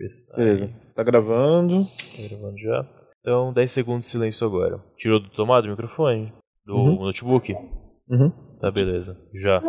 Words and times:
Está 0.00 0.36
Beleza. 0.36 0.64
aí. 0.64 0.74
Tá 0.94 1.02
gravando. 1.02 1.74
Tá 2.16 2.22
gravando 2.28 2.58
já. 2.58 2.86
Então, 3.20 3.52
10 3.52 3.70
segundos 3.70 4.04
de 4.06 4.10
silêncio 4.10 4.46
agora. 4.46 4.82
Tirou 4.96 5.20
do 5.20 5.28
tomado 5.30 5.66
o 5.66 5.70
microfone? 5.70 6.32
Do 6.64 6.74
Uhum. 6.76 7.04
notebook? 7.04 7.52
Uhum. 8.08 8.30
Tá, 8.58 8.70
beleza. 8.70 9.16
Já. 9.34 9.60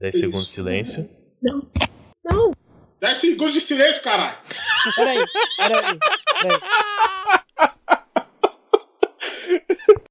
10 0.00 0.18
segundos 0.18 0.48
de 0.48 0.54
silêncio. 0.54 1.08
10 3.00 3.18
segundos 3.18 3.54
de 3.54 3.60
silêncio, 3.60 4.02
caralho. 4.02 4.38
Peraí, 4.96 5.18
peraí, 5.56 5.98
peraí. 6.42 6.60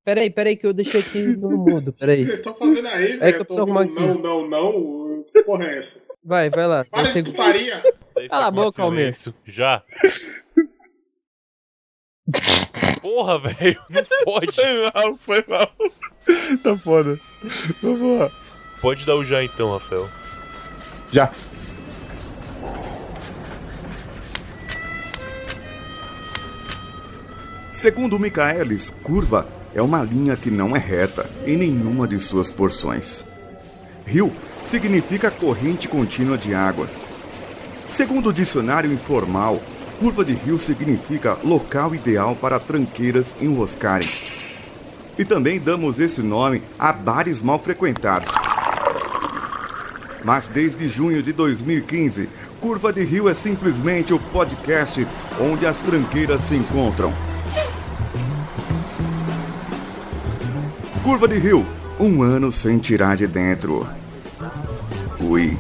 Peraí, 0.04 0.30
peraí, 0.32 0.58
que 0.58 0.66
eu 0.66 0.74
deixei 0.74 1.02
aqui 1.02 1.20
no 1.24 1.50
mudo, 1.52 1.94
peraí. 1.94 2.24
Vocês 2.26 2.40
estão 2.40 2.56
fazendo 2.56 2.88
aí, 2.88 3.12
É 3.14 3.18
velho? 3.18 3.20
que 3.20 3.26
eu 3.28 3.32
tô 3.40 3.46
preciso 3.46 3.62
arrumar 3.62 3.82
aqui. 3.84 3.94
Não, 3.94 4.16
não, 4.16 4.48
não. 4.50 5.24
Que 5.32 5.44
porra 5.44 5.66
é 5.66 5.78
essa? 5.78 6.02
Vai, 6.24 6.50
vai 6.50 6.68
lá. 6.68 6.84
Para 6.86 7.04
de 7.04 7.12
segundos. 7.12 7.38
putaria. 7.38 7.82
10 8.20 8.32
Cala 8.32 8.48
a 8.48 8.52
boca, 8.52 8.82
Almir. 8.82 9.14
silêncio. 9.14 9.34
Já. 9.46 9.82
Porra, 13.02 13.40
velho. 13.40 13.82
Não 13.90 14.04
pode. 14.26 14.56
Foi 14.56 14.92
mal, 14.94 15.18
foi 15.26 15.46
mal. 15.48 15.72
tá 16.62 16.78
foda. 16.78 17.18
Vamos 17.82 18.20
lá. 18.20 18.30
Pode 18.82 19.06
dar 19.06 19.16
o 19.16 19.24
já 19.24 19.42
então, 19.42 19.72
Rafael. 19.72 20.10
Já. 21.14 21.32
Segundo 27.72 28.20
Michaelis, 28.20 28.90
curva 28.90 29.48
é 29.74 29.82
uma 29.82 30.04
linha 30.04 30.36
que 30.36 30.52
não 30.52 30.76
é 30.76 30.80
reta 30.80 31.30
em 31.46 31.56
nenhuma 31.56 32.06
de 32.06 32.20
suas 32.20 32.52
porções. 32.52 33.24
Rio 34.06 34.34
significa 34.62 35.32
corrente 35.32 35.88
contínua 35.88 36.38
de 36.38 36.54
água. 36.54 36.86
Segundo 37.90 38.30
o 38.30 38.34
dicionário 38.34 38.94
informal, 38.94 39.60
curva 40.00 40.24
de 40.24 40.34
rio 40.34 40.60
significa 40.60 41.38
local 41.44 41.94
ideal 41.94 42.36
para 42.36 42.60
tranqueiras 42.60 43.36
enroscarem. 43.42 44.10
E 45.18 45.26
também 45.26 45.60
damos 45.60 46.00
esse 46.00 46.22
nome 46.22 46.64
a 46.78 46.94
bares 46.94 47.42
mal 47.42 47.60
frequentados. 47.60 48.32
Mas 50.24 50.48
desde 50.48 50.88
junho 50.88 51.24
de 51.24 51.34
2015, 51.34 52.30
Curva 52.60 52.92
de 52.92 53.04
Rio 53.04 53.30
é 53.30 53.34
simplesmente 53.34 54.14
o 54.14 54.20
podcast 54.20 55.08
onde 55.40 55.66
as 55.66 55.80
tranqueiras 55.80 56.42
se 56.42 56.56
encontram. 56.56 57.14
Curva 61.04 61.28
de 61.28 61.40
Rio, 61.40 61.66
um 62.00 62.22
ano 62.22 62.52
sem 62.52 62.78
tirar 62.78 63.16
de 63.16 63.28
dentro. 63.28 63.88
Ui. 65.22 65.58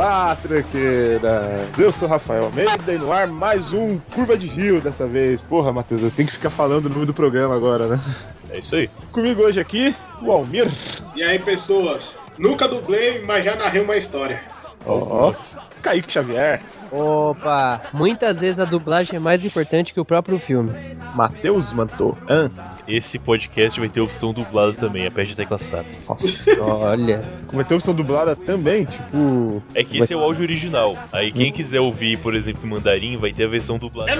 Olá, 0.00 0.34
tranqueiras! 0.34 1.78
Eu 1.78 1.92
sou 1.92 2.08
Rafael 2.08 2.44
Almeida 2.44 2.90
e 2.90 2.96
no 2.96 3.12
ar 3.12 3.26
mais 3.26 3.70
um 3.70 3.98
Curva 3.98 4.34
de 4.34 4.46
Rio 4.46 4.80
dessa 4.80 5.06
vez. 5.06 5.42
Porra, 5.42 5.74
Matheus, 5.74 6.02
eu 6.02 6.10
tenho 6.10 6.26
que 6.26 6.36
ficar 6.36 6.48
falando 6.48 6.86
o 6.86 6.88
nome 6.88 7.04
do 7.04 7.12
programa 7.12 7.54
agora, 7.54 7.86
né? 7.86 8.00
É 8.48 8.60
isso 8.60 8.76
aí. 8.76 8.88
Comigo 9.12 9.42
hoje 9.42 9.60
aqui, 9.60 9.94
o 10.22 10.32
Almir. 10.32 10.72
E 11.14 11.22
aí, 11.22 11.38
pessoas? 11.38 12.16
Nunca 12.38 12.66
dublei, 12.66 13.22
mas 13.26 13.44
já 13.44 13.54
narrei 13.54 13.82
uma 13.82 13.94
história. 13.94 14.42
Nossa. 14.86 15.60
Kaique 15.82 16.12
Xavier. 16.12 16.62
Opa, 16.90 17.80
muitas 17.92 18.40
vezes 18.40 18.58
a 18.58 18.64
dublagem 18.64 19.16
é 19.16 19.20
mais 19.20 19.44
importante 19.44 19.94
que 19.94 20.00
o 20.00 20.04
próprio 20.04 20.40
filme. 20.40 20.72
Matheus 21.14 21.72
Mantou. 21.72 22.18
An. 22.28 22.50
Esse 22.88 23.16
podcast 23.18 23.78
vai 23.78 23.88
ter 23.88 24.00
opção 24.00 24.32
dublada 24.32 24.72
também. 24.72 25.06
Aperte 25.06 25.34
a 25.34 25.36
tecla 25.36 25.58
SAP. 25.58 25.86
Nossa, 26.08 26.26
Olha, 26.60 27.22
é 27.52 27.64
ter 27.64 27.74
opção 27.74 27.94
dublada 27.94 28.34
também, 28.34 28.86
tipo. 28.86 29.62
É 29.74 29.84
que 29.84 29.98
esse 29.98 30.12
é 30.12 30.16
o 30.16 30.20
áudio 30.20 30.42
original. 30.42 30.96
Aí 31.12 31.30
quem 31.30 31.52
quiser 31.52 31.80
ouvir, 31.80 32.18
por 32.18 32.34
exemplo, 32.34 32.66
em 32.66 32.68
mandarim, 32.68 33.16
vai 33.16 33.32
ter 33.32 33.44
a 33.44 33.48
versão 33.48 33.78
dublada. 33.78 34.10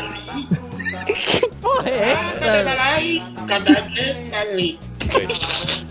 Ali. 0.00 0.48
porra 1.60 1.88
é 1.88 2.12
essa? 2.12 2.64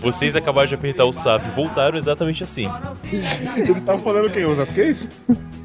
Vocês 0.04 0.36
acabaram 0.36 0.68
de 0.68 0.74
apertar 0.74 1.06
o 1.06 1.12
SAP 1.12 1.46
e 1.46 1.50
voltaram 1.50 1.96
exatamente 1.96 2.44
assim. 2.44 2.70
Ele 3.56 3.80
tava 3.80 3.98
falando 4.02 4.30
quem? 4.30 4.44
Os 4.44 4.58
Askeis? 4.58 5.08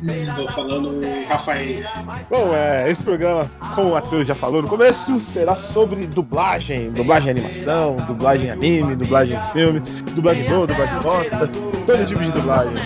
Estou 0.02 0.48
falando 0.54 1.02
Rafael. 1.28 1.84
Bom, 2.30 2.56
é, 2.56 2.90
esse 2.90 3.04
programa, 3.04 3.52
como 3.76 3.90
o 3.90 3.92
Matheus 3.92 4.26
já 4.26 4.34
falou 4.34 4.62
no 4.62 4.70
começo, 4.70 5.20
será 5.20 5.58
sobre 5.58 6.08
dublagem, 6.08 6.90
dublagem 6.92 7.32
animação, 7.32 7.98
dublagem 8.08 8.50
anime, 8.50 8.96
dublagem 8.96 9.38
filme, 9.52 9.82
dublagem 10.16 10.48
boa, 10.48 10.66
dublagem 10.66 11.00
bosta, 11.02 11.50
todo 11.86 12.06
tipo 12.08 12.22
de 12.22 12.32
dublagem. 12.32 12.78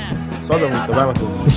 Só 0.48 0.58
da 0.58 0.68
música, 0.68 0.92
vai, 0.92 1.06
Matheus. 1.06 1.54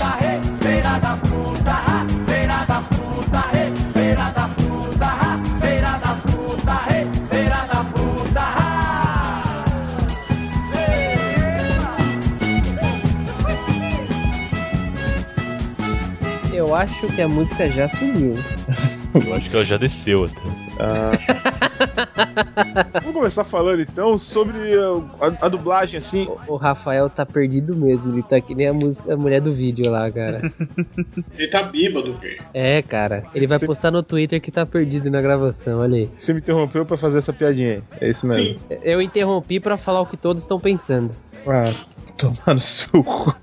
Acho 16.76 17.06
que 17.14 17.22
a 17.22 17.28
música 17.28 17.70
já 17.70 17.88
sumiu. 17.88 18.34
Eu 19.26 19.34
acho 19.34 19.48
que 19.48 19.56
ela 19.56 19.64
já 19.64 19.78
desceu 19.78 20.24
até. 20.24 20.40
Vamos 23.00 23.14
começar 23.14 23.44
falando 23.44 23.80
então 23.80 24.18
sobre 24.18 24.76
uh, 24.76 25.02
a, 25.20 25.46
a 25.46 25.48
dublagem, 25.48 25.96
assim. 25.98 26.28
O, 26.46 26.54
o 26.54 26.56
Rafael 26.56 27.08
tá 27.08 27.24
perdido 27.24 27.74
mesmo, 27.74 28.12
ele 28.12 28.22
tá 28.22 28.38
que 28.40 28.54
nem 28.54 28.66
a 28.68 28.74
música, 28.74 29.14
a 29.14 29.16
mulher 29.16 29.40
do 29.40 29.54
vídeo 29.54 29.90
lá, 29.90 30.10
cara. 30.10 30.52
Ele 31.38 31.48
tá 31.48 31.62
bêbado, 31.62 32.12
velho. 32.18 32.42
É, 32.52 32.82
cara, 32.82 33.22
ele 33.34 33.46
vai 33.46 33.58
Você- 33.58 33.66
postar 33.66 33.90
no 33.90 34.02
Twitter 34.02 34.38
que 34.40 34.50
tá 34.50 34.66
perdido 34.66 35.10
na 35.10 35.20
gravação, 35.22 35.80
olha 35.80 35.96
aí. 35.96 36.10
Você 36.18 36.32
me 36.34 36.40
interrompeu 36.40 36.84
pra 36.84 36.98
fazer 36.98 37.18
essa 37.18 37.32
piadinha 37.32 37.74
aí. 37.74 37.82
É 38.00 38.10
isso 38.10 38.26
mesmo. 38.26 38.58
Sim. 38.58 38.76
Eu 38.82 39.00
interrompi 39.00 39.58
pra 39.60 39.76
falar 39.78 40.00
o 40.02 40.06
que 40.06 40.16
todos 40.16 40.42
estão 40.42 40.60
pensando. 40.60 41.10
Ah, 41.46 41.72
tomar 42.16 42.54
no 42.54 42.60
seu 42.60 43.02
cu. 43.02 43.34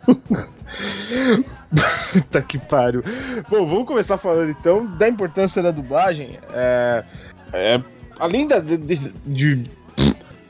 Puta 2.14 2.42
que 2.42 2.58
pariu. 2.58 3.04
Bom, 3.50 3.66
vamos 3.66 3.88
começar 3.88 4.18
falando 4.18 4.50
então 4.52 4.86
da 4.86 5.08
importância 5.08 5.62
da 5.62 5.72
dublagem. 5.72 6.38
É, 6.54 7.04
é, 7.52 7.82
além 8.20 8.48
da. 8.48 8.60
De, 8.60 8.78
de- 8.78 9.14
de- 9.26 9.72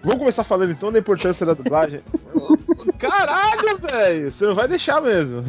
Vamos 0.03 0.19
começar 0.19 0.43
falando 0.43 0.71
então 0.71 0.91
da 0.91 0.99
importância 0.99 1.45
da 1.45 1.53
dublagem. 1.53 2.01
Caralho, 2.99 3.77
velho! 3.79 4.31
Você 4.31 4.45
não 4.45 4.53
vai 4.55 4.67
deixar 4.67 5.01
mesmo. 5.01 5.45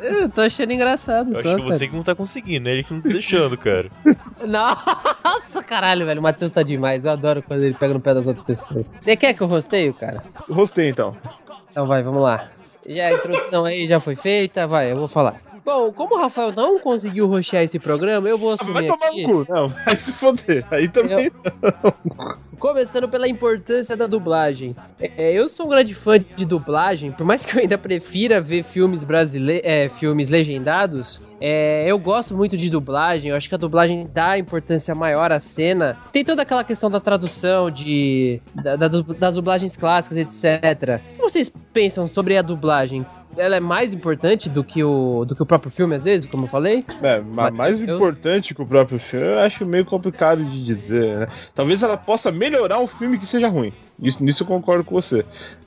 Eu 0.00 0.28
tô 0.28 0.40
achando 0.42 0.72
engraçado 0.72 1.28
Eu 1.32 1.34
só, 1.34 1.40
acho 1.40 1.48
que 1.56 1.62
cara. 1.62 1.72
você 1.72 1.88
que 1.88 1.94
não 1.96 2.02
tá 2.02 2.14
conseguindo, 2.14 2.64
né? 2.64 2.72
Ele 2.72 2.82
que 2.82 2.92
não 2.92 3.00
tá 3.00 3.08
deixando, 3.08 3.56
cara. 3.56 3.88
Nossa, 4.44 5.62
caralho, 5.62 6.04
velho. 6.04 6.18
O 6.20 6.22
Matheus 6.22 6.50
tá 6.50 6.62
demais. 6.64 7.04
Eu 7.04 7.12
adoro 7.12 7.40
quando 7.42 7.62
ele 7.62 7.72
pega 7.74 7.94
no 7.94 8.00
pé 8.00 8.12
das 8.12 8.26
outras 8.26 8.44
pessoas. 8.44 8.94
Você 9.00 9.16
quer 9.16 9.32
que 9.32 9.40
eu 9.42 9.46
rosteio, 9.46 9.94
cara? 9.94 10.22
Rostei 10.50 10.88
então. 10.90 11.16
Então 11.70 11.86
vai, 11.86 12.02
vamos 12.02 12.20
lá. 12.22 12.48
Já 12.86 13.06
a 13.08 13.12
introdução 13.14 13.64
aí 13.64 13.86
já 13.86 13.98
foi 14.00 14.14
feita, 14.16 14.66
vai, 14.66 14.92
eu 14.92 14.96
vou 14.96 15.08
falar. 15.08 15.40
Bom, 15.64 15.90
como 15.92 16.14
o 16.16 16.18
Rafael 16.18 16.52
não 16.52 16.78
conseguiu 16.78 17.26
roxear 17.26 17.62
esse 17.62 17.78
programa, 17.78 18.28
eu 18.28 18.36
vou 18.36 18.52
Ah, 18.52 18.56
Vai 18.56 18.72
assumir 18.74 18.88
tomar 18.90 19.06
aqui. 19.06 19.26
no 19.26 19.46
cu. 19.46 19.52
Não, 19.52 19.68
vai 19.68 19.96
se 19.96 20.12
foder. 20.12 20.66
Aí 20.70 20.88
também. 20.88 21.32
Começando 22.58 23.08
pela 23.08 23.28
importância 23.28 23.96
da 23.96 24.06
dublagem. 24.06 24.74
É, 25.00 25.32
eu 25.32 25.48
sou 25.48 25.66
um 25.66 25.68
grande 25.68 25.94
fã 25.94 26.18
de 26.18 26.44
dublagem, 26.44 27.12
por 27.12 27.24
mais 27.26 27.44
que 27.44 27.56
eu 27.56 27.60
ainda 27.60 27.76
prefira 27.76 28.40
ver 28.40 28.62
filmes 28.64 29.04
brasileiros, 29.04 29.66
é, 29.68 29.88
filmes 29.88 30.28
legendados, 30.28 31.20
é, 31.40 31.84
eu 31.86 31.98
gosto 31.98 32.34
muito 32.36 32.56
de 32.56 32.70
dublagem. 32.70 33.30
Eu 33.30 33.36
acho 33.36 33.48
que 33.48 33.54
a 33.54 33.58
dublagem 33.58 34.08
dá 34.12 34.38
importância 34.38 34.94
maior 34.94 35.30
à 35.32 35.40
cena. 35.40 35.96
Tem 36.12 36.24
toda 36.24 36.42
aquela 36.42 36.64
questão 36.64 36.90
da 36.90 37.00
tradução, 37.00 37.70
de 37.70 38.40
da- 38.54 38.76
da- 38.76 38.88
das 38.88 39.34
dublagens 39.34 39.76
clássicas, 39.76 40.16
etc. 40.18 41.00
O 41.12 41.16
que 41.16 41.22
vocês 41.22 41.48
pensam 41.72 42.06
sobre 42.06 42.36
a 42.36 42.42
dublagem? 42.42 43.04
Ela 43.36 43.56
é 43.56 43.60
mais 43.60 43.92
importante 43.92 44.48
do 44.48 44.62
que 44.62 44.84
o, 44.84 45.24
do 45.24 45.34
que 45.34 45.42
o 45.42 45.46
próprio 45.46 45.68
filme, 45.70 45.96
às 45.96 46.04
vezes, 46.04 46.24
como 46.24 46.44
eu 46.44 46.48
falei? 46.48 46.84
É, 47.02 47.20
ma- 47.20 47.50
mais 47.50 47.82
eu- 47.82 47.96
importante 47.96 48.54
que 48.54 48.62
o 48.62 48.66
próprio 48.66 49.00
filme, 49.00 49.26
eu 49.26 49.40
acho 49.40 49.66
meio 49.66 49.84
complicado 49.84 50.44
de 50.44 50.64
dizer, 50.64 51.16
né? 51.18 51.26
Talvez 51.52 51.82
ela 51.82 51.96
possa 51.96 52.30
melhorar 52.50 52.78
um 52.78 52.86
filme 52.86 53.18
que 53.18 53.26
seja 53.26 53.48
ruim. 53.48 53.72
Isso, 54.00 54.22
nisso 54.24 54.42
eu 54.42 54.46
concordo 54.46 54.84
com 54.84 54.94
você. 54.94 55.24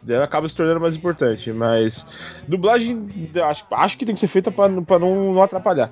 Ela 0.07 0.25
acaba 0.25 0.47
se 0.47 0.55
tornando 0.55 0.79
mais 0.81 0.95
importante, 0.95 1.51
mas 1.51 2.05
dublagem, 2.47 3.29
eu 3.33 3.45
acho, 3.45 3.63
acho 3.71 3.97
que 3.97 4.05
tem 4.05 4.13
que 4.13 4.19
ser 4.19 4.27
feita 4.27 4.51
pra, 4.51 4.69
pra 4.81 4.99
não, 4.99 5.33
não 5.33 5.41
atrapalhar. 5.43 5.89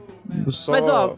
Só- 0.49 0.71
Mas, 0.71 0.87
ó, 0.89 1.15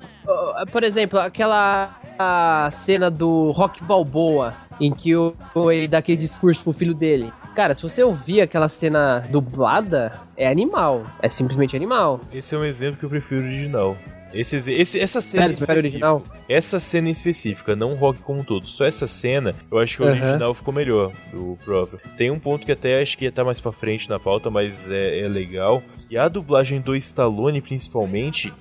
por 0.72 0.84
exemplo, 0.84 1.20
aquela 1.20 1.96
a 2.20 2.70
cena 2.72 3.10
do 3.12 3.52
Rock 3.52 3.84
Balboa, 3.84 4.54
em 4.80 4.92
que 4.94 5.16
o, 5.16 5.34
ele 5.72 5.88
dá 5.88 5.98
aquele 6.00 6.18
discurso 6.18 6.64
pro 6.64 6.74
filho 6.74 6.94
dele. 6.94 7.32
Cara, 7.56 7.74
se 7.74 7.82
você 7.82 8.04
ouvir 8.04 8.42
aquela 8.42 8.70
cena 8.70 9.20
dublada, 9.32 10.14
é 10.36 10.48
animal. 10.48 11.04
É 11.20 11.28
simplesmente 11.30 11.76
animal. 11.76 12.22
Esse 12.32 12.54
é 12.54 12.58
um 12.58 12.64
exemplo 12.64 13.00
que 13.00 13.06
eu 13.06 13.10
prefiro 13.10 13.42
original. 13.42 13.98
Esse, 14.34 14.58
esse, 14.72 15.00
essa 15.00 15.22
cena 15.22 15.54
Sério, 15.54 15.80
original? 15.82 16.24
essa 16.50 16.80
cena 16.80 17.08
em 17.08 17.12
específica, 17.12 17.76
não 17.76 17.94
o 17.94 17.96
rock 17.96 18.20
como 18.20 18.42
um 18.42 18.44
todo, 18.44 18.68
só 18.68 18.86
essa 18.86 19.08
cena, 19.08 19.56
eu 19.72 19.80
acho 19.80 19.96
que 19.98 20.04
o 20.04 20.06
Aham. 20.06 20.18
original 20.22 20.54
ficou 20.54 20.74
melhor 20.74 21.12
do 21.32 21.58
próprio. 21.64 22.00
Tem 22.18 22.30
um 22.30 22.40
ponto 22.40 22.66
que 22.66 22.72
até 22.72 23.02
acho 23.02 23.18
que 23.18 23.24
ia 23.26 23.30
estar 23.30 23.44
mais 23.46 23.60
pra 23.62 23.72
frente 23.72 24.10
na 24.10 24.20
pauta, 24.20 24.50
mas 24.50 24.92
é, 24.92 25.22
é 25.22 25.28
legal. 25.28 25.82
E 26.10 26.18
a 26.18 26.28
dublagem 26.28 26.82
do 26.82 26.96
Stallone, 26.96 27.62
principalmente, 27.62 28.54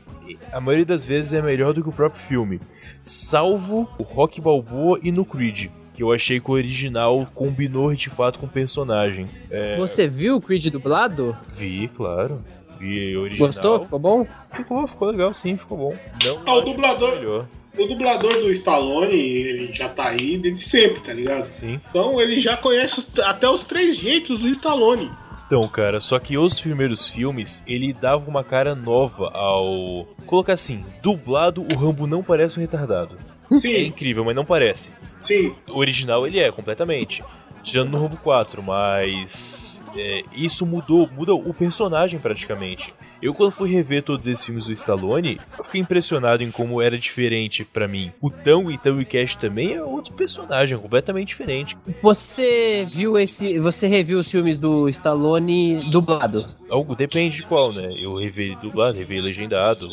a 0.52 0.60
maioria 0.60 0.86
das 0.86 1.04
vezes 1.04 1.32
é 1.32 1.42
melhor 1.42 1.72
do 1.74 1.82
que 1.82 1.88
o 1.88 1.92
próprio 1.92 2.22
filme. 2.22 2.60
Salvo 3.02 3.88
o 3.98 4.02
Rock 4.02 4.40
Balboa 4.40 4.98
e 5.02 5.10
no 5.12 5.24
Creed. 5.24 5.68
Que 5.94 6.02
eu 6.02 6.12
achei 6.12 6.38
que 6.40 6.50
o 6.50 6.54
original 6.54 7.26
combinou 7.34 7.94
de 7.94 8.10
fato 8.10 8.38
com 8.38 8.44
o 8.46 8.48
personagem. 8.48 9.26
É, 9.50 9.76
Você 9.78 10.06
viu 10.06 10.36
o 10.36 10.40
Creed 10.40 10.66
dublado? 10.66 11.36
Vi, 11.54 11.88
claro. 11.96 12.44
Vi 12.78 13.17
original. 13.17 13.49
Gostou? 13.49 13.81
Ficou 13.81 13.99
bom? 13.99 14.26
Ficou, 14.52 14.87
ficou 14.87 15.08
legal, 15.11 15.34
sim, 15.34 15.56
ficou 15.56 15.76
bom. 15.78 15.94
Não, 16.25 16.38
Ah, 16.46 16.55
o 16.56 16.61
dublador-. 16.62 17.44
O 17.78 17.87
dublador 17.87 18.32
do 18.32 18.50
Stallone, 18.52 19.14
ele 19.14 19.70
já 19.75 19.88
tá 19.88 20.08
aí 20.08 20.38
desde 20.38 20.62
sempre, 20.62 21.00
tá 21.00 21.12
ligado? 21.12 21.44
Sim. 21.46 21.78
Então 21.90 22.19
ele 22.20 22.40
já 22.40 22.56
conhece 22.56 23.06
até 23.23 23.49
os 23.49 23.64
três 23.64 23.96
jeitos 23.99 24.38
do 24.40 24.49
Stallone. 24.49 25.11
Então, 25.46 25.69
cara, 25.69 26.00
só 26.00 26.19
que 26.19 26.37
os 26.38 26.58
primeiros 26.61 27.06
filmes, 27.06 27.62
ele 27.67 27.93
dava 27.93 28.28
uma 28.28 28.43
cara 28.43 28.75
nova 28.75 29.28
ao. 29.32 30.06
Colocar 30.26 30.55
assim, 30.55 30.84
dublado, 31.02 31.62
o 31.62 31.76
Rambo 31.76 32.06
não 32.06 32.23
parece 32.23 32.58
um 32.58 32.62
retardado. 32.62 33.17
É 33.52 33.58
Sim, 33.58 33.84
incrível, 33.84 34.25
mas 34.25 34.34
não 34.34 34.44
parece. 34.44 34.90
sim. 35.23 35.55
O 35.69 35.78
original 35.78 36.26
ele 36.26 36.40
é, 36.40 36.50
completamente. 36.50 37.23
Tirando 37.62 37.90
no 37.90 37.99
Rambo 38.00 38.17
4, 38.17 38.61
mas. 38.62 39.75
É, 39.96 40.22
isso 40.34 40.64
mudou, 40.66 41.08
muda 41.14 41.34
o 41.34 41.52
personagem 41.54 42.19
praticamente. 42.20 42.93
Eu, 43.22 43.32
quando 43.34 43.50
fui 43.50 43.70
rever 43.70 44.02
todos 44.02 44.26
esses 44.26 44.44
filmes 44.44 44.66
do 44.66 44.72
Stallone, 44.72 45.40
eu 45.58 45.64
fiquei 45.64 45.81
impressionado 45.81 46.43
em 46.43 46.50
como 46.50 46.81
era 46.82 46.98
diferente 46.98 47.64
pra 47.64 47.88
mim. 47.88 48.12
O 48.20 48.31
Tango 48.31 48.70
e 48.70 48.78
Tango 48.78 49.00
e 49.00 49.04
Cash 49.04 49.34
também 49.37 49.75
é 49.75 49.82
outro 49.82 50.12
personagem, 50.14 50.76
completamente 50.78 51.28
diferente. 51.28 51.76
Você 52.02 52.87
viu 52.93 53.19
esse. 53.19 53.58
Você 53.58 53.87
reviu 53.87 54.19
os 54.19 54.31
filmes 54.31 54.56
do 54.58 54.88
Stallone 54.88 55.90
dublado? 55.90 56.46
Algo 56.70 56.94
depende 56.94 57.37
de 57.38 57.42
qual, 57.44 57.72
né? 57.72 57.92
Eu 57.99 58.16
revi 58.19 58.54
dublado, 58.62 58.96
revi 58.99 59.20
legendado. 59.20 59.88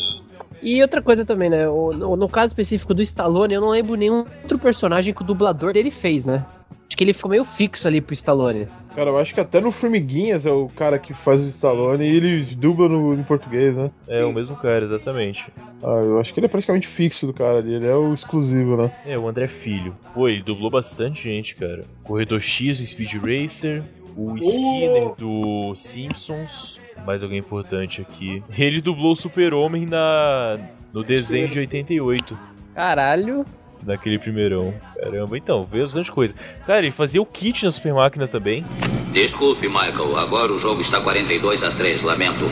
E 0.62 0.82
outra 0.82 1.02
coisa 1.02 1.26
também, 1.26 1.50
né? 1.50 1.68
o- 1.68 1.92
no, 1.92 2.16
no 2.16 2.30
caso 2.30 2.48
específico 2.52 2.94
do 2.94 3.02
Stallone, 3.02 3.54
eu 3.54 3.60
não 3.62 3.70
lembro 3.72 3.96
nenhum 3.96 4.26
outro 4.44 4.58
personagem 4.58 5.14
que 5.14 5.22
o 5.22 5.26
dublador 5.26 5.74
dele 5.74 5.92
fez, 5.92 6.24
né? 6.24 6.46
Acho 6.94 6.98
que 7.00 7.04
ele 7.06 7.14
ficou 7.14 7.32
meio 7.32 7.44
fixo 7.44 7.88
ali 7.88 8.00
pro 8.00 8.14
Stallone. 8.14 8.68
Cara, 8.94 9.10
eu 9.10 9.18
acho 9.18 9.34
que 9.34 9.40
até 9.40 9.60
no 9.60 9.72
Formiguinhas 9.72 10.46
é 10.46 10.52
o 10.52 10.68
cara 10.68 11.00
que 11.00 11.12
faz 11.12 11.42
o 11.42 11.50
Stallone 11.50 12.06
e 12.06 12.16
ele 12.16 12.56
dubla 12.56 12.88
no, 12.88 13.16
em 13.16 13.24
português, 13.24 13.76
né? 13.76 13.90
É 14.08 14.24
o 14.24 14.32
mesmo 14.32 14.56
cara, 14.56 14.86
exatamente. 14.86 15.52
Ah, 15.82 16.02
eu 16.04 16.20
acho 16.20 16.32
que 16.32 16.40
ele 16.40 16.46
é 16.46 16.50
praticamente 16.50 16.88
fixo 16.88 17.26
do 17.26 17.34
cara 17.34 17.58
ali, 17.58 17.74
ele 17.74 17.88
é 17.88 17.96
o 17.96 18.14
exclusivo, 18.14 18.78
né? 18.78 18.92
É, 19.08 19.18
o 19.18 19.28
André 19.28 19.48
Filho. 19.48 19.96
Pô, 20.14 20.30
ele 20.30 20.44
dublou 20.44 20.70
bastante 20.70 21.24
gente, 21.24 21.56
cara. 21.56 21.82
Corredor 22.04 22.40
X 22.40 22.80
do 22.80 22.86
Speed 22.86 23.16
Racer, 23.16 23.82
o 24.16 24.38
Skinner 24.38 25.16
do 25.18 25.74
Simpsons. 25.74 26.80
Mais 27.08 27.24
alguém 27.24 27.40
importante 27.40 28.04
aqui. 28.04 28.44
Ele 28.56 28.82
dublou 28.82 29.14
o 29.14 29.16
Super-Homem 29.16 29.88
na 29.88 30.60
no 30.94 31.04
desenho 31.04 31.48
de 31.48 31.58
88. 31.58 32.38
Caralho. 32.76 33.44
Naquele 33.86 34.18
primeirão. 34.18 34.74
Caramba, 34.96 35.38
então, 35.38 35.68
veio 35.70 35.84
bastante 35.84 36.12
coisa. 36.12 36.34
Cara, 36.66 36.80
ele 36.80 36.92
fazia 36.92 37.22
o 37.22 37.26
kit 37.26 37.66
na 37.66 37.72
Super 37.72 37.94
Máquina 37.94 38.28
também. 38.28 38.64
Desculpe, 39.12 39.68
Michael. 39.68 40.18
Agora 40.18 40.52
o 40.54 40.60
jogo 40.60 40.82
está 40.82 41.02
42 41.02 41.64
a 41.64 41.72
3. 41.72 42.02
Lamento. 42.02 42.46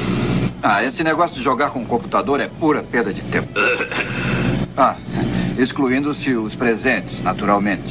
Ah, 0.62 0.84
esse 0.84 1.04
negócio 1.04 1.36
de 1.36 1.42
jogar 1.42 1.72
com 1.72 1.82
o 1.82 1.86
computador 1.86 2.40
é 2.40 2.48
pura 2.48 2.84
perda 2.84 3.14
de 3.14 3.22
tempo. 3.24 3.50
Ah, 4.78 4.96
excluindo-se 5.60 6.32
os 6.34 6.56
presentes, 6.56 7.22
naturalmente. 7.22 7.84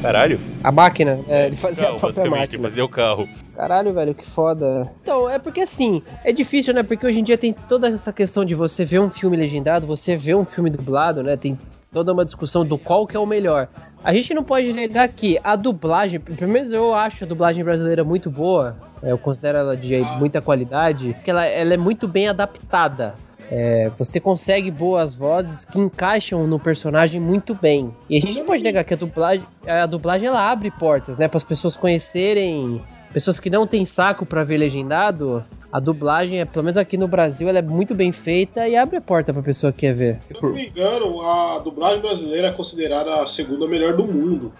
Caralho. 0.00 0.40
A 0.64 0.72
máquina, 0.72 1.20
é, 1.28 1.46
ele 1.46 1.56
fazia 1.56 1.84
Carro, 1.84 1.96
a 1.96 2.00
própria 2.00 2.22
basicamente, 2.22 2.54
ele 2.54 2.62
máquina. 2.62 2.62
fazia 2.62 2.84
o 2.84 2.88
carro. 2.88 3.28
Caralho, 3.54 3.92
velho, 3.92 4.14
que 4.14 4.26
foda. 4.26 4.90
Então, 5.02 5.28
é 5.28 5.38
porque 5.38 5.60
assim, 5.60 6.02
é 6.24 6.32
difícil, 6.32 6.72
né? 6.72 6.82
Porque 6.82 7.06
hoje 7.06 7.20
em 7.20 7.22
dia 7.22 7.36
tem 7.36 7.52
toda 7.52 7.88
essa 7.88 8.10
questão 8.10 8.42
de 8.42 8.54
você 8.54 8.86
ver 8.86 9.00
um 9.00 9.10
filme 9.10 9.36
legendado, 9.36 9.86
você 9.86 10.16
ver 10.16 10.34
um 10.34 10.44
filme 10.44 10.70
dublado, 10.70 11.22
né? 11.22 11.36
Tem 11.36 11.58
toda 11.96 12.12
uma 12.12 12.26
discussão 12.26 12.62
do 12.62 12.76
qual 12.76 13.06
que 13.06 13.16
é 13.16 13.18
o 13.18 13.24
melhor. 13.24 13.68
A 14.04 14.12
gente 14.12 14.34
não 14.34 14.44
pode 14.44 14.70
negar 14.70 15.08
que 15.08 15.38
a 15.42 15.56
dublagem, 15.56 16.20
pelo 16.20 16.52
menos 16.52 16.70
eu 16.70 16.92
acho 16.92 17.24
a 17.24 17.26
dublagem 17.26 17.64
brasileira 17.64 18.04
muito 18.04 18.30
boa, 18.30 18.76
é, 19.02 19.12
eu 19.12 19.16
considero 19.16 19.56
ela 19.56 19.74
de 19.74 20.02
muita 20.18 20.42
qualidade, 20.42 21.14
porque 21.14 21.30
ela, 21.30 21.46
ela 21.46 21.72
é 21.72 21.76
muito 21.78 22.06
bem 22.06 22.28
adaptada. 22.28 23.14
É, 23.50 23.90
você 23.96 24.20
consegue 24.20 24.70
boas 24.70 25.14
vozes 25.14 25.64
que 25.64 25.80
encaixam 25.80 26.46
no 26.46 26.60
personagem 26.60 27.18
muito 27.18 27.54
bem. 27.54 27.90
E 28.10 28.18
a 28.18 28.20
gente 28.20 28.40
não 28.40 28.44
pode 28.44 28.62
negar 28.62 28.84
que 28.84 28.92
a 28.92 28.96
dublagem, 28.96 29.46
a 29.66 29.86
dublagem 29.86 30.28
ela 30.28 30.50
abre 30.50 30.70
portas, 30.70 31.16
né, 31.16 31.26
para 31.28 31.38
as 31.38 31.44
pessoas 31.44 31.78
conhecerem 31.78 32.82
pessoas 33.10 33.40
que 33.40 33.48
não 33.48 33.66
têm 33.66 33.86
saco 33.86 34.26
pra 34.26 34.44
ver 34.44 34.58
legendado. 34.58 35.42
A 35.76 35.78
dublagem, 35.78 36.40
é, 36.40 36.46
pelo 36.46 36.64
menos 36.64 36.78
aqui 36.78 36.96
no 36.96 37.06
Brasil, 37.06 37.46
ela 37.50 37.58
é 37.58 37.62
muito 37.62 37.94
bem 37.94 38.10
feita 38.10 38.66
e 38.66 38.74
abre 38.74 38.96
a 38.96 39.00
porta 39.02 39.30
pra 39.30 39.42
pessoa 39.42 39.70
que 39.70 39.80
quer 39.80 39.92
ver. 39.92 40.18
Se 40.26 40.34
eu 40.34 40.40
não 40.40 40.54
me 40.54 40.68
engano, 40.68 41.20
a 41.20 41.58
dublagem 41.58 42.00
brasileira 42.00 42.48
é 42.48 42.52
considerada 42.52 43.16
a 43.16 43.26
segunda 43.26 43.68
melhor 43.68 43.94
do 43.94 44.06
mundo. 44.06 44.54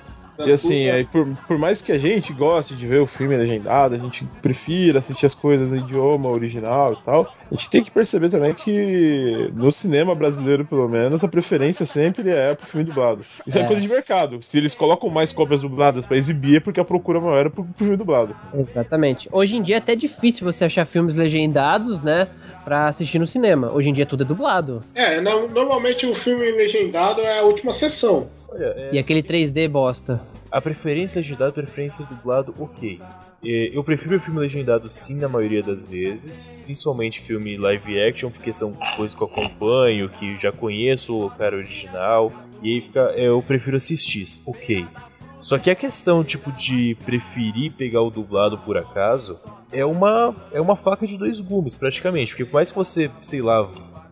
E 0.44 0.52
assim, 0.52 0.88
aí 0.90 1.04
por, 1.04 1.26
por 1.46 1.58
mais 1.58 1.80
que 1.80 1.92
a 1.92 1.98
gente 1.98 2.32
goste 2.32 2.74
de 2.74 2.86
ver 2.86 3.00
o 3.00 3.06
filme 3.06 3.36
legendado, 3.36 3.94
a 3.94 3.98
gente 3.98 4.24
prefira 4.42 4.98
assistir 4.98 5.26
as 5.26 5.34
coisas 5.34 5.68
no 5.70 5.76
idioma 5.76 6.28
original 6.28 6.92
e 6.92 7.04
tal, 7.04 7.32
a 7.50 7.54
gente 7.54 7.70
tem 7.70 7.82
que 7.82 7.90
perceber 7.90 8.28
também 8.28 8.52
que 8.54 9.50
no 9.54 9.70
cinema 9.72 10.14
brasileiro, 10.14 10.64
pelo 10.64 10.88
menos, 10.88 11.22
a 11.24 11.28
preferência 11.28 11.86
sempre 11.86 12.30
é 12.30 12.54
pro 12.54 12.66
filme 12.66 12.84
dublado. 12.84 13.22
Isso 13.46 13.56
é, 13.58 13.62
É. 13.62 13.66
coisa 13.66 13.80
de 13.80 13.88
mercado. 13.88 14.42
Se 14.42 14.58
eles 14.58 14.74
colocam 14.74 15.08
mais 15.08 15.32
cópias 15.32 15.60
dubladas 15.60 16.04
pra 16.04 16.16
exibir, 16.16 16.56
é 16.56 16.60
porque 16.60 16.80
a 16.80 16.84
procura 16.84 17.20
maior 17.20 17.46
é 17.46 17.48
pro, 17.48 17.64
pro 17.64 17.74
filme 17.78 17.96
dublado. 17.96 18.34
Exatamente. 18.54 19.28
Hoje 19.32 19.56
em 19.56 19.62
dia 19.62 19.76
é 19.76 19.78
até 19.78 19.94
difícil 19.96 20.44
você 20.44 20.64
achar 20.64 20.84
filmes 20.84 21.14
legendados, 21.14 22.00
né, 22.00 22.28
pra 22.64 22.88
assistir 22.88 23.18
no 23.18 23.26
cinema. 23.26 23.70
Hoje 23.72 23.88
em 23.88 23.92
dia 23.92 24.04
tudo 24.06 24.24
é 24.24 24.26
dublado. 24.26 24.82
É, 24.94 25.20
no- 25.20 25.48
normalmente 25.48 26.04
o 26.06 26.14
filme 26.14 26.50
legendado 26.52 27.20
é 27.20 27.38
a 27.38 27.42
última 27.42 27.72
sessão. 27.72 28.28
Olha, 28.56 28.74
é, 28.76 28.88
E 28.92 28.98
aquele 28.98 29.22
3D 29.22 29.68
bosta. 29.68 30.20
A 30.50 30.60
preferência 30.60 31.18
legendado, 31.20 31.50
a 31.50 31.52
preferência 31.52 32.04
dublado, 32.06 32.54
ok. 32.58 33.00
É, 33.44 33.70
Eu 33.76 33.84
prefiro 33.84 34.16
o 34.16 34.20
filme 34.20 34.40
legendado 34.40 34.88
sim 34.88 35.16
na 35.16 35.28
maioria 35.28 35.62
das 35.62 35.84
vezes, 35.84 36.56
principalmente 36.64 37.20
filme 37.20 37.56
live 37.56 38.00
action, 38.00 38.30
porque 38.30 38.52
são 38.52 38.72
coisas 38.96 39.14
que 39.14 39.22
eu 39.22 39.26
acompanho, 39.26 40.08
que 40.08 40.38
já 40.38 40.50
conheço 40.50 41.16
o 41.26 41.30
cara 41.30 41.56
original, 41.56 42.32
e 42.62 42.74
aí 42.74 42.80
fica, 42.80 43.12
é, 43.14 43.28
eu 43.28 43.42
prefiro 43.42 43.76
assistir, 43.76 44.24
ok. 44.46 44.86
Só 45.40 45.58
que 45.58 45.70
a 45.70 45.74
questão 45.74 46.24
tipo 46.24 46.50
de 46.50 46.96
preferir 47.04 47.72
pegar 47.72 48.00
o 48.02 48.10
dublado 48.10 48.58
por 48.58 48.76
acaso 48.78 49.38
é 49.70 49.84
uma 49.84 50.34
é 50.50 50.60
uma 50.60 50.74
faca 50.74 51.06
de 51.06 51.16
dois 51.18 51.40
gumes 51.40 51.76
praticamente, 51.76 52.32
porque 52.32 52.44
por 52.46 52.54
mais 52.54 52.72
que 52.72 52.78
você, 52.78 53.10
sei 53.20 53.42
lá, 53.42 53.68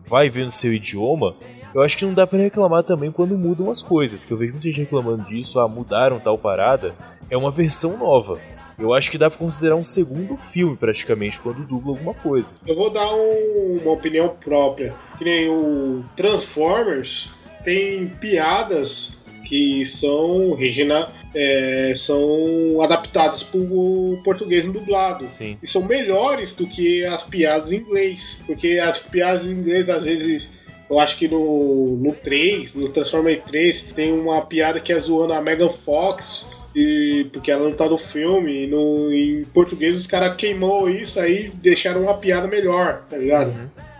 vai 0.07 0.29
ver 0.29 0.45
no 0.45 0.51
seu 0.51 0.71
idioma, 0.71 1.35
eu 1.75 1.81
acho 1.81 1.97
que 1.97 2.05
não 2.05 2.13
dá 2.13 2.25
pra 2.25 2.39
reclamar 2.39 2.81
também 2.83 3.11
quando 3.11 3.37
mudam 3.37 3.69
as 3.69 3.83
coisas, 3.83 4.25
que 4.25 4.31
eu 4.33 4.37
vejo 4.37 4.53
muita 4.53 4.67
gente 4.67 4.79
reclamando 4.79 5.23
disso, 5.25 5.59
ah, 5.59 5.67
mudaram 5.67 6.19
tal 6.19 6.37
parada, 6.37 6.95
é 7.29 7.37
uma 7.37 7.51
versão 7.51 7.97
nova. 7.97 8.39
Eu 8.77 8.93
acho 8.93 9.09
que 9.11 9.17
dá 9.17 9.29
pra 9.29 9.39
considerar 9.39 9.75
um 9.75 9.83
segundo 9.83 10.35
filme 10.35 10.75
praticamente 10.75 11.39
quando 11.39 11.65
dubla 11.65 11.91
alguma 11.91 12.13
coisa. 12.13 12.59
Eu 12.67 12.75
vou 12.75 12.89
dar 12.89 13.13
um- 13.15 13.79
uma 13.83 13.91
opinião 13.93 14.29
própria. 14.43 14.93
Que 15.17 15.23
nem 15.23 15.49
o 15.49 16.03
Transformers 16.17 17.29
tem 17.63 18.07
piadas 18.07 19.13
que 19.45 19.85
são 19.85 20.53
regina, 20.55 21.07
é, 21.33 21.93
são 21.95 22.81
adaptadas 22.81 23.43
para 23.43 23.59
o 23.61 24.19
português 24.25 24.65
no 24.65 24.73
dublado. 24.73 25.23
Sim. 25.25 25.57
E 25.63 25.67
são 25.69 25.81
melhores 25.83 26.53
do 26.53 26.67
que 26.67 27.05
as 27.05 27.23
piadas 27.23 27.71
em 27.71 27.77
inglês. 27.77 28.41
Porque 28.45 28.79
as 28.79 28.99
piadas 28.99 29.45
em 29.45 29.51
inglês, 29.51 29.87
às 29.89 30.03
vezes, 30.03 30.49
eu 30.89 30.99
acho 30.99 31.17
que 31.17 31.27
no, 31.27 31.97
no 31.97 32.13
3, 32.13 32.75
no 32.75 32.89
Transformers 32.89 33.43
3, 33.45 33.81
tem 33.95 34.13
uma 34.13 34.41
piada 34.41 34.79
que 34.79 34.93
é 34.93 34.99
zoando 34.99 35.33
a 35.33 35.41
Megan 35.41 35.69
Fox. 35.69 36.47
E, 36.75 37.27
porque 37.31 37.49
ela 37.49 37.63
não 37.63 37.73
tá 37.73 37.87
no 37.87 37.97
filme, 37.97 38.65
e 38.65 38.67
no, 38.67 39.09
em 39.09 39.45
português 39.45 39.95
os 39.95 40.05
caras 40.05 40.35
queimou 40.35 40.89
isso 40.89 41.17
aí 41.17 41.49
deixaram 41.53 42.01
uma 42.01 42.15
piada 42.15 42.49
melhor, 42.49 43.05
tá 43.09 43.15
ligado? 43.15 43.53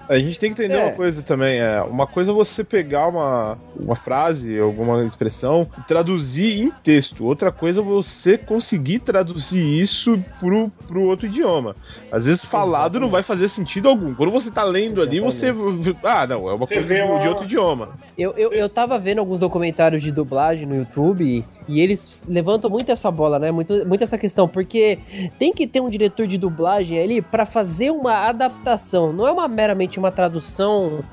A 0.07 0.17
gente 0.17 0.39
tem 0.39 0.53
que 0.53 0.61
entender 0.61 0.79
É. 0.79 0.85
uma 0.85 0.91
coisa 0.93 1.21
também. 1.23 1.59
É, 1.59 1.81
uma 1.81 2.05
coisa 2.05 2.31
é 2.31 2.33
você 2.33 2.63
pegar 2.63 3.07
uma, 3.07 3.57
uma 3.75 3.95
frase, 3.95 4.57
alguma 4.59 5.03
expressão, 5.03 5.67
e 5.77 5.81
traduzir 5.81 6.61
em 6.61 6.69
texto. 6.83 7.25
Outra 7.25 7.51
coisa 7.51 7.79
é 7.79 7.83
você 7.83 8.37
conseguir 8.37 8.99
traduzir 8.99 9.63
isso 9.81 10.23
pro, 10.39 10.69
pro 10.87 11.01
outro 11.03 11.25
idioma. 11.25 11.75
Às 12.11 12.25
vezes 12.25 12.43
falado 12.45 12.99
não 12.99 13.09
vai 13.09 13.23
fazer 13.23 13.49
sentido 13.49 13.89
algum. 13.89 14.13
Quando 14.13 14.31
você 14.31 14.51
tá 14.51 14.63
lendo 14.63 15.01
ali, 15.01 15.19
você. 15.19 15.47
Ah, 16.03 16.27
não, 16.27 16.49
é 16.49 16.53
uma 16.53 16.67
Você 16.67 16.75
coisa 16.75 17.05
uma- 17.05 17.19
de 17.21 17.27
outro 17.27 17.43
idioma. 17.45 17.89
Eu, 18.17 18.33
eu, 18.37 18.51
eu 18.53 18.69
tava 18.69 18.99
vendo 18.99 19.19
alguns 19.19 19.39
documentários 19.39 20.01
de 20.03 20.11
dublagem 20.11 20.65
no 20.65 20.75
YouTube 20.75 21.43
e 21.67 21.79
eles 21.79 22.17
levantam 22.27 22.69
muito 22.69 22.91
essa 22.91 23.09
bola, 23.09 23.39
né? 23.39 23.51
Muito, 23.51 23.85
muito 23.87 24.03
essa 24.03 24.17
questão, 24.17 24.47
porque 24.47 24.99
tem 25.39 25.53
que 25.53 25.65
ter 25.65 25.81
um 25.81 25.89
diretor 25.89 26.27
de 26.27 26.37
dublagem 26.37 26.99
ali 26.99 27.21
pra 27.21 27.45
fazer 27.45 27.91
uma 27.91 28.27
adaptação. 28.27 29.11
Não 29.11 29.27
é 29.27 29.31
uma 29.31 29.47
meramente 29.47 29.97
uma 29.97 30.11
tradução 30.11 31.03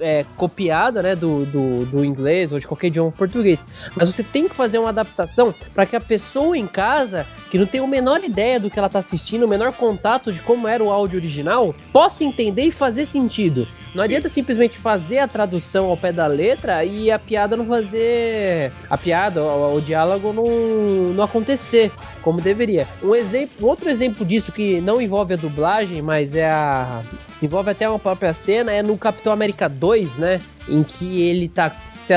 é, 0.00 0.24
copiada, 0.36 1.02
né, 1.02 1.14
do, 1.14 1.44
do, 1.46 1.86
do 1.86 2.04
inglês 2.04 2.52
ou 2.52 2.58
de 2.58 2.66
qualquer 2.66 2.88
idioma 2.88 3.12
português. 3.12 3.64
Mas 3.94 4.12
você 4.12 4.22
tem 4.22 4.48
que 4.48 4.54
fazer 4.54 4.78
uma 4.78 4.90
adaptação 4.90 5.54
para 5.74 5.86
que 5.86 5.96
a 5.96 6.00
pessoa 6.00 6.56
em 6.56 6.66
casa, 6.66 7.26
que 7.50 7.58
não 7.58 7.66
tem 7.66 7.80
a 7.80 7.86
menor 7.86 8.22
ideia 8.24 8.58
do 8.58 8.70
que 8.70 8.78
ela 8.78 8.88
tá 8.88 8.98
assistindo, 8.98 9.44
o 9.44 9.48
menor 9.48 9.72
contato 9.72 10.32
de 10.32 10.40
como 10.40 10.66
era 10.66 10.82
o 10.82 10.90
áudio 10.90 11.18
original, 11.18 11.74
possa 11.92 12.24
entender 12.24 12.62
e 12.62 12.70
fazer 12.70 13.06
sentido. 13.06 13.66
Não 13.94 14.04
adianta 14.04 14.28
simplesmente 14.28 14.76
fazer 14.78 15.18
a 15.18 15.28
tradução 15.28 15.86
ao 15.86 15.96
pé 15.96 16.12
da 16.12 16.26
letra 16.26 16.84
e 16.84 17.10
a 17.10 17.18
piada 17.18 17.56
não 17.56 17.66
fazer. 17.66 18.70
A 18.88 18.96
piada, 18.98 19.42
o, 19.42 19.76
o 19.76 19.80
diálogo 19.80 20.32
não, 20.32 21.14
não 21.14 21.24
acontecer 21.24 21.90
como 22.22 22.40
deveria. 22.40 22.86
Um 23.02 23.14
exemplo, 23.14 23.66
outro 23.66 23.88
exemplo 23.88 24.24
disso 24.24 24.52
que 24.52 24.80
não 24.80 25.00
envolve 25.00 25.34
a 25.34 25.36
dublagem, 25.36 26.02
mas 26.02 26.34
é 26.34 26.48
a. 26.48 27.02
envolve 27.42 27.70
até 27.70 27.88
uma 27.88 27.98
própria 27.98 28.34
cena, 28.34 28.72
é 28.72 28.82
no 28.82 28.96
Capitão 28.98 29.32
América 29.32 29.68
2, 29.68 30.16
né? 30.16 30.40
Em 30.68 30.82
que 30.82 31.22
ele 31.22 31.48
tá 31.48 31.74
se 31.98 32.14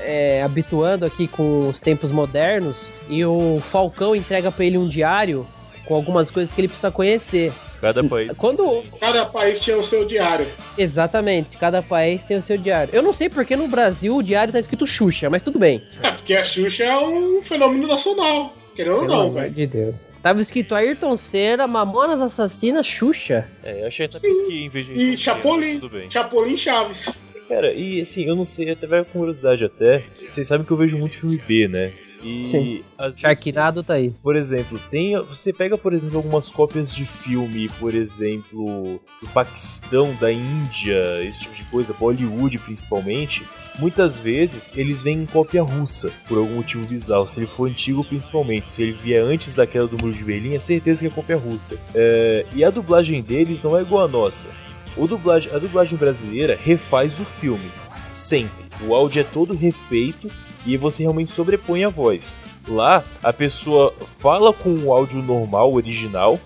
é, 0.00 0.42
habituando 0.42 1.04
aqui 1.04 1.26
com 1.26 1.68
os 1.68 1.80
tempos 1.80 2.10
modernos 2.10 2.86
e 3.08 3.24
o 3.24 3.60
Falcão 3.60 4.14
entrega 4.14 4.52
para 4.52 4.64
ele 4.64 4.78
um 4.78 4.88
diário 4.88 5.46
com 5.84 5.94
algumas 5.94 6.30
coisas 6.30 6.52
que 6.52 6.60
ele 6.60 6.68
precisa 6.68 6.90
conhecer. 6.90 7.52
Cada 7.82 8.04
país. 8.04 8.36
Quando. 8.36 8.84
Cada 9.00 9.26
país 9.26 9.58
tinha 9.58 9.76
o 9.76 9.82
seu 9.82 10.04
diário. 10.04 10.46
Exatamente, 10.78 11.58
cada 11.58 11.82
país 11.82 12.22
tem 12.22 12.36
o 12.36 12.42
seu 12.42 12.56
diário. 12.56 12.94
Eu 12.94 13.02
não 13.02 13.12
sei 13.12 13.28
porque 13.28 13.56
no 13.56 13.66
Brasil 13.66 14.16
o 14.16 14.22
diário 14.22 14.52
tá 14.52 14.60
escrito 14.60 14.86
Xuxa, 14.86 15.28
mas 15.28 15.42
tudo 15.42 15.58
bem. 15.58 15.82
É, 16.00 16.12
porque 16.12 16.32
a 16.34 16.44
Xuxa 16.44 16.84
é 16.84 16.96
um 16.96 17.42
fenômeno 17.42 17.88
nacional. 17.88 18.54
Querendo 18.76 18.98
ou 18.98 19.04
não, 19.04 19.32
velho. 19.32 19.52
de 19.52 19.66
Deus. 19.66 20.06
Tava 20.22 20.40
escrito 20.40 20.76
Ayrton 20.76 21.16
Senna, 21.16 21.66
Mamonas 21.66 22.20
Assassinas, 22.20 22.86
Xuxa. 22.86 23.48
É, 23.64 23.82
eu 23.82 23.88
achei 23.88 24.06
até 24.06 24.20
que 24.20 24.28
em 24.28 24.68
vez 24.68 24.86
de. 24.86 24.92
E 24.92 25.16
Chapolin. 25.16 25.80
Chapolin 26.08 26.56
Chaves. 26.56 27.08
Cara, 27.48 27.72
e 27.72 28.00
assim, 28.00 28.24
eu 28.24 28.36
não 28.36 28.44
sei, 28.44 28.70
até 28.70 28.86
vai 28.86 29.04
com 29.04 29.18
curiosidade 29.18 29.64
até. 29.64 30.04
Vocês 30.16 30.46
sabem 30.46 30.64
que 30.64 30.72
eu 30.72 30.76
vejo 30.76 30.96
muito 30.96 31.16
filme 31.16 31.36
B, 31.36 31.66
né? 31.66 31.92
E 32.22 32.44
Sim. 32.44 32.84
às 32.96 33.18
Sharknado 33.18 33.76
vezes, 33.76 33.86
tá 33.86 33.94
aí. 33.94 34.10
Por 34.22 34.36
exemplo, 34.36 34.80
tem, 34.90 35.18
você 35.24 35.52
pega, 35.52 35.76
por 35.76 35.92
exemplo, 35.92 36.18
algumas 36.18 36.50
cópias 36.50 36.94
de 36.94 37.04
filme, 37.04 37.68
por 37.80 37.94
exemplo, 37.94 39.00
do 39.20 39.28
Paquistão, 39.32 40.14
da 40.20 40.32
Índia, 40.32 41.22
esse 41.22 41.40
tipo 41.40 41.54
de 41.54 41.64
coisa, 41.64 41.92
Bollywood 41.92 42.58
principalmente. 42.58 43.42
Muitas 43.78 44.20
vezes 44.20 44.72
eles 44.76 45.02
vêm 45.02 45.22
em 45.22 45.26
cópia 45.26 45.62
russa, 45.62 46.10
por 46.28 46.38
algum 46.38 46.56
motivo 46.56 46.86
bizarro. 46.86 47.26
Se 47.26 47.40
ele 47.40 47.46
for 47.46 47.68
antigo, 47.68 48.04
principalmente. 48.04 48.68
Se 48.68 48.82
ele 48.82 48.92
vier 48.92 49.22
antes 49.22 49.54
daquela 49.56 49.88
do 49.88 49.96
Muro 49.98 50.14
de 50.14 50.24
Berlim, 50.24 50.54
é 50.54 50.58
certeza 50.58 51.00
que 51.00 51.06
é 51.06 51.10
cópia 51.10 51.36
russa. 51.36 51.76
É, 51.94 52.46
e 52.54 52.62
a 52.64 52.70
dublagem 52.70 53.20
deles 53.22 53.62
não 53.64 53.76
é 53.76 53.82
igual 53.82 54.04
a 54.04 54.08
nossa. 54.08 54.48
O 54.96 55.06
dublagem, 55.06 55.50
a 55.52 55.58
dublagem 55.58 55.96
brasileira 55.96 56.58
refaz 56.62 57.18
o 57.18 57.24
filme. 57.24 57.70
Sempre. 58.12 58.62
O 58.86 58.94
áudio 58.94 59.20
é 59.20 59.24
todo 59.24 59.54
refeito 59.54 60.30
e 60.66 60.76
você 60.76 61.02
realmente 61.02 61.32
sobrepõe 61.32 61.84
a 61.84 61.88
voz. 61.88 62.42
Lá, 62.68 63.02
a 63.22 63.32
pessoa 63.32 63.92
fala 64.20 64.52
com 64.52 64.70
o 64.78 64.92
áudio 64.92 65.20
normal, 65.22 65.72
original, 65.74 66.38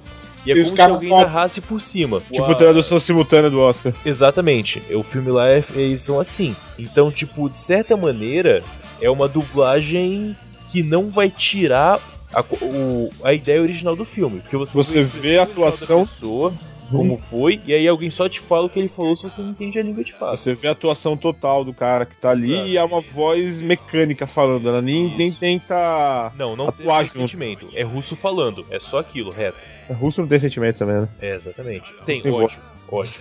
e 0.46 0.52
é 0.52 0.56
E 0.56 0.62
como 0.64 0.76
se 0.76 0.82
alguém 0.82 1.08
falam- 1.10 1.24
narrasse 1.24 1.60
por 1.60 1.80
cima. 1.80 2.20
Tipo 2.20 2.42
Uau. 2.42 2.54
tradução 2.54 2.98
simultânea 2.98 3.50
do 3.50 3.60
Oscar. 3.60 3.92
Exatamente. 4.04 4.80
O 4.94 5.02
filme 5.02 5.30
lá 5.30 5.48
é, 5.50 5.62
eles 5.74 6.00
são 6.02 6.18
assim. 6.20 6.54
Então, 6.78 7.10
tipo, 7.10 7.50
de 7.50 7.58
certa 7.58 7.96
maneira, 7.96 8.62
é 9.00 9.10
uma 9.10 9.26
dublagem 9.28 10.36
que 10.72 10.82
não 10.82 11.10
vai 11.10 11.28
tirar 11.30 12.00
a, 12.32 12.40
o- 12.62 13.10
a 13.24 13.32
ideia 13.34 13.60
original 13.60 13.96
do 13.96 14.04
filme. 14.04 14.40
Porque 14.40 14.56
você, 14.56 14.76
Você 14.76 15.00
vê 15.00 15.38
a 15.38 15.42
original 15.42 15.46
da 15.46 15.52
atuação- 15.74 16.06
pessoa, 16.06 16.52
como 16.90 17.18
foi, 17.30 17.60
e 17.66 17.72
aí 17.74 17.86
alguém 17.88 18.10
só 18.10 18.28
te 18.28 18.40
fala 18.40 18.66
o 18.66 18.70
que 18.70 18.78
ele 18.78 18.88
falou 18.88 19.14
se 19.16 19.22
você 19.22 19.40
não 19.40 19.50
entende 19.50 19.78
a 19.78 19.82
língua 19.82 20.02
de 20.04 20.12
fato. 20.12 20.36
Você 20.38 20.54
vê 20.54 20.68
a 20.68 20.72
atuação 20.72 21.16
total 21.16 21.64
do 21.64 21.72
cara 21.74 22.06
que 22.06 22.14
tá 22.16 22.30
ali 22.30 22.52
Exato. 22.52 22.68
e 22.68 22.76
é 22.76 22.84
uma 22.84 23.00
voz 23.00 23.60
mecânica 23.60 24.26
falando. 24.26 24.68
Ela 24.68 24.80
nem, 24.82 25.16
nem 25.16 25.32
tenta. 25.32 26.32
Não, 26.36 26.54
não 26.56 26.70
tem 26.72 26.82
Atuar 26.86 27.04
junto. 27.04 27.18
sentimento. 27.18 27.68
É 27.74 27.82
russo 27.82 28.14
falando. 28.16 28.64
É 28.70 28.78
só 28.78 28.98
aquilo, 28.98 29.30
reto. 29.30 29.58
Russo 29.90 30.20
não 30.20 30.28
tem 30.28 30.38
sentimento 30.38 30.78
também, 30.78 31.00
né? 31.02 31.08
É, 31.20 31.34
exatamente. 31.34 31.92
Tem, 32.04 32.20
Tem 32.20 32.32
ódio. 32.32 32.58
Ódio. 32.88 33.12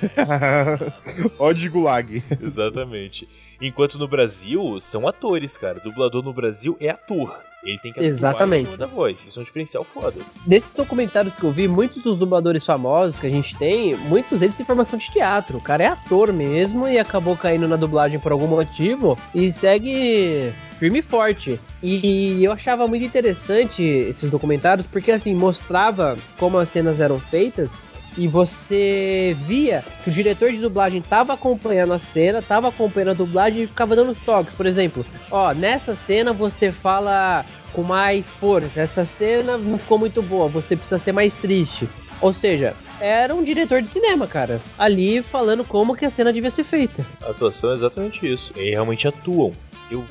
Ódio 1.40 1.62
de 1.62 1.70
gulag. 1.70 2.24
exatamente. 2.42 3.28
Enquanto 3.62 3.98
no 3.98 4.08
Brasil, 4.08 4.80
são 4.80 5.08
atores, 5.08 5.58
cara. 5.58 5.80
Dublador 5.80 6.24
no 6.24 6.34
Brasil 6.34 6.78
é 6.80 6.90
ator. 6.90 7.40
Ele 7.66 7.80
tem 7.80 7.92
que 7.92 8.00
atuar 8.00 8.08
Exatamente. 8.08 8.74
em 8.74 8.78
da 8.78 8.86
voz. 8.86 9.26
Isso 9.26 9.40
é 9.40 9.42
um 9.42 9.44
diferencial 9.44 9.84
foda. 9.84 10.20
Desses 10.46 10.74
documentários 10.74 11.36
que 11.36 11.44
eu 11.44 11.52
vi, 11.52 11.68
muitos 11.68 12.04
dos 12.04 12.18
dubladores 12.18 12.66
famosos 12.66 13.20
que 13.20 13.26
a 13.26 13.30
gente 13.30 13.58
tem, 13.58 13.96
muitos 13.96 14.40
deles 14.40 14.56
têm 14.56 14.66
formação 14.66 15.00
de 15.00 15.12
teatro. 15.12 15.58
O 15.58 15.62
cara 15.62 15.84
é 15.84 15.88
ator 15.88 16.32
mesmo 16.32 16.88
e 16.88 17.00
acabou 17.00 17.36
caindo 17.36 17.68
na 17.68 17.76
dublagem 17.76 18.20
por 18.20 18.32
algum 18.32 18.48
motivo 18.48 19.18
e 19.34 19.52
segue 19.54 20.54
firme 20.80 21.00
e 21.00 21.02
forte. 21.02 21.60
E 21.82 22.44
eu 22.44 22.52
achava 22.52 22.88
muito 22.88 23.06
interessante 23.06 23.82
esses 23.82 24.30
documentários 24.30 24.86
porque 24.86 25.12
assim 25.12 25.34
mostrava 25.34 26.18
como 26.38 26.58
as 26.58 26.70
cenas 26.70 27.00
eram 27.00 27.20
feitas 27.20 27.82
e 28.18 28.28
você 28.28 29.36
via 29.42 29.84
que 30.04 30.10
o 30.10 30.14
diretor 30.14 30.52
de 30.52 30.58
dublagem 30.58 31.02
tava 31.02 31.34
acompanhando 31.34 31.94
a 31.94 32.00
cena, 32.00 32.42
tava 32.42 32.70
acompanhando 32.70 33.12
a 33.12 33.14
dublagem 33.14 33.64
e 33.64 33.68
ficava 33.68 33.96
dando 33.96 34.12
os 34.12 34.22
toques. 34.22 34.54
Por 34.54 34.66
exemplo, 34.66 35.06
ó, 35.30 35.54
nessa 35.54 35.96
cena 35.96 36.32
você 36.32 36.72
fala 36.72 37.46
com 37.74 37.84
mais 37.84 38.26
força, 38.26 38.80
essa 38.80 39.04
cena 39.04 39.58
não 39.58 39.78
ficou 39.78 39.98
muito 39.98 40.22
boa, 40.22 40.48
você 40.48 40.76
precisa 40.76 40.98
ser 40.98 41.12
mais 41.12 41.36
triste. 41.36 41.90
Ou 42.22 42.32
seja, 42.32 42.74
era 43.02 43.36
um 43.36 43.44
diretor 43.44 43.82
de 43.82 43.90
cinema, 43.90 44.26
cara, 44.26 44.62
ali 44.78 45.22
falando 45.22 45.66
como 45.66 45.96
que 45.96 46.06
a 46.06 46.10
cena 46.10 46.32
devia 46.32 46.50
ser 46.50 46.64
feita. 46.64 47.06
A 47.22 47.32
atuação 47.32 47.72
é 47.72 47.74
exatamente 47.74 48.32
isso. 48.32 48.54
Eles 48.56 48.72
realmente 48.72 49.08
atuam. 49.08 49.52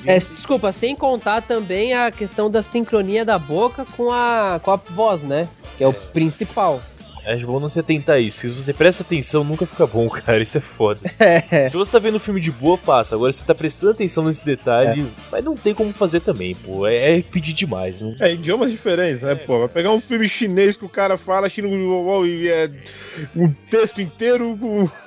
É, 0.07 0.17
desculpa, 0.17 0.71
sem 0.71 0.95
contar 0.95 1.43
também 1.43 1.95
a 1.95 2.11
questão 2.11 2.51
da 2.51 2.63
sincronia 2.63 3.25
da 3.25 3.39
boca 3.39 3.85
com 3.97 4.13
a, 4.13 4.61
com 4.63 4.71
a 4.71 4.77
voz, 4.77 5.23
né? 5.23 5.49
Que 5.77 5.83
é 5.83 5.89
o 5.89 5.93
principal. 5.93 6.81
É 7.25 7.37
bom 7.39 7.59
não 7.59 7.69
se 7.69 7.81
atentar 7.81 8.17
a 8.17 8.21
isso. 8.21 8.49
Se 8.49 8.55
você 8.55 8.73
presta 8.73 9.03
atenção, 9.03 9.43
nunca 9.45 9.67
fica 9.67 9.87
bom, 9.87 10.09
cara. 10.11 10.43
Isso 10.43 10.59
é 10.59 10.61
foda. 10.61 11.01
É. 11.19 11.69
Se 11.69 11.77
você 11.77 11.93
tá 11.93 11.99
vendo 11.99 12.21
filme 12.21 12.41
de 12.41 12.51
boa, 12.51 12.77
passa. 12.77 13.15
Agora, 13.15 13.33
se 13.33 13.41
você 13.41 13.47
tá 13.47 13.55
prestando 13.55 13.93
atenção 13.93 14.25
nesse 14.25 14.45
detalhe, 14.45 15.07
mas 15.31 15.45
não 15.45 15.57
tem 15.57 15.75
como 15.75 15.93
fazer 15.93 16.21
também, 16.21 16.55
pô. 16.55 16.87
É, 16.87 17.19
é 17.19 17.23
pedir 17.23 17.53
demais. 17.53 18.01
Não... 18.01 18.15
É, 18.21 18.35
idiomas 18.35 18.71
diferentes, 18.71 19.23
né, 19.23 19.35
pô? 19.35 19.59
Vai 19.61 19.69
pegar 19.69 19.93
um 19.93 20.01
filme 20.01 20.29
chinês 20.29 20.77
que 20.77 20.85
o 20.85 20.89
cara 20.89 21.17
fala 21.17 21.49
chino 21.49 21.69
e 22.27 22.49
é 22.49 22.71
um 23.35 23.53
texto 23.71 24.01
inteiro, 24.01 24.59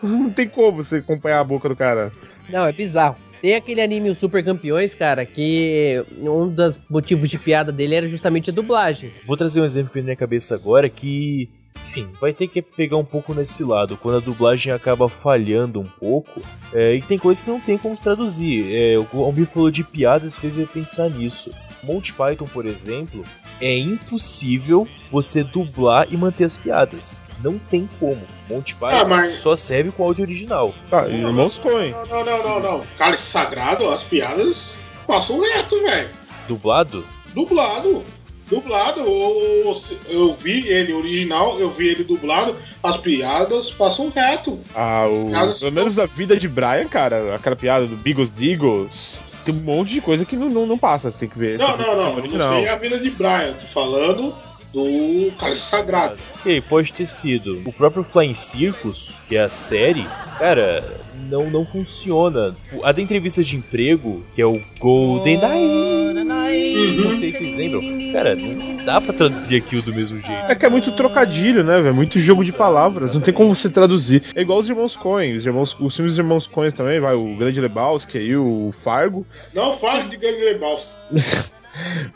não 0.02 0.30
tem 0.30 0.48
como 0.48 0.84
você 0.84 0.98
acompanhar 0.98 1.40
a 1.40 1.44
boca 1.44 1.70
do 1.70 1.76
cara. 1.76 2.12
Não, 2.50 2.66
é 2.66 2.72
bizarro. 2.72 3.18
Tem 3.42 3.56
aquele 3.56 3.82
anime 3.82 4.10
Os 4.10 4.18
Super 4.18 4.44
Campeões, 4.44 4.96
cara, 4.96 5.26
que 5.26 6.04
um 6.20 6.48
dos 6.48 6.82
motivos 6.90 7.30
de 7.30 7.38
piada 7.38 7.72
dele 7.72 7.96
era 7.96 8.08
justamente 8.08 8.50
a 8.50 8.54
dublagem. 8.54 9.12
Vou 9.26 9.38
trazer 9.38 9.62
um 9.62 9.66
exemplo 9.66 9.90
que 9.90 9.96
vem 9.96 10.04
na 10.04 10.08
minha 10.08 10.16
cabeça 10.16 10.56
agora 10.56 10.90
que, 10.90 11.50
enfim, 11.88 12.10
vai 12.20 12.34
ter 12.34 12.48
que 12.48 12.62
pegar 12.62 12.98
um 12.98 13.06
pouco 13.06 13.34
nesse 13.34 13.64
lado. 13.64 13.98
Quando 13.98 14.18
a 14.18 14.22
dublagem 14.22 14.72
acaba 14.74 15.08
falhando 15.10 15.80
um 15.80 15.88
pouco, 15.88 16.42
é, 16.74 16.96
e 16.96 17.02
tem 17.02 17.18
coisas 17.18 17.44
que 17.44 17.50
não 17.50 17.60
tem 17.60 17.78
como 17.78 17.96
se 17.96 18.04
traduzir. 18.04 18.74
É, 18.76 18.96
o 18.98 19.24
Almir 19.24 19.48
falou 19.48 19.70
de 19.72 19.84
piadas 19.84 20.36
e 20.36 20.40
fez 20.40 20.58
eu 20.58 20.68
pensar 20.68 21.10
nisso. 21.10 21.52
Monty 21.84 22.12
Python, 22.14 22.46
por 22.46 22.66
exemplo, 22.66 23.24
é 23.62 23.78
impossível 23.78 24.88
você 25.12 25.44
dublar 25.44 26.08
e 26.12 26.18
manter 26.18 26.44
as 26.46 26.58
piadas. 26.58 27.24
Não 27.44 27.58
tem 27.58 27.88
como. 28.00 28.22
Monty 28.50 28.74
Python 28.76 28.96
Ah, 28.98 29.06
mas- 29.06 29.34
só 29.36 29.56
serve 29.56 29.92
com 29.92 30.04
áudio 30.04 30.24
original. 30.24 30.74
Tá, 30.90 31.08
e 31.08 31.16
Irmãos 31.22 31.58
Coen. 31.58 31.92
Não, 31.92 32.06
não, 32.06 32.26
não, 32.26 32.44
não, 32.44 32.60
não. 32.60 32.84
Cálice 32.98 33.24
Sagrado, 33.24 33.88
as 33.90 34.02
piadas 34.04 34.68
passam 35.06 35.40
reto, 35.40 35.80
velho. 35.82 36.10
Dublado? 36.48 37.06
Dublado. 37.34 38.04
Dublado. 38.50 39.02
Eu, 39.02 39.82
eu 40.10 40.36
vi 40.36 40.68
ele 40.68 40.94
original, 40.94 41.60
eu 41.60 41.70
vi 41.70 41.88
ele 41.90 42.04
dublado. 42.04 42.56
As 42.84 42.98
piadas 42.98 43.70
passam 43.72 44.10
reto. 44.10 44.60
Ah, 44.76 45.06
o, 45.08 45.28
Piadas- 45.28 45.60
pelo 45.60 45.72
menos 45.72 45.96
da 45.96 46.06
vida 46.06 46.38
de 46.38 46.48
Brian, 46.48 46.88
cara, 46.88 47.36
aquela 47.36 47.56
piada 47.56 47.86
do 47.86 47.96
Bigos 47.96 48.30
Digos. 48.36 49.20
Tem 49.44 49.54
um 49.56 49.60
monte 49.60 49.94
de 49.94 50.02
coisa 50.02 50.26
que 50.26 50.36
não, 50.36 50.50
não, 50.50 50.66
não 50.66 50.78
passa, 50.78 51.10
tem 51.12 51.30
que 51.30 51.38
ver. 51.40 51.58
Não, 51.58 51.78
não, 51.78 51.96
não. 51.96 51.96
Não 52.12 52.16
original. 52.18 52.54
sei 52.54 52.68
a 52.68 52.76
vida 52.76 53.00
de 53.00 53.10
Brian. 53.10 53.54
Tô 53.54 53.68
falando 53.68 54.34
do 54.78 55.32
Cálice 55.38 55.62
Sagrado. 55.62 56.18
Ok, 56.36 56.62
pode 56.62 56.94
ter 56.94 57.08
sido. 57.08 57.64
O 57.66 57.74
próprio 57.74 58.04
Flying 58.04 58.36
Circus, 58.36 59.20
que 59.28 59.36
é 59.36 59.44
a 59.44 59.48
série, 59.48 60.06
cara, 60.38 61.02
não, 61.30 61.50
não 61.50 61.66
funciona. 61.66 62.56
A 62.84 62.92
da 62.92 63.02
entrevista 63.02 63.44
de 63.44 63.56
emprego, 63.56 64.24
que 64.36 64.42
é 64.42 64.46
o 64.46 64.54
Golden 64.80 65.40
Eye, 65.42 66.98
não 67.02 67.14
sei 67.14 67.32
se 67.32 67.40
vocês 67.40 67.58
lembram. 67.58 67.82
Cara, 68.14 68.36
não 68.36 68.86
dá 68.86 69.02
pra 69.02 69.14
traduzir 69.14 69.58
aquilo 69.58 69.82
do 69.82 69.94
mesmo 69.94 70.20
jeito. 70.20 70.32
É 70.32 70.54
que 70.54 70.66
é 70.66 70.70
muito 70.70 70.92
trocadilho, 70.96 71.64
né, 71.64 71.82
velho? 71.82 71.96
Muito 71.96 72.20
jogo 72.20 72.46
de 72.46 72.52
palavras. 72.52 73.16
Não 73.16 73.22
tem 73.22 73.34
como 73.34 73.56
você 73.56 73.70
traduzir. 73.70 74.24
É 74.36 74.42
igual 74.42 74.60
os 74.60 74.70
irmãos 74.70 74.96
Coen. 74.96 75.36
Os, 75.36 75.46
irmãos, 75.46 75.76
os 75.80 75.96
filmes 75.96 76.14
dos 76.14 76.20
irmãos 76.20 76.46
Coen 76.46 76.72
também, 76.72 77.00
vai. 77.00 77.16
O 77.16 77.36
Grande 77.36 77.60
Lebowski 77.60 78.18
aí, 78.18 78.36
o 78.36 78.72
Fargo. 78.84 79.26
Não 79.54 79.74
fale 79.74 80.08
de 80.08 80.18
Grande 80.18 80.40
Lebowski. 80.40 80.90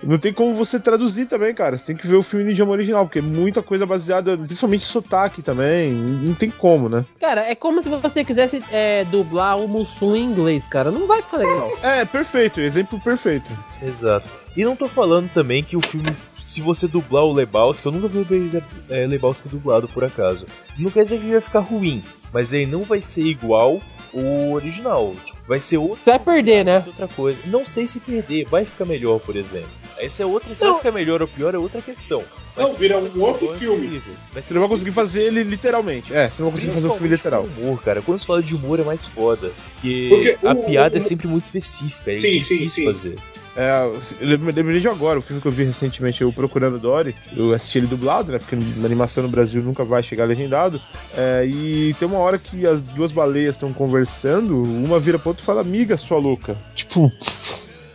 não 0.03 0.17
tem 0.17 0.33
como 0.33 0.55
você 0.55 0.79
traduzir 0.79 1.25
também, 1.25 1.53
cara. 1.53 1.77
Você 1.77 1.85
tem 1.85 1.95
que 1.95 2.07
ver 2.07 2.15
o 2.15 2.23
filme 2.23 2.45
no 2.45 2.51
idioma 2.51 2.71
original, 2.71 3.05
porque 3.05 3.19
é 3.19 3.21
muita 3.21 3.61
coisa 3.61 3.85
baseada, 3.85 4.37
principalmente 4.37 4.85
sotaque 4.85 5.41
também. 5.41 5.91
Não 5.91 6.33
tem 6.33 6.49
como, 6.49 6.89
né? 6.89 7.05
Cara, 7.19 7.41
é 7.49 7.55
como 7.55 7.81
se 7.81 7.89
você 7.89 8.23
quisesse 8.23 8.63
é, 8.71 9.05
dublar 9.05 9.59
o 9.59 9.67
Mussum 9.67 10.15
em 10.15 10.23
inglês, 10.23 10.67
cara. 10.67 10.91
Não 10.91 11.07
vai 11.07 11.21
ficar 11.21 11.37
legal. 11.37 11.71
É, 11.81 12.05
perfeito, 12.05 12.59
exemplo 12.59 12.99
perfeito. 12.99 13.51
Exato. 13.81 14.29
E 14.55 14.63
não 14.63 14.75
tô 14.75 14.87
falando 14.87 15.29
também 15.31 15.63
que 15.63 15.77
o 15.77 15.81
filme, 15.81 16.09
se 16.45 16.61
você 16.61 16.87
dublar 16.87 17.23
o 17.23 17.33
Lebowski, 17.33 17.85
eu 17.87 17.91
nunca 17.91 18.07
vi 18.07 18.19
o 18.19 18.63
é, 18.89 19.05
Lebowski 19.07 19.47
dublado 19.47 19.87
por 19.87 20.03
acaso. 20.03 20.45
Não 20.77 20.89
quer 20.91 21.03
dizer 21.03 21.19
que 21.19 21.31
vai 21.31 21.41
ficar 21.41 21.59
ruim, 21.59 22.01
mas 22.33 22.53
ele 22.53 22.65
não 22.65 22.81
vai 22.81 23.01
ser 23.01 23.23
igual 23.23 23.79
o 24.13 24.53
original. 24.53 25.13
Vai 25.51 25.59
ser 25.59 25.77
outro. 25.79 26.01
Você 26.01 26.11
vai 26.11 26.19
perder, 26.19 26.63
né? 26.63 26.81
outra 26.87 27.09
coisa. 27.09 27.37
Não 27.47 27.65
sei 27.65 27.85
se 27.85 27.99
perder, 27.99 28.45
vai 28.45 28.63
ficar 28.63 28.85
melhor, 28.85 29.19
por 29.19 29.35
exemplo. 29.35 29.67
Essa 29.97 30.23
é 30.23 30.25
outra, 30.25 30.55
se 30.55 30.63
Não. 30.63 30.71
vai 30.71 30.79
ficar 30.79 30.91
melhor 30.93 31.21
ou 31.21 31.27
pior 31.27 31.53
é 31.53 31.57
outra 31.57 31.81
questão. 31.81 32.23
Não, 32.55 32.73
vira 32.73 32.97
um 32.97 33.21
outro 33.21 33.49
filme. 33.57 34.01
Vai 34.31 34.41
Você 34.41 34.53
não 34.53 34.61
vai 34.61 34.69
conseguir 34.69 34.91
fazer 34.91 35.23
ele 35.23 35.43
literalmente. 35.43 36.13
É, 36.13 36.29
você 36.29 36.41
não 36.41 36.49
vai 36.49 36.53
conseguir 36.61 36.73
fazer 36.75 36.87
o 36.87 36.93
filme 36.93 37.09
literal. 37.09 37.43
Humor, 37.57 37.83
cara. 37.83 38.01
Quando 38.01 38.17
se 38.17 38.25
fala 38.25 38.41
de 38.41 38.55
humor 38.55 38.79
é 38.79 38.83
mais 38.83 39.05
foda. 39.05 39.51
Porque, 39.73 40.07
Porque 40.09 40.47
a 40.47 40.51
o- 40.53 40.63
piada 40.63 40.95
o- 40.95 40.97
é 40.97 41.01
sempre 41.01 41.27
muito 41.27 41.43
específica, 41.43 42.13
é 42.13 42.15
Sim, 42.19 42.31
sim, 42.31 42.39
difícil 42.39 42.69
sim. 42.69 42.85
fazer. 42.85 43.15
É, 43.55 43.83
eu 44.21 44.27
lembro- 44.27 44.53
lembrei 44.53 44.79
de 44.79 44.87
agora, 44.87 45.19
o 45.19 45.21
filme 45.21 45.41
que 45.41 45.47
eu 45.47 45.51
vi 45.51 45.63
recentemente, 45.65 46.23
o 46.23 46.31
Procurando 46.31 46.79
Dory. 46.79 47.13
Eu 47.35 47.53
assisti 47.53 47.79
ele 47.79 47.87
dublado, 47.87 48.31
né? 48.31 48.39
Porque 48.39 48.55
na 48.55 48.85
animação 48.85 49.21
no 49.23 49.29
Brasil 49.29 49.61
nunca 49.61 49.83
vai 49.83 50.01
chegar 50.01 50.25
legendado. 50.25 50.81
É, 51.15 51.45
e 51.45 51.93
tem 51.99 52.07
uma 52.07 52.19
hora 52.19 52.37
que 52.37 52.65
as 52.65 52.79
duas 52.79 53.11
baleias 53.11 53.55
estão 53.55 53.73
conversando, 53.73 54.61
uma 54.61 54.99
vira 54.99 55.19
pra 55.19 55.29
outra 55.29 55.43
e 55.43 55.45
fala, 55.45 55.61
amiga, 55.61 55.97
sua 55.97 56.17
louca. 56.17 56.55
Tipo. 56.75 57.11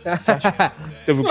teve 1.05 1.23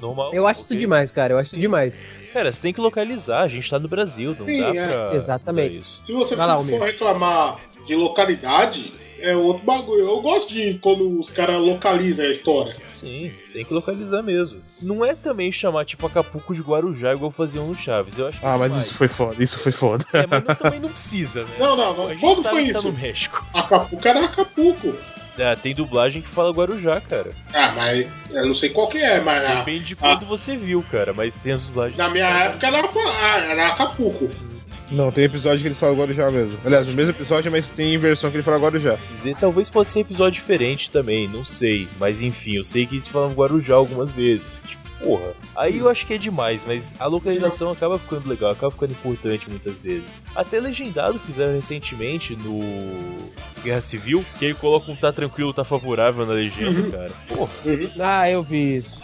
Normal. 0.00 0.32
Eu 0.32 0.46
acho 0.46 0.60
isso 0.60 0.72
ok? 0.72 0.78
demais, 0.78 1.10
cara. 1.10 1.34
Eu 1.34 1.38
acho 1.38 1.48
isso 1.48 1.58
demais. 1.58 2.02
Cara, 2.32 2.50
você 2.50 2.62
tem 2.62 2.72
que 2.72 2.80
localizar, 2.80 3.42
a 3.42 3.46
gente 3.48 3.68
tá 3.68 3.78
no 3.78 3.88
Brasil, 3.88 4.34
não 4.38 4.46
Sim, 4.46 4.60
dá 4.60 4.68
é. 4.74 4.86
pra. 4.86 5.14
Exatamente. 5.16 5.68
pra 5.70 5.78
isso. 5.78 6.02
Se 6.06 6.12
você 6.12 6.36
lá, 6.36 6.58
for 6.58 6.80
reclamar 6.80 7.56
de 7.90 7.96
localidade, 7.96 8.92
é 9.20 9.34
outro 9.34 9.64
bagulho. 9.64 10.04
Eu 10.04 10.20
gosto 10.22 10.52
de 10.52 10.74
quando 10.80 11.18
os 11.18 11.28
caras 11.28 11.62
localizam 11.64 12.24
a 12.24 12.28
história. 12.28 12.72
Sim, 12.88 13.32
tem 13.52 13.64
que 13.64 13.74
localizar 13.74 14.22
mesmo. 14.22 14.60
Não 14.80 15.04
é 15.04 15.12
também 15.14 15.50
chamar 15.50 15.84
tipo 15.84 16.06
Acapulco 16.06 16.54
de 16.54 16.62
Guarujá 16.62 17.12
igual 17.12 17.30
faziam 17.32 17.66
no 17.66 17.74
Chaves. 17.74 18.16
Eu 18.18 18.28
acho 18.28 18.38
que 18.40 18.46
Ah, 18.46 18.54
é 18.54 18.58
mas 18.58 18.68
demais. 18.70 18.86
isso 18.86 18.94
foi 18.94 19.08
foda, 19.08 19.42
isso 19.44 19.58
foi 19.58 19.72
foda. 19.72 20.06
É, 20.12 20.24
mas 20.26 20.44
não- 20.44 20.54
também 20.54 20.80
não 20.80 20.88
precisa, 20.88 21.42
né? 21.42 21.50
Não, 21.58 21.76
não, 21.76 21.96
não. 21.96 22.04
A 22.06 22.10
gente 22.12 22.20
Quando 22.20 22.42
sabe 22.42 22.48
foi 22.56 22.64
que 22.66 22.72
tá 22.72 22.78
isso? 22.78 22.88
no 22.92 22.94
México. 22.98 23.46
Acapulco 23.52 24.08
era 24.08 24.24
Acapulco. 24.24 24.94
É, 25.38 25.56
tem 25.56 25.74
dublagem 25.74 26.20
que 26.22 26.28
fala 26.28 26.50
Guarujá, 26.52 27.00
cara. 27.00 27.30
Ah, 27.54 27.72
mas 27.74 28.06
eu 28.30 28.46
não 28.46 28.54
sei 28.54 28.68
qual 28.70 28.88
que 28.88 28.98
é, 28.98 29.20
mas 29.20 29.58
Depende 29.58 29.84
de 29.84 29.96
quando 29.96 30.26
você 30.26 30.56
viu, 30.56 30.84
cara. 30.90 31.12
Mas 31.12 31.36
tem 31.36 31.52
as 31.52 31.66
dublagens. 31.68 31.96
na 31.98 32.08
minha 32.10 32.28
época 32.28 32.66
era, 32.66 32.80
ah, 32.82 33.38
era 33.38 33.68
Acapulco. 33.68 34.28
Não, 34.90 35.10
tem 35.12 35.24
episódio 35.24 35.60
que 35.60 35.68
ele 35.68 35.74
fala 35.74 35.92
agora 35.92 36.12
já 36.12 36.30
mesmo. 36.30 36.56
Aliás, 36.64 36.86
no 36.88 36.94
mesmo 36.94 37.12
episódio, 37.12 37.50
mas 37.50 37.68
tem 37.68 37.96
versão 37.98 38.30
que 38.30 38.36
ele 38.36 38.42
fala 38.42 38.56
agora 38.56 38.78
já. 38.80 38.96
dizer, 39.06 39.36
talvez 39.36 39.68
pode 39.70 39.88
ser 39.88 40.00
episódio 40.00 40.40
diferente 40.40 40.90
também, 40.90 41.28
não 41.28 41.44
sei. 41.44 41.88
Mas 41.98 42.22
enfim, 42.22 42.56
eu 42.56 42.64
sei 42.64 42.86
que 42.86 42.94
eles 42.94 43.06
falam 43.06 43.32
Guarujá 43.32 43.74
algumas 43.74 44.10
vezes. 44.12 44.64
Tipo, 44.66 44.80
porra. 45.00 45.32
Aí 45.56 45.78
eu 45.78 45.88
acho 45.88 46.04
que 46.06 46.14
é 46.14 46.18
demais, 46.18 46.64
mas 46.66 46.92
a 46.98 47.06
localização 47.06 47.70
acaba 47.70 47.98
ficando 47.98 48.28
legal, 48.28 48.50
acaba 48.50 48.70
ficando 48.70 48.90
importante 48.92 49.48
muitas 49.48 49.78
vezes. 49.80 50.20
Até 50.34 50.58
legendado 50.60 51.18
fizeram 51.20 51.54
recentemente 51.54 52.36
no 52.36 52.60
Guerra 53.62 53.80
Civil, 53.80 54.24
que 54.38 54.46
aí 54.46 54.54
coloca 54.54 54.90
um 54.90 54.96
tá 54.96 55.12
tranquilo, 55.12 55.54
tá 55.54 55.64
favorável 55.64 56.26
na 56.26 56.32
legenda, 56.34 56.80
Uhum. 56.80 56.90
cara. 56.90 57.12
Porra, 57.28 57.50
Ah, 58.00 58.30
eu 58.30 58.42
vi 58.42 58.76
isso. 58.78 59.00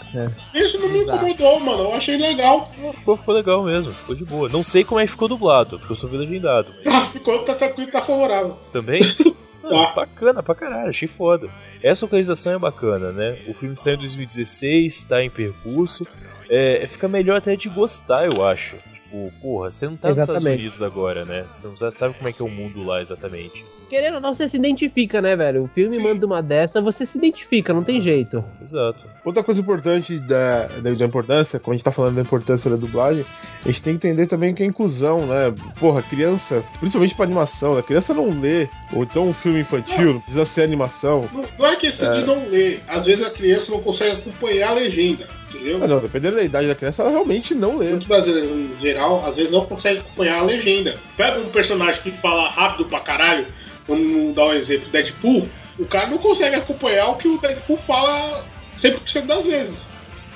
Isso 0.55 0.79
não 0.79 0.89
me 0.89 1.01
incomodou, 1.03 1.61
mano. 1.61 1.83
Eu 1.85 1.95
achei 1.95 2.17
legal. 2.17 2.71
ficou, 2.95 3.17
ficou 3.17 3.35
legal 3.35 3.63
mesmo, 3.63 3.93
ficou 3.93 4.15
de 4.15 4.25
boa. 4.25 4.49
Não 4.49 4.63
sei 4.63 4.85
como 4.85 5.01
é 5.01 5.05
que 5.05 5.11
ficou 5.13 5.29
dublado, 5.29 5.79
porque 5.79 5.93
eu 6.05 6.09
vi 6.09 6.17
legendado. 6.17 6.69
Mas 6.85 6.85
Tá, 6.85 7.07
ficou, 7.09 7.39
tá 7.45 7.55
tranquilo, 7.55 7.91
tá 7.91 8.03
favorável. 8.03 8.57
também. 8.73 9.03
Ah, 9.69 9.87
Tá. 9.87 9.93
bacana 9.97 10.45
pra 10.45 10.55
caralho, 10.55 10.91
achei 10.91 11.09
foda. 11.09 11.49
Essa 11.83 12.05
localização 12.05 12.53
é 12.53 12.59
bacana, 12.59 13.11
né? 13.11 13.37
O 13.49 13.53
filme 13.53 13.75
saiu 13.75 13.95
em 13.97 13.99
2016, 13.99 15.05
tá 15.07 15.25
em 15.25 15.29
percurso. 15.29 16.07
É, 16.49 16.87
fica 16.89 17.09
melhor 17.09 17.39
até 17.39 17.57
de 17.57 17.69
gostar, 17.69 18.27
eu 18.27 18.47
acho. 18.47 18.77
Tipo, 18.77 19.33
porra, 19.43 19.69
você 19.69 19.87
não 19.87 19.97
tá 19.97 20.11
nos 20.11 20.19
Estados 20.19 20.37
Exatamente. 20.41 20.61
Unidos 20.61 20.83
agora, 20.85 21.25
né? 21.25 21.45
Você 21.53 21.67
não 21.67 21.91
sabe 21.91 22.15
como 22.15 22.29
é 22.29 22.33
que 22.33 22.41
é 22.41 22.45
o 22.45 22.49
mundo 22.49 22.85
lá 22.87 23.01
exatamente. 23.01 23.65
Querendo 23.91 24.15
ou 24.15 24.21
não, 24.21 24.33
você 24.33 24.49
se 24.49 24.57
identifica, 24.57 25.21
né, 25.21 25.35
velho? 25.35 25.65
O 25.65 25.69
filme 25.69 25.99
manda 25.99 26.25
uma 26.25 26.41
dessa, 26.41 26.81
você 26.81 27.05
se 27.05 27.19
identifica, 27.19 27.75
não 27.75 27.83
tem 27.83 28.01
jeito. 28.01 28.45
Exato. 28.63 29.05
Outra 29.27 29.43
coisa 29.43 29.61
importante 29.61 30.21
da, 30.21 30.67
da, 30.67 30.93
da 30.93 31.05
importância, 31.05 31.59
quando 31.59 31.75
a 31.75 31.77
gente 31.79 31.85
tá 31.85 31.91
falando 31.91 32.15
da 32.15 32.23
importância 32.23 32.71
da 32.71 32.77
dublagem, 32.77 33.27
a 33.65 33.69
gente 33.69 33.83
tem 33.83 33.99
que 33.99 34.07
entender 34.07 34.29
também 34.29 34.55
que 34.55 34.63
é 34.63 34.67
inclusão, 34.67 35.27
né? 35.27 35.53
Porra, 35.81 36.01
criança, 36.01 36.63
principalmente 36.79 37.13
pra 37.13 37.25
animação, 37.25 37.77
a 37.77 37.83
criança 37.83 38.15
não 38.15 38.41
lê, 38.41 38.69
ou 38.93 39.03
então 39.03 39.29
um 39.29 39.33
filme 39.33 39.59
infantil, 39.59 40.15
não 40.15 40.21
precisa 40.21 40.45
ser 40.45 40.63
animação. 40.63 41.29
Não, 41.33 41.45
não 41.59 41.67
é 41.67 41.75
questão 41.75 42.21
de 42.21 42.25
não 42.25 42.49
ler. 42.49 42.81
Às 42.87 43.05
vezes 43.05 43.25
a 43.25 43.31
criança 43.31 43.73
não 43.73 43.83
consegue 43.83 44.13
acompanhar 44.13 44.71
a 44.71 44.75
legenda, 44.75 45.27
entendeu? 45.53 45.81
Ah, 45.83 45.89
não, 45.89 45.99
dependendo 45.99 46.37
da 46.37 46.45
idade 46.45 46.69
da 46.69 46.77
criança, 46.77 47.03
ela 47.03 47.11
realmente 47.11 47.53
não 47.53 47.79
lê. 47.79 47.89
Muitos 47.89 48.07
brasileiros, 48.07 48.49
em 48.49 48.81
geral, 48.81 49.27
às 49.27 49.35
vezes 49.35 49.51
não 49.51 49.67
conseguem 49.67 50.03
acompanhar 50.03 50.39
a 50.39 50.45
legenda. 50.45 50.95
Pega 51.17 51.41
um 51.41 51.49
personagem 51.49 52.01
que 52.01 52.13
fala 52.13 52.49
rápido 52.49 52.85
pra 52.85 53.01
caralho, 53.01 53.45
vamos 53.89 54.37
dar 54.37 54.45
um 54.45 54.53
exemplo, 54.53 54.89
Deadpool, 54.89 55.49
o 55.81 55.85
cara 55.85 56.07
não 56.07 56.19
consegue 56.19 56.55
acompanhar 56.55 57.09
o 57.09 57.17
que 57.17 57.27
o 57.27 57.39
Deadpool 57.39 57.77
fala 57.77 58.45
100% 58.81 59.27
das 59.27 59.45
vezes. 59.45 59.75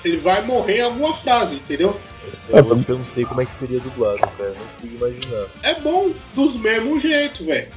Ele 0.05 0.17
vai 0.19 0.43
morrer 0.43 0.79
em 0.79 0.83
alguma 0.83 1.15
frase, 1.17 1.57
entendeu? 1.57 1.99
É 2.53 2.63
que 2.85 2.91
eu 2.91 2.99
não 2.99 3.05
sei 3.05 3.25
como 3.25 3.41
é 3.43 3.47
que 3.47 3.53
seria 3.55 3.81
dublado, 3.81 4.19
cara. 4.39 4.51
Não 4.59 4.67
consigo 4.67 4.97
imaginar. 4.97 5.47
É 5.63 5.75
bom 5.81 6.11
dos 6.35 6.57
mesmos 6.57 7.03
jeitos, 7.03 7.45
velho. 7.47 7.69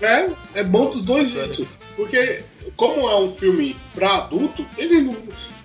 É, 0.00 0.28
é 0.54 0.64
bom 0.64 0.90
dos 0.90 1.02
dois 1.04 1.30
jeitos. 1.30 1.66
Porque, 1.96 2.42
como 2.76 3.08
é 3.08 3.16
um 3.16 3.30
filme 3.30 3.76
pra 3.94 4.18
adulto, 4.18 4.64
ele 4.76 5.00
não. 5.02 5.16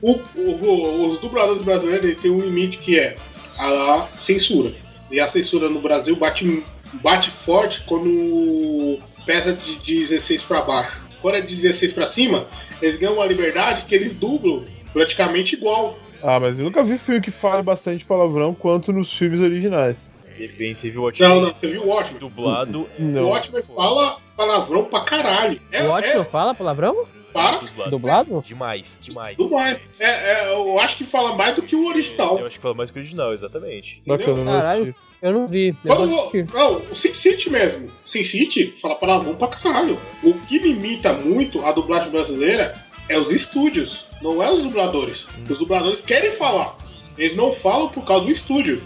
o- 0.01 0.19
o- 0.35 1.11
os 1.11 1.19
dubladores 1.21 1.61
brasileiros 1.63 2.21
tem 2.21 2.29
um 2.31 2.39
limite 2.41 2.77
que 2.77 2.99
é 2.99 3.15
a 3.57 4.07
censura. 4.19 4.73
E 5.09 5.19
a 5.19 5.27
censura 5.29 5.69
no 5.69 5.79
Brasil 5.79 6.15
bate, 6.15 6.63
bate 6.95 7.29
forte 7.45 7.83
quando 7.87 8.99
pesa 9.25 9.53
de 9.53 9.75
16 9.77 10.41
pra 10.43 10.61
baixo. 10.61 11.01
Quando 11.23 11.35
é 11.35 11.41
de 11.41 11.55
16 11.55 11.93
pra 11.93 12.05
cima, 12.05 12.45
eles 12.81 12.99
ganham 12.99 13.13
uma 13.15 13.25
liberdade 13.25 13.85
que 13.85 13.95
eles 13.95 14.13
dublam 14.13 14.65
praticamente 14.91 15.55
igual. 15.55 15.97
Ah, 16.21 16.37
mas 16.37 16.59
eu 16.59 16.65
nunca 16.65 16.83
vi 16.83 16.97
filme 16.97 17.21
que 17.21 17.31
fale 17.31 17.63
bastante 17.63 18.03
palavrão 18.03 18.53
quanto 18.53 18.91
nos 18.91 19.11
filmes 19.13 19.39
originais. 19.39 19.95
De 20.37 20.45
repente 20.47 20.81
você 20.81 20.89
viu 20.89 21.01
o 21.01 21.03
Watchmen 21.05 21.29
Não, 21.29 21.41
não, 21.41 21.53
você 21.53 21.67
viu 21.67 21.81
o 21.83 21.87
Watchmen? 21.87 22.19
dublado. 22.19 22.89
Não. 22.99 23.23
O 23.23 23.29
Watchmen 23.29 23.63
fala 23.63 24.17
palavrão 24.35 24.83
pra 24.83 25.01
caralho. 25.05 25.61
É, 25.71 25.83
o 25.83 25.91
ótimo 25.91 26.21
é 26.21 26.25
fala 26.25 26.53
palavrão? 26.53 27.05
para 27.31 27.57
Dublado. 27.59 27.89
Dublado? 27.89 28.43
Demais, 28.45 28.99
demais. 29.01 29.37
Mais. 29.37 29.79
É, 29.99 30.05
é, 30.49 30.53
eu 30.53 30.77
acho 30.79 30.97
que 30.97 31.05
fala 31.05 31.35
mais 31.35 31.55
do 31.55 31.61
que 31.63 31.75
o 31.75 31.87
original. 31.87 32.37
Eu 32.37 32.45
acho 32.47 32.57
que 32.57 32.61
fala 32.61 32.75
mais 32.75 32.91
que 32.91 32.97
o 32.97 33.01
original, 33.01 33.33
exatamente. 33.33 34.03
Bacana, 34.05 34.43
não 34.43 34.51
Caralho. 34.53 34.83
assisti. 34.83 35.12
Eu 35.23 35.31
não 35.31 35.47
vi. 35.47 35.73
Quando, 35.81 36.05
não, 36.53 36.81
o 36.91 36.95
Sin 36.95 37.13
City 37.13 37.49
mesmo. 37.49 37.89
Sin 38.05 38.25
City 38.25 38.75
fala 38.81 38.95
palavrão 38.95 39.33
pra 39.35 39.47
caralho. 39.47 39.97
O 40.21 40.33
que 40.33 40.59
limita 40.59 41.13
muito 41.13 41.65
a 41.65 41.71
dublagem 41.71 42.11
brasileira 42.11 42.73
é 43.07 43.17
os 43.17 43.31
estúdios, 43.31 44.03
não 44.21 44.43
é 44.43 44.51
os 44.51 44.61
dubladores. 44.61 45.25
Os 45.49 45.57
dubladores 45.57 46.01
querem 46.01 46.31
falar. 46.31 46.75
Eles 47.17 47.37
não 47.37 47.53
falam 47.53 47.87
por 47.87 48.03
causa 48.05 48.25
do 48.25 48.31
estúdio. 48.31 48.83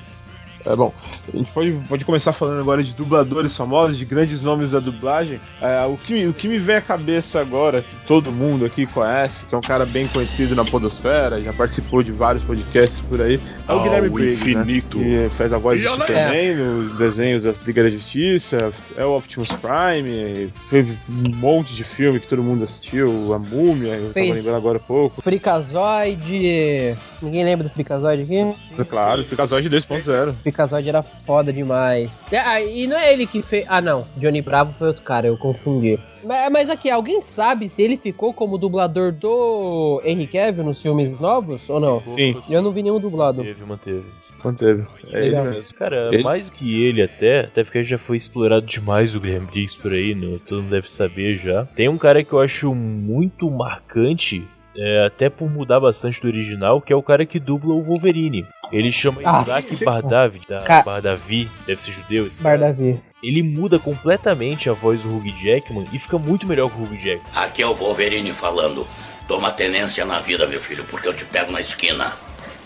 É 0.69 0.75
bom, 0.75 0.93
a 1.33 1.37
gente 1.37 1.51
pode, 1.51 1.71
pode 1.87 2.03
começar 2.05 2.33
falando 2.33 2.59
agora 2.59 2.83
de 2.83 2.91
dubladores 2.93 3.55
famosos, 3.55 3.97
de 3.97 4.03
grandes 4.05 4.41
nomes 4.41 4.71
da 4.71 4.79
dublagem. 4.79 5.39
É, 5.61 5.85
o, 5.85 5.95
que, 5.97 6.25
o 6.27 6.33
que 6.33 6.47
me 6.47 6.57
vem 6.59 6.75
à 6.75 6.81
cabeça 6.81 7.39
agora, 7.39 7.81
que 7.81 8.05
todo 8.05 8.31
mundo 8.31 8.65
aqui 8.65 8.85
conhece, 8.85 9.45
que 9.47 9.55
é 9.55 9.57
um 9.57 9.61
cara 9.61 9.85
bem 9.85 10.05
conhecido 10.07 10.55
na 10.55 10.65
Podosfera, 10.65 11.41
já 11.41 11.53
participou 11.53 12.03
de 12.03 12.11
vários 12.11 12.43
podcasts 12.43 12.99
por 13.07 13.21
aí, 13.21 13.39
é 13.67 13.71
o 13.71 13.75
Ao 13.77 13.83
Guilherme 13.83 14.09
Briggs, 14.09 14.41
infinito. 14.51 14.97
né? 14.97 15.29
Que 15.29 15.35
faz 15.35 15.53
a 15.53 15.57
voz 15.57 15.79
de 15.79 15.85
E 15.85 15.89
Superman 15.89 16.55
nos 16.55 16.97
desenhos 16.97 17.43
da 17.43 17.53
Liga 17.65 17.83
da 17.83 17.89
Justiça, 17.89 18.57
é 18.97 19.05
o 19.05 19.15
Optimus 19.15 19.47
Prime, 19.47 20.51
teve 20.69 20.97
um 21.09 21.35
monte 21.37 21.73
de 21.75 21.83
filme 21.85 22.19
que 22.19 22.27
todo 22.27 22.43
mundo 22.43 22.65
assistiu, 22.65 23.33
A 23.33 23.39
Múmia, 23.39 23.93
eu 23.93 24.01
tava 24.01 24.13
Fez. 24.13 24.35
lembrando 24.35 24.57
agora 24.57 24.77
há 24.79 24.81
pouco. 24.81 25.21
Fricazoide. 25.21 26.95
Ninguém 27.21 27.43
lembra 27.43 27.67
do 27.67 27.73
Fricazoide 27.73 28.23
aqui? 28.23 28.85
Claro, 28.89 29.23
Ficazoide 29.23 29.69
2.0. 29.69 30.35
Fricazoide 30.57 30.89
era 30.89 31.03
foda 31.03 31.53
demais. 31.53 32.09
É, 32.31 32.39
ah, 32.39 32.59
e 32.59 32.87
não 32.87 32.97
é 32.97 33.13
ele 33.13 33.27
que 33.27 33.43
fez. 33.43 33.65
Ah, 33.69 33.79
não. 33.79 34.05
Johnny 34.17 34.41
Bravo 34.41 34.73
foi 34.77 34.87
outro 34.87 35.03
cara, 35.03 35.27
eu 35.27 35.37
confundi. 35.37 35.99
Mas, 36.25 36.51
mas 36.51 36.69
aqui, 36.69 36.89
alguém 36.89 37.21
sabe 37.21 37.69
se 37.69 37.83
ele 37.83 37.95
ficou 37.95 38.33
como 38.33 38.57
dublador 38.57 39.11
do 39.11 40.01
Henry 40.03 40.25
Cavill 40.25 40.63
nos 40.63 40.81
filmes 40.81 41.19
novos 41.19 41.69
ou 41.69 41.79
não? 41.79 42.01
Sim. 42.15 42.35
Eu 42.49 42.61
não 42.63 42.71
vi 42.71 42.81
nenhum 42.81 42.99
dublado. 42.99 43.43
Manteve, 43.43 43.65
manteve. 43.65 44.03
Manteve. 44.43 44.87
É 45.13 45.25
ele 45.27 45.39
mesmo. 45.41 45.73
Cara, 45.75 46.09
Ele- 46.11 46.23
mais 46.23 46.49
que 46.49 46.83
ele 46.83 47.03
até, 47.03 47.41
até 47.41 47.63
porque 47.63 47.83
já 47.83 47.97
foi 47.99 48.17
explorado 48.17 48.65
demais 48.65 49.13
o 49.13 49.19
Guilherme 49.19 49.45
Briggs 49.47 49.77
por 49.79 49.91
aí, 49.93 50.15
né? 50.15 50.39
todo 50.47 50.63
mundo 50.63 50.71
deve 50.71 50.89
saber 50.89 51.35
já. 51.35 51.65
Tem 51.75 51.87
um 51.87 51.97
cara 51.97 52.23
que 52.23 52.33
eu 52.33 52.39
acho 52.39 52.73
muito 52.73 53.49
marcante 53.51 54.47
é, 54.77 55.05
até 55.07 55.29
por 55.29 55.49
mudar 55.49 55.79
bastante 55.79 56.21
do 56.21 56.27
original, 56.27 56.79
que 56.81 56.93
é 56.93 56.95
o 56.95 57.01
cara 57.03 57.25
que 57.25 57.39
dubla 57.39 57.73
o 57.73 57.81
Wolverine. 57.83 58.45
Ele 58.71 58.91
chama 58.91 59.21
Nossa. 59.21 59.59
Isaac 59.59 59.85
Bardavi, 59.85 60.41
da 60.47 60.61
Ca- 60.61 60.83
Bardavi, 60.83 61.49
deve 61.65 61.81
ser 61.81 61.91
judeu 61.91 62.27
esse 62.27 62.41
cara. 62.41 62.57
Bardavi. 62.57 62.99
Ele 63.23 63.41
muda 63.41 63.79
completamente 63.79 64.69
a 64.69 64.73
voz 64.73 65.01
do 65.03 65.09
Hugh 65.09 65.33
Jackman 65.41 65.87
e 65.91 65.97
fica 65.97 66.17
muito 66.19 66.45
melhor 66.45 66.69
que 66.69 66.79
o 66.79 66.83
Hugh 66.83 66.95
Jackman. 66.97 67.21
Aqui 67.35 67.61
é 67.63 67.67
o 67.67 67.73
Wolverine 67.73 68.31
falando. 68.31 68.85
Toma 69.27 69.51
tenência 69.51 70.05
na 70.05 70.19
vida, 70.19 70.45
meu 70.47 70.61
filho, 70.61 70.83
porque 70.85 71.07
eu 71.07 71.13
te 71.13 71.25
pego 71.25 71.51
na 71.51 71.59
esquina. 71.59 72.13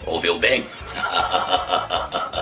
Ouviu 0.05 0.37
bem? 0.39 0.65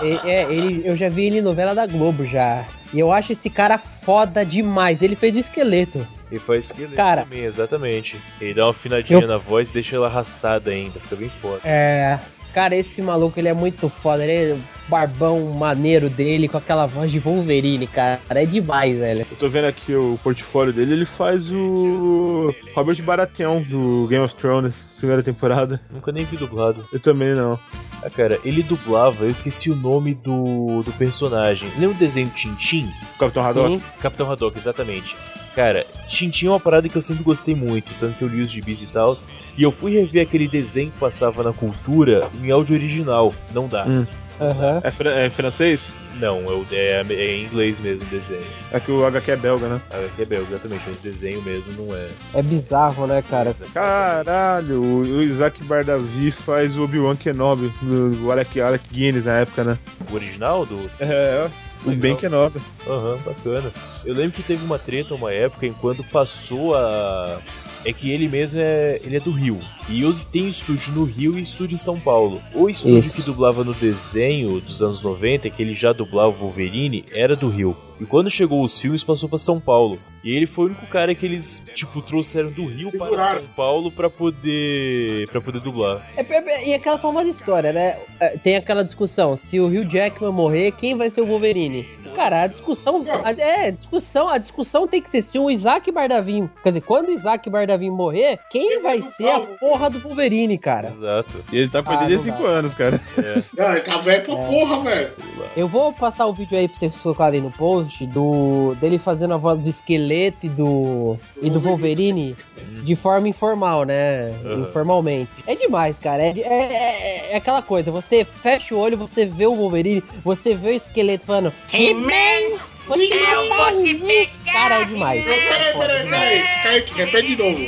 É, 0.02 0.30
é, 0.30 0.43
ele, 0.52 0.82
eu 0.86 0.95
já 0.95 1.10
vi 1.10 1.26
ele 1.26 1.39
em 1.39 1.41
novela 1.41 1.76
da 1.76 1.86
Globo 1.86 2.26
já. 2.26 2.65
E 2.93 3.00
eu 3.00 3.12
acho 3.12 3.34
esse 3.34 3.50
cara 3.50 3.78
foda 3.78 4.45
demais. 4.45 5.02
Ele 5.02 5.15
fez 5.15 5.36
o 5.36 5.39
esqueleto. 5.39 6.06
Ele 6.32 6.39
faz 6.39 6.65
esqueleto 6.67 6.95
Cara. 6.95 7.24
também, 7.24 7.43
exatamente. 7.43 8.17
Ele 8.39 8.54
dá 8.54 8.65
uma 8.65 8.72
afinadinha 8.72 9.19
Eu- 9.19 9.28
na 9.28 9.38
voz 9.38 9.69
e 9.69 9.74
deixa 9.74 9.95
ela 9.95 10.08
arrastada 10.08 10.72
ainda, 10.72 11.00
fica 11.00 11.15
bem 11.15 11.32
foda. 11.41 11.60
É. 11.65 12.17
Cara, 12.54 12.76
esse 12.76 13.00
maluco 13.02 13.39
ele 13.39 13.48
é 13.48 13.54
muito 13.54 13.89
foda. 13.89 14.24
Ele 14.26 14.52
é 14.52 14.56
o 14.56 14.60
barbão 14.88 15.39
maneiro 15.54 16.10
dele 16.10 16.48
com 16.48 16.58
aquela 16.58 16.88
voz 16.88 17.12
de 17.12 17.19
Wolverine, 17.19 17.86
cara. 17.86 18.19
É 18.30 18.45
demais, 18.45 18.98
velho. 18.98 19.26
Eu 19.30 19.38
tô 19.38 19.48
vendo 19.50 19.65
aqui 19.65 19.93
o 19.93 20.19
portfólio 20.24 20.74
dele, 20.74 20.93
ele 20.93 21.06
faz 21.06 21.48
o 21.50 22.54
Robert 22.74 23.02
Baratheon 23.04 23.62
do 23.62 24.08
Game 24.10 24.24
of 24.26 24.34
Thrones, 24.36 24.74
primeira 24.99 25.23
temporada. 25.23 25.81
Nunca 25.91 26.12
nem 26.12 26.25
vi 26.25 26.38
dublado. 26.38 26.88
Eu 26.91 26.99
também 26.99 27.33
não. 27.33 27.59
Ah, 28.03 28.09
cara, 28.09 28.39
ele 28.45 28.62
dublava, 28.62 29.23
eu 29.23 29.29
esqueci 29.29 29.69
o 29.69 29.75
nome 29.75 30.13
do, 30.13 30.83
do 30.83 30.91
personagem. 30.93 31.69
Lembra 31.77 31.95
o 31.95 31.99
desenho 31.99 32.29
Tintin? 32.29 32.89
Capitão 33.17 33.45
Haddock. 33.45 33.79
Sim. 33.79 33.83
Capitão 33.99 34.31
Haddock, 34.31 34.57
exatamente. 34.57 35.15
Cara, 35.55 35.85
Tintin 36.07 36.45
é 36.45 36.49
uma 36.51 36.59
parada 36.59 36.88
que 36.88 36.95
eu 36.95 37.01
sempre 37.01 37.23
gostei 37.23 37.55
muito, 37.55 37.91
tanto 37.99 38.17
que 38.17 38.21
eu 38.21 38.27
li 38.27 38.41
os 38.41 38.51
gibis 38.51 38.81
e 38.81 38.88
tal. 38.88 39.13
E 39.57 39.63
eu 39.63 39.71
fui 39.71 39.93
rever 39.93 40.21
aquele 40.21 40.47
desenho 40.47 40.91
que 40.91 40.99
passava 40.99 41.43
na 41.43 41.51
cultura 41.51 42.29
em 42.41 42.51
áudio 42.51 42.75
original. 42.75 43.33
Não 43.53 43.67
dá. 43.67 43.85
Hum. 43.85 44.05
Aham. 44.39 44.82
É, 44.84 44.91
fran- 44.91 45.12
é 45.13 45.30
francês? 45.30 45.82
Não, 46.15 46.38
é, 46.45 46.54
o- 46.54 46.65
é, 46.71 47.06
é 47.10 47.36
em 47.38 47.45
inglês 47.45 47.80
mesmo 47.80 48.08
o 48.08 48.12
desenho. 48.12 48.45
É 48.73 48.80
que 48.80 48.91
o 48.91 49.06
HQ 49.06 49.32
é 49.32 49.36
belga, 49.38 49.67
né? 49.67 49.82
Ah, 49.89 49.97
aqui 49.97 50.21
é 50.21 50.25
belga, 50.25 50.47
exatamente, 50.49 50.84
mas 50.88 51.02
desenho 51.02 51.41
mesmo 51.43 51.71
não 51.73 51.95
é. 51.95 52.10
É 52.34 52.41
bizarro, 52.41 53.08
né, 53.08 53.21
cara? 53.21 53.54
Caralho, 53.73 54.82
o 54.82 54.99
o 55.02 55.21
Isaac 55.23 55.63
Bardavi 55.63 56.32
faz 56.32 56.75
o 56.78 56.84
Obi-Wan 56.84 57.15
Kenobi, 57.15 57.71
do 57.82 58.32
Alec, 58.32 58.60
Alec 58.60 58.84
Guinness 58.91 59.25
na 59.25 59.39
época, 59.39 59.63
né? 59.63 59.78
O 60.10 60.15
original 60.15 60.65
do. 60.65 60.89
É, 60.99 61.47
o 61.86 61.89
Legal. 61.89 62.02
Ben 62.02 62.15
Kenobi. 62.15 62.60
Aham, 62.88 63.17
bacana. 63.25 63.71
Eu 64.06 64.13
lembro 64.13 64.32
que 64.32 64.43
teve 64.43 64.63
uma 64.65 64.78
treta 64.80 65.13
uma 65.15 65.32
época 65.32 65.65
em 65.65 65.73
quando 65.73 66.04
passou 66.06 66.75
a. 66.75 67.39
É 67.86 67.94
que 67.94 68.12
ele 68.12 68.28
mesmo 68.28 68.60
é. 68.60 69.00
Ele 69.04 69.18
é 69.18 69.20
do 69.20 69.32
Rio. 69.32 69.60
E 69.88 70.04
os 70.04 70.26
tem 70.26 70.48
estúdio 70.48 70.94
no 70.94 71.04
Rio 71.06 71.39
e 71.39 71.42
estúdio 71.42 71.76
em 71.76 71.78
São 71.78 72.00
Paulo. 72.00 72.42
O 72.54 72.70
estúdio 72.70 73.00
Isso. 73.00 73.15
que 73.18 73.22
dublava 73.24 73.63
no 73.63 73.74
desenho 73.74 74.60
dos 74.60 74.82
anos 74.82 75.02
90, 75.02 75.50
que 75.50 75.62
ele 75.62 75.74
já 75.74 75.94
dublava 75.94 76.30
o 76.30 76.39
Wolverine, 76.39 77.06
era 77.12 77.36
do 77.36 77.50
Rio. 77.50 77.76
E 77.99 78.05
quando 78.05 78.29
chegou 78.29 78.63
os 78.63 78.79
filmes, 78.79 79.03
passou 79.03 79.27
pra 79.27 79.38
São 79.38 79.59
Paulo. 79.59 79.99
E 80.23 80.35
ele 80.35 80.45
foi 80.45 80.65
o 80.65 80.67
único 80.67 80.85
cara 80.88 81.15
que 81.15 81.25
eles, 81.25 81.62
tipo, 81.73 82.01
trouxeram 82.01 82.51
do 82.51 82.65
Rio 82.65 82.91
para. 82.97 83.39
São 83.41 83.47
Paulo 83.55 83.91
pra 83.91 84.09
poder. 84.09 85.27
para 85.29 85.41
poder 85.41 85.62
dublar. 85.62 86.01
É, 86.17 86.21
é, 86.21 86.35
é- 86.38 86.67
e 86.69 86.73
aquela 86.73 86.97
famosa 86.97 87.29
história, 87.29 87.71
né? 87.71 87.97
É, 88.19 88.38
Tem 88.38 88.55
aquela 88.55 88.83
discussão: 88.83 89.35
se 89.38 89.59
o 89.59 89.65
Hugh 89.67 89.85
Jackman 89.89 90.31
morrer, 90.31 90.71
quem 90.73 90.95
vai 90.95 91.09
ser 91.09 91.21
o 91.21 91.25
Wolverine? 91.25 91.83
Cara, 92.15 92.43
a 92.43 92.47
discussão. 92.47 93.05
a- 93.23 93.31
é, 93.31 93.71
discussão, 93.71 94.27
a 94.29 94.38
discussão 94.38 94.88
tem 94.88 95.01
que 95.01 95.09
ser 95.09 95.21
se 95.21 95.39
o 95.39 95.49
Isaac 95.49 95.89
Bardavim. 95.91 96.49
Quer 96.63 96.69
dizer, 96.69 96.81
quando 96.81 97.09
o 97.09 97.12
Isaac 97.13 97.49
Bardavim 97.49 97.89
morrer, 97.89 98.39
quem 98.49 98.69
Quem 98.69 98.81
vai 98.81 99.01
ser 99.01 99.29
a 99.29 99.39
porra 99.39 99.89
do 99.89 99.99
Wolverine, 99.99 100.57
cara? 100.57 100.89
Exato. 100.89 101.43
E 101.51 101.57
ele 101.57 101.69
tá 101.69 101.81
com 101.81 101.91
Ah, 101.91 101.99
85 102.01 102.38
não 102.43 102.45
anos, 102.45 102.73
cara. 102.73 103.01
É. 103.17 103.41
Não, 103.57 103.71
ele 103.71 103.81
tá 103.81 103.97
velho 103.99 104.25
pra 104.25 104.35
porra, 104.35 104.81
velho. 104.81 105.12
Eu 105.57 105.67
vou 105.67 105.91
passar 105.93 106.25
o 106.27 106.33
vídeo 106.33 106.57
aí 106.57 106.67
pra 106.67 106.77
vocês 106.77 107.01
colocarem 107.01 107.41
no 107.41 107.51
post 107.51 107.88
do 108.08 108.75
dele 108.80 108.97
fazendo 108.97 109.34
a 109.34 109.38
voz 109.38 109.60
do 109.60 109.67
esqueleto 109.69 110.45
e 110.45 110.49
do 110.49 111.17
e 111.41 111.49
do 111.49 111.60
Wolverine 111.60 112.36
de 112.84 112.95
forma 112.95 113.28
informal, 113.28 113.84
né? 113.84 114.30
Uhum. 114.43 114.63
Informalmente. 114.63 115.30
É 115.47 115.56
demais, 115.56 115.97
cara. 115.99 116.21
É, 116.23 116.34
é, 116.39 116.63
é- 116.63 117.30
é 117.32 117.36
aquela 117.36 117.62
coisa. 117.62 117.91
Você 117.91 118.23
fecha 118.25 118.73
o 118.75 118.80
olho, 118.80 118.97
você 118.97 119.25
vê 119.25 119.45
o 119.45 119.56
Wolverine, 119.56 120.04
você 120.23 120.54
vê 120.56 120.69
o 120.69 120.73
esqueleto 120.73 121.25
falando 121.25 121.54
He-Man! 121.73 122.60
Vou 122.88 122.97
te 122.97 123.10
matar, 123.13 123.73
He-Man!" 123.73 124.28
Cara, 124.52 124.82
é 124.82 124.86
demais. 124.86 125.23
Peraí, 125.23 125.78
peraí, 125.78 126.08
peraí. 126.10 126.84
Repete 126.95 127.36
de 127.36 127.43
novo. 127.43 127.60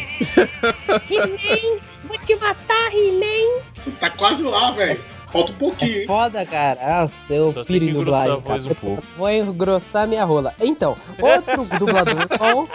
He-Man! 1.10 1.80
Vou 2.06 2.18
te 2.20 2.36
matar, 2.36 2.92
He-Man! 2.94 3.62
Tá 4.00 4.10
quase 4.10 4.44
lá, 4.44 4.72
velho. 4.72 5.00
Falta 5.32 5.52
um 5.52 5.56
pouquinho, 5.56 5.96
É 5.96 6.00
hein? 6.02 6.08
foda, 6.08 6.46
cara. 6.46 7.02
Nossa, 7.02 7.34
eu 7.34 7.52
Só 7.52 7.62
engrossar 7.62 7.94
dublagem. 7.94 8.32
a 8.32 8.36
voz 8.36 8.64
cara. 8.64 8.72
um 8.72 8.76
pouco. 8.86 9.04
Vou 9.18 9.30
engrossar 9.32 10.08
minha 10.08 10.26
rola. 10.26 10.54
Então, 10.62 10.96
outro 11.22 11.66
dublador 11.80 12.28
bom 12.38 12.68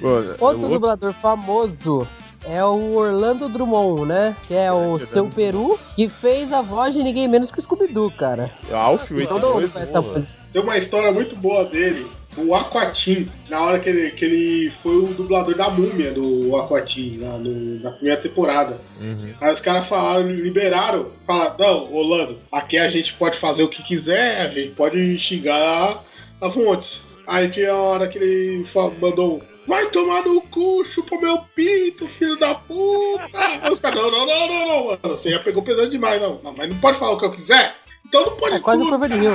Pô, 0.00 0.44
Outro 0.46 0.68
dublador 0.68 1.12
famoso 1.14 2.06
é 2.44 2.64
o 2.64 2.94
Orlando 2.94 3.48
Drummond, 3.48 4.06
né? 4.06 4.34
Que 4.46 4.54
é 4.54 4.72
o 4.72 4.98
seu 4.98 5.26
Peru, 5.26 5.78
que 5.94 6.08
fez 6.08 6.52
a 6.52 6.60
voz 6.60 6.94
de 6.94 7.02
ninguém 7.02 7.28
menos 7.28 7.50
que 7.50 7.60
o 7.60 7.62
Scooby-Doo, 7.62 8.10
cara. 8.10 8.50
Alf, 8.72 9.10
E 9.10 9.26
todo 9.26 9.46
mundo 9.46 9.56
82. 9.56 9.72
conhece 9.72 9.90
essa 9.90 10.00
voz. 10.00 10.34
Tem 10.52 10.62
uma 10.62 10.76
história 10.76 11.12
muito 11.12 11.36
boa 11.36 11.64
dele. 11.64 12.06
O 12.46 12.54
Aquatim, 12.54 13.28
na 13.48 13.60
hora 13.62 13.78
que 13.78 13.88
ele, 13.88 14.10
que 14.10 14.24
ele 14.24 14.72
foi 14.82 14.96
o 14.96 15.06
dublador 15.14 15.54
da 15.54 15.68
múmia 15.68 16.10
do 16.12 16.56
Aquatim, 16.56 17.18
na, 17.18 17.36
no- 17.38 17.80
na 17.82 17.90
primeira 17.92 18.20
temporada. 18.20 18.80
Uhum. 19.00 19.34
Aí 19.40 19.52
os 19.52 19.60
caras 19.60 19.86
falaram, 19.86 20.22
liberaram, 20.30 21.06
falaram, 21.26 21.56
não, 21.58 21.94
Orlando, 21.94 22.38
aqui 22.52 22.78
a 22.78 22.88
gente 22.88 23.12
pode 23.14 23.38
fazer 23.38 23.62
o 23.62 23.68
que 23.68 23.82
quiser, 23.82 24.40
a 24.42 24.48
gente 24.48 24.70
pode 24.74 25.18
xingar 25.18 26.02
a 26.40 26.50
fontes. 26.50 27.00
Aí 27.26 27.48
tinha 27.50 27.72
a 27.72 27.76
hora 27.76 28.08
que 28.08 28.16
ele 28.18 28.66
mandou, 29.00 29.42
vai 29.66 29.86
tomar 29.90 30.22
no 30.22 30.40
cu, 30.40 30.82
chupa 30.84 31.16
meu 31.20 31.38
pinto, 31.54 32.06
filho 32.06 32.38
da 32.38 32.54
puta. 32.54 33.28
Aí 33.62 33.70
os 33.70 33.80
caras, 33.80 34.00
não, 34.00 34.10
não, 34.10 34.24
não, 34.26 34.48
não, 34.48 34.68
não, 34.68 34.84
mano, 34.86 34.98
você 35.02 35.30
já 35.30 35.38
pegou 35.40 35.62
pesado 35.62 35.90
demais, 35.90 36.20
não. 36.22 36.40
Não, 36.42 36.54
mas 36.56 36.68
não 36.70 36.76
pode 36.80 36.98
falar 36.98 37.12
o 37.12 37.18
que 37.18 37.24
eu 37.26 37.30
quiser? 37.30 37.74
Então 38.06 38.24
não 38.24 38.36
pode 38.36 38.56
É 38.56 38.60
quase 38.60 38.82
o 38.82 38.88
Curva 38.88 39.08
de 39.08 39.16
Rio. 39.16 39.30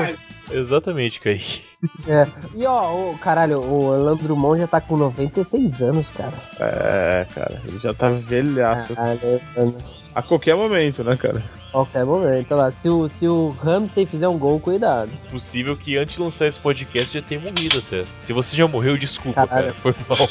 Exatamente, 0.52 1.20
Kaique. 1.20 1.64
É. 2.08 2.28
E 2.56 2.66
ó, 2.66 2.92
o, 3.12 3.18
caralho, 3.18 3.60
o 3.60 3.86
Orlando 3.88 4.24
Drummond 4.24 4.60
já 4.62 4.68
tá 4.68 4.80
com 4.82 4.96
96 4.98 5.82
anos, 5.82 6.08
cara. 6.10 6.34
É, 6.60 7.26
cara, 7.34 7.62
ele 7.68 7.80
já 7.80 7.94
tá 7.94 8.08
velhaço. 8.08 8.94
Caralho, 8.96 9.42
mano. 9.56 9.78
A 10.16 10.22
qualquer 10.22 10.56
momento, 10.56 11.04
né, 11.04 11.18
cara? 11.18 11.42
Qualquer 11.72 12.06
momento. 12.06 12.52
Olha 12.52 12.64
lá, 12.66 12.72
se 12.72 12.88
o, 12.88 13.10
se 13.10 13.28
o 13.28 13.50
Ramsey 13.50 14.06
fizer 14.06 14.28
um 14.28 14.38
gol, 14.38 14.60
cuidado. 14.60 15.10
Possível 15.32 15.76
que 15.76 15.98
antes 15.98 16.16
de 16.16 16.22
lançar 16.22 16.46
esse 16.46 16.60
podcast 16.60 17.18
já 17.20 17.26
tenha 17.26 17.42
morrido 17.42 17.80
até. 17.80 18.06
Se 18.20 18.32
você 18.32 18.56
já 18.56 18.68
morreu, 18.68 18.96
desculpa, 18.96 19.48
Caralho. 19.48 19.74
cara. 19.74 19.74
Foi 19.74 19.96
mal. 20.08 20.30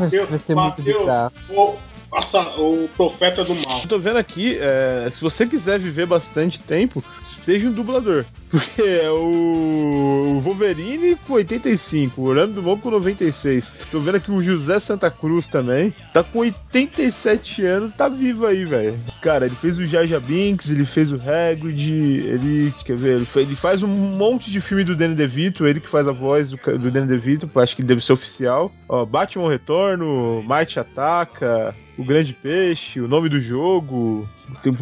Mateus- 0.00 0.28
vai 0.28 0.38
ser 0.38 0.54
muito 0.56 0.78
Mateus, 0.80 0.98
bizarro. 0.98 1.32
O, 1.50 1.74
passa- 2.10 2.48
o 2.58 2.88
profeta 2.96 3.44
do 3.44 3.54
mal. 3.54 3.80
Eu 3.82 3.88
tô 3.88 3.98
vendo 3.98 4.16
aqui, 4.18 4.58
é, 4.60 5.06
se 5.10 5.20
você 5.20 5.46
quiser 5.46 5.78
viver 5.78 6.06
bastante 6.06 6.58
tempo, 6.60 7.02
seja 7.24 7.68
um 7.68 7.72
dublador. 7.72 8.24
Porque 8.52 8.82
é 8.82 9.10
o, 9.10 10.36
o 10.36 10.40
Wolverine 10.42 11.16
com 11.26 11.32
85, 11.32 12.20
o 12.20 12.24
Orlando 12.26 12.52
Drummond 12.52 12.82
com 12.82 12.90
96. 12.90 13.72
Tô 13.90 13.98
vendo 13.98 14.16
aqui 14.16 14.30
o 14.30 14.42
José 14.42 14.78
Santa 14.78 15.10
Cruz 15.10 15.46
também. 15.46 15.90
Tá 16.12 16.22
com 16.22 16.40
87 16.40 17.64
anos, 17.64 17.96
tá 17.96 18.10
vivo 18.10 18.44
aí, 18.44 18.66
velho. 18.66 18.94
Cara, 19.22 19.46
ele 19.46 19.54
fez 19.54 19.78
o 19.78 19.86
Jaja 19.86 20.20
Binks, 20.20 20.68
ele 20.68 20.84
fez 20.84 21.10
o 21.10 21.16
Hagrid, 21.16 22.26
ele, 22.26 22.74
quer 22.84 22.94
ver, 22.94 23.26
ele, 23.36 23.56
faz 23.56 23.82
um 23.82 23.88
monte 23.88 24.50
de 24.50 24.60
filme 24.60 24.84
do 24.84 24.94
Danny 24.94 25.14
DeVito, 25.14 25.66
ele 25.66 25.80
que 25.80 25.88
faz 25.88 26.06
a 26.06 26.12
voz 26.12 26.50
do, 26.50 26.58
do 26.78 26.90
Danny 26.90 27.06
DeVito, 27.06 27.50
acho 27.58 27.74
que 27.74 27.82
deve 27.82 28.04
ser 28.04 28.12
oficial. 28.12 28.70
Ó, 28.86 29.06
Batman 29.06 29.48
Retorno, 29.48 30.42
Marte 30.42 30.78
Ataca, 30.78 31.74
O 31.96 32.04
Grande 32.04 32.34
Peixe, 32.34 33.00
O 33.00 33.08
Nome 33.08 33.30
do 33.30 33.40
Jogo. 33.40 34.28
Tem 34.62 34.72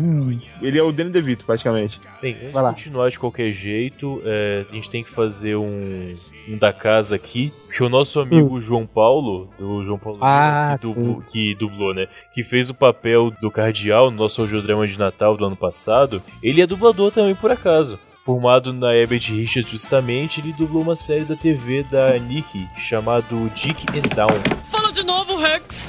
Ele 0.61 0.78
é 0.78 0.83
o 0.83 0.90
Danny 0.90 1.11
DeVito, 1.11 1.44
praticamente. 1.44 2.00
Bem, 2.20 2.33
antes 2.33 2.52
de 2.52 2.52
continuar 2.52 3.11
de 3.11 3.18
qualquer 3.18 3.52
jeito, 3.60 4.22
é, 4.24 4.64
a 4.68 4.74
gente 4.74 4.88
tem 4.90 5.02
que 5.04 5.10
fazer 5.10 5.56
um, 5.56 6.12
um 6.48 6.58
da 6.58 6.72
casa 6.72 7.16
aqui. 7.16 7.52
Que 7.74 7.82
o 7.82 7.88
nosso 7.88 8.18
amigo 8.18 8.60
João 8.60 8.86
Paulo, 8.86 9.48
do 9.58 9.84
João 9.84 9.98
Paulo 9.98 10.18
Hum. 10.18 10.24
Ah, 10.24 10.76
que, 10.80 10.86
dublou, 10.86 11.22
que 11.22 11.54
dublou, 11.54 11.94
né? 11.94 12.06
Que 12.34 12.42
fez 12.42 12.68
o 12.70 12.74
papel 12.74 13.30
do 13.40 13.50
Cardeal 13.50 14.10
no 14.10 14.16
nosso 14.16 14.40
audiodrama 14.40 14.86
de 14.86 14.98
Natal 14.98 15.36
do 15.36 15.44
ano 15.44 15.56
passado. 15.56 16.22
Ele 16.42 16.60
é 16.60 16.66
dublador 16.66 17.12
também, 17.12 17.34
por 17.34 17.52
acaso. 17.52 17.98
Formado 18.22 18.72
na 18.72 18.94
Herbert 18.94 19.22
Richards 19.30 19.70
justamente, 19.70 20.40
ele 20.40 20.52
dublou 20.52 20.82
uma 20.82 20.96
série 20.96 21.24
da 21.24 21.34
TV 21.36 21.82
da 21.84 22.18
Nick 22.18 22.66
chamado 22.76 23.50
Dick 23.54 23.86
and 23.96 24.14
Down. 24.14 24.28
Fala 24.70 24.92
de 24.92 25.02
novo, 25.02 25.36
Rex. 25.36 25.88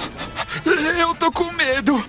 Eu 0.99 1.13
tô 1.15 1.31
com 1.31 1.51
medo. 1.51 2.03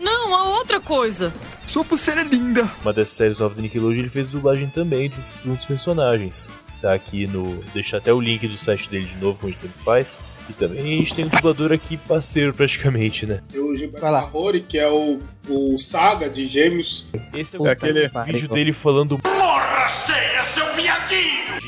Não, 0.00 0.34
a 0.34 0.44
outra 0.56 0.80
coisa. 0.80 1.32
Sua 1.72 1.82
pulseira 1.82 2.20
é 2.20 2.24
linda. 2.24 2.70
Uma 2.82 2.92
dessas 2.92 3.16
séries 3.16 3.38
novas 3.38 3.56
da 3.56 3.62
Nickelodeon, 3.62 4.00
ele 4.00 4.10
fez 4.10 4.28
dublagem 4.28 4.68
também 4.68 5.08
de 5.08 5.48
um 5.48 5.54
dos 5.54 5.64
personagens. 5.64 6.52
Tá 6.82 6.92
aqui 6.92 7.26
no. 7.26 7.64
Deixa 7.72 7.96
até 7.96 8.12
o 8.12 8.20
link 8.20 8.46
do 8.46 8.58
site 8.58 8.90
dele 8.90 9.06
de 9.06 9.16
novo, 9.16 9.38
como 9.38 9.48
a 9.48 9.50
gente 9.52 9.62
sempre 9.62 9.82
faz. 9.82 10.20
E 10.50 10.52
também 10.52 10.80
a 10.80 10.84
gente 10.98 11.14
tem 11.14 11.24
um 11.24 11.28
dublador 11.28 11.72
aqui 11.72 11.96
parceiro 11.96 12.52
praticamente, 12.52 13.24
né? 13.24 13.40
Tem 13.50 13.58
o 13.58 13.74
Gilberto 13.74 14.02
Vai 14.02 14.10
lá. 14.10 14.20
Marrone, 14.20 14.60
que 14.60 14.76
é 14.78 14.86
o, 14.86 15.18
o 15.48 15.78
Saga 15.78 16.28
de 16.28 16.46
Gêmeos. 16.46 17.06
Esse 17.32 17.56
é 17.56 17.58
Puta 17.58 17.70
aquele 17.70 18.02
que 18.02 18.08
pariu. 18.10 18.34
vídeo 18.34 18.48
dele 18.50 18.72
falando 18.74 19.16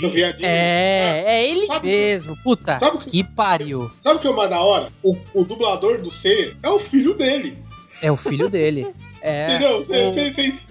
do 0.03 0.11
viadinho. 0.11 0.45
É, 0.47 1.23
é 1.27 1.51
ele 1.51 1.65
Sabe- 1.65 1.89
mesmo. 1.89 2.37
Puta, 2.45 2.79
sabe 2.79 2.99
que- 2.99 3.11
que 3.11 3.25
pariu. 3.25 3.91
Sabe 4.03 4.19
o 4.19 4.21
que 4.21 4.27
é 4.27 4.31
o 4.31 4.37
mais 4.37 4.51
da 4.51 4.61
hora? 4.61 4.89
O, 5.03 5.17
o 5.33 5.45
dublador 5.47 5.97
do 6.03 6.11
C 6.11 6.55
é 6.63 6.69
o 6.69 6.79
filho 6.79 7.15
dele. 7.15 7.57
É 8.03 8.13
o 8.13 8.19
filho 8.19 8.51
dele. 8.51 8.87
É. 9.25 9.55
entendeu? 9.57 9.79
Você 9.85 9.97
o- 9.97 10.11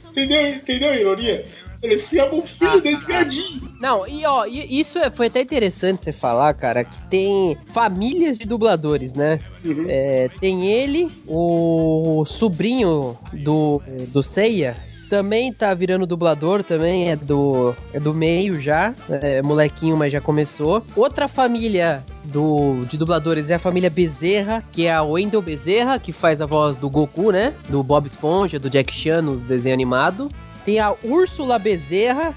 entendeu, 0.09 0.49
entendeu 0.49 0.89
a 0.89 0.95
ironia? 0.95 1.43
Ele 1.81 1.99
chama 1.99 2.35
o 2.35 2.41
filho 2.43 2.71
Ah, 2.71 2.77
dele 2.79 2.95
ah. 2.95 2.99
de 2.99 3.05
viadinho. 3.05 3.73
Não, 3.81 4.07
e 4.07 4.25
ó, 4.25 4.45
isso 4.45 4.97
é- 4.99 5.11
foi 5.11 5.27
até 5.27 5.41
interessante 5.41 6.01
você 6.01 6.13
falar, 6.13 6.53
cara, 6.53 6.85
que 6.85 7.09
tem 7.09 7.57
famílias 7.73 8.37
de 8.37 8.45
dubladores, 8.45 9.13
né? 9.13 9.39
Uhum. 9.65 9.85
É, 9.89 10.29
tem 10.39 10.65
ele, 10.71 11.09
o 11.27 12.23
sobrinho 12.25 13.17
do, 13.33 13.81
do 14.09 14.23
Seiya, 14.23 14.77
também 15.09 15.51
tá 15.51 15.73
virando 15.73 16.07
dublador, 16.07 16.63
também 16.63 17.09
é 17.11 17.15
do, 17.17 17.75
é 17.93 17.99
do 17.99 18.13
meio 18.13 18.61
já, 18.61 18.93
é 19.09 19.41
molequinho, 19.41 19.97
mas 19.97 20.11
já 20.11 20.21
começou. 20.21 20.81
Outra 20.95 21.27
família 21.27 22.01
do, 22.33 22.83
de 22.89 22.97
dubladores 22.97 23.51
é 23.51 23.53
a 23.53 23.59
família 23.59 23.91
Bezerra, 23.91 24.63
que 24.71 24.87
é 24.87 24.91
a 24.91 25.03
Wendell 25.03 25.41
Bezerra, 25.41 25.99
que 25.99 26.11
faz 26.11 26.41
a 26.41 26.47
voz 26.47 26.75
do 26.75 26.89
Goku, 26.89 27.31
né? 27.31 27.53
Do 27.69 27.83
Bob 27.83 28.07
Esponja, 28.07 28.59
do 28.59 28.69
Jack 28.69 28.91
Chan 28.91 29.21
no 29.21 29.37
desenho 29.37 29.75
animado. 29.75 30.29
Tem 30.65 30.79
a 30.79 30.95
Úrsula 31.03 31.59
Bezerra, 31.59 32.33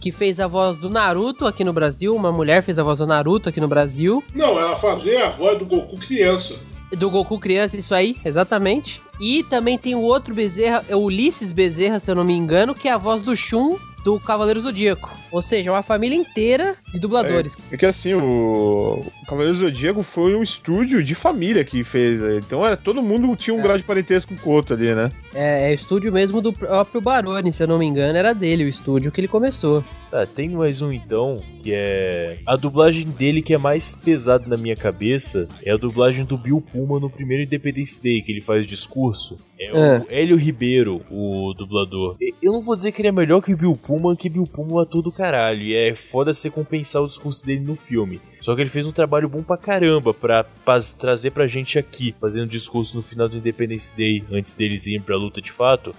que 0.00 0.12
fez 0.12 0.38
a 0.38 0.46
voz 0.46 0.76
do 0.76 0.88
Naruto 0.88 1.46
aqui 1.46 1.64
no 1.64 1.72
Brasil. 1.72 2.14
Uma 2.14 2.30
mulher 2.30 2.62
fez 2.62 2.78
a 2.78 2.84
voz 2.84 3.00
do 3.00 3.06
Naruto 3.06 3.48
aqui 3.48 3.60
no 3.60 3.66
Brasil. 3.66 4.22
Não, 4.32 4.58
ela 4.58 4.76
fazia 4.76 5.26
a 5.26 5.30
voz 5.30 5.58
do 5.58 5.66
Goku 5.66 5.96
criança. 5.98 6.54
Do 6.96 7.10
Goku 7.10 7.38
criança, 7.38 7.76
isso 7.76 7.94
aí, 7.94 8.16
exatamente. 8.24 9.02
E 9.20 9.42
também 9.44 9.76
tem 9.76 9.94
o 9.94 10.00
outro 10.00 10.34
Bezerra, 10.34 10.84
é 10.88 10.94
o 10.94 11.00
Ulisses 11.00 11.50
Bezerra, 11.50 11.98
se 11.98 12.10
eu 12.10 12.14
não 12.14 12.24
me 12.24 12.32
engano, 12.34 12.74
que 12.74 12.88
é 12.88 12.92
a 12.92 12.98
voz 12.98 13.20
do 13.20 13.36
Shun 13.36 13.76
do 14.04 14.18
Cavaleiro 14.18 14.60
Zodíaco. 14.60 15.10
Ou 15.30 15.42
seja, 15.42 15.70
uma 15.70 15.82
família 15.82 16.16
inteira 16.16 16.74
de 16.92 16.98
dubladores. 16.98 17.56
É 17.70 17.76
que 17.76 17.86
assim, 17.86 18.14
o, 18.14 19.00
o 19.22 19.26
Cavaleiro 19.26 19.56
Zodíaco 19.56 20.02
foi 20.02 20.34
um 20.34 20.42
estúdio 20.42 21.02
de 21.02 21.14
família 21.14 21.64
que 21.64 21.84
fez. 21.84 22.20
né? 22.20 22.36
Então 22.38 22.66
era, 22.66 22.76
todo 22.76 23.02
mundo 23.02 23.34
tinha 23.36 23.54
um 23.54 23.60
É. 23.60 23.62
grau 23.62 23.76
de 23.76 23.84
parentesco 23.84 24.34
com 24.36 24.50
o 24.50 24.52
outro 24.52 24.74
ali, 24.74 24.94
né? 24.94 25.10
É, 25.34 25.70
é 25.70 25.74
estúdio 25.74 26.12
mesmo 26.12 26.40
do 26.40 26.52
próprio 26.52 27.00
Barone, 27.00 27.52
se 27.52 27.62
eu 27.62 27.66
não 27.68 27.78
me 27.78 27.86
engano, 27.86 28.16
era 28.16 28.32
dele 28.34 28.64
o 28.64 28.68
estúdio 28.68 29.12
que 29.12 29.20
ele 29.20 29.28
começou. 29.28 29.84
Tá, 30.10 30.26
tem 30.26 30.48
mais 30.48 30.82
um 30.82 30.90
então, 30.92 31.40
que 31.62 31.72
é. 31.72 32.38
A 32.46 32.56
dublagem 32.56 33.06
dele 33.06 33.42
que 33.42 33.54
é 33.54 33.58
mais 33.58 33.94
pesada 33.94 34.44
na 34.48 34.56
minha 34.56 34.74
cabeça 34.74 35.48
é 35.64 35.70
a 35.70 35.76
dublagem 35.76 36.24
do 36.24 36.36
Bill 36.36 36.60
Puma 36.60 36.98
no 36.98 37.08
primeiro 37.08 37.44
Independence 37.44 38.02
Day, 38.02 38.20
que 38.22 38.32
ele 38.32 38.40
faz 38.40 38.66
discurso. 38.66 39.38
É 39.60 39.66
É. 39.66 39.98
o 39.98 40.06
Hélio 40.08 40.36
Ribeiro, 40.38 41.02
o 41.10 41.52
dublador. 41.54 42.16
Eu 42.42 42.52
não 42.52 42.62
vou 42.62 42.74
dizer 42.74 42.92
que 42.92 43.02
ele 43.02 43.08
é 43.08 43.12
melhor 43.12 43.42
que 43.42 43.52
o 43.52 43.56
Bill 43.56 43.76
Puma, 43.76 44.16
que 44.16 44.28
Bill 44.30 44.46
Puma 44.46 44.70
é 44.70 44.74
um 44.76 44.78
ator 44.80 45.02
do 45.02 45.12
caralho. 45.12 45.60
E 45.60 45.76
é 45.76 45.94
foda 45.94 46.32
você 46.32 46.48
compensar 46.48 47.02
o 47.02 47.06
discurso 47.06 47.44
dele 47.44 47.60
no 47.60 47.76
filme. 47.76 48.20
Só 48.40 48.54
que 48.54 48.62
ele 48.62 48.70
fez 48.70 48.86
um 48.86 48.92
trabalho 48.92 49.28
bom 49.28 49.42
pra 49.42 49.58
caramba 49.58 50.14
pra 50.14 50.44
paz- 50.64 50.94
trazer 50.94 51.32
pra 51.32 51.46
gente 51.46 51.78
aqui, 51.78 52.14
fazendo 52.18 52.46
discurso 52.48 52.96
no 52.96 53.02
final 53.02 53.28
do 53.28 53.36
Independence 53.36 53.92
Day, 53.94 54.24
antes 54.32 54.54
deles 54.54 54.86
irem 54.86 55.02
pra 55.02 55.16
luta 55.16 55.42
de 55.42 55.52
fato. 55.52 55.94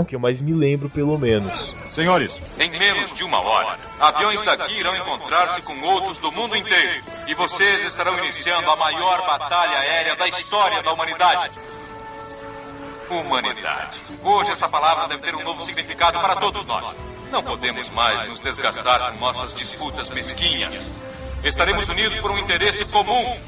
O 0.00 0.04
que 0.04 0.14
eu 0.14 0.20
mais 0.20 0.40
me 0.42 0.52
lembro, 0.52 0.88
pelo 0.90 1.18
menos. 1.18 1.74
Senhores, 1.90 2.40
em 2.60 2.70
menos 2.70 3.12
de 3.14 3.24
uma 3.24 3.40
hora, 3.40 3.78
aviões 3.98 4.42
daqui 4.42 4.78
irão 4.78 4.94
encontrar-se 4.96 5.62
com 5.62 5.78
outros 5.82 6.18
do 6.18 6.30
mundo 6.32 6.54
inteiro. 6.56 7.02
E 7.26 7.34
vocês 7.34 7.82
estarão 7.84 8.18
iniciando 8.22 8.70
a 8.70 8.76
maior 8.76 9.18
batalha 9.26 9.78
aérea 9.78 10.14
da 10.16 10.28
história 10.28 10.82
da 10.82 10.92
humanidade. 10.92 11.58
Humanidade. 13.08 14.00
Hoje 14.22 14.50
essa 14.50 14.68
palavra 14.68 15.08
deve 15.08 15.22
ter 15.22 15.34
um 15.34 15.44
novo 15.44 15.62
significado 15.62 16.18
para 16.20 16.36
todos 16.36 16.66
nós. 16.66 16.96
Não 17.30 17.42
podemos 17.42 17.90
mais 17.90 18.24
nos 18.24 18.40
desgastar 18.40 19.12
com 19.12 19.18
nossas 19.18 19.54
disputas 19.54 20.10
mesquinhas. 20.10 20.98
Estaremos 21.44 21.88
unidos 21.88 22.18
por 22.18 22.30
um 22.30 22.38
interesse 22.38 22.84
comum. 22.86 23.40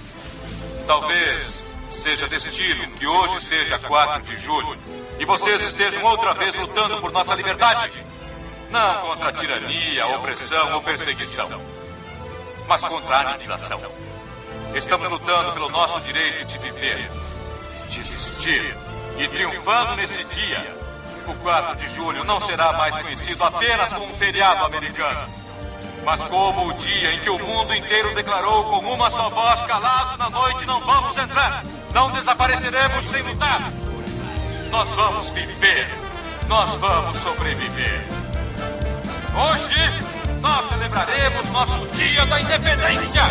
Talvez 0.86 1.60
seja 1.90 2.28
destino 2.28 2.86
que 2.92 3.06
hoje 3.06 3.40
seja 3.40 3.78
4 3.78 4.22
de 4.22 4.36
julho 4.38 4.76
e 5.18 5.24
vocês 5.24 5.62
estejam 5.62 6.04
outra 6.04 6.34
vez 6.34 6.54
lutando 6.56 7.00
por 7.00 7.10
nossa 7.10 7.34
liberdade. 7.34 8.04
Não 8.70 9.00
contra 9.00 9.30
a 9.30 9.32
tirania, 9.32 10.06
opressão 10.08 10.74
ou 10.74 10.82
perseguição, 10.82 11.60
mas 12.66 12.82
contra 12.82 13.16
a 13.16 13.20
aniquilação. 13.30 13.80
Estamos 14.74 15.08
lutando 15.08 15.52
pelo 15.52 15.70
nosso 15.70 16.00
direito 16.00 16.44
de 16.44 16.58
viver, 16.58 17.10
de 17.88 18.00
existir 18.00 18.76
e 19.18 19.28
triunfando 19.28 19.96
nesse 19.96 20.24
dia. 20.24 20.76
O 21.26 21.34
4 21.34 21.76
de 21.76 21.88
julho 21.94 22.24
não 22.24 22.40
será 22.40 22.72
mais 22.72 22.96
conhecido 22.98 23.44
apenas 23.44 23.92
como 23.92 24.14
feriado 24.16 24.64
americano, 24.64 25.28
mas 26.04 26.24
como 26.24 26.68
o 26.68 26.72
dia 26.72 27.14
em 27.14 27.20
que 27.20 27.28
o 27.28 27.38
mundo 27.38 27.74
inteiro 27.74 28.14
declarou 28.14 28.64
com 28.64 28.78
uma 28.94 29.10
só 29.10 29.28
voz: 29.28 29.60
calados 29.62 30.16
na 30.16 30.30
noite, 30.30 30.64
não 30.64 30.80
vamos 30.80 31.18
entrar, 31.18 31.62
não 31.92 32.10
desapareceremos 32.12 33.04
sem 33.04 33.22
lutar. 33.22 33.60
Nós 34.70 34.88
vamos 34.90 35.30
viver, 35.30 35.88
nós 36.46 36.74
vamos 36.76 37.16
sobreviver. 37.18 38.02
Hoje 39.34 40.18
nós 40.40 40.68
celebraremos 40.68 41.50
nosso 41.50 41.86
Dia 41.88 42.24
da 42.26 42.40
Independência. 42.40 43.22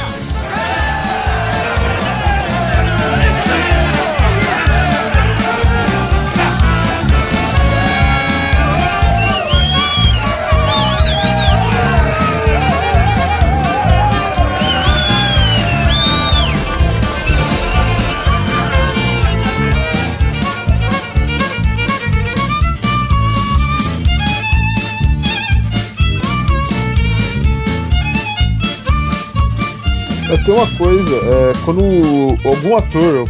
Mas 30.29 30.43
tem 30.43 30.53
uma 30.53 30.67
coisa, 30.77 31.15
é, 31.15 31.53
quando 31.63 31.81
algum 32.45 32.75
ator, 32.75 33.23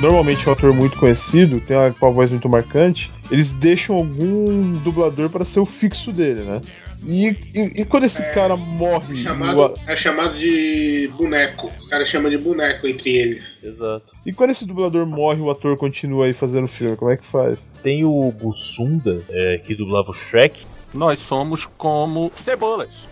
normalmente 0.00 0.48
um 0.48 0.52
ator 0.52 0.72
muito 0.72 0.96
conhecido, 0.96 1.60
tem 1.60 1.76
uma, 1.76 1.90
com 1.90 2.06
a 2.06 2.10
voz 2.10 2.30
muito 2.30 2.48
marcante, 2.48 3.10
eles 3.32 3.50
deixam 3.52 3.96
algum 3.96 4.70
dublador 4.78 5.28
para 5.28 5.44
ser 5.44 5.58
o 5.58 5.66
fixo 5.66 6.12
dele, 6.12 6.42
né? 6.44 6.60
E, 7.06 7.28
e, 7.52 7.82
e 7.82 7.84
quando 7.84 8.04
esse 8.04 8.22
cara 8.32 8.56
morre, 8.56 9.22
Chamado, 9.24 9.58
o 9.58 9.64
a- 9.64 9.74
é 9.88 9.96
chamado 9.96 10.38
de 10.38 11.10
boneco. 11.18 11.70
Os 11.78 11.86
caras 11.86 12.08
chamam 12.08 12.30
de 12.30 12.38
boneco 12.38 12.86
entre 12.86 13.10
eles. 13.10 13.44
Exato. 13.62 14.06
e 14.24 14.32
quando 14.32 14.50
esse 14.50 14.64
dublador 14.64 15.04
morre, 15.04 15.40
o 15.40 15.50
ator 15.50 15.76
continua 15.76 16.26
aí 16.26 16.32
fazendo 16.32 16.68
filme, 16.68 16.96
como 16.96 17.10
é 17.10 17.16
que 17.16 17.26
faz? 17.26 17.58
Tem 17.82 18.04
o 18.04 18.30
Bussunda, 18.30 19.20
é, 19.28 19.58
que 19.58 19.74
dublava 19.74 20.10
o 20.10 20.14
Shrek. 20.14 20.64
Nós 20.94 21.18
somos 21.18 21.66
como 21.76 22.30
cebolas. 22.36 23.08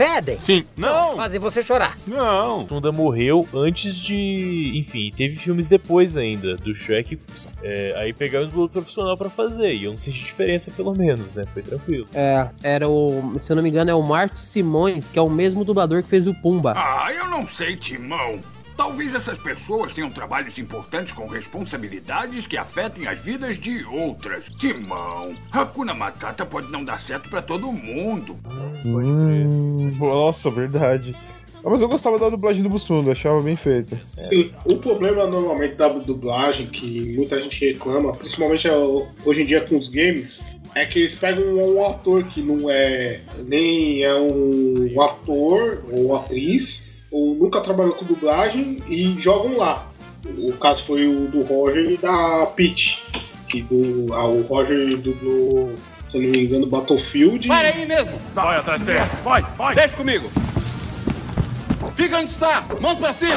Fedem. 0.00 0.40
Sim. 0.40 0.64
Não. 0.78 1.14
Fazem 1.14 1.38
você 1.38 1.62
chorar. 1.62 1.98
Não. 2.06 2.62
Bussunda 2.62 2.90
morreu 2.90 3.46
antes 3.52 3.94
de. 3.94 4.72
Enfim, 4.74 5.12
teve 5.14 5.36
filmes 5.36 5.68
depois 5.68 6.16
ainda 6.16 6.56
do 6.56 6.74
Shrek. 6.74 7.18
É, 7.62 7.92
aí 7.98 8.14
pegaram 8.14 8.46
um 8.46 8.48
dublador 8.48 8.70
profissional 8.70 9.14
pra 9.14 9.28
fazer. 9.28 9.74
E 9.74 9.84
eu 9.84 9.92
não 9.92 9.98
senti 9.98 10.20
diferença, 10.20 10.70
pelo 10.70 10.96
menos, 10.96 11.34
né? 11.34 11.44
Foi 11.52 11.60
tranquilo. 11.60 12.06
É, 12.14 12.48
era 12.62 12.88
o, 12.88 13.34
se 13.38 13.52
eu 13.52 13.56
não 13.56 13.62
me 13.62 13.68
engano, 13.68 13.90
é 13.90 13.94
o 13.94 14.02
Márcio 14.02 14.42
Simões, 14.42 15.10
que 15.10 15.18
é 15.18 15.22
o 15.22 15.28
mesmo 15.28 15.66
dublador 15.66 16.02
que 16.02 16.08
fez 16.08 16.26
o 16.26 16.32
Pumba. 16.32 16.72
Ah, 16.76 17.12
eu 17.12 17.28
não 17.28 17.46
sei, 17.46 17.76
Timão. 17.76 18.40
Talvez 18.80 19.14
essas 19.14 19.36
pessoas 19.36 19.92
tenham 19.92 20.08
trabalhos 20.08 20.58
importantes 20.58 21.12
com 21.12 21.26
responsabilidades 21.26 22.46
que 22.46 22.56
afetem 22.56 23.06
as 23.06 23.20
vidas 23.20 23.58
de 23.58 23.84
outras. 23.84 24.46
Timão, 24.58 25.34
Hakuna 25.52 25.92
Matata 25.92 26.46
pode 26.46 26.72
não 26.72 26.82
dar 26.82 26.98
certo 26.98 27.28
pra 27.28 27.42
todo 27.42 27.70
mundo. 27.70 28.38
Hum, 28.82 29.94
nossa, 29.98 30.50
verdade. 30.50 31.14
Ah, 31.62 31.68
mas 31.68 31.82
eu 31.82 31.90
gostava 31.90 32.18
da 32.18 32.30
dublagem 32.30 32.62
do 32.62 32.70
Bussunda, 32.70 33.12
achava 33.12 33.42
bem 33.42 33.54
feita. 33.54 34.00
Sim, 34.30 34.50
o 34.64 34.76
problema 34.78 35.26
normalmente 35.26 35.74
da 35.74 35.90
dublagem, 35.90 36.66
que 36.68 37.14
muita 37.14 37.38
gente 37.38 37.62
reclama, 37.62 38.14
principalmente 38.14 38.66
é 38.66 38.72
hoje 38.72 39.42
em 39.42 39.44
dia 39.44 39.60
com 39.60 39.76
os 39.76 39.88
games, 39.88 40.42
é 40.74 40.86
que 40.86 41.00
eles 41.00 41.14
pegam 41.14 41.44
um, 41.54 41.84
ator 41.84 42.24
que 42.24 42.40
não 42.40 42.70
é 42.70 43.20
nem 43.46 44.04
é 44.04 44.14
um 44.14 45.02
ator 45.02 45.84
ou 45.92 46.16
atriz, 46.16 46.88
ou 47.10 47.34
nunca 47.34 47.60
trabalhou 47.60 47.94
com 47.94 48.04
dublagem 48.04 48.82
e 48.88 49.20
jogam 49.20 49.56
lá. 49.56 49.88
O 50.38 50.52
caso 50.52 50.84
foi 50.84 51.06
o 51.06 51.28
do 51.28 51.42
Roger 51.42 51.92
e 51.92 51.96
da 51.96 52.46
Peach, 52.54 53.02
que 53.48 53.62
do, 53.62 54.12
ah, 54.12 54.26
o 54.26 54.42
Roger 54.42 54.96
dublou, 54.98 55.74
se 56.10 56.16
eu 56.16 56.22
não 56.22 56.30
me 56.30 56.44
engano, 56.44 56.66
Battlefield. 56.66 57.48
Para 57.48 57.68
aí 57.68 57.86
mesmo. 57.86 58.12
Vai 58.34 58.58
atrás 58.58 58.82
dele. 58.82 59.00
Vai, 59.24 59.42
vai. 59.56 59.74
Deixa 59.74 59.96
comigo. 59.96 60.30
Fica 61.94 62.18
onde 62.18 62.30
está! 62.30 62.64
Mãos 62.80 62.98
pra 62.98 63.12
cima! 63.12 63.34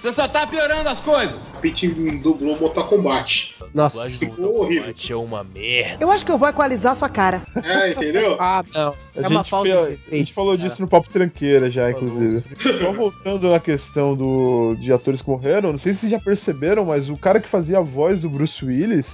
Você 0.00 0.12
só 0.12 0.26
tá 0.28 0.46
piorando 0.46 0.88
as 0.88 1.00
coisas! 1.00 1.36
Pete 1.60 1.88
dublou 1.88 2.58
Mortal 2.58 2.86
Kombat. 2.86 3.54
Nossa. 3.74 4.04
Ficou 4.06 4.62
horrível. 4.62 4.94
É 5.10 5.16
uma 5.16 5.44
merda. 5.44 6.04
Eu 6.04 6.10
acho 6.10 6.24
que 6.24 6.32
eu 6.32 6.38
vou 6.38 6.48
equalizar 6.48 6.94
sua 6.96 7.08
cara. 7.08 7.42
É, 7.62 7.92
entendeu? 7.92 8.36
Ah, 8.40 8.62
não. 8.72 8.90
A, 8.90 9.20
É 9.20 9.26
uma 9.28 9.40
gente, 9.40 9.50
falta 9.50 9.68
fe- 9.68 9.98
de 10.08 10.14
a 10.14 10.18
gente 10.18 10.32
falou 10.34 10.56
disso 10.56 10.80
no 10.80 10.86
Papo 10.88 11.08
Tranqueira 11.10 11.68
já, 11.70 11.90
inclusive. 11.90 12.44
Só 12.78 12.92
voltando 12.92 13.50
na 13.50 13.58
questão 13.58 14.14
do, 14.14 14.76
de 14.80 14.92
atores 14.92 15.20
que 15.22 15.28
morreram, 15.28 15.72
não 15.72 15.78
sei 15.78 15.92
se 15.92 16.00
vocês 16.00 16.12
já 16.12 16.20
perceberam, 16.20 16.84
mas 16.84 17.08
o 17.08 17.16
cara 17.16 17.40
que 17.40 17.48
fazia 17.48 17.78
a 17.78 17.80
voz 17.80 18.20
do 18.20 18.28
Bruce 18.30 18.64
Willis 18.64 19.06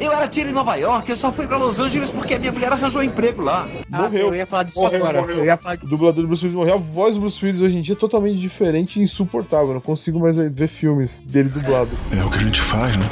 Eu 0.00 0.10
era 0.12 0.26
tiro 0.26 0.48
em 0.48 0.52
Nova 0.52 0.76
York, 0.76 1.08
eu 1.10 1.16
só 1.16 1.30
fui 1.30 1.46
pra 1.46 1.58
Los 1.58 1.78
Angeles 1.78 2.10
porque 2.10 2.34
a 2.34 2.38
minha 2.38 2.50
mulher 2.52 2.72
arranjou 2.72 3.02
emprego 3.02 3.42
lá. 3.42 3.68
Ah, 3.92 4.02
morreu. 4.02 4.28
Eu 4.28 4.34
ia 4.36 4.46
falar 4.46 4.62
disso 4.64 4.80
Morreu, 4.80 4.98
agora. 5.02 5.20
morreu. 5.20 5.38
Eu 5.38 5.44
ia 5.44 5.56
falar 5.56 5.74
O 5.82 5.86
dublador 5.86 6.22
do 6.22 6.28
Bruce 6.28 6.42
Willis 6.44 6.56
morreu. 6.56 6.74
A 6.74 6.78
voz 6.78 7.14
do 7.14 7.20
Bruce 7.20 7.44
Willis 7.44 7.60
hoje 7.60 7.76
em 7.76 7.82
dia 7.82 7.94
é 7.94 7.98
totalmente 7.98 8.38
diferente 8.38 8.98
e 8.98 9.02
insuportável. 9.02 9.68
Eu 9.68 9.74
não 9.74 9.80
consigo 9.82 10.18
mais 10.18 10.36
ver 10.36 10.68
filmes 10.68 11.10
dele 11.26 11.50
dublado. 11.50 11.90
É 12.18 12.24
o 12.24 12.30
que 12.30 12.38
a 12.38 12.42
gente 12.42 12.60
faz, 12.62 12.96
né? 12.96 13.04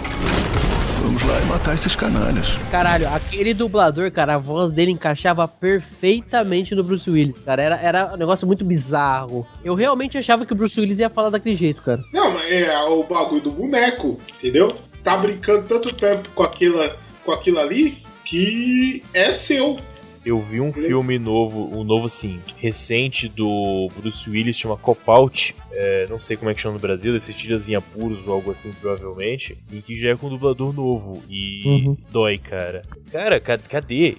Vamos 1.02 1.22
lá 1.26 1.40
e 1.40 1.46
matar 1.46 1.74
esses 1.74 1.96
canalhas. 1.96 2.58
Caralho, 2.70 3.08
aquele 3.08 3.54
dublador, 3.54 4.10
cara, 4.12 4.34
a 4.34 4.38
voz 4.38 4.70
dele 4.70 4.90
encaixava 4.90 5.48
perfeitamente 5.48 6.74
no 6.74 6.84
Bruce 6.84 7.10
Willis, 7.10 7.40
cara. 7.40 7.62
Era, 7.62 7.76
era 7.76 8.14
um 8.14 8.16
negócio 8.18 8.46
muito 8.46 8.64
bizarro. 8.64 9.46
Eu 9.64 9.74
realmente 9.74 10.18
achava 10.18 10.44
que 10.44 10.52
o 10.52 10.56
Bruce 10.56 10.78
Willis 10.78 10.98
ia 10.98 11.08
falar 11.08 11.30
daquele 11.30 11.56
jeito, 11.56 11.80
cara. 11.82 12.02
Não, 12.12 12.34
mas 12.34 12.52
é 12.52 12.78
o 12.82 13.02
bagulho 13.02 13.40
do 13.40 13.50
boneco, 13.50 14.20
entendeu? 14.38 14.76
Tá 15.02 15.16
brincando 15.16 15.66
tanto 15.66 15.90
tempo 15.94 16.28
com 16.34 16.42
aquilo, 16.42 16.78
com 17.24 17.32
aquilo 17.32 17.58
ali 17.58 18.02
que 18.26 19.02
é 19.14 19.32
seu. 19.32 19.78
Eu 20.24 20.38
vi 20.38 20.60
um 20.60 20.70
filme 20.70 21.18
novo, 21.18 21.74
um 21.74 21.82
novo 21.82 22.06
assim, 22.06 22.40
recente 22.58 23.26
do 23.26 23.88
Bruce 23.96 24.28
Willis, 24.28 24.54
chama 24.54 24.76
Cop 24.76 25.00
Out. 25.06 25.56
É, 25.72 26.06
não 26.11 26.18
sei 26.18 26.37
como 26.37 26.50
é 26.50 26.54
que 26.54 26.61
chama 26.61 26.74
no 26.74 26.80
Brasil, 26.80 27.12
desse 27.12 27.33
tiras 27.33 27.68
em 27.68 27.74
apuros 27.74 28.26
ou 28.26 28.35
algo 28.35 28.50
assim, 28.50 28.72
provavelmente. 28.80 29.56
Em 29.72 29.80
que 29.80 29.98
já 29.98 30.11
é 30.11 30.16
com 30.16 30.26
um 30.26 30.30
dublador 30.30 30.72
novo. 30.74 31.22
E 31.28 31.62
Uhum. 31.66 31.96
dói, 32.11 32.38
cara. 32.38 32.83
Cara, 33.12 33.40
ca- 33.40 33.59
cadê? 33.59 34.16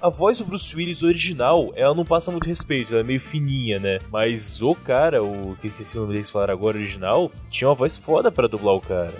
A, 0.00 0.06
a 0.06 0.10
voz 0.10 0.38
do 0.38 0.44
Bruce 0.44 0.74
Willis 0.74 1.02
original, 1.02 1.72
ela 1.76 1.94
não 1.94 2.04
passa 2.04 2.30
muito 2.30 2.46
respeito, 2.48 2.92
ela 2.92 3.00
é 3.00 3.04
meio 3.04 3.20
fininha, 3.20 3.78
né? 3.78 3.98
Mas 4.10 4.60
o 4.62 4.74
cara, 4.74 5.22
o 5.22 5.56
que 5.60 5.66
esqueci 5.66 5.96
o 5.98 6.02
nome 6.02 6.14
deles 6.14 6.30
falaram 6.30 6.52
agora, 6.54 6.76
original, 6.76 7.30
tinha 7.50 7.68
uma 7.68 7.74
voz 7.74 7.96
foda 7.96 8.30
pra 8.30 8.46
dublar 8.46 8.74
o 8.74 8.80
cara. 8.80 9.14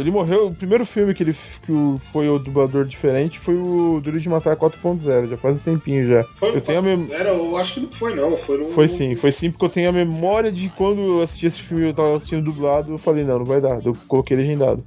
Ele 0.00 0.10
morreu. 0.10 0.48
O 0.48 0.54
primeiro 0.54 0.84
filme 0.86 1.14
que 1.14 1.22
ele 1.22 1.34
que 1.64 1.72
foi 2.12 2.28
o 2.28 2.38
dublador 2.38 2.84
diferente 2.84 3.38
foi 3.38 3.54
o 3.54 4.00
Duro 4.02 4.20
de 4.20 4.28
Matar 4.28 4.56
4.0. 4.56 5.28
Já 5.28 5.36
faz 5.36 5.56
um 5.56 5.58
tempinho 5.58 6.08
já. 6.08 6.24
Foi 6.24 6.50
eu 6.56 6.60
tenho 6.60 6.78
a 6.78 6.82
mem... 6.82 7.08
Era, 7.12 7.30
eu 7.30 7.56
acho 7.56 7.74
que 7.74 7.80
não 7.80 7.92
foi, 7.92 8.14
não. 8.14 8.36
Foi 8.38 8.58
no. 8.58 8.64
Foi 8.72 8.88
sim, 8.88 9.14
foi 9.16 9.32
sim, 9.32 9.50
porque 9.50 9.64
eu 9.64 9.68
tenho 9.68 9.88
a 9.88 9.92
memória 9.92 10.50
de 10.52 10.68
quando 10.70 11.17
eu 11.18 11.24
assisti 11.24 11.46
esse 11.46 11.60
filme 11.60 11.88
eu 11.88 11.94
tava 11.94 12.16
assistindo 12.16 12.44
dublado, 12.44 12.92
eu 12.92 12.98
falei, 12.98 13.24
não, 13.24 13.38
não 13.38 13.44
vai 13.44 13.60
dar. 13.60 13.84
Eu 13.84 13.96
coloquei 14.06 14.36
legendado. 14.36 14.82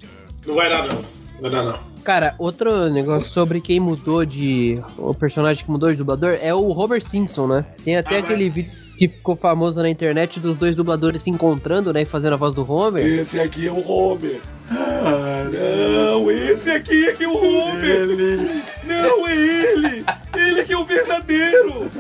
Não 0.46 0.56
vai 0.56 0.70
dar, 0.70 0.88
não. 0.88 0.96
Não 0.96 1.42
vai 1.42 1.52
dar, 1.52 1.64
não. 1.64 1.80
Cara, 2.04 2.34
outro 2.40 2.90
negócio 2.90 3.30
sobre 3.30 3.62
quem 3.62 3.80
mudou 3.80 4.26
de. 4.26 4.82
O 4.98 5.14
personagem 5.14 5.64
que 5.64 5.70
mudou 5.70 5.92
de 5.92 5.98
dublador 5.98 6.36
é 6.42 6.54
o 6.54 6.72
Robert 6.72 7.04
Simpson, 7.04 7.46
né? 7.48 7.66
Tem 7.86 7.96
até 7.96 8.16
Ah, 8.16 8.20
aquele 8.20 8.50
vídeo 8.50 8.72
que 8.98 9.08
ficou 9.08 9.36
famoso 9.36 9.80
na 9.82 9.90
internet 9.90 10.40
dos 10.40 10.58
dois 10.58 10.76
dubladores 10.76 11.22
se 11.22 11.30
encontrando, 11.30 11.94
né? 11.94 12.02
E 12.02 12.06
fazendo 12.06 12.34
a 12.34 12.38
voz 12.38 12.54
do 12.56 12.70
Homer. 12.72 13.06
Esse 13.06 13.40
aqui 13.40 13.68
é 13.68 13.72
o 13.72 13.88
Homer. 13.88 14.40
Ah, 14.70 15.44
não, 15.52 16.32
esse 16.32 16.72
aqui 16.72 17.08
é 17.08 17.14
que 17.14 17.24
é 17.24 17.28
o 17.28 17.36
Homer. 17.36 18.64
Não, 18.84 19.28
é 19.28 19.36
ele. 19.36 20.06
Ele 20.36 20.60
é 20.60 20.64
que 20.64 20.74
é 20.74 20.78
o 20.78 20.86
verdadeiro. 20.86 21.92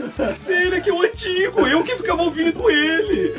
Ele 0.47 0.75
é 0.75 0.79
que 0.79 0.89
é 0.89 0.93
o 0.93 1.01
antigo. 1.03 1.67
Eu 1.67 1.83
que 1.83 1.95
ficava 1.95 2.23
ouvindo 2.23 2.69
ele. 2.69 3.35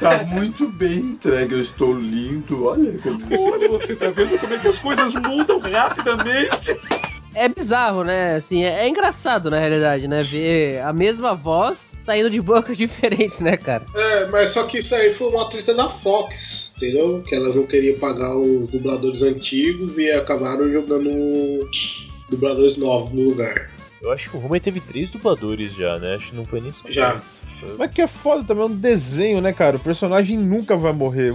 Tá 0.00 0.24
muito 0.24 0.68
bem 0.68 0.98
entregue, 0.98 1.54
eu 1.54 1.60
estou 1.60 1.92
lindo. 1.92 2.66
Olha, 2.66 2.94
Olha, 3.52 3.68
você 3.68 3.96
tá 3.96 4.10
vendo 4.10 4.38
como 4.38 4.54
é 4.54 4.58
que 4.58 4.68
as 4.68 4.78
coisas 4.78 5.12
mudam 5.14 5.58
rapidamente? 5.58 6.76
É 7.34 7.48
bizarro, 7.48 8.04
né? 8.04 8.36
Assim, 8.36 8.64
é, 8.64 8.84
é 8.84 8.88
engraçado 8.88 9.50
na 9.50 9.58
realidade, 9.58 10.06
né? 10.08 10.22
Ver 10.22 10.80
a 10.82 10.92
mesma 10.92 11.34
voz 11.34 11.94
saindo 11.98 12.30
de 12.30 12.40
bocas 12.40 12.74
diferentes, 12.78 13.40
né, 13.40 13.56
cara? 13.56 13.84
É, 13.94 14.26
mas 14.26 14.50
só 14.50 14.62
que 14.64 14.78
isso 14.78 14.94
aí 14.94 15.12
foi 15.14 15.28
uma 15.28 15.48
treta 15.48 15.74
da 15.74 15.90
Fox, 15.90 16.72
entendeu? 16.76 17.22
Que 17.26 17.34
elas 17.34 17.54
não 17.54 17.66
queriam 17.66 17.98
pagar 17.98 18.36
os 18.36 18.70
dubladores 18.70 19.22
antigos 19.22 19.98
e 19.98 20.10
acabaram 20.10 20.70
jogando 20.70 21.10
dubladores 22.30 22.76
novos 22.76 23.12
no 23.12 23.28
lugar. 23.28 23.68
Eu 24.00 24.12
acho 24.12 24.30
que 24.30 24.36
o 24.36 24.44
Homer 24.44 24.60
teve 24.60 24.80
três 24.80 25.10
dubladores 25.10 25.74
já, 25.74 25.98
né? 25.98 26.14
Acho 26.14 26.30
que 26.30 26.36
não 26.36 26.44
foi 26.44 26.60
nem 26.60 26.70
só 26.70 26.88
Já. 26.88 27.20
Mas 27.78 27.90
que 27.90 28.02
é 28.02 28.06
foda 28.06 28.44
também, 28.44 28.64
é 28.64 28.66
um 28.66 28.74
desenho, 28.74 29.40
né, 29.40 29.52
cara? 29.52 29.76
O 29.76 29.80
personagem 29.80 30.36
nunca 30.36 30.76
vai 30.76 30.92
morrer. 30.92 31.32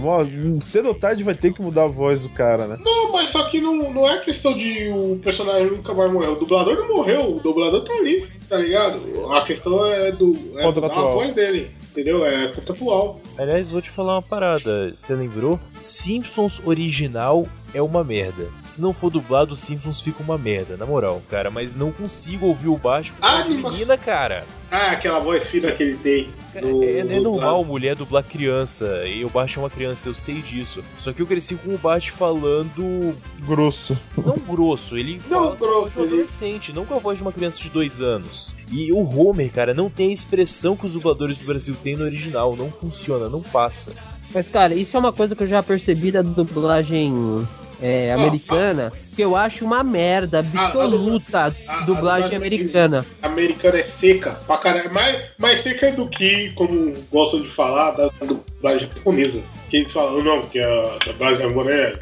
Cedo 0.62 0.88
ou 0.88 0.94
tarde 0.94 1.22
vai 1.22 1.34
ter 1.34 1.52
que 1.52 1.62
mudar 1.62 1.84
a 1.84 1.88
voz 1.88 2.22
do 2.22 2.28
cara, 2.28 2.66
né? 2.66 2.78
Não, 2.82 3.12
mas 3.12 3.30
só 3.30 3.44
que 3.44 3.60
não, 3.60 3.92
não 3.92 4.08
é 4.08 4.18
questão 4.20 4.54
de 4.54 4.88
o 4.90 5.18
personagem 5.22 5.70
nunca 5.70 5.92
vai 5.92 6.08
morrer. 6.08 6.28
O 6.28 6.36
dublador 6.36 6.76
não 6.76 6.88
morreu, 6.88 7.36
o 7.36 7.40
dublador 7.40 7.82
tá 7.84 7.92
ali, 7.94 8.26
tá 8.48 8.56
ligado? 8.56 9.32
A 9.32 9.42
questão 9.42 9.84
é 9.86 10.12
do. 10.12 10.34
É 10.56 10.70
da 10.72 10.88
voz 10.88 11.34
dele, 11.34 11.70
entendeu? 11.90 12.24
É 12.24 12.48
contratual. 12.48 13.20
Aliás, 13.38 13.70
vou 13.70 13.80
te 13.82 13.90
falar 13.90 14.14
uma 14.14 14.22
parada. 14.22 14.94
Você 14.96 15.14
lembrou? 15.14 15.58
Simpsons 15.78 16.60
original 16.64 17.46
é 17.72 17.82
uma 17.82 18.04
merda. 18.04 18.48
Se 18.62 18.80
não 18.80 18.92
for 18.92 19.10
dublado, 19.10 19.56
Simpsons 19.56 20.00
fica 20.00 20.22
uma 20.22 20.38
merda, 20.38 20.76
na 20.76 20.86
moral, 20.86 21.20
cara. 21.28 21.50
Mas 21.50 21.74
não 21.74 21.90
consigo 21.90 22.46
ouvir 22.46 22.68
o 22.68 22.76
baixo 22.76 23.12
com 23.18 23.24
Ah, 23.26 23.40
a 23.40 23.44
menina, 23.48 23.96
cara. 23.98 24.44
Ah, 24.70 24.92
aquela 24.92 25.18
voz 25.18 25.44
fina 25.46 25.70
que 25.72 25.82
ele 25.82 25.96
tem. 25.96 26.28
no- 26.62 26.82
É, 26.84 26.98
é 26.98 27.04
no 27.04 27.20
normal 27.22 27.64
mulher 27.64 27.96
dublar 27.96 28.22
criança. 28.24 29.04
E 29.06 29.24
o 29.24 29.28
Bart 29.30 29.56
é 29.56 29.60
uma 29.60 29.70
criança, 29.70 30.08
eu 30.08 30.14
sei 30.14 30.36
disso. 30.36 30.84
Só 30.98 31.12
que 31.12 31.20
eu 31.22 31.26
cresci 31.26 31.56
com 31.56 31.74
o 31.74 31.78
Bart 31.78 32.10
falando. 32.10 33.16
Grosso. 33.46 33.96
Não 34.16 34.34
grosso, 34.38 34.96
ele 34.96 35.20
Não, 35.28 35.42
fala 35.44 35.56
com 35.56 35.64
a 35.64 35.68
voz 35.68 35.72
de 35.72 35.74
um 35.74 35.80
grosso, 35.82 35.98
ele- 36.00 36.08
adolescente, 36.14 36.72
não 36.72 36.84
com 36.86 36.94
a 36.94 36.98
voz 36.98 37.18
de 37.18 37.22
uma 37.24 37.32
criança 37.32 37.58
de 37.60 37.68
dois 37.70 38.00
anos. 38.00 38.33
E 38.70 38.92
o 38.92 38.98
Homer, 38.98 39.50
cara, 39.50 39.74
não 39.74 39.90
tem 39.90 40.10
a 40.10 40.12
expressão 40.12 40.76
que 40.76 40.86
os 40.86 40.94
dubladores 40.94 41.36
do 41.38 41.44
Brasil 41.44 41.74
têm 41.82 41.96
no 41.96 42.04
original. 42.04 42.56
Não 42.56 42.70
funciona, 42.70 43.28
não 43.28 43.42
passa. 43.42 43.92
Mas, 44.32 44.48
cara, 44.48 44.74
isso 44.74 44.96
é 44.96 45.00
uma 45.00 45.12
coisa 45.12 45.36
que 45.36 45.42
eu 45.42 45.46
já 45.46 45.62
percebi 45.62 46.10
da 46.10 46.22
dublagem 46.22 47.46
é, 47.80 48.12
americana, 48.12 48.92
que 49.14 49.22
eu 49.22 49.36
acho 49.36 49.64
uma 49.64 49.84
merda 49.84 50.40
absoluta 50.40 51.54
a 51.68 51.80
dublagem 51.80 52.36
americana. 52.36 53.04
americana 53.22 53.78
é 53.78 53.82
seca 53.82 54.32
pra 54.46 54.56
caralho. 54.56 54.92
Mais, 54.92 55.22
mais 55.38 55.60
seca 55.60 55.92
do 55.92 56.08
que, 56.08 56.50
como 56.54 56.94
gostam 57.12 57.40
de 57.40 57.48
falar, 57.48 57.92
da 57.92 58.10
dublagem 58.20 58.88
japonesa. 58.92 59.40
Que 59.70 59.78
eles 59.78 59.92
falam, 59.92 60.22
não, 60.22 60.42
que 60.42 60.58
a 60.58 60.98
dublagem 61.06 61.38
japonesa 61.38 61.72
é. 61.72 61.98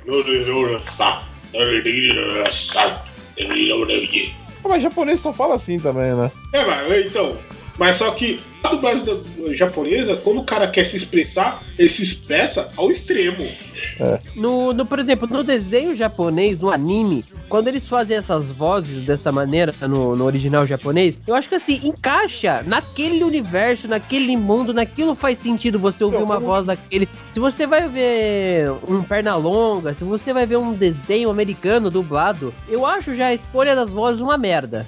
Ah, 4.64 4.68
mas 4.68 4.82
japonês 4.82 5.20
só 5.20 5.32
fala 5.32 5.54
assim 5.54 5.78
também, 5.78 6.14
né? 6.14 6.30
É, 6.52 6.64
mas 6.64 7.06
então. 7.06 7.36
Mas 7.78 7.96
só 7.96 8.10
que 8.12 8.40
a 8.62 8.68
dublagem 8.68 9.04
da- 9.04 9.54
japonesa, 9.54 10.16
quando 10.16 10.40
o 10.40 10.44
cara 10.44 10.66
quer 10.68 10.84
se 10.86 10.96
expressar, 10.96 11.62
ele 11.78 11.88
se 11.88 12.02
expressa 12.02 12.68
ao 12.76 12.90
extremo. 12.90 13.50
No, 14.34 14.72
no, 14.72 14.86
por 14.86 14.98
exemplo, 14.98 15.28
no 15.28 15.42
desenho 15.42 15.94
japonês, 15.96 16.60
no 16.60 16.70
anime, 16.70 17.24
quando 17.48 17.68
eles 17.68 17.86
fazem 17.88 18.16
essas 18.16 18.50
vozes 18.50 19.02
dessa 19.02 19.30
maneira 19.32 19.74
no, 19.82 20.14
no 20.16 20.24
original 20.24 20.66
japonês, 20.66 21.20
eu 21.26 21.34
acho 21.34 21.48
que 21.48 21.54
assim, 21.56 21.80
encaixa 21.82 22.62
naquele 22.66 23.22
universo, 23.24 23.88
naquele 23.88 24.36
mundo, 24.36 24.72
naquilo 24.72 25.14
faz 25.14 25.38
sentido 25.38 25.78
você 25.78 26.04
ouvir 26.04 26.18
uma 26.18 26.38
voz 26.38 26.66
daquele. 26.66 27.08
Se 27.32 27.40
você 27.40 27.66
vai 27.66 27.88
ver 27.88 28.70
um 28.88 29.02
perna 29.02 29.34
longa, 29.36 29.94
se 29.94 30.04
você 30.04 30.32
vai 30.32 30.46
ver 30.46 30.56
um 30.58 30.72
desenho 30.72 31.30
americano 31.30 31.90
dublado, 31.90 32.54
eu 32.68 32.86
acho 32.86 33.14
já 33.14 33.26
a 33.26 33.34
escolha 33.34 33.74
das 33.74 33.90
vozes 33.90 34.20
uma 34.20 34.38
merda. 34.38 34.86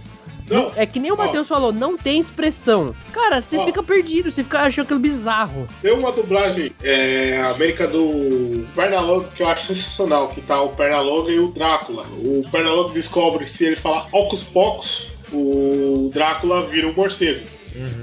Não, 0.48 0.72
é 0.76 0.84
que 0.84 1.00
nem 1.00 1.10
o 1.10 1.16
Matheus 1.16 1.48
falou, 1.48 1.72
não 1.72 1.96
tem 1.96 2.20
expressão. 2.20 2.94
Cara, 3.12 3.40
você 3.40 3.56
Ó. 3.56 3.64
fica 3.64 3.82
perdido, 3.82 4.30
você 4.30 4.42
fica 4.42 4.60
achando 4.60 4.84
aquilo 4.84 5.00
bizarro. 5.00 5.66
Tem 5.80 5.92
uma 5.92 6.12
dublagem 6.12 6.72
é, 6.82 7.40
América 7.42 7.86
do 7.88 8.66
Pernalonga 8.74 9.28
que 9.34 9.42
eu 9.42 9.48
acho 9.48 9.66
sensacional, 9.66 10.28
que 10.28 10.40
tá 10.40 10.60
o 10.60 10.70
Pernalonga 10.70 11.30
e 11.30 11.38
o 11.40 11.48
Drácula. 11.48 12.04
O 12.12 12.44
Pernalonga 12.50 12.92
descobre 12.92 13.46
se 13.46 13.64
ele 13.64 13.76
falar 13.76 14.06
Ocus 14.12 14.42
Pocus, 14.42 15.06
o 15.32 16.10
Drácula 16.12 16.62
vira 16.66 16.86
um 16.86 16.92
morcego. 16.92 17.46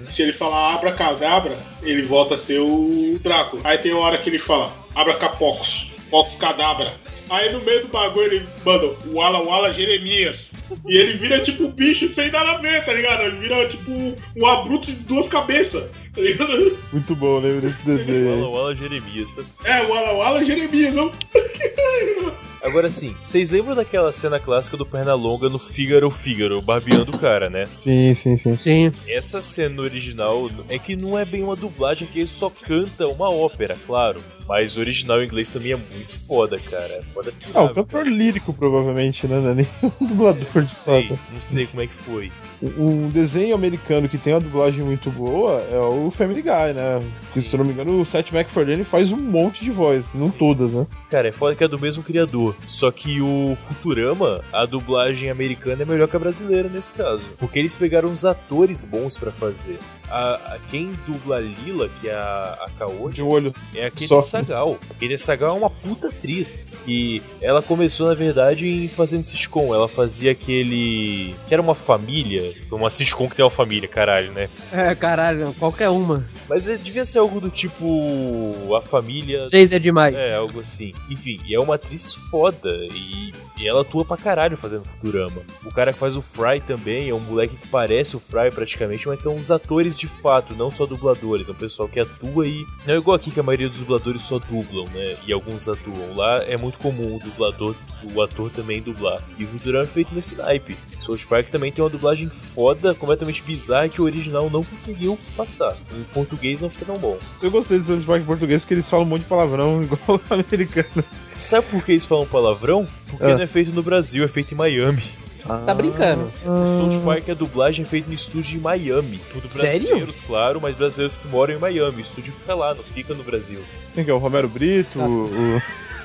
Se 0.09 0.21
ele 0.21 0.33
falar 0.33 0.73
Abracadabra, 0.75 1.57
ele 1.81 2.01
volta 2.01 2.35
a 2.35 2.37
ser 2.37 2.59
o 2.59 3.17
Drácula. 3.21 3.61
Aí 3.63 3.77
tem 3.77 3.93
uma 3.93 4.01
hora 4.01 4.17
que 4.17 4.29
ele 4.29 4.39
fala 4.39 4.73
Abracapocos, 4.93 5.89
Pocos 6.09 6.35
Cadabra. 6.35 6.93
Aí 7.31 7.51
no 7.53 7.61
meio 7.61 7.81
do 7.83 7.87
bagulho 7.87 8.33
ele 8.33 8.45
manda 8.65 8.91
Wala 9.07 9.39
Wala 9.41 9.73
Jeremias. 9.73 10.51
E 10.87 10.97
ele 10.97 11.17
vira 11.17 11.39
tipo 11.41 11.63
um 11.65 11.71
bicho 11.71 12.13
sem 12.13 12.29
nada 12.31 12.51
a 12.51 12.57
ver, 12.57 12.83
tá 12.85 12.93
ligado? 12.93 13.21
Ele 13.23 13.37
vira 13.37 13.67
tipo 13.69 13.91
um 14.37 14.45
abruto 14.45 14.87
de 14.87 14.93
duas 15.03 15.27
cabeças, 15.27 15.83
tá 16.15 16.21
ligado? 16.21 16.77
Muito 16.93 17.15
bom, 17.15 17.39
lembro 17.39 17.61
desse 17.61 17.85
desenho. 17.85 18.41
Wala. 18.41 18.49
Wala 18.49 18.75
Jeremias. 18.75 19.33
tá- 19.35 19.43
É, 19.65 19.81
Wala 19.83 20.11
Wala 20.13 20.45
Jeremias. 20.45 20.95
ó. 20.97 21.11
Agora 22.63 22.89
sim, 22.89 23.15
vocês 23.19 23.51
lembram 23.51 23.73
daquela 23.75 24.11
cena 24.11 24.39
clássica 24.39 24.77
do 24.77 24.85
Pernalonga 24.85 25.49
no 25.49 25.57
Fígaro 25.57 26.11
Fígaro, 26.11 26.61
barbeando 26.61 27.11
o 27.11 27.17
cara, 27.17 27.49
né? 27.49 27.65
Sim, 27.65 28.13
sim, 28.13 28.37
sim. 28.37 28.55
Sim. 28.57 28.91
Essa 29.07 29.41
cena 29.41 29.81
original 29.81 30.47
é 30.69 30.77
que 30.77 30.95
não 30.95 31.17
é 31.17 31.25
bem 31.25 31.41
uma 31.43 31.55
dublagem, 31.55 32.07
que 32.07 32.19
ele 32.19 32.27
só 32.27 32.51
canta 32.51 33.07
uma 33.07 33.29
ópera, 33.31 33.75
claro. 33.87 34.21
Mas 34.47 34.77
o 34.77 34.79
original 34.79 35.21
em 35.21 35.25
inglês 35.25 35.49
também 35.49 35.71
é 35.71 35.75
muito 35.75 36.19
foda, 36.27 36.59
cara. 36.59 36.93
É 36.93 37.01
foda 37.13 37.33
Ah, 37.53 37.63
o 37.63 37.73
cantor 37.73 38.07
lírico, 38.07 38.53
provavelmente, 38.53 39.27
né? 39.27 39.39
Não 39.39 39.51
é 39.51 39.53
nem 39.55 39.67
um 40.01 40.05
dublador 40.07 40.63
de 40.63 40.73
sei, 40.73 41.09
não 41.33 41.41
sei 41.41 41.65
como 41.67 41.81
é 41.81 41.87
que 41.87 41.93
foi. 41.93 42.31
Um 42.77 43.09
desenho 43.09 43.55
americano 43.55 44.07
que 44.07 44.17
tem 44.17 44.33
uma 44.33 44.39
dublagem 44.39 44.83
muito 44.83 45.09
boa 45.09 45.61
é 45.71 45.77
o 45.79 46.11
Family 46.11 46.41
Guy, 46.41 46.73
né? 46.75 47.01
Se, 47.19 47.41
se 47.41 47.53
eu 47.53 47.57
não 47.59 47.65
me 47.65 47.71
engano, 47.71 47.99
o 47.99 48.05
Seth 48.05 48.31
MacFarlane 48.31 48.83
faz 48.83 49.11
um 49.11 49.17
monte 49.17 49.63
de 49.63 49.71
voz, 49.71 50.03
não 50.13 50.29
todas, 50.29 50.73
né? 50.73 50.85
Cara, 51.09 51.29
é 51.29 51.31
foda 51.31 51.55
que 51.55 51.63
é 51.63 51.67
do 51.67 51.79
mesmo 51.79 52.03
criador. 52.03 52.55
Só 52.67 52.91
que 52.91 53.19
o 53.21 53.57
Futurama, 53.67 54.43
a 54.53 54.65
dublagem 54.65 55.29
americana 55.29 55.81
é 55.81 55.85
melhor 55.85 56.07
que 56.07 56.15
a 56.15 56.19
brasileira 56.19 56.69
nesse 56.69 56.93
caso. 56.93 57.23
Porque 57.39 57.57
eles 57.57 57.75
pegaram 57.75 58.09
uns 58.09 58.25
atores 58.25 58.85
bons 58.85 59.17
pra 59.17 59.31
fazer. 59.31 59.79
A, 60.11 60.33
a- 60.55 60.59
quem 60.69 60.91
dubla 61.07 61.37
a 61.37 61.39
Lila, 61.39 61.89
que 62.01 62.09
é 62.09 62.13
a, 62.13 62.57
a 62.65 62.69
Kaori, 62.77 63.13
De 63.15 63.21
olho. 63.21 63.53
é 63.73 63.87
a. 63.87 64.21
Sagal. 64.21 64.77
Kenny 64.99 65.17
Sagal 65.17 65.55
é 65.55 65.59
uma 65.59 65.69
puta 65.69 66.09
atriz. 66.09 66.57
Que 66.83 67.21
ela 67.39 67.61
começou, 67.61 68.07
na 68.07 68.15
verdade, 68.15 68.67
em 68.67 68.87
fazendo 68.87 69.23
sitcom. 69.23 69.73
Ela 69.73 69.87
fazia 69.87 70.31
aquele. 70.31 71.35
que 71.47 71.53
era 71.53 71.61
uma 71.61 71.75
família. 71.75 72.51
Uma 72.71 72.89
sitcom 72.89 73.29
que 73.29 73.35
tem 73.35 73.45
uma 73.45 73.51
família, 73.51 73.87
caralho, 73.87 74.31
né? 74.31 74.49
É, 74.71 74.93
caralho, 74.95 75.53
qualquer 75.59 75.89
uma. 75.89 76.25
Mas 76.49 76.67
é, 76.67 76.77
devia 76.77 77.05
ser 77.05 77.19
algo 77.19 77.39
do 77.39 77.49
tipo. 77.49 78.75
A 78.75 78.81
família. 78.81 79.47
Três 79.49 79.71
é 79.71 79.77
demais. 79.79 80.15
É, 80.15 80.35
algo 80.35 80.59
assim. 80.59 80.93
Enfim, 81.09 81.39
e 81.45 81.53
é 81.55 81.59
uma 81.59 81.75
atriz 81.75 82.15
foda. 82.15 82.69
E, 82.93 83.31
e 83.61 83.67
ela 83.67 83.81
atua 83.81 84.03
pra 84.03 84.17
caralho 84.17 84.57
fazendo 84.57 84.85
Futurama. 84.85 85.43
O 85.63 85.71
cara 85.71 85.93
que 85.93 85.99
faz 85.99 86.17
o 86.17 86.21
Fry 86.21 86.59
também 86.65 87.09
é 87.09 87.13
um 87.13 87.19
moleque 87.19 87.55
que 87.55 87.67
parece 87.67 88.15
o 88.15 88.19
Fry 88.19 88.49
praticamente, 88.49 89.07
mas 89.07 89.21
são 89.21 89.35
os 89.35 89.51
atores 89.51 89.97
de 89.97 90.07
fato, 90.07 90.55
não 90.55 90.71
só 90.71 90.87
dubladores. 90.87 91.47
É 91.47 91.51
um 91.51 91.55
pessoal 91.55 91.87
que 91.87 91.99
atua 91.99 92.47
e. 92.47 92.65
Não 92.87 92.95
é 92.95 92.97
igual 92.97 93.15
aqui 93.15 93.29
que 93.29 93.39
a 93.39 93.43
maioria 93.43 93.69
dos 93.69 93.77
dubladores 93.77 94.23
só 94.23 94.39
dublam, 94.39 94.85
né? 94.85 95.15
E 95.27 95.31
alguns 95.31 95.69
atuam. 95.69 96.15
Lá 96.15 96.43
é 96.45 96.57
muito 96.57 96.79
comum 96.79 97.17
o 97.17 97.19
dublador, 97.19 97.75
o 98.03 98.21
ator 98.21 98.49
também 98.49 98.81
dublar. 98.81 99.21
E 99.37 99.43
o 99.43 99.47
Futurama 99.47 99.83
é 99.83 99.87
feito 99.87 100.15
nesse 100.15 100.35
naipe. 100.35 100.75
South 100.99 101.27
Park 101.29 101.49
também 101.49 101.71
tem 101.71 101.83
uma 101.83 101.89
dublagem 101.89 102.29
foda, 102.29 102.95
completamente 102.95 103.43
bizarra, 103.43 103.89
que 103.89 104.01
o 104.01 104.05
original 104.05 104.49
não 104.49 104.63
conseguiu 104.63 105.19
passar. 105.37 105.77
Em 105.95 106.03
português 106.05 106.61
não 106.61 106.69
fica 106.69 106.85
tão 106.85 106.97
bom. 106.97 107.17
Eu 107.41 107.51
gostei 107.51 107.77
do 107.77 107.85
South 107.85 108.05
Park 108.05 108.21
em 108.23 108.25
português 108.25 108.61
porque 108.61 108.73
eles 108.73 108.89
falam 108.89 109.05
um 109.05 109.09
monte 109.09 109.21
de 109.21 109.27
palavrão 109.27 109.81
igual 109.83 110.19
o 110.19 110.33
americano. 110.33 111.03
Sabe 111.41 111.65
por 111.67 111.83
que 111.83 111.91
eles 111.93 112.05
falam 112.05 112.25
palavrão? 112.25 112.87
Porque 113.09 113.23
Ah. 113.25 113.35
não 113.35 113.41
é 113.41 113.47
feito 113.47 113.71
no 113.71 113.81
Brasil, 113.83 114.23
é 114.23 114.27
feito 114.27 114.53
em 114.53 114.57
Miami. 114.57 115.03
Você 115.43 115.65
tá 115.65 115.73
brincando. 115.73 116.31
O 116.45 116.91
South 116.91 117.01
Park, 117.03 117.29
a 117.29 117.33
dublagem 117.33 117.83
é 117.83 117.87
feita 117.87 118.07
no 118.07 118.13
estúdio 118.13 118.57
em 118.57 118.61
Miami. 118.61 119.19
Tudo 119.33 119.47
Sério? 119.47 119.79
brasileiros, 119.81 120.21
claro, 120.21 120.61
mas 120.61 120.75
brasileiros 120.75 121.17
que 121.17 121.27
moram 121.27 121.55
em 121.55 121.57
Miami. 121.57 121.97
O 121.97 121.99
estúdio 121.99 122.31
fica 122.31 122.53
lá, 122.53 122.75
não 122.75 122.83
fica 122.83 123.13
no 123.15 123.23
Brasil. 123.23 123.59
Quem 123.95 124.05
que 124.05 124.11
é? 124.11 124.13
O 124.13 124.19
Romero 124.19 124.47
Brito? 124.47 124.99
Nossa. 124.99 125.11
O, 125.13 125.61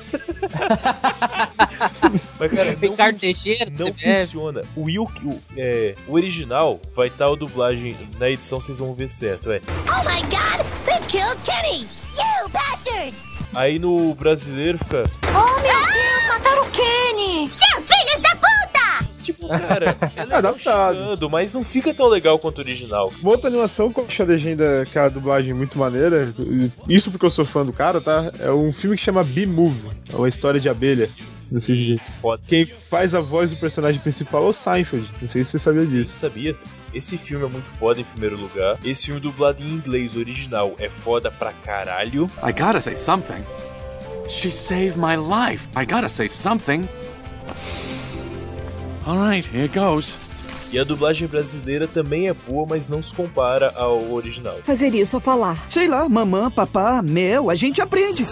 Mas, 2.39 2.51
cara, 2.51 2.71
não, 2.71 2.79
Ricardo 2.89 3.19
Teixeira, 3.19 3.71
não 3.77 3.93
funciona. 3.93 4.61
O, 4.75 4.83
Will, 4.83 5.03
o, 5.23 5.39
é, 5.55 5.95
o 6.07 6.13
original 6.13 6.79
vai 6.95 7.07
estar 7.07 7.27
a 7.27 7.35
dublagem. 7.35 7.95
Na 8.17 8.29
edição 8.29 8.59
vocês 8.59 8.79
vão 8.79 8.93
ver 8.93 9.09
certo, 9.09 9.51
é. 9.51 9.61
Oh 9.67 10.03
my 10.09 10.21
god! 10.23 10.65
They 10.85 10.99
killed 11.07 11.37
Kenny! 11.43 11.87
You 12.17 12.49
bastard! 12.49 13.15
Aí 13.57 13.79
no 13.79 14.13
brasileiro 14.13 14.77
fica. 14.77 15.03
Oh 15.29 15.61
meu 15.61 15.63
Deus, 15.63 16.27
mataram 16.29 16.61
o 16.61 16.69
Kenny! 16.69 17.49
Seus 17.49 17.89
filhos 17.89 18.21
da 18.21 18.29
puta! 18.35 19.23
Tipo, 19.23 19.47
cara, 19.47 19.97
é 20.15 20.23
legal 20.23 20.37
adaptado. 20.37 20.95
xingando, 20.95 21.27
mas 21.27 21.55
não 21.55 21.63
fica 21.63 21.91
tão 21.91 22.07
legal 22.07 22.37
quanto 22.37 22.59
o 22.59 22.61
original. 22.61 23.11
Uma 23.19 23.31
outra 23.31 23.49
animação 23.49 23.91
que 23.91 23.99
eu 23.99 24.05
acho 24.07 24.21
a 24.21 24.25
legenda, 24.25 24.85
que 24.85 24.99
é 24.99 25.01
a 25.01 25.09
dublagem 25.09 25.55
muito 25.55 25.75
maneira, 25.75 26.31
isso 26.87 27.09
porque 27.09 27.25
eu 27.25 27.31
sou 27.31 27.45
fã 27.45 27.65
do 27.65 27.73
cara, 27.73 27.99
tá? 27.99 28.31
É 28.39 28.51
um 28.51 28.71
filme 28.71 28.95
que 28.95 29.03
chama 29.03 29.23
B-Movie, 29.23 29.89
é 30.13 30.15
uma 30.15 30.29
história 30.29 30.59
de 30.59 30.69
abelha. 30.69 31.09
Se 31.39 31.99
Foda. 32.21 32.41
Quem 32.47 32.65
faz 32.65 33.15
a 33.15 33.21
voz 33.21 33.49
do 33.49 33.55
personagem 33.55 33.99
principal 33.99 34.43
é 34.43 34.49
o 34.49 34.53
Seinfeld. 34.53 35.09
Não 35.19 35.29
sei 35.29 35.43
se 35.43 35.51
você 35.51 35.59
sabia 35.59 35.85
disso. 35.85 36.11
Sabia? 36.13 36.55
Esse 36.97 37.15
filme 37.15 37.45
é 37.45 37.47
muito 37.47 37.69
foda 37.69 38.01
em 38.01 38.03
primeiro 38.03 38.35
lugar. 38.35 38.79
Esse 38.83 39.05
filme 39.05 39.21
dublado 39.21 39.61
em 39.61 39.69
inglês 39.69 40.15
original 40.15 40.73
é 40.79 40.89
foda 40.89 41.29
pra 41.29 41.53
caralho. 41.53 42.27
I 42.41 42.51
gotta 42.51 42.81
say 42.81 42.97
something. 42.97 43.43
She 44.27 44.49
saved 44.49 44.97
my 44.97 45.15
life. 45.15 45.69
I 45.75 45.85
gotta 45.85 46.09
say 46.09 46.27
something. 46.27 46.89
Alright, 49.05 49.47
here 49.55 49.67
goes. 49.67 50.17
E 50.71 50.79
a 50.79 50.83
dublagem 50.83 51.27
brasileira 51.27 51.87
também 51.87 52.29
é 52.29 52.33
boa, 52.33 52.65
mas 52.67 52.89
não 52.89 53.03
se 53.03 53.13
compara 53.13 53.71
ao 53.75 54.11
original. 54.11 54.57
Fazer 54.63 54.95
isso 54.95 55.17
ou 55.17 55.21
falar? 55.21 55.67
Sei 55.69 55.87
lá, 55.87 56.09
mamã, 56.09 56.49
papá, 56.49 57.03
meu, 57.03 57.51
a 57.51 57.53
gente 57.55 57.79
aprende. 57.79 58.25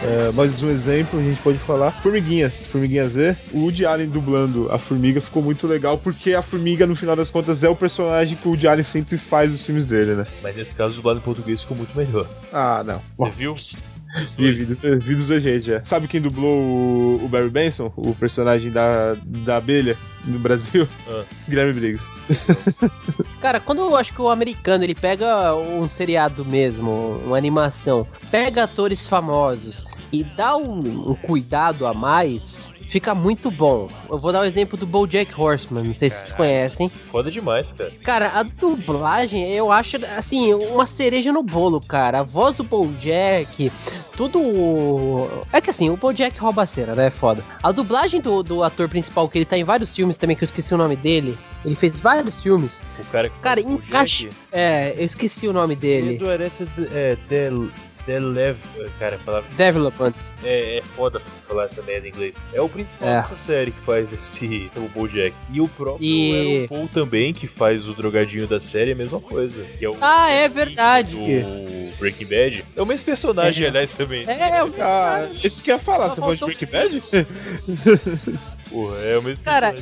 É, 0.00 0.30
mais 0.32 0.62
um 0.62 0.70
exemplo, 0.70 1.18
a 1.18 1.22
gente 1.22 1.40
pode 1.42 1.58
falar. 1.58 1.90
Formiguinhas, 2.00 2.66
Formiguinha 2.66 3.06
Z. 3.08 3.36
O 3.52 3.58
Woody 3.64 3.84
Allen 3.84 4.08
dublando 4.08 4.70
a 4.72 4.78
formiga 4.78 5.20
ficou 5.20 5.42
muito 5.42 5.66
legal, 5.66 5.98
porque 5.98 6.34
a 6.34 6.40
formiga, 6.42 6.86
no 6.86 6.94
final 6.94 7.16
das 7.16 7.28
contas, 7.30 7.64
é 7.64 7.68
o 7.68 7.74
personagem 7.76 8.36
que 8.36 8.46
o 8.46 8.50
Woody 8.52 8.68
Allen 8.68 8.84
sempre 8.84 9.18
faz 9.18 9.50
nos 9.50 9.62
filmes 9.66 9.84
dele, 9.84 10.14
né? 10.14 10.26
Mas 10.42 10.54
nesse 10.56 10.74
caso, 10.74 10.96
dublado 10.96 11.18
em 11.18 11.22
português 11.22 11.62
ficou 11.62 11.76
muito 11.76 11.96
melhor. 11.96 12.26
Ah, 12.52 12.82
não. 12.86 13.02
Você 13.14 13.30
viu? 13.30 13.54
Vi, 14.38 14.52
vi, 14.54 14.64
dos- 14.64 15.04
vi 15.04 15.14
dos 15.14 15.26
dois 15.26 15.42
jeitos, 15.42 15.66
já. 15.66 15.84
Sabe 15.84 16.08
quem 16.08 16.18
dublou 16.20 16.58
o, 16.58 17.20
o 17.24 17.28
Barry 17.28 17.50
Benson, 17.50 17.92
o 17.94 18.14
personagem 18.14 18.70
da, 18.70 19.14
da 19.22 19.58
abelha 19.58 19.98
no 20.24 20.38
Brasil? 20.38 20.88
Ah. 21.06 21.24
Guilherme 21.46 21.74
Briggs. 21.74 22.02
Cara, 23.40 23.60
quando 23.60 23.80
eu 23.80 23.96
acho 23.96 24.12
que 24.12 24.20
o 24.20 24.30
americano 24.30 24.84
ele 24.84 24.94
pega 24.94 25.54
um 25.54 25.86
seriado 25.88 26.44
mesmo, 26.44 27.20
uma 27.24 27.36
animação, 27.36 28.06
pega 28.30 28.64
atores 28.64 29.06
famosos 29.06 29.84
e 30.12 30.22
dá 30.22 30.56
um, 30.56 31.10
um 31.10 31.14
cuidado 31.14 31.86
a 31.86 31.94
mais, 31.94 32.72
fica 32.88 33.14
muito 33.14 33.50
bom. 33.50 33.88
Eu 34.08 34.18
vou 34.18 34.32
dar 34.32 34.40
o 34.40 34.44
exemplo 34.44 34.76
do 34.76 34.86
BoJack 34.86 35.38
Horseman, 35.38 35.84
não 35.84 35.94
sei 35.94 36.10
se 36.10 36.16
vocês 36.16 36.32
conhecem. 36.32 36.88
Foda 36.88 37.30
demais, 37.30 37.72
cara. 37.72 37.92
Cara, 38.02 38.32
a 38.34 38.42
dublagem 38.42 39.50
eu 39.50 39.70
acho, 39.70 39.96
assim, 40.16 40.52
uma 40.54 40.86
cereja 40.86 41.32
no 41.32 41.42
bolo, 41.42 41.80
cara. 41.80 42.20
A 42.20 42.22
voz 42.22 42.56
do 42.56 42.64
BoJack, 42.64 43.70
tudo... 44.16 45.28
É 45.52 45.60
que 45.60 45.70
assim, 45.70 45.90
o 45.90 45.96
BoJack 45.96 46.38
rouba 46.38 46.62
a 46.62 46.66
cena, 46.66 46.94
né? 46.94 47.06
É 47.06 47.10
foda. 47.10 47.44
A 47.62 47.70
dublagem 47.70 48.20
do, 48.20 48.42
do 48.42 48.62
ator 48.62 48.88
principal, 48.88 49.28
que 49.28 49.38
ele 49.38 49.44
tá 49.44 49.56
em 49.56 49.64
vários 49.64 49.94
filmes 49.94 50.16
também, 50.16 50.36
que 50.36 50.42
eu 50.42 50.46
esqueci 50.46 50.74
o 50.74 50.78
nome 50.78 50.96
dele, 50.96 51.36
ele 51.64 51.74
fez 51.74 52.00
vários 52.00 52.42
filmes. 52.42 52.82
O 52.98 53.04
cara 53.10 53.28
que 53.28 53.38
Cara, 53.40 53.60
encaixa... 53.60 54.28
É, 54.50 54.94
eu 54.96 55.04
esqueci 55.04 55.46
o 55.46 55.52
nome 55.52 55.76
dele. 55.76 56.18
Aressa 56.28 56.66
é, 56.92 57.16
Del, 57.28 57.68
Delev, 58.08 58.56
cara, 58.98 59.16
a 59.16 59.18
palavra 59.18 59.48
Development. 59.54 60.14
é, 60.42 60.78
é 60.78 60.82
foda 60.96 61.20
falar 61.46 61.64
essa 61.64 61.82
merda 61.82 62.06
em 62.06 62.10
inglês. 62.10 62.36
É 62.54 62.60
o 62.62 62.66
principal 62.68 63.06
É. 63.06 63.16
dessa 63.16 63.36
série 63.36 63.70
que 63.70 63.80
faz 63.80 64.12
esse 64.14 64.70
o 64.74 64.88
BoJack. 64.88 65.34
E 65.52 65.60
o 65.60 65.68
próprio 65.68 66.06
E- 66.06 66.56
Aaron 66.64 66.68
Paul 66.68 66.88
também, 66.88 67.34
que 67.34 67.46
faz 67.46 67.86
o 67.86 67.92
drogadinho 67.92 68.46
da 68.46 68.58
série, 68.58 68.92
é 68.92 68.94
a 68.94 68.96
mesma 68.96 69.20
coisa. 69.20 69.62
Que 69.78 69.84
é 69.84 69.90
o 69.90 69.96
Ah, 70.00 70.30
é 70.30 70.48
verdade. 70.48 71.10
do 71.14 71.98
Breaking 71.98 72.26
Bad. 72.26 72.64
É 72.74 72.80
o 72.82 72.86
mesmo 72.86 73.04
personagem, 73.04 73.66
É. 73.66 73.68
aliás, 73.68 73.92
também. 73.92 74.24
É, 74.26 74.60
eu... 74.60 74.72
Ah, 74.80 75.28
isso 75.44 75.62
que 75.62 75.70
eu 75.70 75.74
ia 75.76 75.78
falar, 75.80 76.08
Só 76.08 76.14
você 76.14 76.20
falou 76.20 76.34
de 76.36 76.44
Breaking 76.46 76.66
Bad? 76.66 77.02
Porra, 78.70 78.98
é 78.98 79.18
o 79.18 79.22
mesmo 79.22 79.44
Cara. 79.44 79.74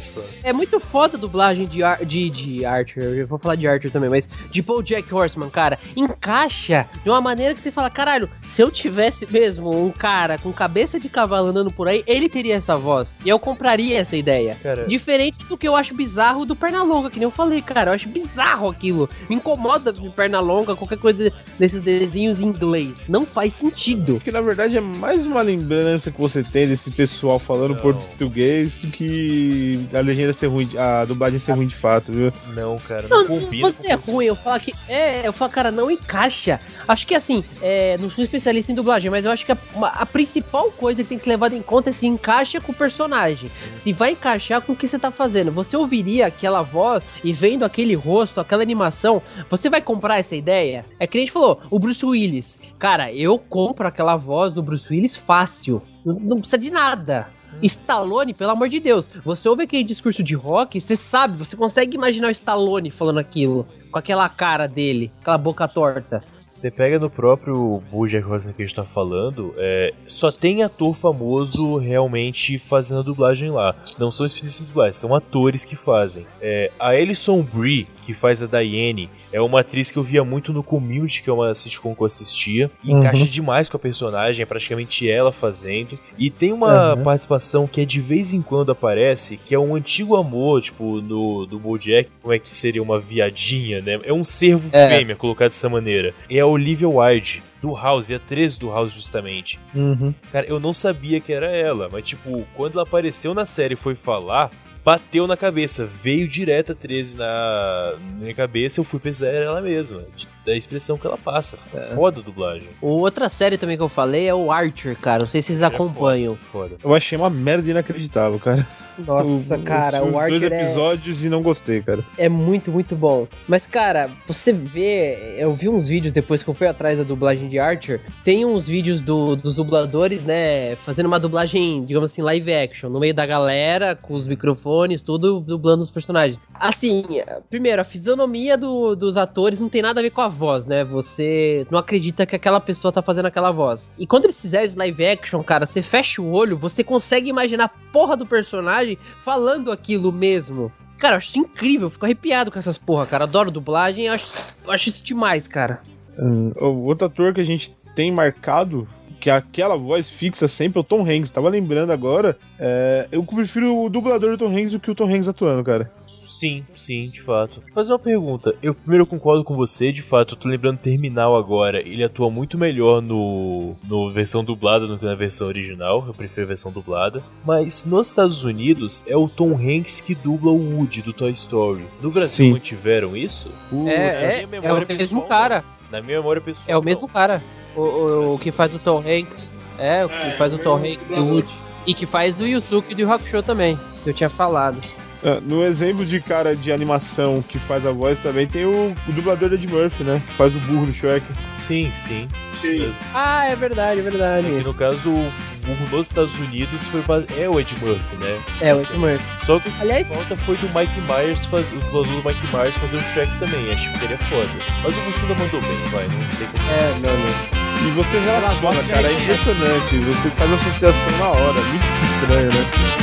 É 0.42 0.52
muito 0.52 0.78
foda 0.78 1.16
a 1.16 1.20
dublagem 1.20 1.66
de, 1.66 1.82
Ar 1.82 2.04
de, 2.04 2.30
de 2.30 2.64
Archer, 2.64 3.04
eu 3.04 3.26
vou 3.26 3.38
falar 3.38 3.56
de 3.56 3.66
Archer 3.66 3.90
também, 3.90 4.10
mas 4.10 4.28
de 4.50 4.62
BoJack 4.62 5.12
Horseman, 5.12 5.50
cara, 5.50 5.78
encaixa 5.94 6.86
de 7.02 7.10
uma 7.10 7.20
maneira 7.20 7.54
que 7.54 7.60
você 7.60 7.70
fala, 7.70 7.90
caralho, 7.90 8.28
se 8.42 8.62
eu 8.62 8.70
tivesse 8.70 9.26
mesmo 9.30 9.70
um 9.70 9.90
cara 9.90 10.38
com 10.38 10.52
cabeça 10.52 10.98
de 10.98 11.08
cavalo 11.08 11.48
andando 11.48 11.70
por 11.70 11.88
aí, 11.88 12.04
ele 12.06 12.28
teria 12.28 12.54
essa 12.54 12.76
voz, 12.76 13.18
e 13.24 13.28
eu 13.28 13.38
compraria 13.38 13.98
essa 13.98 14.16
ideia. 14.16 14.56
Cara. 14.62 14.86
Diferente 14.86 15.44
do 15.46 15.56
que 15.56 15.66
eu 15.66 15.76
acho 15.76 15.94
bizarro 15.94 16.44
do 16.44 16.54
Pernalonga, 16.54 17.10
que 17.10 17.18
nem 17.18 17.24
eu 17.24 17.30
falei, 17.30 17.62
cara, 17.62 17.90
eu 17.90 17.94
acho 17.94 18.08
bizarro 18.08 18.68
aquilo, 18.68 19.08
me 19.28 19.36
incomoda 19.36 19.92
de 19.92 20.08
Pernalonga, 20.10 20.76
qualquer 20.76 20.98
coisa 20.98 21.32
desses 21.58 21.80
desenhos 21.80 22.40
em 22.40 22.46
inglês, 22.46 23.04
não 23.08 23.24
faz 23.26 23.54
sentido. 23.54 24.20
Que 24.20 24.30
na 24.32 24.40
verdade 24.40 24.76
é 24.76 24.80
mais 24.80 25.26
uma 25.26 25.42
lembrança 25.42 26.10
que 26.10 26.20
você 26.20 26.42
tem 26.42 26.66
desse 26.66 26.90
pessoal 26.90 27.38
falando 27.38 27.74
Não. 27.74 27.82
português 27.82 28.75
antes 28.76 28.80
do 28.80 28.88
que 28.90 29.80
a 29.94 30.00
legenda 30.00 30.32
ser 30.32 30.46
ruim, 30.46 30.68
a 30.76 31.04
dublagem 31.04 31.38
ser 31.38 31.52
ruim 31.52 31.66
de 31.66 31.74
fato, 31.74 32.12
viu? 32.12 32.32
Não, 32.54 32.76
cara, 32.78 33.06
não, 33.08 33.22
Não, 33.24 33.28
não 33.40 33.40
vou 33.60 33.72
dizer 33.72 33.94
ruim, 33.96 34.26
eu 34.26 34.36
falo 34.36 34.60
que. 34.60 34.74
É, 34.88 35.26
eu 35.26 35.32
falo, 35.32 35.50
cara, 35.50 35.70
não 35.70 35.90
encaixa. 35.90 36.60
Acho 36.86 37.06
que 37.06 37.14
assim, 37.14 37.44
é, 37.62 37.96
não 37.98 38.10
sou 38.10 38.22
especialista 38.22 38.72
em 38.72 38.74
dublagem, 38.74 39.10
mas 39.10 39.24
eu 39.24 39.30
acho 39.32 39.44
que 39.44 39.52
a, 39.52 39.58
uma- 39.74 39.88
a 39.88 40.06
principal 40.06 40.70
coisa 40.70 41.02
que 41.02 41.08
tem 41.08 41.18
que 41.18 41.24
ser 41.24 41.30
levada 41.30 41.54
em 41.54 41.62
conta 41.62 41.88
é 41.90 41.92
se 41.92 42.06
encaixa 42.06 42.60
com 42.60 42.72
o 42.72 42.74
personagem. 42.74 43.50
Se 43.74 43.92
vai 43.92 44.12
encaixar 44.12 44.60
com 44.62 44.72
o 44.72 44.76
que 44.76 44.86
você 44.86 44.98
tá 44.98 45.10
fazendo. 45.10 45.50
Você 45.52 45.76
ouviria 45.76 46.26
aquela 46.26 46.62
voz 46.62 47.10
e 47.24 47.32
vendo 47.32 47.64
aquele 47.64 47.94
rosto, 47.94 48.40
aquela 48.40 48.62
animação, 48.62 49.22
você 49.48 49.68
vai 49.70 49.80
comprar 49.80 50.18
essa 50.18 50.36
ideia? 50.36 50.84
É 50.98 51.06
que 51.06 51.16
a 51.18 51.20
gente 51.20 51.32
falou, 51.32 51.60
o 51.70 51.78
Bruce 51.78 52.04
Willis. 52.04 52.58
Cara, 52.78 53.12
eu 53.12 53.38
compro 53.38 53.86
aquela 53.86 54.16
voz 54.16 54.52
do 54.52 54.62
Bruce 54.62 54.88
Willis 54.92 55.16
fácil. 55.16 55.82
Não, 56.04 56.14
não 56.14 56.38
precisa 56.38 56.58
de 56.58 56.70
nada. 56.70 57.28
Stallone, 57.62 58.34
pelo 58.34 58.52
amor 58.52 58.68
de 58.68 58.80
Deus, 58.80 59.10
você 59.24 59.48
ouve 59.48 59.62
aquele 59.62 59.84
discurso 59.84 60.22
de 60.22 60.34
rock, 60.34 60.80
você 60.80 60.96
sabe, 60.96 61.36
você 61.36 61.56
consegue 61.56 61.96
imaginar 61.96 62.28
o 62.28 62.32
Stallone 62.32 62.90
falando 62.90 63.18
aquilo, 63.18 63.66
com 63.90 63.98
aquela 63.98 64.28
cara 64.28 64.66
dele, 64.66 65.10
aquela 65.20 65.38
boca 65.38 65.66
torta. 65.66 66.22
Você 66.56 66.70
pega 66.70 66.98
no 66.98 67.10
próprio 67.10 67.82
Bojack 67.92 68.26
Horseman 68.26 68.54
que 68.54 68.62
a 68.62 68.64
gente 68.66 68.74
tá 68.74 68.82
falando, 68.82 69.52
é, 69.58 69.92
só 70.06 70.32
tem 70.32 70.62
ator 70.62 70.96
famoso 70.96 71.76
realmente 71.76 72.56
fazendo 72.56 73.00
a 73.00 73.02
dublagem 73.02 73.50
lá. 73.50 73.74
Não 73.98 74.10
são 74.10 74.24
especialistas 74.24 74.62
em 74.64 74.66
dublagem, 74.68 74.92
são 74.94 75.14
atores 75.14 75.66
que 75.66 75.76
fazem. 75.76 76.26
É, 76.40 76.70
a 76.78 76.88
Alison 76.92 77.42
Brie, 77.42 77.86
que 78.06 78.14
faz 78.14 78.42
a 78.42 78.46
Diane, 78.46 79.10
é 79.30 79.38
uma 79.40 79.60
atriz 79.60 79.90
que 79.90 79.98
eu 79.98 80.02
via 80.02 80.24
muito 80.24 80.50
no 80.50 80.62
Community, 80.62 81.22
que 81.22 81.28
é 81.28 81.32
uma 81.32 81.54
sitcom 81.54 81.94
que 81.94 82.00
eu 82.00 82.06
assistia. 82.06 82.70
E 82.82 82.90
Uhum. 82.90 83.00
encaixa 83.00 83.26
demais 83.26 83.68
com 83.68 83.76
a 83.76 83.80
personagem, 83.80 84.42
é 84.42 84.46
praticamente 84.46 85.10
ela 85.10 85.32
fazendo. 85.32 85.98
E 86.16 86.30
tem 86.30 86.54
uma 86.54 86.94
Uhum. 86.94 87.02
participação 87.04 87.66
que 87.66 87.82
é 87.82 87.84
de 87.84 88.00
vez 88.00 88.32
em 88.32 88.40
quando 88.40 88.72
aparece, 88.72 89.36
que 89.36 89.54
é 89.54 89.58
um 89.58 89.74
antigo 89.74 90.16
amor, 90.16 90.62
tipo, 90.62 91.02
no, 91.02 91.44
do 91.44 91.58
Bojack, 91.58 92.08
como 92.22 92.32
é 92.32 92.38
que 92.38 92.54
seria 92.54 92.82
uma 92.82 92.98
viadinha, 92.98 93.82
né? 93.82 94.00
É 94.04 94.12
um 94.12 94.24
servo 94.24 94.70
É. 94.72 94.88
fêmea, 94.88 95.14
colocado 95.16 95.48
dessa 95.50 95.68
maneira. 95.68 96.14
É 96.30 96.45
a 96.46 96.50
Olivia 96.50 96.88
Wilde, 96.88 97.42
do 97.60 97.74
House, 97.74 98.10
e 98.10 98.14
a 98.14 98.18
13 98.18 98.58
do 98.58 98.70
House, 98.70 98.92
justamente. 98.92 99.58
Uhum. 99.74 100.14
Cara, 100.32 100.46
eu 100.46 100.60
não 100.60 100.72
sabia 100.72 101.20
que 101.20 101.32
era 101.32 101.46
ela, 101.50 101.88
mas, 101.90 102.04
tipo, 102.08 102.46
quando 102.54 102.74
ela 102.74 102.82
apareceu 102.82 103.34
na 103.34 103.44
série 103.44 103.74
e 103.74 103.76
foi 103.76 103.94
falar, 103.94 104.50
bateu 104.84 105.26
na 105.26 105.36
cabeça, 105.36 105.84
veio 105.84 106.28
direto 106.28 106.72
a 106.72 106.74
13 106.74 107.16
na, 107.16 107.94
minha 108.18 108.34
cabeça, 108.34 108.78
eu 108.80 108.84
fui 108.84 109.00
era 109.22 109.44
ela 109.46 109.60
mesma, 109.60 110.00
de- 110.14 110.28
da 110.46 110.56
expressão 110.56 110.96
que 110.96 111.06
ela 111.06 111.18
passa. 111.18 111.56
Ficou 111.56 111.80
foda 111.94 112.20
a 112.20 112.22
dublagem. 112.22 112.68
Outra 112.80 113.28
série 113.28 113.58
também 113.58 113.76
que 113.76 113.82
eu 113.82 113.88
falei 113.88 114.28
é 114.28 114.34
o 114.34 114.50
Archer, 114.52 114.96
cara. 114.96 115.20
Não 115.22 115.28
sei 115.28 115.42
se 115.42 115.48
vocês 115.48 115.62
acompanham. 115.62 116.36
Foda. 116.36 116.76
Eu 116.82 116.94
achei 116.94 117.18
uma 117.18 117.28
merda 117.28 117.68
inacreditável, 117.70 118.38
cara. 118.38 118.66
Nossa, 118.98 119.56
O- 119.58 119.62
cara, 119.62 119.98
os, 119.98 120.04
o 120.04 120.06
os 120.08 120.12
dois 120.12 120.32
Archer 120.32 120.52
é- 120.52 120.62
episódios 120.64 121.24
e 121.24 121.28
não 121.28 121.42
gostei, 121.42 121.82
cara. 121.82 122.02
É 122.16 122.28
muito, 122.30 122.70
muito 122.70 122.94
bom. 122.96 123.26
Mas, 123.46 123.66
cara, 123.66 124.08
você 124.26 124.52
vê. 124.52 125.34
Eu 125.38 125.52
vi 125.54 125.68
uns 125.68 125.88
vídeos 125.88 126.12
depois 126.12 126.42
que 126.42 126.48
eu 126.48 126.54
fui 126.54 126.66
atrás 126.66 126.96
da 126.96 127.04
dublagem 127.04 127.48
de 127.48 127.58
Archer. 127.58 128.00
Tem 128.24 128.44
uns 128.46 128.66
vídeos 128.66 129.02
do- 129.02 129.36
dos 129.36 129.54
dubladores, 129.54 130.24
né? 130.24 130.76
Fazendo 130.76 131.06
uma 131.06 131.20
dublagem, 131.20 131.84
digamos 131.84 132.10
assim, 132.10 132.22
live 132.22 132.54
action, 132.54 132.88
no 132.88 132.98
meio 133.00 133.12
da 133.14 133.26
galera, 133.26 133.94
com 133.96 134.14
os 134.14 134.26
microfones, 134.26 135.02
tudo 135.02 135.40
dublando 135.40 135.82
os 135.82 135.90
personagens. 135.90 136.40
Assim, 136.54 137.04
primeiro, 137.50 137.82
a 137.82 137.84
fisionomia 137.84 138.56
do- 138.56 138.94
dos 138.96 139.16
atores 139.18 139.60
não 139.60 139.68
tem 139.68 139.82
nada 139.82 140.00
a 140.00 140.02
ver 140.02 140.10
com 140.10 140.20
a 140.22 140.28
voz, 140.36 140.66
né? 140.66 140.84
Você 140.84 141.66
não 141.70 141.78
acredita 141.78 142.26
que 142.26 142.36
aquela 142.36 142.60
pessoa 142.60 142.92
tá 142.92 143.02
fazendo 143.02 143.26
aquela 143.26 143.50
voz. 143.50 143.90
E 143.98 144.06
quando 144.06 144.24
eles 144.24 144.40
fizerem 144.40 144.66
esse 144.66 144.76
live 144.76 145.06
action, 145.06 145.42
cara, 145.42 145.66
você 145.66 145.82
fecha 145.82 146.22
o 146.22 146.30
olho, 146.30 146.56
você 146.56 146.84
consegue 146.84 147.28
imaginar 147.28 147.64
a 147.64 147.90
porra 147.92 148.16
do 148.16 148.26
personagem 148.26 148.98
falando 149.24 149.72
aquilo 149.72 150.12
mesmo. 150.12 150.70
Cara, 150.98 151.14
eu 151.14 151.18
acho 151.18 151.38
incrível, 151.38 151.86
eu 151.86 151.90
fico 151.90 152.04
arrepiado 152.04 152.50
com 152.50 152.58
essas 152.58 152.78
porra, 152.78 153.06
cara. 153.06 153.24
Adoro 153.24 153.50
dublagem, 153.50 154.08
acho, 154.08 154.32
acho 154.68 154.88
isso 154.88 155.04
demais, 155.04 155.46
cara. 155.48 155.80
Hum, 156.18 156.52
o 156.56 156.84
outro 156.84 157.06
ator 157.06 157.34
que 157.34 157.40
a 157.40 157.44
gente 157.44 157.74
tem 157.94 158.12
marcado, 158.12 158.88
que 159.26 159.30
é 159.30 159.32
aquela 159.32 159.76
voz 159.76 160.08
fixa 160.08 160.46
sempre, 160.46 160.78
é 160.78 160.80
o 160.80 160.84
Tom 160.84 161.00
Hanks. 161.02 161.30
Tava 161.30 161.48
lembrando 161.48 161.90
agora. 161.90 162.38
é, 162.60 163.08
eu 163.10 163.24
prefiro 163.24 163.76
o 163.76 163.88
dublador 163.88 164.30
do 164.30 164.38
Tom 164.38 164.56
Hanks 164.56 164.70
do 164.70 164.78
que 164.78 164.88
o 164.88 164.94
Tom 164.94 165.12
Hanks 165.12 165.26
atuando, 165.26 165.64
cara. 165.64 165.90
Sim, 166.06 166.64
sim, 166.76 167.08
de 167.08 167.22
fato. 167.22 167.60
Vou 167.60 167.72
fazer 167.74 167.92
uma 167.92 167.98
pergunta. 167.98 168.54
Eu 168.62 168.72
primeiro 168.72 169.04
concordo 169.04 169.42
com 169.42 169.56
você, 169.56 169.90
de 169.90 170.00
fato, 170.00 170.34
eu 170.34 170.38
tô 170.38 170.48
lembrando 170.48 170.78
Terminal 170.78 171.36
agora. 171.36 171.80
Ele 171.80 172.04
atua 172.04 172.30
muito 172.30 172.56
melhor 172.56 173.02
no, 173.02 173.74
no 173.88 174.08
versão 174.12 174.44
dublada 174.44 174.86
do 174.86 174.96
que 174.96 175.04
na 175.04 175.16
versão 175.16 175.48
original. 175.48 176.04
Eu 176.06 176.14
prefiro 176.14 176.44
a 176.44 176.48
versão 176.48 176.70
dublada. 176.70 177.20
Mas 177.44 177.84
nos 177.84 178.06
Estados 178.06 178.44
Unidos 178.44 179.02
é 179.08 179.16
o 179.16 179.28
Tom 179.28 179.54
Hanks 179.54 180.00
que 180.00 180.14
dubla 180.14 180.52
o 180.52 180.76
Woody 180.76 181.02
do 181.02 181.12
Toy 181.12 181.32
Story. 181.32 181.84
No 182.00 182.12
Brasil 182.12 182.46
Sim. 182.46 182.52
mantiveram 182.52 183.16
isso? 183.16 183.50
é, 183.88 184.42
é, 184.42 184.48
é 184.62 184.72
o 184.72 184.86
mesmo 184.86 185.22
cara. 185.22 185.64
Na 185.90 186.00
minha 186.00 186.18
memória 186.18 186.40
pessoal. 186.40 186.76
É 186.76 186.78
o 186.78 186.82
mesmo 186.82 187.08
cara. 187.08 187.42
O, 187.76 187.80
o, 187.80 188.34
o 188.34 188.38
que 188.38 188.50
faz 188.50 188.74
o 188.74 188.78
Tom 188.78 188.98
Hanks. 188.98 189.58
É, 189.78 190.04
o 190.04 190.08
que 190.08 190.36
faz 190.38 190.52
o 190.52 190.58
Tom 190.58 190.76
Hanks 190.76 191.10
e 191.10 191.18
o 191.18 191.24
Woody. 191.24 191.48
E 191.86 191.94
que 191.94 192.06
faz 192.06 192.40
o 192.40 192.46
Yusuke 192.46 192.94
do 192.94 193.12
Hakusho 193.12 193.42
também, 193.42 193.78
que 194.02 194.10
eu 194.10 194.14
tinha 194.14 194.30
falado. 194.30 194.80
É, 195.22 195.40
no 195.40 195.64
exemplo 195.64 196.04
de 196.04 196.20
cara 196.20 196.54
de 196.54 196.70
animação 196.70 197.42
que 197.42 197.58
faz 197.58 197.86
a 197.86 197.90
voz 197.90 198.18
também 198.22 198.46
tem 198.46 198.64
o, 198.64 198.94
o 199.08 199.12
dublador 199.12 199.48
da 199.48 199.56
Ed 199.56 199.66
Murphy, 199.66 200.04
né? 200.04 200.22
Que 200.24 200.32
faz 200.34 200.54
o 200.54 200.58
burro 200.60 200.86
do 200.86 200.94
Shrek. 200.94 201.26
Sim, 201.56 201.90
sim. 201.94 202.28
Sim. 202.60 202.94
Ah, 203.14 203.44
é 203.46 203.56
verdade, 203.56 204.00
é 204.00 204.02
verdade. 204.02 204.46
E 204.46 204.62
no 204.62 204.72
caso, 204.72 205.10
o 205.10 205.32
burro 205.66 205.96
nos 205.96 206.08
Estados 206.08 206.38
Unidos 206.38 206.86
foi 206.86 207.02
é 207.38 207.48
o 207.48 207.58
Ed 207.58 207.74
Murphy, 207.82 208.16
né? 208.16 208.40
É, 208.60 208.74
o 208.74 208.80
Ed 208.80 208.96
Murphy. 208.96 209.44
Só 209.44 209.58
que 209.58 209.68
Aliás, 209.80 210.10
a 210.10 210.14
falta 210.14 210.36
foi 210.36 210.56
do 210.58 210.68
Mike 210.68 211.00
Myers 211.08 211.44
fazer 211.46 211.76
o 211.76 211.80
dublador 211.80 212.22
do 212.22 212.28
Mike 212.28 212.56
Myers 212.56 212.76
fazer 212.76 212.96
o 212.96 213.02
Shrek 213.02 213.38
também. 213.38 213.72
Acho 213.72 213.90
que 213.90 213.98
ficaria 213.98 214.18
foda. 214.18 214.48
Mas 214.84 214.96
o 214.96 215.00
Mussunda 215.00 215.34
mandou 215.34 215.60
bem, 215.60 215.90
vai, 215.90 216.06
não 216.06 216.28
tem 216.36 216.46
como. 216.46 216.68
É, 216.70 216.90
não, 217.00 217.18
não. 217.18 217.55
E 217.86 217.90
você 217.90 218.18
relaciona, 218.18 218.82
cara, 218.82 219.08
é 219.08 219.12
impressionante. 219.12 219.98
Você 219.98 220.30
faz 220.30 220.50
uma 220.50 220.58
associação 220.58 221.18
na 221.20 221.28
hora. 221.28 221.60
Muito 221.62 221.84
estranho, 222.02 222.48
né? 222.48 222.95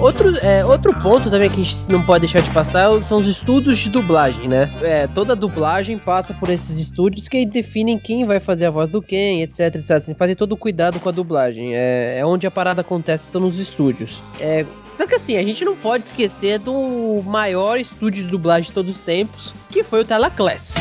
Outro, 0.00 0.34
é, 0.38 0.64
outro 0.64 0.94
ponto 1.02 1.30
também 1.30 1.50
que 1.50 1.60
a 1.60 1.64
gente 1.64 1.92
não 1.92 2.02
pode 2.02 2.20
deixar 2.20 2.40
de 2.40 2.50
passar 2.50 2.90
são 3.02 3.18
os 3.18 3.26
estudos 3.26 3.78
de 3.78 3.90
dublagem, 3.90 4.48
né? 4.48 4.66
É, 4.80 5.06
toda 5.06 5.36
dublagem 5.36 5.98
passa 5.98 6.32
por 6.32 6.48
esses 6.48 6.78
estúdios 6.78 7.28
que 7.28 7.44
definem 7.44 7.98
quem 7.98 8.24
vai 8.24 8.40
fazer 8.40 8.66
a 8.66 8.70
voz 8.70 8.90
do 8.90 9.02
quem, 9.02 9.42
etc, 9.42 9.74
etc. 9.74 10.02
Tem 10.04 10.14
que 10.14 10.18
fazer 10.18 10.36
todo 10.36 10.52
o 10.52 10.56
cuidado 10.56 10.98
com 10.98 11.08
a 11.10 11.12
dublagem. 11.12 11.74
É, 11.74 12.18
é 12.18 12.24
onde 12.24 12.46
a 12.46 12.50
parada 12.50 12.80
acontece, 12.80 13.30
são 13.30 13.42
nos 13.42 13.58
estúdios. 13.58 14.22
É, 14.40 14.64
só 14.96 15.06
que 15.06 15.16
assim, 15.16 15.36
a 15.36 15.42
gente 15.42 15.64
não 15.66 15.76
pode 15.76 16.04
esquecer 16.04 16.58
do 16.58 17.22
maior 17.26 17.78
estúdio 17.78 18.24
de 18.24 18.30
dublagem 18.30 18.68
de 18.68 18.72
todos 18.72 18.96
os 18.96 19.02
tempos, 19.02 19.52
que 19.68 19.84
foi 19.84 20.00
o 20.00 20.04
Telaclass. 20.04 20.76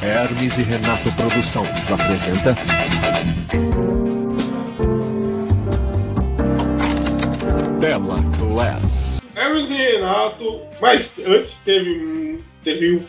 Hermes 0.00 0.58
e 0.58 0.62
Renato 0.62 1.10
Produções 1.12 1.90
apresenta. 1.90 2.56
Tela 7.80 8.18
Class. 8.38 9.20
Hermes 9.34 9.70
e 9.70 9.74
Renato, 9.74 10.60
mas 10.82 11.14
antes 11.26 11.54
teve, 11.64 12.44
teve 12.62 13.02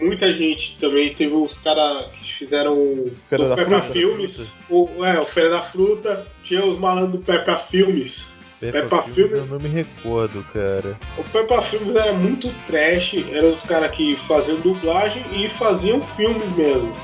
muita 0.00 0.32
gente 0.32 0.76
também, 0.78 1.12
teve 1.12 1.34
os 1.34 1.58
caras 1.58 2.06
que 2.12 2.34
fizeram 2.34 3.10
Feira 3.28 3.52
o 3.52 3.56
Peppa. 3.56 3.82
Filmes, 3.82 4.52
o, 4.70 5.04
é, 5.04 5.20
o 5.20 5.26
Feira 5.26 5.50
da 5.50 5.62
Fruta, 5.62 6.24
tinha 6.44 6.64
os 6.64 6.78
malandros 6.78 7.18
do 7.20 7.26
Peppa 7.26 7.56
Filmes. 7.68 8.24
Peppa, 8.60 8.82
Peppa 8.82 9.02
Filmes 9.02 9.32
Filmes. 9.32 9.50
eu 9.50 9.58
não 9.58 9.58
me 9.58 9.68
recordo, 9.68 10.46
cara. 10.54 10.96
O 11.18 11.24
Peppa 11.24 11.62
Filmes 11.62 11.96
era 11.96 12.12
muito 12.12 12.48
trash, 12.68 13.16
eram 13.32 13.52
os 13.52 13.62
caras 13.62 13.90
que 13.90 14.14
faziam 14.28 14.56
dublagem 14.60 15.24
e 15.32 15.48
faziam 15.48 16.00
filmes 16.00 16.56
mesmo. 16.56 16.94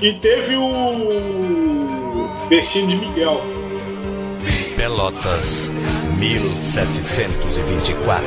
E 0.00 0.12
teve 0.12 0.56
o 0.56 2.28
Destino 2.50 2.88
de 2.88 2.96
Miguel. 2.96 3.40
Pelotas, 4.80 5.68
1724. 6.18 8.26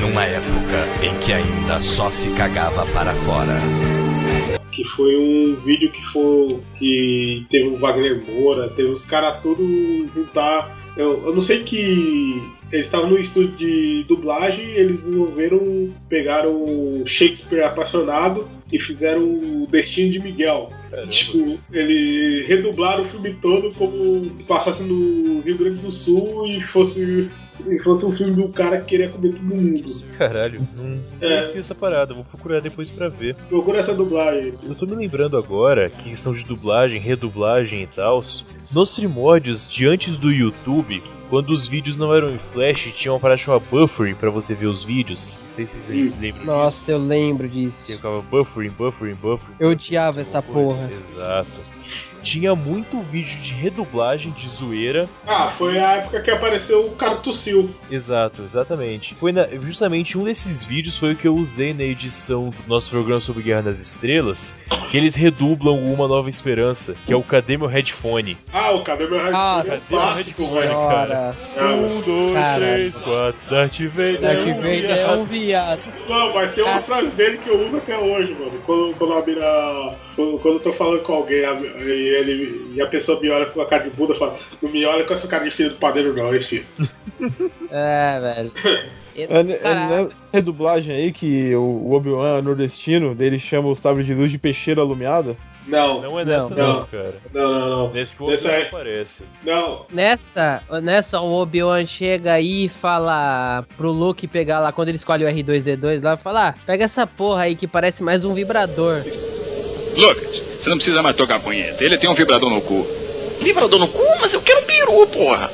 Numa 0.00 0.24
época 0.24 0.86
em 1.02 1.18
que 1.18 1.32
ainda 1.32 1.80
só 1.80 2.08
se 2.08 2.32
cagava 2.36 2.86
para 2.92 3.12
fora. 3.12 3.56
que 4.70 4.84
foi 4.90 5.16
um 5.16 5.56
vídeo 5.56 5.90
que 5.90 6.06
foi 6.12 6.60
que 6.78 7.44
teve 7.50 7.70
o 7.70 7.78
Wagner 7.78 8.22
Moura, 8.28 8.68
teve 8.68 8.90
os 8.90 9.04
caras 9.04 9.42
todos 9.42 9.66
juntar. 10.14 10.78
Eu, 10.96 11.26
eu 11.26 11.34
não 11.34 11.42
sei 11.42 11.64
que 11.64 12.40
eles 12.70 12.86
estavam 12.86 13.10
no 13.10 13.18
estúdio 13.18 13.56
de 13.56 14.04
dublagem 14.04 14.64
eles 14.64 15.00
desenvolveram, 15.00 15.92
pegaram 16.08 17.02
Shakespeare 17.04 17.64
apaixonado 17.64 18.46
e 18.72 18.80
fizeram 18.80 19.22
o 19.22 19.66
Destino 19.70 20.10
de 20.10 20.18
Miguel. 20.18 20.72
Tipo, 21.08 21.58
ele 21.72 22.44
redublaram 22.46 23.04
o 23.04 23.08
filme 23.08 23.34
todo 23.34 23.72
como 23.74 24.30
passasse 24.46 24.82
no 24.82 25.40
Rio 25.40 25.58
Grande 25.58 25.78
do 25.78 25.92
Sul 25.92 26.46
e 26.46 26.60
fosse, 26.60 27.30
e 27.66 27.78
fosse 27.80 28.04
um 28.04 28.12
filme 28.12 28.34
do 28.34 28.48
cara 28.48 28.78
que 28.78 28.86
queria 28.86 29.08
comer 29.08 29.32
todo 29.32 29.42
mundo. 29.42 30.02
Caralho, 30.18 30.66
não 30.74 31.00
conhecia 31.18 31.60
essa 31.60 31.74
parada, 31.74 32.12
vou 32.14 32.24
procurar 32.24 32.60
depois 32.60 32.90
pra 32.90 33.08
ver. 33.08 33.34
Procura 33.48 33.78
essa 33.78 33.94
dublagem. 33.94 34.54
Eu 34.66 34.74
tô 34.74 34.86
me 34.86 34.94
lembrando 34.94 35.36
agora 35.36 35.88
que 35.88 36.10
questão 36.10 36.32
de 36.32 36.44
dublagem, 36.44 36.98
redublagem 36.98 37.82
e 37.82 37.86
tal, 37.86 38.22
nos 38.72 38.92
primórdios 38.92 39.66
de 39.66 39.86
antes 39.86 40.18
do 40.18 40.30
YouTube, 40.30 41.02
quando 41.30 41.48
os 41.48 41.66
vídeos 41.66 41.96
não 41.96 42.14
eram 42.14 42.30
em 42.30 42.36
flash, 42.36 42.92
tinha 42.92 43.10
uma 43.10 43.18
parada 43.18 43.38
chamada 43.38 43.64
buffering 43.70 44.14
pra 44.14 44.28
você 44.28 44.54
ver 44.54 44.66
os 44.66 44.84
vídeos. 44.84 45.38
Não 45.40 45.48
sei 45.48 45.64
se 45.64 45.78
vocês 45.78 46.20
lembram 46.20 46.44
Nossa, 46.44 46.92
eu 46.92 46.98
lembro 46.98 47.48
disso. 47.48 47.62
disso. 47.86 47.96
Ficava 47.96 48.20
buffering, 48.20 48.61
buffering, 48.70 49.14
buffering. 49.14 49.54
Eu 49.58 49.70
odiava 49.70 50.20
essa 50.20 50.42
porra. 50.42 50.90
Exato. 50.90 51.50
Tinha 52.22 52.54
muito 52.54 52.98
vídeo 53.00 53.38
de 53.40 53.52
redublagem, 53.52 54.30
de 54.32 54.48
zoeira. 54.48 55.08
Ah, 55.26 55.48
foi 55.58 55.78
a 55.78 55.92
época 55.96 56.20
que 56.20 56.30
apareceu 56.30 56.86
o 56.86 56.90
cara 56.96 57.16
tossiu. 57.16 57.68
Exato, 57.90 58.42
exatamente. 58.42 59.14
Foi 59.14 59.32
na- 59.32 59.46
justamente 59.60 60.16
um 60.16 60.24
desses 60.24 60.64
vídeos 60.64 60.96
foi 60.96 61.12
o 61.12 61.16
que 61.16 61.26
eu 61.26 61.34
usei 61.34 61.74
na 61.74 61.82
edição 61.84 62.50
do 62.50 62.56
nosso 62.68 62.90
programa 62.90 63.20
sobre 63.20 63.42
Guerra 63.42 63.62
nas 63.62 63.80
Estrelas, 63.80 64.54
que 64.90 64.96
eles 64.96 65.14
redublam 65.14 65.78
Uma 65.78 66.06
Nova 66.08 66.28
Esperança, 66.28 66.94
que 67.06 67.12
é 67.12 67.16
o 67.16 67.22
Cadê 67.22 67.56
Meu 67.56 67.66
Headphone? 67.66 68.36
Ah, 68.52 68.70
o 68.72 68.82
cadê 68.82 69.06
meu 69.06 69.18
headphone? 69.18 69.32
Cadê 69.32 69.68
é 69.68 69.72
meu 69.72 69.80
clássico, 69.88 70.14
headphone, 70.44 70.60
velho. 70.60 70.88
cara? 70.88 71.36
Um, 71.56 72.00
dois, 72.00 72.54
três, 72.56 72.98
quatro. 72.98 73.40
Darth 73.50 73.78
Vader, 73.80 74.20
Darth 74.20 74.46
é 74.46 74.50
um 74.52 74.54
Vader 74.56 74.90
é 74.90 75.10
um 75.16 75.24
viado. 75.24 75.80
Não, 76.08 76.32
mas 76.34 76.52
tem 76.52 76.64
uma 76.64 76.80
frase 76.80 77.10
dele 77.10 77.38
que 77.38 77.48
eu 77.48 77.66
uso 77.66 77.76
até 77.78 77.98
hoje, 77.98 78.32
mano. 78.38 78.52
Quando, 78.64 78.94
quando 78.96 79.12
a 79.14 79.26
mina. 79.26 79.94
Quando, 80.14 80.38
quando 80.38 80.54
eu 80.54 80.60
tô 80.60 80.72
falando 80.72 81.02
com 81.02 81.12
alguém 81.14 81.44
a- 81.44 81.54
e, 81.54 81.90
ele, 81.90 82.72
e 82.74 82.80
a 82.82 82.86
pessoa 82.86 83.20
me 83.20 83.28
olha 83.30 83.46
com 83.46 83.60
a 83.60 83.66
cara 83.66 83.84
de 83.84 83.90
bunda, 83.90 84.14
fala: 84.14 84.38
Não 84.60 84.70
me 84.70 84.84
olha 84.84 85.04
com 85.04 85.14
essa 85.14 85.26
cara 85.28 85.44
de 85.44 85.50
filho 85.50 85.70
do 85.70 85.76
padeiro, 85.76 86.14
não, 86.14 86.34
hein, 86.34 86.42
filho. 86.42 86.64
É, 87.70 88.20
velho. 88.20 88.52
É, 89.14 89.42
né- 89.42 89.58
é 89.62 89.74
nessa 89.74 90.08
redublagem 90.32 90.94
aí 90.96 91.12
que 91.12 91.54
o 91.54 91.92
Obi-Wan 91.92 92.38
é 92.38 92.40
nordestino, 92.40 93.14
dele 93.14 93.38
chama 93.38 93.68
o 93.68 93.76
sabre 93.76 94.02
de 94.04 94.14
luz 94.14 94.30
de 94.30 94.38
peixeira 94.38 94.80
alumiada. 94.80 95.36
Não. 95.66 96.00
Não 96.00 96.18
é 96.18 96.24
nessa, 96.24 96.54
não, 96.54 96.86
cara. 96.86 97.14
Não, 97.30 97.52
não, 97.52 97.68
não. 97.68 97.92
Nesse 97.92 98.16
que 98.16 98.22
o 98.22 98.32
é- 98.32 98.62
aparece. 98.62 99.24
Não. 99.44 99.84
Nessa, 99.92 100.62
nessa 100.82 101.20
o 101.20 101.30
Obi-Wan 101.30 101.84
chega 101.84 102.32
aí 102.32 102.64
e 102.64 102.68
fala 102.70 103.62
pro 103.76 103.92
Luke 103.92 104.26
pegar 104.26 104.60
lá, 104.60 104.72
quando 104.72 104.88
ele 104.88 104.96
escolhe 104.96 105.26
o 105.26 105.28
R2D2 105.28 106.02
lá, 106.02 106.16
fala, 106.16 106.48
ah, 106.48 106.54
pega 106.64 106.84
essa 106.84 107.06
porra 107.06 107.42
aí 107.42 107.54
que 107.54 107.66
parece 107.68 108.02
mais 108.02 108.24
um 108.24 108.32
vibrador. 108.32 109.02
Lucas, 109.96 110.42
você 110.58 110.68
não 110.68 110.76
precisa 110.76 111.02
mais 111.02 111.16
tocar 111.16 111.40
punheta. 111.40 111.82
Ele 111.82 111.98
tem 111.98 112.08
um 112.08 112.14
vibrador 112.14 112.50
no 112.50 112.60
cu. 112.60 112.86
Vibrador 113.40 113.78
no 113.78 113.88
cu? 113.88 114.04
Mas 114.20 114.32
eu 114.32 114.40
quero 114.40 114.60
um 114.60 114.64
peru, 114.64 115.06
porra. 115.06 115.50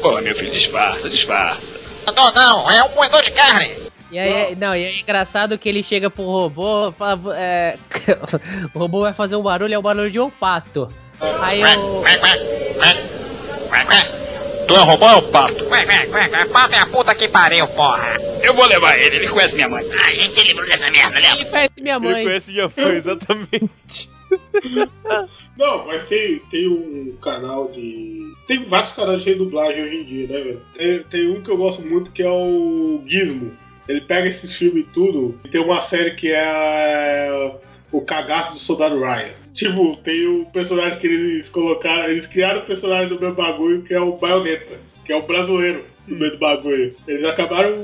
Pô, 0.00 0.20
meu 0.20 0.34
filho, 0.34 0.50
disfarça, 0.50 1.08
disfarça. 1.08 1.74
Não, 2.14 2.32
não, 2.32 2.70
é 2.70 2.84
um 2.84 2.94
moedor 2.94 3.22
de 3.22 3.32
carne. 3.32 3.86
E 4.10 4.18
aí, 4.18 4.54
não, 4.54 4.74
e 4.74 4.84
é 4.84 5.00
engraçado 5.00 5.58
que 5.58 5.68
ele 5.68 5.82
chega 5.82 6.08
pro 6.08 6.22
robô, 6.22 6.92
fala, 6.92 7.36
é, 7.36 7.76
o 8.72 8.78
robô 8.78 9.00
vai 9.00 9.12
fazer 9.12 9.34
um 9.34 9.42
barulho, 9.42 9.74
é 9.74 9.78
o 9.78 9.82
barulho 9.82 10.10
de 10.10 10.20
um 10.20 10.30
pato. 10.30 10.88
Aí 11.40 11.60
o... 11.76 12.02
Tu 14.66 14.74
é 14.74 14.80
robô 14.80 15.06
ou 15.06 15.18
é 15.18 15.22
pato? 15.22 15.64
Ué, 15.64 15.86
ué, 15.86 16.08
ué, 16.08 16.28
ué, 16.28 16.44
pato 16.46 16.74
é 16.74 16.78
a 16.78 16.86
puta 16.86 17.14
que 17.14 17.28
pariu, 17.28 17.68
porra. 17.68 18.16
Eu 18.42 18.52
vou 18.52 18.66
levar 18.66 18.98
ele, 18.98 19.16
ele 19.16 19.28
conhece 19.28 19.54
minha 19.54 19.68
mãe. 19.68 19.84
A 19.92 20.12
gente 20.12 20.34
se 20.34 20.42
livrou 20.42 20.66
dessa 20.66 20.90
merda, 20.90 21.18
lembra? 21.20 21.40
Ele 21.40 21.44
conhece 21.50 21.80
minha 21.80 21.96
Ele 21.96 22.24
conhece 22.24 22.52
minha 22.52 22.72
mãe, 22.76 22.96
exatamente. 22.96 24.10
Não, 25.56 25.86
mas 25.86 26.04
tem, 26.04 26.40
tem 26.50 26.68
um 26.68 27.16
canal 27.22 27.68
de. 27.70 28.34
Tem 28.48 28.64
vários 28.64 28.92
canais 28.92 29.22
de 29.22 29.30
redublagem 29.30 29.82
hoje 29.84 29.96
em 29.96 30.04
dia, 30.04 30.28
né, 30.28 30.40
velho? 30.40 30.62
Tem, 30.76 31.02
tem 31.04 31.30
um 31.30 31.42
que 31.42 31.50
eu 31.50 31.56
gosto 31.56 31.82
muito 31.82 32.10
que 32.10 32.22
é 32.22 32.30
o 32.30 33.02
Gizmo. 33.06 33.52
Ele 33.88 34.00
pega 34.00 34.28
esses 34.28 34.54
filmes 34.54 34.84
e 34.84 34.92
tudo. 34.92 35.38
E 35.44 35.48
tem 35.48 35.60
uma 35.60 35.80
série 35.80 36.14
que 36.14 36.30
é. 36.32 37.54
O 37.92 38.00
cagaço 38.00 38.52
do 38.52 38.58
soldado 38.58 38.98
Ryan. 38.98 39.45
Tipo, 39.56 39.96
tem 39.96 40.26
o 40.26 40.44
personagem 40.52 40.98
que 40.98 41.06
eles 41.06 41.48
colocaram. 41.48 42.10
Eles 42.10 42.26
criaram 42.26 42.60
o 42.60 42.66
personagem 42.66 43.08
do 43.08 43.18
meu 43.18 43.34
bagulho 43.34 43.82
que 43.82 43.94
é 43.94 44.00
o 44.00 44.12
Bayonetta, 44.12 44.78
que 45.04 45.12
é 45.12 45.16
o 45.16 45.22
brasileiro 45.22 45.82
no 46.06 46.18
meio 46.18 46.32
do 46.32 46.38
bagulho. 46.38 46.94
Eles 47.08 47.24
acabaram. 47.24 47.74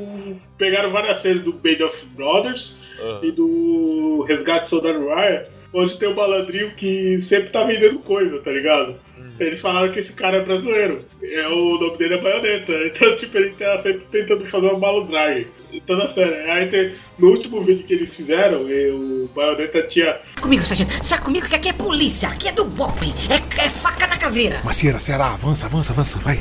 Pegaram 0.59 0.91
várias 0.91 1.16
séries 1.16 1.43
do 1.43 1.53
Band 1.53 1.85
of 1.85 2.07
Brothers 2.14 2.77
e 3.23 3.33
do 3.33 4.23
Resgate 4.29 4.64
do 4.64 4.68
Soldado 4.68 5.07
Ryan, 5.07 5.45
onde 5.73 5.99
tem 5.99 6.09
um 6.09 6.14
malandrinho 6.14 6.70
que 6.73 7.20
sempre 7.20 7.49
tá 7.49 7.64
vendendo 7.64 8.01
coisa, 8.01 8.39
tá 8.41 8.51
ligado? 8.51 8.95
Eles 9.39 9.61
falaram 9.61 9.93
que 9.93 9.99
esse 9.99 10.12
cara 10.12 10.39
é 10.39 10.45
brasileiro. 10.45 11.01
É, 11.22 11.49
o 11.49 11.78
nome 11.78 11.99
dele 11.99 12.14
é 12.14 12.20
Baioneta. 12.20 12.72
Então, 12.87 13.16
tipo, 13.18 13.37
ele 13.37 13.51
tá 13.51 13.78
sempre 13.78 14.03
tentando 14.11 14.47
fazer 14.47 14.66
uma 14.66 14.78
malandragem. 14.78 15.47
Então, 15.72 15.97
na 15.97 16.09
série. 16.09 16.51
Aí 16.51 16.68
tem, 16.68 16.95
no 17.18 17.28
último 17.28 17.62
vídeo 17.64 17.85
que 17.85 17.95
eles 17.95 18.14
fizeram, 18.14 18.68
e 18.68 18.91
o 18.91 19.30
Baioneta 19.35 19.83
tinha. 19.85 20.18
Comigo, 20.41 20.64
sargento. 20.64 21.05
Sai 21.05 21.20
comigo 21.20 21.49
que 21.49 21.57
aqui 21.57 21.68
é 21.68 21.72
polícia. 21.72 22.28
Aqui 22.28 22.49
é 22.49 22.53
do 22.53 22.64
BOP. 22.64 23.07
É, 23.30 23.64
é 23.64 23.68
faca 23.68 24.07
na 24.07 24.16
caveira. 24.16 24.61
Macieira, 24.64 24.99
será? 24.99 25.33
Avança, 25.33 25.66
avança, 25.66 25.93
avança, 25.93 26.18
vai. 26.18 26.39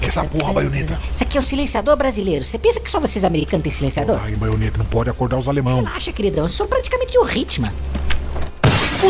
Que 0.00 0.08
essa 0.08 0.24
porra, 0.24 0.52
baioneta? 0.52 1.00
Isso 1.10 1.22
aqui 1.22 1.36
é 1.36 1.40
o 1.40 1.42
silenciador 1.42 1.96
brasileiro. 1.96 2.44
Você 2.44 2.58
pensa 2.58 2.78
que 2.78 2.90
só 2.90 3.00
vocês 3.00 3.24
americanos 3.24 3.64
têm 3.64 3.72
silenciador? 3.72 4.20
Ai, 4.22 4.36
baioneta, 4.36 4.78
não 4.78 4.84
pode 4.84 5.08
acordar 5.08 5.38
os 5.38 5.48
alemão. 5.48 5.82
Relaxa, 5.82 6.12
queridão. 6.12 6.44
Eu 6.44 6.50
sou 6.50 6.66
praticamente 6.66 7.16
o 7.16 7.22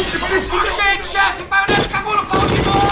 Hitman. 0.01 0.67
Chefe, 0.77 1.13
chefe, 1.13 1.43
baioneta 1.45 1.89
cagou 1.89 2.17
no 2.17 2.27
pau 2.27 2.41
de 2.41 2.57
novo. 2.65 2.85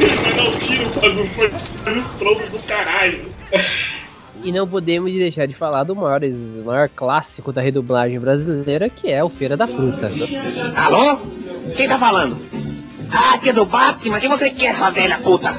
Ele 0.00 0.16
vai 0.16 0.32
dar 0.34 0.42
um 0.42 0.58
tiro, 0.58 0.86
o 0.86 1.00
bagulho 1.00 1.30
foi 1.34 1.94
nos 1.94 2.08
troncos 2.10 2.50
do 2.50 2.58
caralho. 2.66 3.24
E 4.42 4.50
não 4.50 4.66
podemos 4.66 5.12
deixar 5.12 5.46
de 5.46 5.54
falar 5.54 5.84
do 5.84 5.94
maior, 5.94 6.20
o 6.24 6.64
maior 6.64 6.88
clássico 6.88 7.52
da 7.52 7.62
redublagem 7.62 8.18
brasileira, 8.18 8.88
que 8.88 9.10
é 9.10 9.22
o 9.22 9.28
Feira 9.28 9.56
da 9.56 9.66
Fruta. 9.66 10.10
Alô? 10.76 11.18
Quem 11.76 11.88
tá 11.88 11.98
falando? 11.98 12.36
Ah, 13.10 13.38
tia 13.38 13.52
do 13.52 13.64
Batman, 13.64 14.18
quem 14.18 14.28
você 14.28 14.50
quer, 14.50 14.72
sua 14.74 14.90
velha 14.90 15.18
puta? 15.18 15.54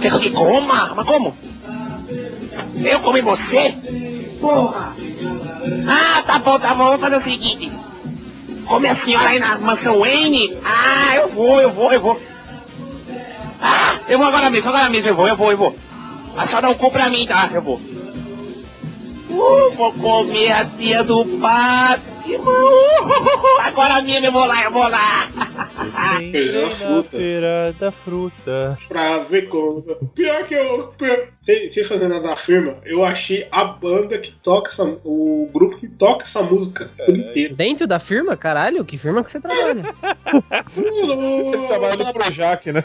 Quer 0.00 0.08
que 0.08 0.16
eu 0.16 0.20
te 0.20 0.30
coma? 0.30 0.92
Mas 0.96 1.06
como? 1.06 1.36
Eu 2.84 3.00
comi 3.00 3.20
você? 3.20 3.74
Porra! 4.40 4.92
Ah, 5.88 6.22
tá 6.22 6.38
bom, 6.38 6.58
tá 6.58 6.74
bom, 6.74 6.84
vamos 6.84 7.00
fazer 7.00 7.16
o 7.16 7.20
seguinte. 7.20 7.70
Come 8.66 8.88
a 8.88 8.94
senhora 8.94 9.28
aí 9.28 9.38
na 9.38 9.58
mansão 9.58 10.00
Wayne? 10.00 10.56
Ah, 10.64 11.16
eu 11.16 11.28
vou, 11.28 11.60
eu 11.60 11.70
vou, 11.70 11.92
eu 11.92 12.00
vou. 12.00 12.20
Ah, 13.60 13.98
eu 14.08 14.18
vou 14.18 14.26
agora 14.26 14.50
mesmo, 14.50 14.70
agora 14.70 14.90
mesmo, 14.90 15.10
eu 15.10 15.14
vou, 15.14 15.28
eu 15.28 15.36
vou, 15.36 15.50
eu 15.50 15.56
vou. 15.56 15.76
Mas 16.34 16.50
só 16.50 16.60
dá 16.60 16.68
um 16.68 16.74
cu 16.74 16.90
pra 16.90 17.08
mim, 17.08 17.26
tá? 17.26 17.48
Eu 17.52 17.62
vou. 17.62 17.80
Uh, 19.30 19.74
vou 19.76 19.92
comer 19.92 20.52
a 20.52 20.64
tia 20.64 21.02
do 21.02 21.24
Batman. 21.24 22.13
Agora 23.64 24.00
mesmo 24.02 24.26
eu 24.26 24.32
vou 24.32 24.46
lá, 24.46 24.64
eu 24.64 24.70
vou 24.70 24.88
lá. 24.88 25.26
Feira 26.30 26.68
da 26.68 26.90
Na 26.90 27.02
feira 27.02 27.74
da 27.78 27.90
fruta. 27.90 28.78
Pra 28.88 29.18
ver 29.24 29.48
como. 29.48 29.82
Pior 30.14 30.46
que 30.46 30.54
eu. 30.54 30.88
Pior, 30.96 31.28
sem, 31.42 31.70
sem 31.70 31.84
fazer 31.84 32.08
nada 32.08 32.28
da 32.28 32.36
firma, 32.36 32.76
eu 32.84 33.04
achei 33.04 33.46
a 33.50 33.64
banda 33.64 34.18
que 34.18 34.32
toca 34.42 34.70
essa. 34.70 34.84
O 35.04 35.50
grupo 35.52 35.76
que 35.78 35.88
toca 35.88 36.24
essa 36.24 36.42
música 36.42 36.90
por 36.96 37.16
inteiro. 37.16 37.54
Dentro 37.54 37.86
da 37.86 38.00
firma? 38.00 38.36
Caralho, 38.36 38.84
que 38.84 38.96
firma 38.96 39.22
que 39.22 39.30
você 39.30 39.40
trabalha? 39.40 39.84
Ele 40.76 41.66
trabalha 41.66 41.96
no 41.96 42.12
Projac, 42.12 42.72
né? 42.72 42.84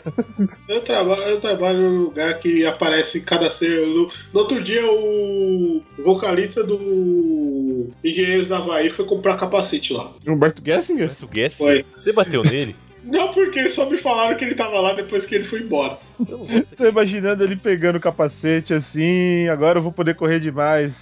Eu 0.67 0.81
trabalho, 0.81 1.21
eu 1.23 1.39
trabalho 1.39 1.79
num 1.79 2.01
lugar 2.03 2.39
que 2.39 2.65
aparece 2.65 3.21
cada 3.21 3.49
ser. 3.49 3.87
No, 3.87 4.11
no 4.33 4.39
outro 4.39 4.61
dia, 4.61 4.85
o 4.85 5.81
vocalista 6.03 6.63
do 6.63 7.89
Engenheiros 8.03 8.47
da 8.47 8.57
Havaí 8.57 8.89
foi 8.89 9.05
comprar 9.05 9.28
capacete 9.37 9.93
lá. 9.93 10.11
Humberto 10.27 10.61
Gessinger? 10.63 11.15
Tu 11.15 11.29
Gessinger? 11.31 11.85
Você 11.95 12.11
bateu 12.11 12.43
nele? 12.43 12.75
Não, 13.01 13.31
porque 13.33 13.69
só 13.69 13.89
me 13.89 13.97
falaram 13.97 14.35
que 14.37 14.43
ele 14.43 14.55
tava 14.55 14.79
lá 14.79 14.93
depois 14.93 15.25
que 15.25 15.33
ele 15.33 15.45
foi 15.45 15.61
embora. 15.61 15.97
Tô 16.75 16.85
imaginando 16.85 17.43
ele 17.43 17.55
pegando 17.55 17.95
o 17.95 18.01
capacete 18.01 18.73
assim, 18.73 19.47
agora 19.47 19.79
eu 19.79 19.83
vou 19.83 19.91
poder 19.91 20.15
correr 20.15 20.39
demais 20.39 20.93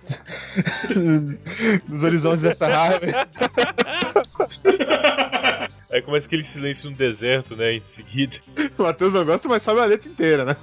nos 1.90 2.04
horizontes 2.04 2.44
dessa 2.44 2.68
raiva. 2.68 3.28
Aí 5.92 6.02
começa 6.04 6.28
aquele 6.28 6.44
silêncio 6.44 6.92
no 6.92 6.96
deserto, 6.96 7.56
né? 7.56 7.74
Em 7.74 7.82
seguida. 7.86 8.38
O 8.78 8.84
Matheus 8.84 9.14
não 9.14 9.26
gosta, 9.26 9.48
mas 9.50 9.64
sabe 9.64 9.80
a 9.80 9.86
letra 9.86 10.08
inteira, 10.08 10.46
né? 10.46 10.56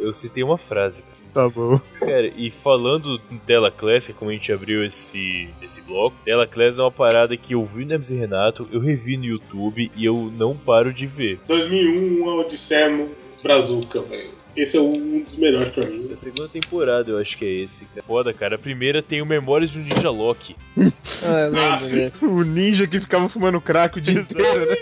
Eu 0.00 0.10
eu 0.10 0.14
citei 0.14 0.42
uma 0.42 0.58
frase. 0.58 1.02
cara. 1.02 1.19
Tá 1.32 1.48
bom. 1.48 1.80
Cara, 1.98 2.26
e 2.36 2.50
falando 2.50 3.20
em 3.30 3.38
tela 3.38 3.70
clássica, 3.70 4.18
como 4.18 4.30
a 4.30 4.34
gente 4.34 4.52
abriu 4.52 4.84
esse, 4.84 5.48
esse 5.62 5.80
bloco, 5.82 6.16
tela 6.24 6.46
clássica 6.46 6.82
é 6.82 6.84
uma 6.84 6.90
parada 6.92 7.36
que 7.36 7.54
eu 7.54 7.64
vi 7.64 7.84
no 7.84 7.94
e 7.94 8.14
Renato, 8.14 8.68
eu 8.72 8.80
revi 8.80 9.16
no 9.16 9.24
YouTube 9.24 9.90
e 9.96 10.04
eu 10.04 10.32
não 10.36 10.56
paro 10.56 10.92
de 10.92 11.06
ver. 11.06 11.38
2001, 11.46 12.22
uma 12.22 12.34
Odisseia 12.36 12.88
no 12.88 13.08
Brazuca, 13.42 14.00
velho. 14.02 14.40
Esse 14.56 14.76
é 14.76 14.80
um 14.80 15.20
dos 15.22 15.36
melhores 15.36 15.72
pra 15.72 15.86
mim. 15.86 16.08
A 16.10 16.16
segunda 16.16 16.48
temporada 16.48 17.08
eu 17.08 17.18
acho 17.18 17.38
que 17.38 17.44
é 17.44 17.48
esse, 17.62 17.84
cara. 17.86 18.02
Foda, 18.02 18.34
cara. 18.34 18.56
A 18.56 18.58
primeira 18.58 19.00
tem 19.00 19.22
o 19.22 19.26
Memórias 19.26 19.70
de 19.70 19.78
um 19.78 19.82
Ninja 19.82 20.10
Loki. 20.10 20.56
Ah, 21.22 21.40
eu 21.40 21.50
lembro 21.52 21.86
desse. 21.88 22.24
O 22.24 22.42
ninja 22.42 22.86
que 22.86 22.98
ficava 22.98 23.28
fumando 23.28 23.60
crack 23.60 23.98
o 23.98 24.00
dia 24.00 24.20
inteiro, 24.20 24.70
né? 24.70 24.76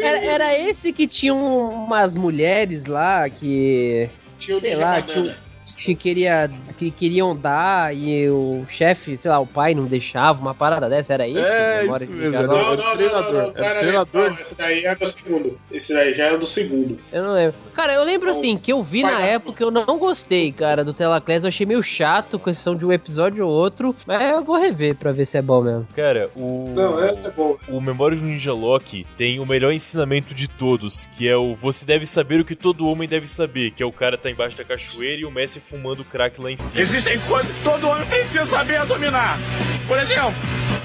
Era, 0.00 0.18
era 0.24 0.58
esse 0.58 0.92
que 0.92 1.06
tinha 1.06 1.32
um- 1.34 1.84
umas 1.86 2.14
mulheres 2.14 2.84
lá 2.84 3.28
que. 3.30 4.08
Tinha 4.38 4.56
o 4.56 4.60
sei 4.60 4.76
lá, 4.76 5.00
Banana. 5.00 5.47
Que, 5.76 5.94
queria, 5.94 6.50
que 6.76 6.90
queriam 6.90 7.36
dar 7.36 7.94
e 7.94 8.28
o 8.28 8.64
chefe, 8.70 9.16
sei 9.18 9.30
lá, 9.30 9.38
o 9.38 9.46
pai 9.46 9.74
não 9.74 9.84
deixava, 9.84 10.40
uma 10.40 10.54
parada 10.54 10.88
dessa, 10.88 11.14
era 11.14 11.28
esse? 11.28 11.38
É, 11.38 11.84
isso 11.84 12.10
mesmo, 12.10 12.36
era-? 12.36 12.46
Não, 12.46 12.56
não, 12.56 12.76
não, 12.76 12.96
treinador, 12.96 13.32
não, 13.32 13.52
não, 13.52 13.56
era 13.56 13.66
era 13.66 13.80
treinador. 13.80 14.24
Esse, 14.24 14.30
não, 14.30 14.40
esse 14.40 14.54
daí 14.54 14.84
é 14.84 14.94
do 14.94 15.06
segundo. 15.06 15.60
Esse 15.70 15.92
daí 15.92 16.14
já 16.14 16.24
é 16.24 16.36
do 16.36 16.46
segundo. 16.46 16.98
Eu 17.12 17.22
não 17.22 17.32
lembro. 17.34 17.54
Cara, 17.74 17.94
eu 17.94 18.04
lembro 18.04 18.30
assim, 18.30 18.56
que 18.56 18.72
eu 18.72 18.82
vi 18.82 19.02
na 19.02 19.20
época, 19.20 19.62
eu 19.62 19.70
não 19.70 19.98
gostei, 19.98 20.52
cara, 20.52 20.84
do 20.84 20.94
Telaclass. 20.94 21.44
Eu 21.44 21.48
achei 21.48 21.66
meio 21.66 21.82
chato, 21.82 22.38
com 22.38 22.50
exceção 22.50 22.76
de 22.76 22.84
um 22.84 22.92
episódio 22.92 23.46
ou 23.46 23.52
outro. 23.52 23.94
Mas 24.06 24.20
eu 24.32 24.42
vou 24.42 24.58
rever 24.58 24.96
pra 24.96 25.12
ver 25.12 25.26
se 25.26 25.38
é 25.38 25.42
bom 25.42 25.62
mesmo. 25.62 25.86
Cara, 25.94 26.30
o. 26.34 26.72
Não, 26.74 27.02
é, 27.02 27.10
é 27.10 27.30
bom. 27.30 27.56
O 27.68 27.80
Memórias 27.80 28.20
de 28.20 28.26
um 28.26 28.28
Ninja 28.28 28.52
Loki 28.52 29.06
tem 29.16 29.40
o 29.40 29.46
melhor 29.46 29.72
ensinamento 29.72 30.34
de 30.34 30.48
todos, 30.48 31.06
que 31.06 31.28
é 31.28 31.36
o 31.36 31.54
você 31.54 31.84
deve 31.84 32.06
saber 32.06 32.40
o 32.40 32.44
que 32.44 32.54
todo 32.54 32.86
homem 32.88 33.08
deve 33.08 33.26
saber, 33.26 33.70
que 33.72 33.82
é 33.82 33.86
o 33.86 33.92
cara 33.92 34.16
tá 34.16 34.30
embaixo 34.30 34.56
da 34.56 34.64
cachoeira 34.64 35.22
e 35.22 35.24
o 35.24 35.30
Fumando 35.60 36.04
crack 36.04 36.40
lá 36.40 36.50
em 36.50 36.56
cima. 36.56 36.82
Existem 36.82 37.18
coisas 37.20 37.50
que 37.52 37.62
todo 37.62 37.88
homem 37.88 38.06
precisa 38.06 38.46
saber 38.46 38.84
dominar. 38.86 39.38
Por 39.86 39.98
exemplo, 39.98 40.34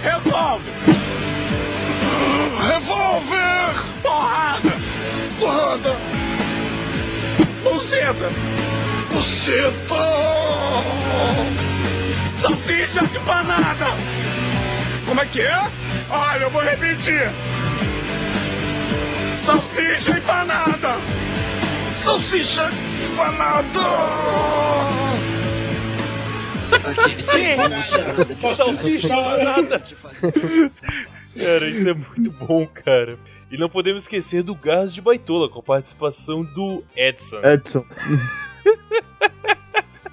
revólver. 0.02 0.72
Revólver! 2.68 4.02
Porrada! 4.02 4.72
Porrada! 5.40 5.96
Buceta! 7.64 8.30
Buceta! 9.10 9.96
Salsicha 12.36 13.04
empanada! 13.04 13.88
Como 15.06 15.20
é 15.22 15.26
que 15.26 15.42
é? 15.42 15.72
Olha, 16.10 16.44
eu 16.44 16.50
vou 16.50 16.62
repetir. 16.62 17.30
Salsicha 19.38 20.12
empanada! 20.12 21.23
Salsicha 21.94 22.70
empanada! 23.12 23.82
Salsicha 28.56 29.08
empanada. 29.08 29.84
Cara, 31.38 31.70
isso 31.70 31.90
é 31.90 31.94
muito 31.94 32.32
bom, 32.32 32.68
cara. 32.68 33.18
E 33.52 33.58
não 33.58 33.70
podemos 33.70 34.04
esquecer 34.04 34.44
do 34.44 34.56
Garras 34.56 34.94
de 34.94 35.02
Baitola, 35.02 35.48
com 35.48 35.60
a 35.60 35.64
participação 35.64 36.44
do 36.44 36.84
Edson. 36.96 37.42
Edson. 37.44 37.86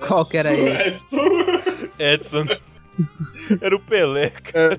Qual 0.07 0.25
que 0.27 0.37
era 0.37 0.53
ele? 0.53 0.97
Edson. 1.99 2.45
Era 3.61 3.75
o 3.75 3.81
Pelé, 3.81 4.31
cara. 4.31 4.79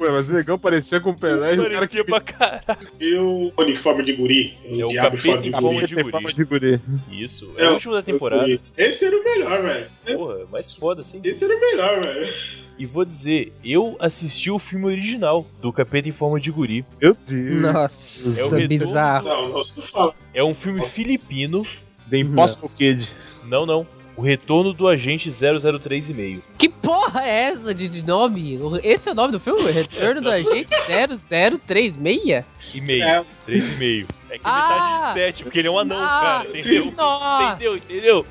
Ué, 0.00 0.10
mas 0.10 0.30
o 0.30 0.34
negão 0.34 0.58
parecia 0.58 1.00
com 1.00 1.10
o 1.10 1.16
Pelé 1.18 1.54
e 1.54 1.58
o 1.58 1.62
cara 1.62 1.74
Parecia 1.74 2.04
pra 2.04 2.20
caralho. 2.20 2.88
E 3.00 3.14
o 3.16 3.52
uniforme 3.58 4.04
de 4.04 4.12
guri? 4.14 4.58
É 4.64 4.84
o 4.84 4.94
capeta 4.94 5.46
em 5.46 5.52
forma 5.52 5.82
de 5.86 5.94
guri. 5.94 6.34
de 6.34 6.44
guri. 6.44 6.80
Isso, 7.10 7.52
é 7.56 7.68
o 7.68 7.72
último 7.74 7.94
da 7.94 8.00
o 8.00 8.02
temporada. 8.02 8.58
Esse 8.76 9.04
era 9.04 9.16
o 9.18 9.24
melhor, 9.24 9.62
velho. 9.62 9.86
Porra, 10.16 10.36
mais 10.50 10.74
foda, 10.74 11.00
assim. 11.00 11.20
Esse 11.24 11.44
era 11.44 11.56
o 11.56 11.60
melhor, 11.60 12.00
velho. 12.02 12.32
E 12.76 12.86
vou 12.86 13.04
dizer, 13.04 13.52
eu 13.64 13.96
assisti 14.00 14.50
o 14.50 14.58
filme 14.58 14.86
original 14.86 15.46
do 15.62 15.72
Capeta 15.72 16.08
em 16.08 16.12
Forma 16.12 16.40
de 16.40 16.50
Guri. 16.50 16.84
Meu 17.00 17.16
Deus. 17.26 17.62
Nossa, 17.72 18.40
É 18.40 18.44
o 18.44 18.48
retorno- 18.50 18.68
bizarro. 18.68 19.28
Não, 19.28 19.48
não, 19.50 19.64
fala. 19.64 20.14
É 20.34 20.42
um 20.42 20.54
filme 20.54 20.82
filipino. 20.82 21.64
The 22.10 22.18
Impossible 22.18 22.68
Kid. 22.76 23.08
Não, 23.44 23.64
não. 23.64 23.86
O 24.16 24.22
Retorno 24.22 24.72
do 24.72 24.86
Agente 24.86 25.28
003,5. 25.28 26.40
Que 26.56 26.68
porra 26.68 27.22
é 27.24 27.50
essa 27.50 27.74
de 27.74 28.00
nome? 28.02 28.58
Esse 28.84 29.08
é 29.08 29.12
o 29.12 29.14
nome 29.14 29.32
do 29.32 29.40
filme? 29.40 29.70
Retorno 29.72 30.20
do 30.22 30.30
Agente 30.30 30.70
0036? 30.86 32.44
E 32.74 32.80
meio. 32.80 33.04
É. 33.04 33.24
3,5. 33.48 34.06
É 34.30 34.34
que 34.38 34.40
Ah! 34.44 34.68
metade 34.68 35.06
de 35.08 35.12
7, 35.14 35.42
porque 35.44 35.58
ele 35.58 35.68
é 35.68 35.70
um 35.70 35.78
anão, 35.78 35.98
Ah, 35.98 36.42
cara. 36.44 36.48
Entendeu? 36.58 36.92
Nossa. 36.96 37.52
Entendeu? 37.54 37.76
Entendeu? 37.76 38.26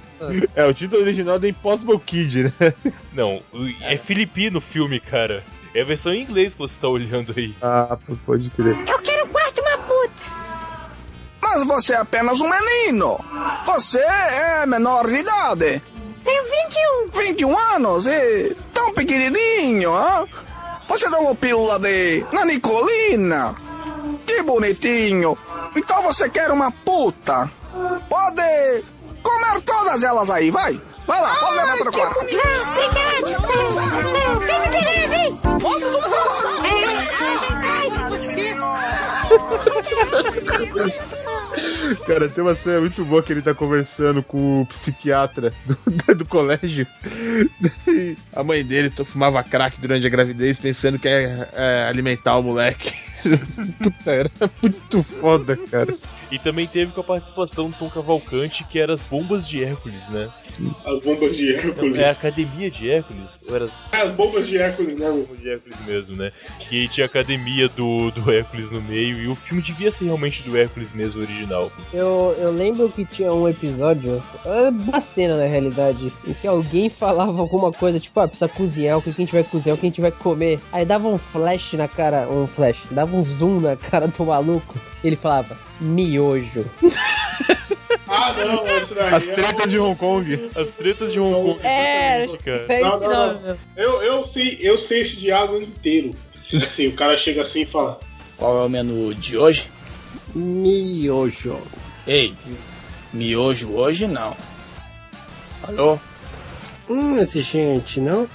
É, 0.56 0.66
o 0.66 0.74
título 0.74 1.02
original 1.02 1.36
é 1.36 1.40
The 1.40 1.48
Impossible 1.50 2.00
Kid, 2.00 2.44
né? 2.44 2.74
Não, 3.14 3.42
é 3.82 3.98
filipino 3.98 4.60
o 4.60 4.62
filme, 4.62 5.00
cara. 5.00 5.44
É 5.76 5.82
a 5.82 5.86
versão 5.86 6.14
em 6.14 6.22
inglês 6.22 6.56
que 6.56 6.60
você 6.62 6.80
tá 6.80 6.88
olhando 6.88 7.34
aí. 7.36 7.54
Ah, 7.62 7.98
pode 8.26 8.50
crer. 8.52 8.78
Eu 8.88 9.00
quero. 9.00 9.24
Mas 11.54 11.68
você 11.68 11.94
é 11.94 11.98
apenas 11.98 12.42
um 12.42 12.50
menino. 12.50 13.20
Você 13.64 14.00
é 14.00 14.66
menor 14.66 15.06
de 15.06 15.18
idade. 15.18 15.84
Tenho 16.24 16.44
21. 17.12 17.22
21 17.22 17.60
anos 17.76 18.08
e 18.08 18.58
tão 18.74 18.92
pequenininho, 18.94 19.96
hã? 19.96 20.26
Você 20.88 21.08
dá 21.12 21.20
uma 21.20 21.36
pílula 21.36 21.78
de 21.78 22.26
nanicolina. 22.32 23.54
Que 24.26 24.42
bonitinho. 24.42 25.38
Então 25.76 26.02
você 26.02 26.28
quer 26.28 26.50
uma 26.50 26.72
puta. 26.72 27.48
Pode 28.10 28.84
comer 29.22 29.62
todas 29.64 30.04
elas 30.04 30.32
aí, 30.32 30.50
vai. 30.50 30.82
Vai 31.06 31.22
lá, 31.22 31.36
pode 31.36 31.56
levar 31.56 31.78
para 31.78 31.90
o 31.90 31.94
quarto. 31.94 32.20
Não, 32.20 32.28
obrigado. 32.72 33.24
Não, 34.14 34.40
vem 34.40 34.60
me 34.60 34.68
pegar, 34.70 35.08
vem. 35.10 35.32
Nossa, 35.62 35.92
vamos 35.92 36.10
dançar. 36.10 36.62
Ai, 37.62 37.90
você. 38.10 38.56
Cara, 42.06 42.30
tem 42.30 42.44
uma 42.44 42.56
cena 42.56 42.80
muito 42.82 43.04
boa 43.06 43.22
que 43.22 43.32
ele 43.32 43.42
tá 43.42 43.54
conversando 43.54 44.24
com 44.24 44.62
o 44.62 44.66
psiquiatra 44.66 45.54
do, 45.66 46.16
do 46.16 46.26
colégio. 46.26 46.88
A 48.36 48.44
mãe 48.44 48.64
dele 48.64 48.92
fumava 49.06 49.44
crack 49.44 49.80
durante 49.80 50.06
a 50.06 50.10
gravidez, 50.10 50.58
pensando 50.58 50.98
que 50.98 51.08
é, 51.08 51.50
é 51.54 51.84
alimentar 51.84 52.38
o 52.38 52.44
moleque. 52.44 52.94
Puta, 53.82 54.12
era 54.12 54.32
muito 54.62 55.04
foda, 55.04 55.58
cara. 55.70 55.94
E 56.34 56.40
também 56.40 56.66
teve 56.66 56.92
com 56.92 57.02
a 57.02 57.04
participação 57.04 57.70
do 57.70 57.78
Tom 57.78 57.88
Cavalcante, 57.92 58.64
que 58.64 58.80
era 58.80 58.92
as 58.92 59.06
bombas 59.06 59.48
de 59.48 59.64
Hércules, 59.64 60.10
né? 60.10 60.32
As 60.84 61.00
bombas 61.00 61.38
de 61.38 61.54
Hércules. 61.54 61.96
É 61.96 62.10
a 62.10 62.12
academia 62.12 62.72
de 62.72 62.90
Hércules? 62.90 63.46
Ou 63.48 63.56
era 63.56 63.66
as 63.66 63.80
É, 63.92 64.02
as 64.02 64.16
bombas 64.16 64.48
de 64.48 64.58
Hércules, 64.58 64.98
né? 64.98 65.12
bombas 65.12 65.40
de 65.40 65.48
Hércules 65.48 65.80
mesmo, 65.86 66.16
né? 66.16 66.32
Que 66.68 66.88
tinha 66.88 67.06
a 67.06 67.08
academia 67.08 67.70
do, 67.70 68.10
do 68.10 68.32
Hércules 68.32 68.72
no 68.72 68.82
meio, 68.82 69.22
e 69.22 69.28
o 69.28 69.36
filme 69.36 69.62
devia 69.62 69.92
ser 69.92 70.06
realmente 70.06 70.42
do 70.42 70.58
Hércules 70.58 70.92
mesmo, 70.92 71.22
original. 71.22 71.72
Eu, 71.94 72.36
eu 72.40 72.52
lembro 72.52 72.90
que 72.90 73.06
tinha 73.06 73.32
um 73.32 73.48
episódio, 73.48 74.20
é 74.44 74.70
uma 74.70 75.02
cena 75.02 75.38
na 75.38 75.46
realidade, 75.46 76.12
em 76.28 76.34
que 76.34 76.48
alguém 76.48 76.90
falava 76.90 77.40
alguma 77.40 77.72
coisa, 77.72 78.00
tipo, 78.00 78.20
ah, 78.20 78.28
precisa 78.28 78.50
cozinhar, 78.50 78.98
o 78.98 79.04
que 79.04 79.12
a 79.12 79.14
gente 79.14 79.32
vai 79.32 79.44
cozinhar, 79.44 79.76
o 79.76 79.80
que 79.80 79.86
a 79.86 79.90
gente 79.90 80.02
vai 80.02 80.12
comer. 80.12 80.60
Aí 80.72 80.84
dava 80.84 81.08
um 81.08 81.20
flash 81.20 81.74
na 81.74 81.88
cara, 81.88 82.28
um 82.28 82.48
flash, 82.48 82.82
dava 82.90 83.16
um 83.16 83.22
zoom 83.22 83.60
na 83.60 83.76
cara 83.76 84.08
do 84.08 84.26
maluco. 84.26 84.80
Ele 85.04 85.18
falava, 85.18 85.58
miojo. 85.84 86.66
Ah, 88.08 88.34
não, 88.34 88.68
esse 88.78 88.94
daí. 88.94 89.14
As 89.14 89.28
é 89.28 89.34
tretas 89.34 89.72
de 89.72 89.80
Hong 89.80 89.98
Kong. 89.98 90.50
As 90.56 90.76
tretas 90.76 91.12
de 91.12 91.20
Hong 91.20 91.34
Kong. 91.34 91.60
É, 91.66 92.28
cara. 92.44 92.66
é 92.70 92.82
Não, 92.82 92.96
esse 92.96 93.08
não, 93.08 93.34
nome. 93.34 93.48
não. 93.48 93.58
Eu, 93.76 94.02
eu, 94.02 94.24
sei, 94.24 94.58
eu 94.62 94.78
sei 94.78 95.02
esse 95.02 95.16
diálogo 95.16 95.62
inteiro. 95.62 96.12
Assim, 96.54 96.88
o 96.88 96.94
cara 96.94 97.18
chega 97.18 97.42
assim 97.42 97.62
e 97.62 97.66
fala: 97.66 98.00
Qual 98.38 98.62
é 98.62 98.66
o 98.66 98.70
menu 98.70 99.14
de 99.16 99.38
hoje? 99.38 99.70
Miojo. 100.36 101.60
Ei, 102.06 102.36
miojo 103.12 103.72
hoje 103.72 104.06
não. 104.08 104.36
Alô? 105.64 105.98
Hum, 106.90 107.18
exigente, 107.18 108.00
não? 108.00 108.28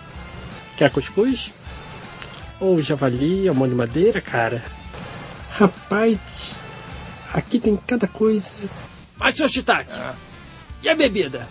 Quer 0.77 0.91
cuscuz? 0.91 1.53
Ou 2.59 2.81
javali, 2.83 3.49
amor 3.49 3.69
de 3.69 3.75
madeira, 3.75 4.21
cara? 4.21 4.65
Rapaz, 5.51 6.55
aqui 7.33 7.59
tem 7.59 7.77
cada 7.77 8.07
coisa. 8.07 8.69
Mas, 9.19 9.37
seu 9.37 9.49
Shiitake, 9.49 9.93
e 10.83 10.89
a 10.89 10.95
bebida? 10.95 11.47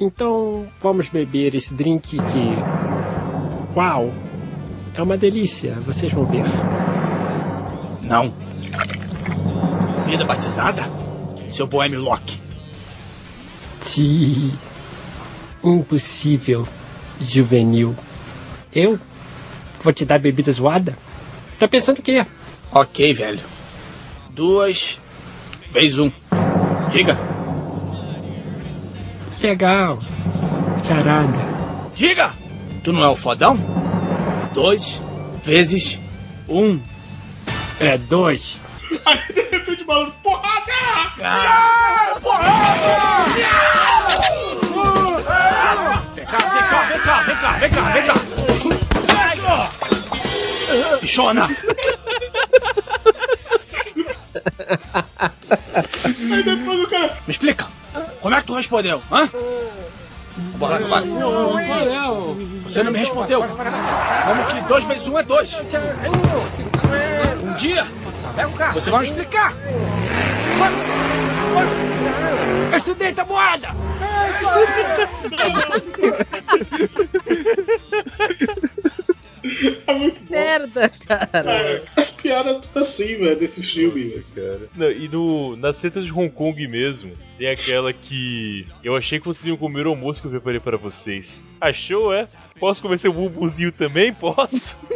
Então, 0.00 0.66
vamos 0.80 1.08
beber 1.08 1.54
esse 1.54 1.74
drink 1.74 2.16
que... 2.16 3.76
Uau! 3.76 4.12
É 4.94 5.02
uma 5.02 5.16
delícia, 5.16 5.74
vocês 5.84 6.12
vão 6.12 6.24
ver. 6.24 6.42
Não. 8.02 8.34
Vida 10.06 10.24
batizada? 10.24 10.82
Seu 11.48 11.66
boêmio 11.66 12.00
Loki. 12.00 12.40
Ti... 13.80 14.52
Impossível, 15.62 16.66
juvenil. 17.20 17.94
Eu? 18.74 18.98
Vou 19.82 19.92
te 19.92 20.06
dar 20.06 20.18
bebida 20.18 20.50
zoada? 20.50 20.96
Tá 21.58 21.68
pensando 21.68 21.98
o 21.98 22.02
quê? 22.02 22.24
Ok, 22.72 23.12
velho. 23.12 23.40
Duas 24.30 24.98
vezes 25.72 25.98
um. 25.98 26.10
Diga. 26.90 27.18
Legal. 29.40 29.98
Charada. 30.86 31.38
Diga! 31.94 32.32
Tu 32.84 32.92
não 32.92 33.04
é 33.04 33.08
o 33.08 33.16
fodão? 33.16 33.58
Dois 34.52 35.00
vezes 35.42 36.00
um. 36.48 36.80
É 37.78 37.96
dois. 37.96 38.58
Aí 39.06 39.18
de 39.32 39.42
repente 39.42 39.82
o 39.82 39.86
maluco, 39.86 40.12
porrada! 40.22 40.72
Ah, 41.22 42.16
porrada! 42.20 42.80
Vem 46.14 46.26
cá, 46.26 46.38
vem 46.38 46.62
cá, 46.62 46.82
vem 46.88 47.00
cá, 47.00 47.22
vem 47.22 47.36
cá, 47.36 47.52
vem 47.58 47.70
cá, 47.70 47.82
vem 47.92 48.06
cá! 48.06 48.14
Bichona! 51.00 51.48
Aí 56.32 56.42
depois 56.42 56.80
o 56.80 56.88
cara. 56.88 57.16
Me 57.26 57.32
explica! 57.32 57.66
Como 58.20 58.34
é 58.34 58.40
que 58.40 58.46
tu 58.46 58.54
respondeu, 58.54 59.02
hã? 59.10 59.28
Bora, 60.56 60.78
bora. 60.86 61.04
Você 62.64 62.82
não 62.82 62.92
me 62.92 62.98
respondeu. 62.98 63.42
Como 63.42 64.46
que 64.46 64.60
dois 64.68 64.84
vezes 64.84 65.08
um 65.08 65.18
é 65.18 65.22
dois? 65.22 65.52
Um 67.42 67.54
dia, 67.54 67.86
você 68.72 68.90
vai 68.90 69.00
me 69.00 69.06
explicar. 69.06 69.54
É 79.86 79.92
muito 79.94 80.20
bom. 80.20 80.30
Merda, 80.30 80.90
cara. 81.06 81.26
Cara, 81.26 81.82
tudo 82.22 82.78
assim, 82.78 83.16
velho, 83.16 83.38
desse 83.38 83.62
filme, 83.62 84.02
velho. 84.02 84.24
Cara. 84.34 84.68
Não, 84.76 84.90
e 84.90 85.08
no, 85.08 85.56
nas 85.56 85.76
setas 85.76 86.04
de 86.04 86.12
Hong 86.12 86.30
Kong 86.30 86.66
mesmo, 86.68 87.12
tem 87.38 87.48
aquela 87.48 87.92
que. 87.92 88.64
Eu 88.84 88.96
achei 88.96 89.18
que 89.18 89.26
vocês 89.26 89.46
iam 89.46 89.56
comer 89.56 89.86
o 89.86 89.90
almoço 89.90 90.20
que 90.20 90.26
eu 90.26 90.30
preparei 90.30 90.60
para 90.60 90.76
vocês. 90.76 91.44
Achou, 91.60 92.12
é? 92.12 92.28
Posso 92.58 92.82
comer 92.82 92.98
seu 92.98 93.12
bubuzinho 93.12 93.72
também? 93.72 94.12
Posso? 94.12 94.78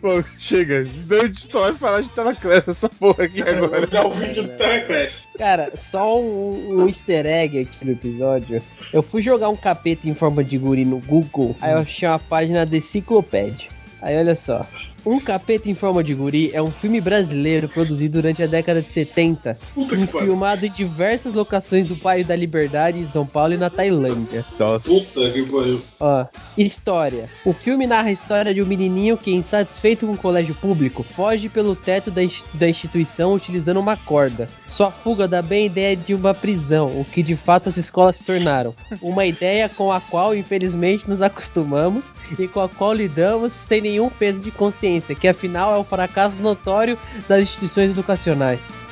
Pô, 0.00 0.22
chega. 0.38 0.82
A 0.82 0.84
gente 1.26 1.50
só 1.50 1.62
vai 1.62 1.74
falar 1.74 2.02
de 2.02 2.08
Telaclass 2.10 2.68
essa 2.68 2.88
porra 2.88 3.24
aqui 3.24 3.42
agora. 3.42 3.88
É 3.90 4.00
o 4.00 4.10
vídeo 4.12 4.44
do 4.44 4.56
Teleclass. 4.56 5.26
Cara, 5.36 5.72
só 5.74 6.20
um, 6.20 6.82
um 6.82 6.86
easter 6.86 7.26
egg 7.26 7.60
aqui 7.60 7.84
no 7.84 7.92
episódio. 7.92 8.62
Eu 8.92 9.02
fui 9.02 9.20
jogar 9.20 9.48
um 9.48 9.56
capeta 9.56 10.08
em 10.08 10.14
forma 10.14 10.44
de 10.44 10.56
guri 10.56 10.84
no 10.84 11.00
Google, 11.00 11.56
aí 11.60 11.72
eu 11.72 11.78
achei 11.78 12.08
uma 12.08 12.18
página 12.18 12.64
da 12.64 12.76
enciclopédia. 12.76 13.77
Aí 14.00 14.16
olha 14.18 14.34
só. 14.36 14.60
Um 15.04 15.20
Capeta 15.20 15.70
em 15.70 15.74
Forma 15.74 16.02
de 16.02 16.12
Guri 16.14 16.50
é 16.52 16.60
um 16.60 16.70
filme 16.70 17.00
brasileiro 17.00 17.68
produzido 17.68 18.14
durante 18.14 18.42
a 18.42 18.46
década 18.46 18.82
de 18.82 18.90
70 18.90 19.56
e 19.76 20.06
filmado 20.06 20.66
em 20.66 20.70
diversas 20.70 21.32
locações 21.32 21.86
do 21.86 21.94
Bairro 21.94 22.26
da 22.26 22.36
Liberdade, 22.36 22.98
em 22.98 23.06
São 23.06 23.26
Paulo 23.26 23.54
e 23.54 23.56
na 23.56 23.70
Tailândia. 23.70 24.44
Puta 24.84 25.30
que 25.30 25.42
pariu. 25.44 25.80
Ó, 26.00 26.26
história. 26.56 27.28
O 27.44 27.52
filme 27.52 27.86
narra 27.86 28.08
a 28.08 28.12
história 28.12 28.52
de 28.52 28.62
um 28.62 28.66
menininho 28.66 29.16
que, 29.16 29.32
insatisfeito 29.32 30.06
com 30.06 30.12
o 30.12 30.18
colégio 30.18 30.54
público, 30.54 31.02
foge 31.02 31.48
pelo 31.48 31.76
teto 31.76 32.10
da, 32.10 32.22
da 32.54 32.68
instituição 32.68 33.34
utilizando 33.34 33.80
uma 33.80 33.96
corda. 33.96 34.48
Sua 34.60 34.90
fuga 34.90 35.28
dá 35.28 35.40
bem 35.40 35.62
a 35.62 35.66
ideia 35.66 35.96
de 35.96 36.14
uma 36.14 36.34
prisão, 36.34 37.00
o 37.00 37.04
que 37.04 37.22
de 37.22 37.36
fato 37.36 37.68
as 37.68 37.76
escolas 37.76 38.16
se 38.16 38.24
tornaram. 38.24 38.74
Uma 39.00 39.24
ideia 39.26 39.68
com 39.68 39.92
a 39.92 40.00
qual, 40.00 40.34
infelizmente, 40.34 41.08
nos 41.08 41.22
acostumamos 41.22 42.12
e 42.38 42.48
com 42.48 42.60
a 42.60 42.68
qual 42.68 42.92
lidamos 42.92 43.52
sem 43.52 43.80
nenhum 43.80 44.08
peso 44.08 44.42
de 44.42 44.50
consciência, 44.50 44.87
que 45.14 45.28
afinal 45.28 45.74
é 45.74 45.78
um 45.78 45.84
fracasso 45.84 46.38
notório 46.38 46.98
das 47.28 47.42
instituições 47.42 47.90
educacionais. 47.90 48.88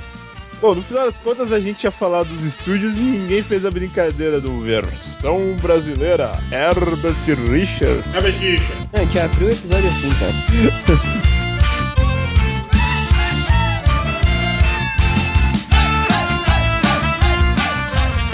Bom, 0.60 0.74
no 0.74 0.82
final 0.82 1.04
das 1.04 1.16
contas 1.18 1.52
a 1.52 1.60
gente 1.60 1.84
ia 1.84 1.90
falar 1.90 2.22
dos 2.22 2.42
estúdios 2.42 2.96
e 2.96 3.00
ninguém 3.00 3.42
fez 3.42 3.64
a 3.64 3.70
brincadeira 3.70 4.40
do 4.40 4.60
versão 4.62 5.54
brasileira 5.60 6.32
Herbert 6.50 7.14
Richards. 7.50 8.06
Mentira. 8.22 8.62
Não, 8.92 9.02
a 9.02 9.04
gente 9.04 9.18
abriu 9.18 9.48
o 9.48 9.50
episódio 9.50 9.88
assim, 9.88 10.10
cara. 10.18 10.32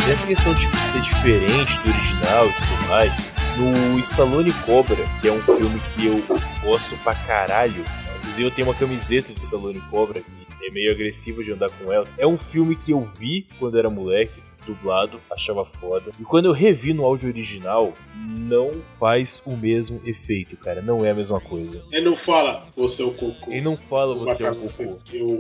Nessa 0.06 0.26
questão 0.26 0.52
de 0.54 0.76
ser 0.76 1.00
diferente 1.00 1.78
do 1.78 1.90
original 1.90 2.46
e 2.48 2.52
tudo 2.52 2.88
mais, 2.88 3.32
no 3.56 3.98
Stallone 3.98 4.52
Cobra, 4.64 4.96
que 5.20 5.28
é 5.28 5.32
um 5.32 5.40
filme 5.40 5.80
que 5.94 6.06
eu 6.06 6.22
gosto 6.62 6.96
pra 6.98 7.14
caralho, 7.14 7.84
inclusive 8.18 8.48
eu 8.48 8.50
tenho 8.50 8.68
uma 8.68 8.74
camiseta 8.74 9.32
do 9.32 9.38
Stallone 9.38 9.80
Cobra, 9.90 10.20
que 10.20 10.66
é 10.66 10.70
meio 10.70 10.92
agressivo 10.92 11.42
de 11.42 11.52
andar 11.52 11.70
com 11.70 11.92
ela. 11.92 12.06
É 12.16 12.26
um 12.26 12.38
filme 12.38 12.76
que 12.76 12.92
eu 12.92 13.08
vi 13.18 13.46
quando 13.58 13.78
era 13.78 13.90
moleque, 13.90 14.42
dublado, 14.66 15.20
achava 15.30 15.64
foda. 15.64 16.10
E 16.18 16.24
quando 16.24 16.46
eu 16.46 16.52
revi 16.52 16.92
no 16.92 17.04
áudio 17.04 17.28
original, 17.28 17.92
não 18.14 18.72
faz 18.98 19.42
o 19.44 19.56
mesmo 19.56 20.00
efeito, 20.04 20.56
cara. 20.56 20.80
Não 20.80 21.04
é 21.04 21.10
a 21.10 21.14
mesma 21.14 21.40
coisa. 21.40 21.82
Ele 21.90 22.10
não 22.10 22.16
fala, 22.16 22.66
você 22.76 23.02
é 23.02 23.04
o 23.04 23.12
cocô. 23.12 23.50
Ele 23.50 23.60
não 23.60 23.76
fala 23.76 24.14
você 24.14 24.44
é 24.44 24.50
o 24.50 24.54
cocô. 24.54 24.98
Eu. 25.12 25.38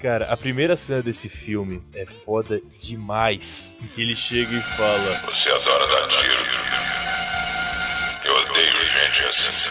Cara, 0.00 0.26
a 0.26 0.36
primeira 0.36 0.76
cena 0.76 1.02
desse 1.02 1.28
filme 1.28 1.80
é 1.94 2.06
foda 2.06 2.60
demais. 2.78 3.76
Que 3.94 4.02
ele 4.02 4.16
chega 4.16 4.54
e 4.54 4.60
fala: 4.60 5.20
Você 5.26 5.50
adora 5.50 5.86
dar 5.86 6.08
tiro. 6.08 6.44
Eu 8.24 8.34
odeio 8.36 8.86
gente 8.86 9.24
assim. 9.24 9.70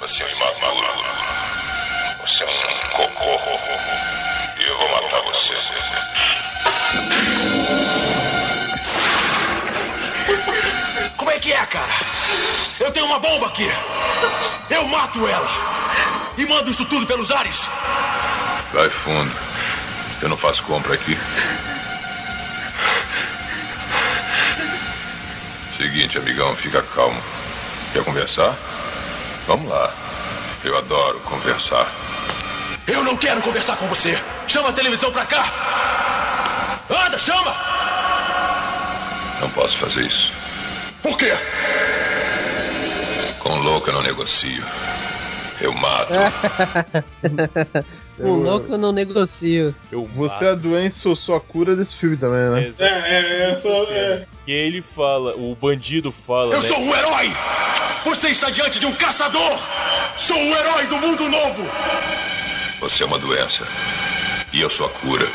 Você 0.00 0.22
é 0.22 0.26
um 0.26 0.30
imaturo. 0.30 0.86
Você 2.22 2.44
é 2.44 2.46
um 2.46 2.50
cocô. 2.96 3.40
E 4.58 4.64
eu 4.68 4.76
vou 4.76 4.88
matar 4.90 5.22
você. 5.22 5.54
Como 11.16 11.30
é 11.30 11.38
que 11.38 11.52
é, 11.52 11.66
cara? 11.66 11.92
Eu 12.78 12.90
tenho 12.90 13.06
uma 13.06 13.18
bomba 13.18 13.46
aqui. 13.46 13.70
Eu 14.70 14.86
mato 14.88 15.26
ela. 15.26 15.48
E 16.36 16.46
mando 16.46 16.70
isso 16.70 16.84
tudo 16.86 17.06
pelos 17.06 17.30
ares. 17.30 17.68
Vai 18.72 18.88
fundo. 18.88 19.34
Eu 20.22 20.28
não 20.28 20.36
faço 20.36 20.62
compra 20.62 20.94
aqui. 20.94 21.18
Seguinte, 25.76 26.18
amigão, 26.18 26.54
fica 26.56 26.82
calmo. 26.82 27.20
Quer 27.92 28.04
conversar? 28.04 28.54
Vamos 29.46 29.68
lá. 29.68 29.92
Eu 30.62 30.76
adoro 30.76 31.18
conversar. 31.20 31.86
Eu 32.86 33.02
não 33.02 33.16
quero 33.16 33.40
conversar 33.40 33.76
com 33.76 33.86
você. 33.88 34.22
Chama 34.46 34.68
a 34.68 34.72
televisão 34.72 35.10
pra 35.10 35.24
cá. 35.24 35.44
Anda, 36.90 37.18
chama. 37.18 37.79
Não 39.40 39.48
posso 39.50 39.78
fazer 39.78 40.06
isso. 40.06 40.32
Por 41.02 41.16
quê? 41.16 41.32
Com 43.38 43.56
louco 43.58 43.88
eu 43.88 43.94
não 43.94 44.02
negocio. 44.02 44.62
Eu 45.60 45.72
mato. 45.74 46.12
Com 48.16 48.32
louco 48.32 48.72
eu 48.72 48.78
não 48.78 48.92
negocio. 48.92 49.74
Você 50.14 50.44
é 50.44 50.50
a 50.50 50.54
doença 50.54 51.08
ou 51.08 51.16
sua 51.16 51.40
cura 51.40 51.74
desse 51.74 51.94
filme 51.94 52.16
também, 52.16 52.50
né? 52.50 52.72
É, 52.78 52.84
é, 52.84 53.58
é, 53.58 53.60
é. 53.90 54.26
Que 54.44 54.52
ele 54.52 54.82
fala, 54.82 55.34
o 55.36 55.54
bandido 55.54 56.12
fala. 56.12 56.54
Eu 56.54 56.60
né? 56.60 56.66
sou 56.68 56.78
um 56.78 56.94
herói. 56.94 57.32
Você 58.04 58.28
está 58.28 58.50
diante 58.50 58.78
de 58.78 58.86
um 58.86 58.94
caçador. 58.94 59.58
Sou 60.16 60.36
o 60.36 60.56
herói 60.56 60.86
do 60.86 60.96
mundo 60.98 61.28
novo. 61.28 61.66
Você 62.80 63.02
é 63.02 63.06
uma 63.06 63.18
doença. 63.18 63.66
E 64.52 64.60
eu 64.60 64.68
sou 64.68 64.86
a 64.86 64.90
cura. 64.90 65.26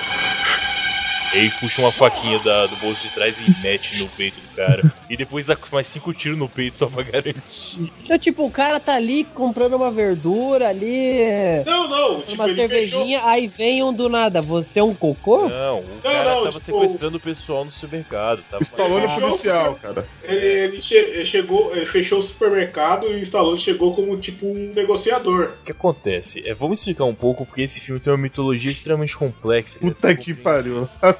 Ele 1.33 1.49
puxa 1.59 1.81
uma 1.81 1.91
faquinha 1.91 2.39
da- 2.39 2.65
do 2.67 2.75
bolso 2.77 3.07
de 3.07 3.13
trás 3.13 3.39
e 3.41 3.61
mete 3.61 3.97
no 3.97 4.07
peito 4.09 4.39
do 4.39 4.55
cara. 4.55 4.83
e 5.09 5.17
depois 5.17 5.45
dá 5.47 5.57
mais 5.71 5.85
cinco 5.87 6.13
tiros 6.13 6.37
no 6.37 6.47
peito 6.47 6.75
só 6.77 6.87
pra 6.87 7.03
garantir. 7.03 7.91
Então, 8.03 8.17
tipo, 8.17 8.45
o 8.45 8.49
cara 8.51 8.79
tá 8.79 8.95
ali 8.95 9.23
comprando 9.23 9.73
uma 9.75 9.91
verdura 9.91 10.69
ali. 10.69 11.19
Não, 11.65 11.87
não. 11.87 12.21
Tipo, 12.21 12.33
uma 12.35 12.45
ele 12.45 12.55
cervejinha, 12.55 13.21
aí 13.25 13.47
vem 13.47 13.83
um 13.83 13.93
do 13.93 14.07
nada. 14.09 14.41
Você 14.41 14.79
é 14.79 14.83
um 14.83 14.93
cocô? 14.93 15.47
Não, 15.49 15.79
o 15.81 16.01
cara 16.01 16.23
não, 16.35 16.43
tava 16.45 16.59
tipo- 16.59 16.79
sequestrando 16.81 17.17
o 17.17 17.19
pessoal 17.19 17.65
no 17.65 17.71
supermercado. 17.71 18.43
Tava 18.49 18.63
Stallone 18.63 19.07
Fechou- 19.07 19.19
policial, 19.29 19.79
cara. 19.81 20.07
Ele, 20.23 20.45
ele 20.45 20.81
che- 20.81 20.95
ele 20.95 21.25
chegou, 21.25 21.75
ele 21.75 21.85
fechou 21.85 22.19
o 22.19 22.23
supermercado 22.23 23.07
e 23.11 23.15
o 23.15 23.19
Stallone 23.19 23.59
chegou 23.59 23.93
como 23.93 24.17
tipo 24.17 24.45
um 24.47 24.71
negociador. 24.75 25.51
O 25.61 25.65
que 25.65 25.71
acontece? 25.71 26.47
É, 26.47 26.53
vamos 26.53 26.79
explicar 26.79 27.03
um 27.05 27.13
pouco, 27.15 27.45
porque 27.45 27.61
esse 27.61 27.81
filme 27.81 27.99
tem 27.99 28.11
uma 28.13 28.19
mitologia 28.19 28.71
extremamente 28.71 29.15
complexa. 29.17 29.79
Puta 29.79 30.15
que 30.15 30.33
pariu. 30.33 30.87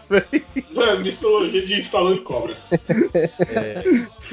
Mano, 0.72 1.02
mitologia 1.02 1.66
de 1.66 1.80
Stallone 1.82 2.20
cobra. 2.22 2.56
É, 3.40 3.84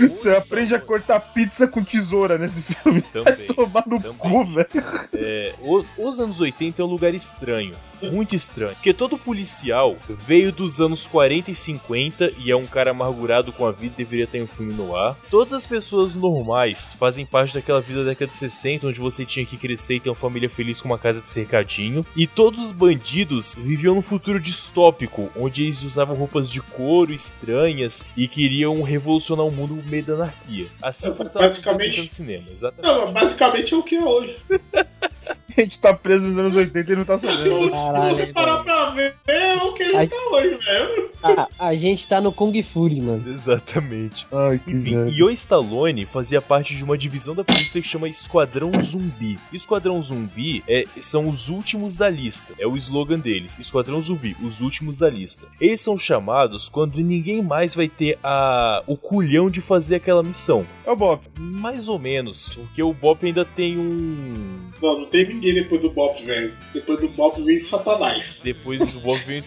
Você 0.09 0.31
aprende 0.31 0.75
a 0.75 0.81
cortar 0.81 1.21
pizza 1.21 1.67
com 1.67 1.83
tesoura 1.85 2.37
nesse 2.39 2.63
filme. 2.63 3.03
Também, 3.03 3.35
Vai 3.35 3.47
tomar 3.47 3.85
no 3.87 4.15
cu, 4.15 4.45
velho. 4.45 4.67
é, 5.15 5.53
os 5.99 6.21
anos 6.21 6.41
80 6.41 6.81
é 6.81 6.85
um 6.85 6.89
lugar 6.89 7.15
estranho. 7.15 7.75
Muito 8.11 8.35
estranho. 8.35 8.75
Porque 8.75 8.93
todo 8.93 9.19
policial 9.19 9.97
veio 10.09 10.53
dos 10.53 10.81
anos 10.81 11.07
40 11.07 11.51
e 11.51 11.55
50 11.55 12.33
e 12.39 12.51
é 12.51 12.57
um 12.57 12.67
cara 12.67 12.91
amargurado 12.91 13.53
com 13.53 13.67
a 13.67 13.73
vida 13.73 13.95
e 13.95 14.05
deveria 14.05 14.27
ter 14.27 14.43
um 14.43 14.47
filme 14.47 14.73
no 14.73 14.95
ar. 14.97 15.17
Todas 15.31 15.53
as 15.53 15.67
pessoas 15.67 16.15
normais 16.15 16.93
fazem 16.95 17.25
parte 17.27 17.55
daquela 17.55 17.81
vida 17.81 18.05
da 18.05 18.11
década 18.11 18.31
de 18.31 18.37
60, 18.37 18.87
onde 18.89 18.99
você 19.01 19.25
tinha 19.25 19.45
que 19.47 19.57
crescer 19.57 19.97
e 19.97 20.01
ter 20.01 20.09
uma 20.09 20.15
família 20.15 20.49
feliz 20.51 20.81
com 20.81 20.89
uma 20.89 20.99
casa 20.99 21.21
de 21.21 21.29
cercadinho. 21.29 22.05
E 22.17 22.27
todos 22.27 22.61
os 22.61 22.73
bandidos 22.73 23.57
viviam 23.59 23.95
num 23.95 24.03
futuro 24.03 24.39
distópico, 24.41 25.31
onde 25.37 25.65
eles 25.65 25.83
usavam 25.83 26.17
roupas 26.17 26.51
de 26.51 26.61
couro 26.61 27.13
estranhas 27.13 28.05
e 28.17 28.27
queriam 28.29 28.83
revolucionar 28.83 29.45
o 29.47 29.51
mundo 29.51 29.75
no 29.77 29.83
meio 29.85 30.05
da 30.05 30.15
anarquia. 30.15 30.67
Assim 30.81 31.09
É, 31.09 31.11
basicamente- 31.13 32.01
no 32.01 32.09
cinema, 32.09 32.45
exatamente. 32.51 32.83
Não, 33.07 33.13
basicamente 33.13 33.75
é 33.75 33.77
o 33.77 33.83
que 33.83 33.95
é 33.97 34.05
hoje. 34.05 34.37
A 35.57 35.61
gente 35.61 35.79
tá 35.79 35.93
preso 35.95 36.27
nos 36.27 36.39
anos 36.39 36.55
80 36.55 36.93
e 36.93 36.97
não 36.97 37.05
tá 37.05 37.19
sabendo. 37.19 37.65
se 37.65 37.71
Caralho, 37.71 38.17
você 38.17 38.27
parar 38.33 38.59
pra 38.59 38.91
ver, 38.91 39.15
é 39.27 39.57
o 39.57 39.73
que 39.73 39.83
ele 39.83 39.97
Ai. 39.97 40.09
tá 40.09 40.17
hoje, 40.31 40.59
velho. 40.65 41.11
A, 41.23 41.49
a 41.69 41.75
gente 41.77 42.07
tá 42.09 42.21
no 42.21 42.33
Kung 42.33 42.63
Fury, 42.63 43.01
mano. 43.01 43.23
Exatamente. 43.27 44.27
Ai, 44.33 44.59
que 44.59 44.73
Enfim, 44.73 44.97
merda. 44.97 45.11
Ion 45.11 45.31
Stallone 45.31 46.05
fazia 46.07 46.43
parte 46.43 46.75
de 46.75 46.83
uma 46.83 46.99
divisão 46.99 47.35
da 47.35 47.45
polícia 47.45 47.81
que 47.81 47.87
chama 47.87 48.09
Esquadrão 48.09 48.73
Zumbi. 48.81 49.39
Esquadrão 49.53 50.01
Zumbi 50.03 50.65
é, 50.69 50.85
são 51.01 51.29
os 51.29 51.49
últimos 51.49 51.97
da 51.97 52.09
lista. 52.09 52.55
É 52.59 52.67
o 52.67 52.77
slogan 52.77 53.19
deles. 53.19 53.59
Esquadrão 53.59 54.01
Zumbi, 54.01 54.37
os 54.43 54.61
últimos 54.61 54.99
da 54.99 55.09
lista. 55.09 55.47
Eles 55.61 55.81
são 55.81 55.97
chamados 55.97 56.69
quando 56.69 56.97
ninguém 56.99 57.43
mais 57.43 57.75
vai 57.75 57.89
ter 57.89 58.19
a, 58.23 58.83
o 58.87 58.97
culhão 58.97 59.49
de 59.51 59.61
fazer 59.61 59.97
aquela 59.97 60.23
missão. 60.23 60.67
É 60.85 60.91
o 60.91 60.97
Bop. 60.97 61.25
Mais 61.39 61.89
ou 61.89 61.99
menos. 61.99 62.55
Porque 62.55 62.83
o 62.83 62.93
Bop 62.93 63.25
ainda 63.25 63.45
tem 63.45 63.79
um. 63.79 64.71
Não, 64.81 65.01
não 65.01 65.07
tem 65.07 65.25
ninguém 65.43 65.55
depois 65.55 65.83
do 65.83 65.91
Bop, 65.91 66.25
velho. 66.25 66.55
Depois 66.73 67.01
do 67.01 67.09
Bop 67.09 67.43
vem 67.43 67.59
Satanás. 67.59 68.41
Depois 68.45 68.95
o 68.95 69.01
Bop 69.01 69.21
vem 69.25 69.41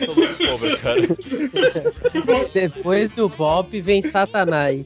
cara. 0.82 1.02
Depois 2.54 3.12
do 3.12 3.30
Bop 3.30 3.82
vem 3.82 4.02
Satanás. 4.02 4.86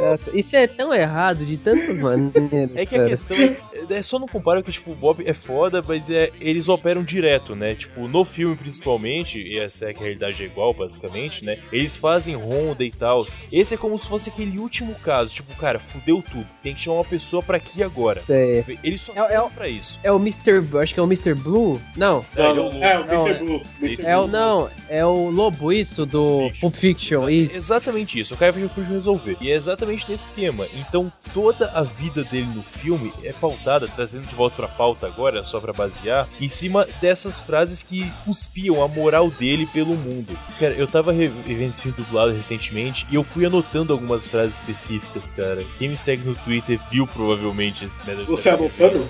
Nossa, 0.00 0.36
isso 0.36 0.56
é 0.56 0.66
tão 0.66 0.92
errado 0.92 1.44
de 1.44 1.56
tantas 1.56 1.98
maneiras. 1.98 2.74
É 2.74 2.86
que 2.86 2.94
a 2.94 2.98
cara. 2.98 3.10
questão 3.10 3.36
é, 3.36 3.56
é 3.90 4.02
só 4.02 4.18
não 4.18 4.26
comparar 4.26 4.62
que, 4.62 4.72
tipo, 4.72 4.92
o 4.92 4.94
Bob 4.94 5.22
é 5.26 5.32
foda, 5.32 5.82
mas 5.86 6.08
é, 6.10 6.30
eles 6.40 6.68
operam 6.68 7.02
direto, 7.02 7.54
né? 7.54 7.74
Tipo, 7.74 8.08
no 8.08 8.24
filme 8.24 8.56
principalmente, 8.56 9.38
e 9.38 9.58
essa 9.58 9.90
é 9.90 9.92
que 9.92 10.00
a 10.00 10.02
realidade 10.02 10.42
é 10.42 10.46
igual, 10.46 10.72
basicamente, 10.72 11.44
né? 11.44 11.58
Eles 11.72 11.96
fazem 11.96 12.34
ronda 12.34 12.84
e 12.84 12.90
tal. 12.90 13.24
Esse 13.52 13.74
é 13.74 13.76
como 13.76 13.96
se 13.98 14.06
fosse 14.06 14.30
aquele 14.30 14.58
último 14.58 14.94
caso, 14.96 15.34
tipo, 15.34 15.54
cara, 15.56 15.78
fudeu 15.78 16.22
tudo. 16.22 16.46
Tem 16.62 16.74
que 16.74 16.80
chamar 16.80 16.98
uma 16.98 17.04
pessoa 17.04 17.42
pra 17.42 17.56
aqui 17.56 17.82
agora. 17.82 18.22
Sei. 18.22 18.64
Eles 18.82 19.02
só 19.02 19.12
É- 19.28 19.34
é 19.34 19.48
pra 19.54 19.68
isso. 19.68 19.98
É 20.02 20.10
o 20.12 20.16
Mr. 20.16 20.60
Acho 20.80 20.94
que 20.94 21.00
é 21.00 21.02
o 21.02 21.06
Mr. 21.06 21.34
Blue? 21.34 21.80
Não. 21.96 22.24
É, 22.36 22.42
é 22.42 22.48
o 22.48 22.54
Lobo. 22.54 22.76
É, 22.84 22.98
o 22.98 23.04
Não, 23.06 23.26
Mr. 23.26 23.44
Blue. 23.44 23.62
Mr. 23.82 24.02
É 24.06 24.16
o, 24.16 24.20
Blue. 24.22 24.30
não, 24.32 24.70
é 24.88 25.04
o 25.06 25.30
Lobo, 25.30 25.72
isso, 25.72 26.06
do 26.06 26.50
Pulp 26.60 26.74
Fiction, 26.74 27.28
isso. 27.28 27.56
Exatamente 27.56 28.18
isso, 28.18 28.34
o 28.34 28.36
cara 28.36 28.52
vai 28.52 28.68
resolver. 28.88 29.36
E 29.40 29.50
é 29.50 29.54
exatamente 29.54 30.08
nesse 30.10 30.24
esquema. 30.30 30.66
Então 30.74 31.12
toda 31.34 31.70
a 31.72 31.82
vida 31.82 32.24
dele 32.24 32.46
no 32.54 32.62
filme 32.62 33.12
é 33.24 33.32
pautada, 33.32 33.88
trazendo 33.88 34.26
de 34.26 34.34
volta 34.34 34.56
pra 34.56 34.68
pauta 34.68 35.06
agora, 35.06 35.42
só 35.44 35.60
pra 35.60 35.72
basear, 35.72 36.28
em 36.40 36.48
cima 36.48 36.86
dessas 37.00 37.40
frases 37.40 37.82
que 37.82 38.10
cuspiam 38.24 38.82
a 38.82 38.88
moral 38.88 39.30
dele 39.30 39.66
pelo 39.66 39.94
mundo. 39.94 40.38
Cara, 40.58 40.74
eu 40.74 40.86
tava 40.86 41.12
re- 41.12 41.30
revendo 41.46 41.70
esse 41.70 41.82
filme 41.82 41.96
dublado 41.96 42.32
recentemente 42.32 43.06
e 43.10 43.14
eu 43.14 43.22
fui 43.24 43.44
anotando 43.46 43.92
algumas 43.92 44.26
frases 44.26 44.54
específicas, 44.54 45.30
cara. 45.32 45.64
Quem 45.78 45.88
me 45.88 45.96
segue 45.96 46.22
no 46.26 46.34
Twitter 46.34 46.78
viu 46.90 47.06
provavelmente 47.06 47.84
esse 47.84 48.04
merda. 48.06 48.24
Você 48.24 48.48
anotando? 48.50 49.09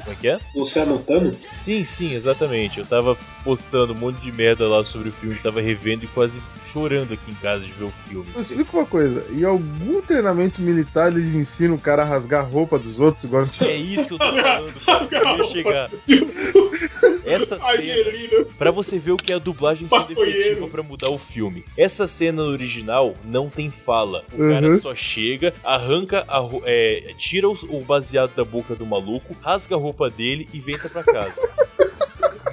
Como 0.00 0.12
é 0.12 0.14
que 0.20 0.28
é? 0.28 0.38
Você 0.54 0.80
anotando? 0.80 1.36
Sim, 1.54 1.84
sim, 1.84 2.12
exatamente. 2.14 2.78
Eu 2.80 2.86
tava 2.86 3.16
postando 3.44 3.92
um 3.92 3.96
monte 3.96 4.18
de 4.20 4.32
merda 4.32 4.66
lá 4.68 4.82
sobre 4.84 5.08
o 5.08 5.12
filme, 5.12 5.36
tava 5.36 5.60
revendo 5.60 6.04
e 6.04 6.08
quase 6.08 6.42
chorando 6.72 7.12
aqui 7.14 7.30
em 7.30 7.34
casa 7.34 7.64
de 7.64 7.72
ver 7.72 7.84
o 7.84 7.92
filme. 8.08 8.26
Me 8.34 8.40
explica 8.42 8.76
uma 8.76 8.86
coisa, 8.86 9.26
em 9.32 9.42
algum 9.44 10.00
treinamento 10.02 10.60
militar 10.62 11.10
eles 11.10 11.34
ensinam 11.34 11.74
o 11.74 11.80
cara 11.80 12.02
a 12.02 12.04
rasgar 12.04 12.40
a 12.44 12.48
roupa 12.48 12.78
dos 12.78 13.00
outros 13.00 13.24
igual 13.24 13.44
É 13.60 13.76
isso 13.76 14.06
que 14.06 14.14
eu 14.14 14.18
tô 14.18 14.30
falando, 14.32 14.80
cara. 14.84 15.08
Eu 15.10 15.38
ia 15.38 15.44
chegar. 15.44 15.90
Essa 17.24 17.58
cena, 17.58 18.44
pra 18.58 18.70
você 18.70 18.98
ver 18.98 19.12
o 19.12 19.16
que 19.16 19.32
é 19.32 19.36
a 19.36 19.38
dublagem 19.38 19.88
sendo 19.88 20.12
efetiva 20.12 20.66
pra 20.68 20.82
mudar 20.82 21.10
o 21.10 21.18
filme. 21.18 21.64
Essa 21.76 22.06
cena 22.06 22.42
no 22.42 22.50
original 22.50 23.14
não 23.24 23.48
tem 23.48 23.70
fala. 23.70 24.24
O 24.32 24.38
cara 24.38 24.68
Uhum. 24.70 24.80
só 24.80 24.94
chega, 24.94 25.52
arranca, 25.64 26.24
a, 26.28 26.40
é, 26.64 27.12
tira 27.16 27.48
o, 27.48 27.56
o 27.68 27.82
baseado 27.84 28.34
da 28.34 28.44
boca 28.44 28.74
do 28.74 28.84
maluco, 28.86 29.36
rasga 29.42 29.74
a 29.74 29.78
roupa 29.78 29.89
dele 30.10 30.48
e 30.52 30.60
venta 30.60 30.88
pra 30.88 31.04
casa. 31.04 31.40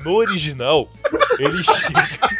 No 0.04 0.16
original, 0.16 0.90
ele 1.40 1.64
chega. 1.64 2.38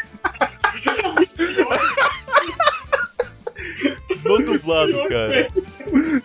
No 4.24 4.38
dublado, 4.38 4.92
cara. 5.08 5.48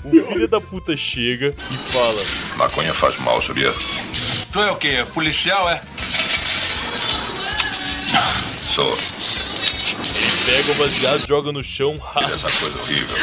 O 0.03 0.31
filho 0.31 0.47
da 0.47 0.59
puta 0.59 0.95
chega 0.97 1.47
e 1.49 1.91
fala: 1.91 2.21
Maconha 2.57 2.93
faz 2.93 3.17
mal, 3.19 3.39
sabia? 3.39 3.71
Tu 4.51 4.59
é 4.59 4.71
o 4.71 4.75
quê? 4.75 5.05
Policial, 5.13 5.69
é? 5.69 5.81
Sou. 8.69 8.91
Pega 10.45 10.71
o 10.71 10.75
baseado, 10.75 11.27
joga 11.27 11.51
no 11.51 11.63
chão, 11.63 11.97
rasga. 11.97 12.33
Essa 12.33 12.51
coisa 12.59 12.81
horrível. 12.81 13.17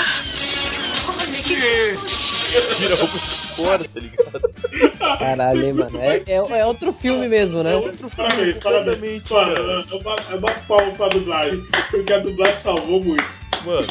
Tira 2.76 2.94
a 2.94 2.98
roupa 2.98 3.39
fora, 3.64 3.84
tá 3.84 4.00
ligado? 4.00 5.18
Caralho, 5.18 5.64
hein, 5.64 5.72
mano. 5.72 5.98
É, 6.00 6.22
é, 6.26 6.34
é 6.60 6.66
outro 6.66 6.92
filme 6.92 7.28
mesmo, 7.28 7.62
né? 7.62 7.72
É 7.72 7.76
outro 7.76 8.08
filme, 8.08 8.54
parabéns. 8.54 9.30
Eu 9.90 10.00
bato- 10.02 10.32
eu 10.32 10.40
bato 10.40 10.66
palma 10.66 10.92
pra 10.92 11.08
dublagem, 11.08 11.64
porque 11.90 12.12
a 12.12 12.18
dublagem 12.18 12.56
salvou 12.56 13.02
muito. 13.02 13.39
Mano, 13.64 13.88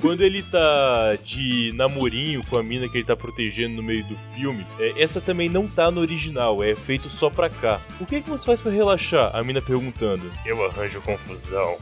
quando 0.00 0.22
ele 0.22 0.42
tá 0.42 1.16
de 1.24 1.72
namorinho 1.74 2.42
com 2.44 2.58
a 2.58 2.62
mina 2.62 2.88
que 2.88 2.98
ele 2.98 3.04
tá 3.04 3.14
protegendo 3.14 3.76
no 3.76 3.82
meio 3.82 4.04
do 4.04 4.16
filme, 4.34 4.66
é, 4.78 5.00
essa 5.00 5.20
também 5.20 5.48
não 5.48 5.66
tá 5.66 5.90
no 5.90 6.00
original, 6.00 6.62
é 6.62 6.74
feito 6.74 7.08
só 7.08 7.30
pra 7.30 7.48
cá. 7.48 7.80
O 8.00 8.06
que, 8.06 8.16
é 8.16 8.20
que 8.20 8.30
você 8.30 8.46
faz 8.46 8.60
pra 8.60 8.72
relaxar? 8.72 9.30
A 9.34 9.42
mina 9.42 9.60
perguntando. 9.60 10.30
Eu 10.44 10.64
arranjo 10.64 11.00
confusão. 11.02 11.76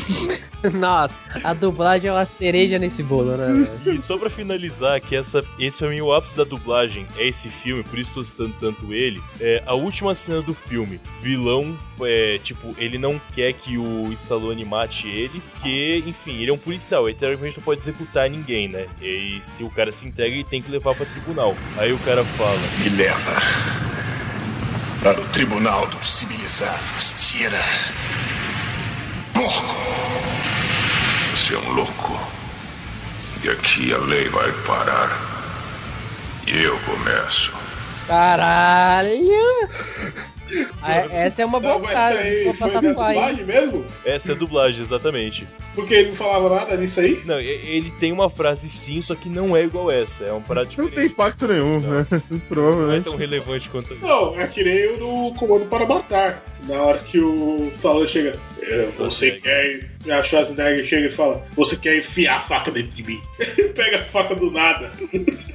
Nossa, 0.74 1.14
a 1.44 1.52
dublagem 1.52 2.10
é 2.10 2.12
uma 2.12 2.26
cereja 2.26 2.78
nesse 2.78 3.02
bolo, 3.02 3.36
né? 3.36 3.68
E 3.86 4.00
só 4.00 4.16
pra 4.18 4.30
finalizar, 4.30 5.00
que 5.00 5.14
essa, 5.14 5.44
esse 5.58 5.78
pra 5.78 5.88
mim 5.88 6.00
o 6.00 6.12
ápice 6.12 6.36
da 6.36 6.44
dublagem 6.44 7.06
é 7.16 7.26
esse 7.26 7.48
filme, 7.48 7.82
por 7.82 7.98
isso 7.98 8.14
tô 8.14 8.24
citando 8.24 8.54
tanto 8.58 8.92
ele. 8.92 9.22
É 9.40 9.62
a 9.66 9.74
última 9.74 10.14
cena 10.14 10.42
do 10.42 10.54
filme. 10.54 11.00
Vilão, 11.20 11.76
é, 12.00 12.38
tipo, 12.42 12.74
ele 12.78 12.98
não 12.98 13.20
quer 13.34 13.52
que 13.52 13.76
o 13.78 14.12
Stallone 14.12 14.64
mate 14.64 15.08
ele, 15.08 15.40
porque, 15.52 16.02
enfim, 16.06 16.37
ele 16.42 16.50
é 16.50 16.54
um 16.54 16.58
policial, 16.58 17.08
ele 17.08 17.18
teoricamente 17.18 17.58
não 17.58 17.64
pode 17.64 17.80
executar 17.80 18.28
ninguém, 18.28 18.68
né? 18.68 18.86
E 19.00 19.40
se 19.42 19.62
o 19.64 19.70
cara 19.70 19.90
se 19.92 20.06
entrega, 20.06 20.34
ele 20.34 20.44
tem 20.44 20.62
que 20.62 20.70
levar 20.70 20.94
pra 20.94 21.06
tribunal. 21.06 21.56
Aí 21.76 21.92
o 21.92 21.98
cara 21.98 22.24
fala: 22.24 22.58
Me 22.78 22.90
leva 22.90 23.78
para 25.02 25.20
o 25.20 25.24
Tribunal 25.28 25.86
dos 25.86 26.06
Civilizados. 26.06 27.12
Tira. 27.16 27.58
Porco! 29.32 29.76
Você 31.32 31.54
é 31.54 31.58
um 31.58 31.72
louco. 31.72 32.18
E 33.44 33.48
aqui 33.48 33.92
a 33.92 33.98
lei 33.98 34.28
vai 34.28 34.50
parar. 34.66 35.08
E 36.46 36.62
eu 36.62 36.78
começo. 36.80 37.52
Caralho! 38.06 39.68
Ah, 40.82 40.96
Essa 41.10 41.42
é 41.42 41.44
uma 41.44 41.60
boa 41.60 41.78
Não, 41.78 41.86
aí 41.88 42.44
pra 42.56 42.68
foi 42.70 42.80
dublagem 42.80 43.44
mesmo? 43.44 43.84
Essa 44.04 44.32
é 44.32 44.34
a 44.34 44.38
dublagem, 44.38 44.80
exatamente. 44.80 45.46
Porque 45.74 45.94
ele 45.94 46.08
não 46.10 46.16
falava 46.16 46.54
nada 46.54 46.76
disso 46.76 47.00
aí? 47.00 47.20
Não, 47.24 47.38
ele 47.38 47.90
tem 47.92 48.10
uma 48.12 48.28
frase 48.28 48.68
sim, 48.68 49.00
só 49.00 49.14
que 49.14 49.28
não 49.28 49.56
é 49.56 49.64
igual 49.64 49.90
essa. 49.90 50.24
É 50.24 50.32
uma 50.32 50.40
parada 50.40 50.64
Não 50.66 50.70
diferente. 50.70 50.94
tem 50.94 51.06
impacto 51.06 51.46
nenhum, 51.46 51.78
né? 51.80 52.06
Não 52.30 52.36
é 52.36 52.40
Provavelmente. 52.48 53.04
tão 53.04 53.16
relevante 53.16 53.68
quanto 53.68 53.94
isso. 53.94 54.04
Não, 54.04 54.38
é 54.38 54.46
que 54.46 54.64
nem 54.64 54.94
o 54.94 54.96
do 54.96 55.34
Comando 55.38 55.66
para 55.66 55.86
Matar. 55.86 56.42
Na 56.66 56.82
hora 56.82 56.98
que 56.98 57.18
o 57.20 57.70
Stallone 57.76 58.08
chega, 58.08 58.36
"É, 58.62 58.86
você 58.98 59.32
quer. 59.32 59.90
A 60.10 60.24
Schwarzenegger 60.24 60.86
chega 60.86 61.08
e 61.08 61.16
fala: 61.16 61.44
Você 61.54 61.76
quer 61.76 61.98
enfiar 61.98 62.36
a 62.36 62.40
faca 62.40 62.70
dentro 62.70 62.92
de 62.92 63.02
mim? 63.02 63.20
Pega 63.74 63.98
a 63.98 64.04
faca 64.04 64.34
do 64.34 64.50
nada. 64.50 64.90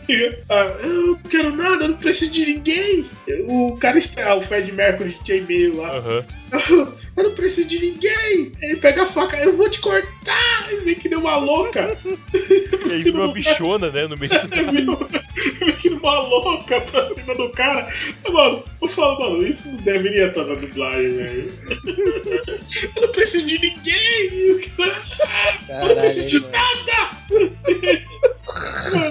Ah, 0.49 0.65
eu 0.83 1.07
não 1.07 1.15
quero 1.15 1.55
nada, 1.55 1.85
eu 1.85 1.89
não 1.89 1.97
preciso 1.97 2.29
de 2.29 2.45
ninguém. 2.45 3.09
O 3.47 3.77
cara 3.77 3.97
está, 3.97 4.35
o 4.35 4.41
Fred 4.41 4.69
Mercury 4.73 5.17
de 5.23 5.23
J-Mail 5.25 5.77
lá. 5.77 5.95
Aham. 5.95 6.25
Eu 7.15 7.23
não 7.25 7.35
preciso 7.35 7.67
de 7.67 7.79
ninguém. 7.79 8.51
Ele 8.61 8.75
pega 8.77 9.03
a 9.03 9.07
faca, 9.07 9.37
eu 9.37 9.55
vou 9.55 9.69
te 9.69 9.79
cortar. 9.79 10.67
E 10.71 10.77
vem 10.77 10.95
que 10.95 11.07
deu 11.07 11.19
uma 11.19 11.37
louca. 11.37 11.97
E 12.33 12.91
aí 12.91 13.03
vira 13.03 13.17
uma 13.17 13.33
bichona, 13.33 13.89
né, 13.89 14.07
no 14.07 14.17
meio 14.17 14.31
do 14.31 14.97
Vem 15.65 15.75
que 15.77 15.89
uma 15.89 16.19
louca 16.21 16.81
pra 16.81 17.13
cima 17.13 17.35
do 17.35 17.49
cara. 17.49 17.93
Mano, 18.29 18.63
eu 18.81 18.87
falo, 18.87 19.19
mano, 19.19 19.47
isso 19.47 19.67
não 19.67 19.77
deveria 19.77 20.27
estar 20.27 20.43
na 20.43 20.55
dublagem, 20.55 21.09
velho. 21.11 21.53
Eu 22.95 23.01
não 23.01 23.11
preciso 23.11 23.45
de 23.45 23.59
ninguém. 23.59 24.61
Eu 25.69 25.87
não 25.87 25.95
preciso 25.95 26.27
de 26.27 26.41
Caralho, 26.41 26.85
nada. 26.85 28.32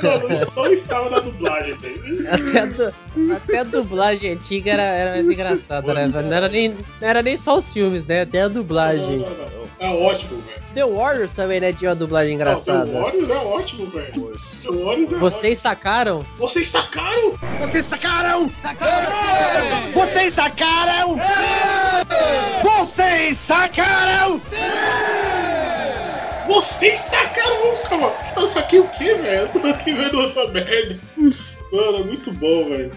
Mano, 0.02 0.28
não 0.56 0.72
estava 0.72 1.10
na 1.10 1.18
dublagem, 1.20 1.74
velho. 1.76 2.28
Até 2.30 2.58
a, 2.60 2.66
du- 2.66 2.92
até 3.34 3.58
a 3.58 3.64
dublagem 3.64 4.32
antiga 4.32 4.72
era, 4.72 4.82
era 4.82 5.10
mais 5.12 5.26
engraçada, 5.28 5.92
né? 5.94 6.06
Não 6.06 6.32
era, 6.32 6.48
nem, 6.48 6.68
não 7.00 7.08
era 7.08 7.22
nem 7.22 7.36
só 7.36 7.58
os 7.58 7.72
filmes, 7.72 8.06
né? 8.06 8.22
Até 8.22 8.42
a 8.42 8.48
dublagem. 8.48 9.18
Não, 9.18 9.28
não, 9.30 9.36
não. 9.36 9.62
É 9.80 9.88
ótimo, 9.88 10.38
velho. 10.38 10.62
The 10.74 10.86
Warriors 10.86 11.32
também, 11.32 11.60
né? 11.60 11.72
Tinha 11.72 11.90
uma 11.90 11.96
dublagem 11.96 12.34
engraçada. 12.34 12.84
Não, 12.84 12.92
The 12.92 13.00
Warriors 13.00 13.30
é 13.30 13.36
ótimo, 13.36 13.86
velho. 13.90 14.12
The 14.62 14.70
Warriors 14.70 15.12
é 15.12 15.16
Vocês 15.16 15.58
sacaram? 15.58 16.18
ótimo. 16.20 16.36
Vocês 16.38 16.68
sacaram? 16.68 17.34
Vocês 17.60 17.84
sacaram? 17.84 18.50
Vocês 18.62 18.74
sacaram? 18.74 19.92
Vocês 19.92 20.34
sacaram? 20.34 21.18
Vocês 22.62 23.36
sacaram? 23.38 24.40
Vamos 27.60 27.78
ficar, 27.82 27.98
mano. 27.98 28.12
Eu 28.36 28.48
saquei 28.48 28.80
o 28.80 28.88
quê, 28.88 29.14
velho? 29.14 29.48
Eu 29.52 29.60
tô 29.60 29.66
aqui 29.66 29.92
vendo 29.92 30.20
essa 30.22 30.46
merda. 30.48 30.98
Mano, 31.72 31.98
é 31.98 32.04
muito 32.04 32.30
bom, 32.32 32.68
velho. 32.68 32.90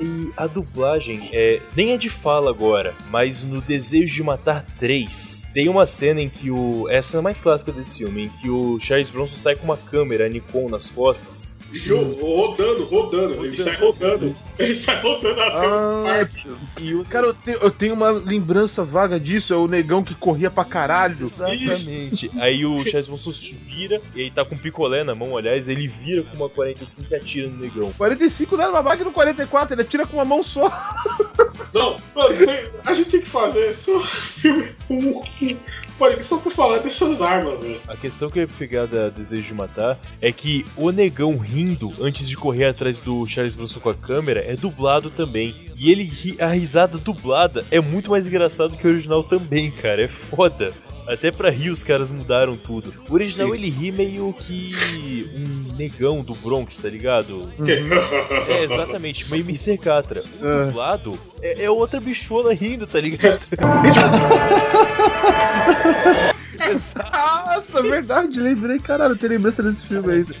E 0.00 0.32
a 0.34 0.46
dublagem 0.46 1.28
é, 1.32 1.60
nem 1.76 1.92
é 1.92 1.98
de 1.98 2.08
fala 2.08 2.50
agora, 2.50 2.94
mas 3.10 3.44
no 3.44 3.60
Desejo 3.60 4.14
de 4.14 4.22
Matar 4.22 4.64
3 4.78 5.50
tem 5.52 5.68
uma 5.68 5.84
cena 5.84 6.22
em 6.22 6.28
que 6.30 6.50
o. 6.50 6.88
É 6.88 6.98
a 6.98 7.22
mais 7.22 7.42
clássica 7.42 7.70
desse 7.70 7.98
filme, 7.98 8.24
em 8.24 8.28
que 8.28 8.48
o 8.48 8.80
Charles 8.80 9.10
Bronson 9.10 9.36
sai 9.36 9.56
com 9.56 9.64
uma 9.64 9.76
câmera 9.76 10.26
Nikon 10.28 10.70
nas 10.70 10.90
costas. 10.90 11.54
Rodando, 12.20 12.84
rodando. 12.84 13.44
Ele 13.44 13.62
sai 13.62 13.76
rodando. 13.76 14.36
Ele 14.58 14.74
sai 14.74 15.00
rodando 15.00 15.40
a 15.40 15.46
Ah, 15.46 16.28
e 16.80 16.94
o 16.94 17.04
cara, 17.04 17.26
eu 17.26 17.34
tenho, 17.34 17.58
eu 17.58 17.70
tenho 17.70 17.94
uma 17.94 18.10
lembrança 18.10 18.82
vaga 18.82 19.20
disso. 19.20 19.52
É 19.52 19.56
o 19.56 19.68
negão 19.68 20.02
que 20.02 20.14
corria 20.14 20.50
pra 20.50 20.64
caralho. 20.64 21.26
Exatamente. 21.26 22.30
Aí 22.38 22.64
o 22.64 22.82
Bronson 23.18 23.32
vira, 23.66 24.00
e 24.14 24.22
aí 24.22 24.30
tá 24.30 24.44
com 24.44 24.54
um 24.54 24.58
picolé 24.58 25.04
na 25.04 25.14
mão, 25.14 25.36
aliás, 25.36 25.68
ele 25.68 25.86
vira 25.86 26.22
com 26.22 26.36
uma 26.36 26.48
45 26.48 27.06
e 27.10 27.14
atira 27.14 27.48
no 27.48 27.58
negrão. 27.58 27.92
45 27.96 28.56
não 28.56 28.64
era 28.64 28.72
uma 28.72 28.82
máquina 28.82 29.04
no 29.06 29.12
44, 29.12 29.74
ele 29.74 29.82
atira 29.82 30.06
com 30.06 30.16
uma 30.16 30.24
mão 30.24 30.42
só. 30.42 30.68
Não, 31.74 31.96
mano, 32.14 32.34
a 32.84 32.94
gente 32.94 33.10
tem 33.10 33.20
que 33.20 33.28
fazer 33.28 33.74
só 33.74 34.00
filme 34.00 34.68
com. 34.86 35.22
Só 36.22 36.36
por 36.38 36.52
falar 36.52 36.78
dessas 36.78 37.20
armas, 37.20 37.60
velho. 37.60 37.80
A 37.88 37.96
questão 37.96 38.30
que 38.30 38.38
eu 38.38 38.48
pegar 38.48 38.86
da 38.86 39.08
Desejo 39.08 39.42
de 39.48 39.54
Matar 39.54 39.98
é 40.20 40.30
que 40.30 40.64
o 40.76 40.90
negão 40.90 41.36
rindo 41.36 41.92
antes 42.00 42.28
de 42.28 42.36
correr 42.36 42.66
atrás 42.66 43.00
do 43.00 43.26
Charles 43.26 43.56
Bronson 43.56 43.80
com 43.80 43.90
a 43.90 43.94
câmera 43.94 44.40
é 44.44 44.54
dublado 44.56 45.10
também. 45.10 45.54
E 45.76 45.90
ele 45.90 46.04
ri- 46.04 46.36
a 46.40 46.48
risada 46.48 46.98
dublada 46.98 47.64
é 47.70 47.80
muito 47.80 48.10
mais 48.10 48.26
engraçado 48.26 48.76
que 48.76 48.86
o 48.86 48.90
original 48.90 49.24
também, 49.24 49.70
cara. 49.70 50.02
É 50.04 50.08
foda. 50.08 50.72
Até 51.08 51.30
pra 51.30 51.48
rir 51.48 51.70
os 51.70 51.82
caras 51.82 52.12
mudaram 52.12 52.54
tudo. 52.54 52.92
O 53.08 53.14
original 53.14 53.48
Sim. 53.48 53.54
ele 53.54 53.70
ri 53.70 53.90
meio 53.90 54.30
que 54.34 55.26
um 55.34 55.74
negão 55.74 56.22
do 56.22 56.34
Bronx, 56.34 56.76
tá 56.76 56.90
ligado? 56.90 57.50
É, 58.46 58.64
exatamente, 58.64 59.28
meio 59.30 59.42
Mr. 59.48 59.78
Catra. 59.78 60.22
O 60.38 60.66
dublado 60.66 61.18
é, 61.40 61.64
é 61.64 61.70
outra 61.70 61.98
bichona 61.98 62.52
rindo, 62.52 62.86
tá 62.86 63.00
ligado? 63.00 63.46
Nossa, 67.12 67.82
verdade, 67.82 68.40
lembrei, 68.40 68.78
caralho, 68.78 69.12
eu 69.12 69.18
tenho 69.18 69.32
lembrança 69.32 69.62
desse 69.62 69.84
filme 69.84 70.12
ainda. 70.12 70.34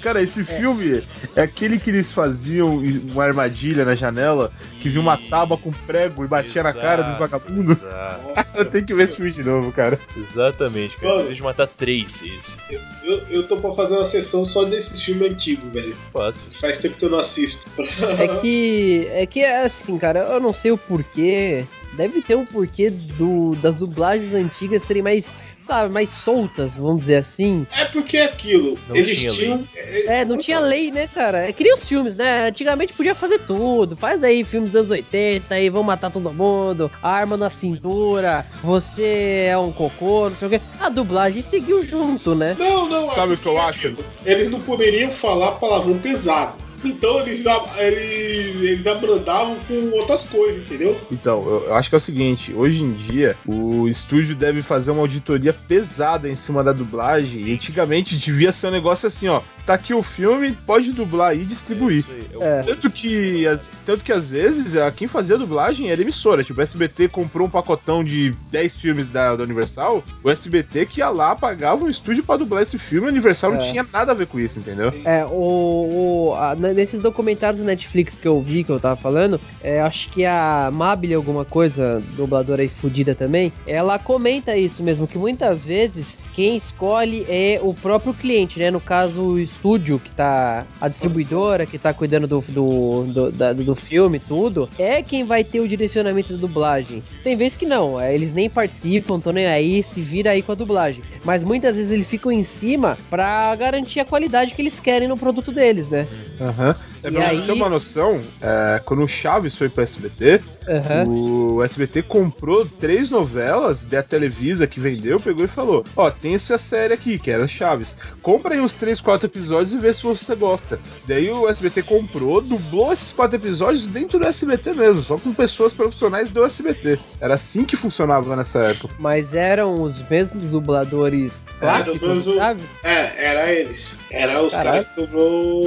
Cara, 0.00 0.22
esse 0.22 0.44
filme 0.44 1.06
é 1.34 1.42
aquele 1.42 1.78
que 1.78 1.90
eles 1.90 2.12
faziam 2.12 2.78
uma 2.78 3.24
armadilha 3.24 3.84
na 3.84 3.94
janela, 3.94 4.52
que 4.80 4.88
viu 4.88 5.00
uma 5.00 5.16
tábua 5.16 5.58
com 5.58 5.72
prego 5.86 6.24
e 6.24 6.28
batia 6.28 6.62
na 6.62 6.72
cara 6.72 7.02
dos 7.02 7.18
vagabundos. 7.18 7.78
eu 8.54 8.64
tenho 8.64 8.86
que 8.86 8.94
ver 8.94 9.04
esse 9.04 9.16
filme 9.16 9.32
de 9.32 9.42
novo, 9.42 9.72
cara. 9.72 9.98
Exatamente, 10.16 10.96
cara. 10.96 11.24
De 11.24 11.42
Matar 11.42 11.66
três 11.66 12.22
esse. 12.22 12.58
Eu, 13.02 13.20
eu 13.28 13.42
tô 13.46 13.56
pra 13.56 13.74
fazer 13.74 13.94
uma 13.94 14.04
sessão 14.04 14.44
só 14.46 14.64
desses 14.64 15.02
filmes 15.02 15.32
antigos, 15.32 15.70
velho. 15.72 15.94
Fácil. 16.12 16.46
Faz 16.58 16.78
tempo 16.78 16.96
que 16.96 17.04
eu 17.04 17.10
não 17.10 17.18
assisto. 17.18 17.62
É 18.18 18.28
que. 18.40 19.08
É 19.10 19.26
que 19.26 19.40
é 19.40 19.64
assim, 19.64 19.98
cara, 19.98 20.20
eu 20.20 20.40
não 20.40 20.52
sei 20.52 20.70
o 20.70 20.78
porquê. 20.78 21.64
Deve 21.96 22.20
ter 22.22 22.36
um 22.36 22.44
porquê 22.44 22.90
do, 22.90 23.54
das 23.56 23.74
dublagens 23.74 24.34
antigas 24.34 24.82
serem 24.82 25.02
mais, 25.02 25.34
sabe, 25.58 25.92
mais 25.92 26.10
soltas, 26.10 26.74
vamos 26.74 27.02
dizer 27.02 27.16
assim. 27.16 27.66
É 27.76 27.84
porque 27.86 28.16
é 28.16 28.24
aquilo. 28.24 28.78
Não 28.88 28.96
eles 28.96 29.16
tinha 29.16 29.32
lei. 29.32 29.40
tinham. 29.40 29.64
É, 29.76 30.24
não 30.24 30.38
tinha 30.38 30.58
lei, 30.60 30.90
né, 30.90 31.06
cara? 31.06 31.48
É 31.48 31.52
que 31.52 31.62
nem 31.62 31.74
os 31.74 31.88
filmes, 31.88 32.16
né? 32.16 32.48
Antigamente 32.48 32.92
podia 32.92 33.14
fazer 33.14 33.38
tudo. 33.40 33.96
Faz 33.96 34.22
aí 34.22 34.44
filmes 34.44 34.72
dos 34.72 34.80
anos 34.80 34.90
80 34.90 35.54
aí, 35.54 35.70
vão 35.70 35.82
matar 35.82 36.10
todo 36.10 36.32
mundo, 36.32 36.90
arma 37.02 37.36
na 37.36 37.50
cintura, 37.50 38.46
você 38.62 39.46
é 39.48 39.58
um 39.58 39.72
cocô, 39.72 40.30
não 40.30 40.36
sei 40.36 40.48
o 40.48 40.50
quê. 40.50 40.60
A 40.80 40.88
dublagem 40.88 41.42
seguiu 41.42 41.82
junto, 41.82 42.34
né? 42.34 42.56
Não, 42.58 42.88
não. 42.88 43.12
é 43.12 43.14
Sabe 43.14 43.34
o 43.34 43.36
que 43.38 43.46
eu 43.46 43.60
acho? 43.60 43.96
Eles 44.24 44.50
não 44.50 44.60
poderiam 44.60 45.10
falar 45.10 45.52
palavrão 45.52 45.98
pesado. 45.98 46.64
Então 46.84 47.20
eles, 47.20 47.44
eles, 47.78 48.56
eles 48.62 48.86
abrandavam 48.86 49.56
com 49.66 49.90
outras 49.98 50.24
coisas, 50.24 50.62
entendeu? 50.62 50.98
Então, 51.10 51.44
eu, 51.66 51.74
acho 51.74 51.88
que 51.88 51.94
é 51.94 51.98
o 51.98 52.00
seguinte, 52.00 52.52
hoje 52.54 52.82
em 52.82 52.92
dia, 52.92 53.36
o 53.46 53.88
estúdio 53.88 54.34
deve 54.34 54.62
fazer 54.62 54.90
uma 54.90 55.00
auditoria 55.00 55.52
pesada 55.52 56.28
em 56.28 56.34
cima 56.34 56.62
da 56.62 56.72
dublagem. 56.72 57.48
E 57.48 57.54
antigamente 57.54 58.16
devia 58.16 58.52
ser 58.52 58.68
um 58.68 58.70
negócio 58.70 59.06
assim, 59.06 59.28
ó. 59.28 59.40
Tá 59.66 59.74
aqui 59.74 59.94
o 59.94 60.02
filme, 60.02 60.52
pode 60.66 60.92
dublar 60.92 61.34
e 61.34 61.44
distribuir. 61.44 62.04
É. 62.40 62.62
Tanto 62.62 62.90
que, 62.90 63.46
as- 63.46 63.70
tanto 63.86 64.04
que 64.04 64.12
às 64.12 64.30
vezes 64.30 64.76
a- 64.76 64.90
quem 64.90 65.08
fazia 65.08 65.36
a 65.36 65.38
dublagem 65.38 65.90
era 65.90 66.00
a 66.00 66.04
emissora. 66.04 66.44
Tipo, 66.44 66.60
o 66.60 66.62
SBT 66.62 67.08
comprou 67.08 67.46
um 67.46 67.50
pacotão 67.50 68.04
de 68.04 68.34
10 68.50 68.74
filmes 68.74 69.08
da, 69.08 69.34
da 69.34 69.42
Universal. 69.44 70.04
O 70.22 70.30
SBT 70.30 70.84
que 70.86 71.00
ia 71.00 71.08
lá, 71.08 71.34
pagava 71.34 71.84
um 71.84 71.88
estúdio 71.88 72.22
pra 72.24 72.36
dublar 72.36 72.62
esse 72.62 72.78
filme. 72.78 73.06
A 73.08 73.10
Universal 73.10 73.52
não 73.52 73.60
É. 73.62 73.70
tinha 73.70 73.86
nada 73.90 74.12
a 74.12 74.14
ver 74.14 74.26
com 74.26 74.38
isso, 74.38 74.58
entendeu? 74.58 74.92
É, 75.04 75.24
o, 75.24 76.28
o- 76.30 76.34
a- 76.34 76.54
nesses 76.74 77.00
documentários 77.00 77.60
do 77.60 77.66
Netflix 77.66 78.14
que 78.14 78.26
eu 78.28 78.40
vi, 78.40 78.64
que 78.64 78.70
eu 78.70 78.80
tava 78.80 78.96
falando, 78.96 79.40
é, 79.62 79.80
acho 79.80 80.10
que 80.10 80.24
a 80.24 80.70
Mabile 80.72 81.14
alguma 81.14 81.44
coisa, 81.44 82.02
dubladora 82.16 82.62
aí 82.62 82.68
fudida 82.68 83.14
também, 83.14 83.52
ela 83.66 83.98
comenta 83.98 84.56
isso 84.56 84.82
mesmo, 84.82 85.06
que 85.06 85.16
muitas 85.16 85.64
vezes 85.64 86.18
quem 86.34 86.56
escolhe 86.56 87.24
é 87.28 87.60
o 87.62 87.72
próprio 87.72 88.12
cliente, 88.12 88.58
né? 88.58 88.70
No 88.70 88.80
caso, 88.80 89.22
o 89.22 89.38
estúdio 89.40 89.98
que 89.98 90.10
tá, 90.10 90.66
a 90.80 90.88
distribuidora 90.88 91.64
que 91.66 91.78
tá 91.78 91.94
cuidando 91.94 92.26
do, 92.26 92.40
do, 92.48 93.04
do, 93.04 93.30
da- 93.32 93.52
do 93.52 93.74
filme, 93.74 94.18
tudo, 94.18 94.68
é 94.78 95.02
quem 95.02 95.24
vai 95.24 95.44
ter 95.44 95.60
o 95.60 95.68
direcionamento 95.68 96.32
da 96.32 96.38
dublagem. 96.38 97.02
Tem 97.22 97.36
vezes 97.36 97.56
que 97.56 97.66
não, 97.66 98.00
é, 98.00 98.14
eles 98.14 98.32
nem 98.34 98.50
participam, 98.50 99.20
tão 99.20 99.32
nem 99.32 99.46
aí, 99.46 99.82
se 99.82 100.00
vira 100.00 100.30
aí 100.30 100.42
com 100.42 100.52
a 100.52 100.54
dublagem. 100.56 101.02
Mas 101.24 101.44
muitas 101.44 101.76
vezes 101.76 101.92
eles 101.92 102.06
ficam 102.06 102.32
em 102.32 102.42
cima 102.42 102.98
pra 103.08 103.54
garantir 103.54 104.00
a 104.00 104.04
qualidade 104.04 104.52
que 104.54 104.60
eles 104.62 104.80
querem 104.80 105.06
no 105.08 105.16
produto 105.16 105.52
deles, 105.52 105.88
né? 105.90 106.06
Aham. 106.40 106.63
É, 107.02 107.08
E 107.08 107.10
pra 107.12 107.28
você 107.28 107.34
aí- 107.36 107.42
ter 107.46 107.52
uma 107.52 107.68
noção, 107.68 108.20
é, 108.40 108.80
quando 108.84 109.02
o 109.02 109.08
Chaves 109.08 109.54
foi 109.56 109.68
pro 109.68 109.82
SBT, 109.82 110.40
Aham. 110.68 111.04
o 111.08 111.62
SBT 111.62 112.02
comprou 112.02 112.64
três 112.64 113.10
novelas 113.10 113.84
da 113.84 114.02
Televisa 114.02 114.66
que 114.66 114.80
vendeu, 114.80 115.20
pegou 115.20 115.44
e 115.44 115.48
falou: 115.48 115.84
Ó, 115.96 116.10
tem 116.10 116.34
essa 116.34 116.56
série 116.56 116.94
aqui, 116.94 117.18
que 117.18 117.30
era 117.30 117.46
Chaves. 117.46 117.94
Compra 118.22 118.54
aí 118.54 118.60
uns 118.60 118.72
três, 118.72 119.00
quatro 119.00 119.26
episódios 119.26 119.72
e 119.74 119.78
vê 119.78 119.92
se 119.92 120.02
você 120.02 120.34
gosta. 120.34 120.78
Daí 121.06 121.30
o 121.30 121.48
SBT 121.48 121.82
comprou, 121.82 122.40
dublou 122.40 122.92
esses 122.92 123.12
quatro 123.12 123.36
episódios 123.36 123.86
dentro 123.86 124.18
do 124.18 124.26
SBT 124.26 124.72
mesmo, 124.72 125.02
só 125.02 125.18
com 125.18 125.32
pessoas 125.34 125.72
profissionais 125.72 126.30
do 126.30 126.42
SBT. 126.44 126.98
Era 127.20 127.34
assim 127.34 127.64
que 127.64 127.76
funcionava 127.76 128.34
nessa 128.34 128.60
época. 128.60 128.94
Mas 128.98 129.34
eram 129.34 129.82
os 129.82 130.06
mesmos 130.08 130.52
dubladores 130.52 131.42
clássicos 131.60 132.02
Era 132.02 132.20
do 132.20 132.34
Chaves? 132.34 132.84
É, 132.84 133.26
era 133.30 133.52
eles. 133.52 133.86
Era 134.14 134.42
os 134.42 134.52
caras 134.52 134.86
que 134.88 135.00
dublou 135.00 135.66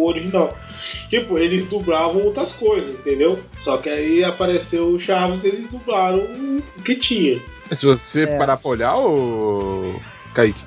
o 0.00 0.06
original. 0.06 0.56
Tipo, 1.10 1.38
eles 1.38 1.66
dublavam 1.68 2.22
outras 2.22 2.52
coisas, 2.52 2.90
entendeu? 3.00 3.38
Só 3.62 3.76
que 3.76 3.88
aí 3.90 4.24
apareceu 4.24 4.88
o 4.88 4.98
Chaves 4.98 5.44
e 5.44 5.46
eles 5.48 5.70
dublaram 5.70 6.18
o 6.18 6.82
que 6.82 6.96
tinha. 6.96 7.38
Mas 7.68 7.78
Se 7.78 7.86
você 7.86 8.22
É. 8.22 8.36
parar 8.38 8.56
pra 8.56 8.70
olhar, 8.70 8.96
o. 8.98 10.00
Kaique. 10.34 10.58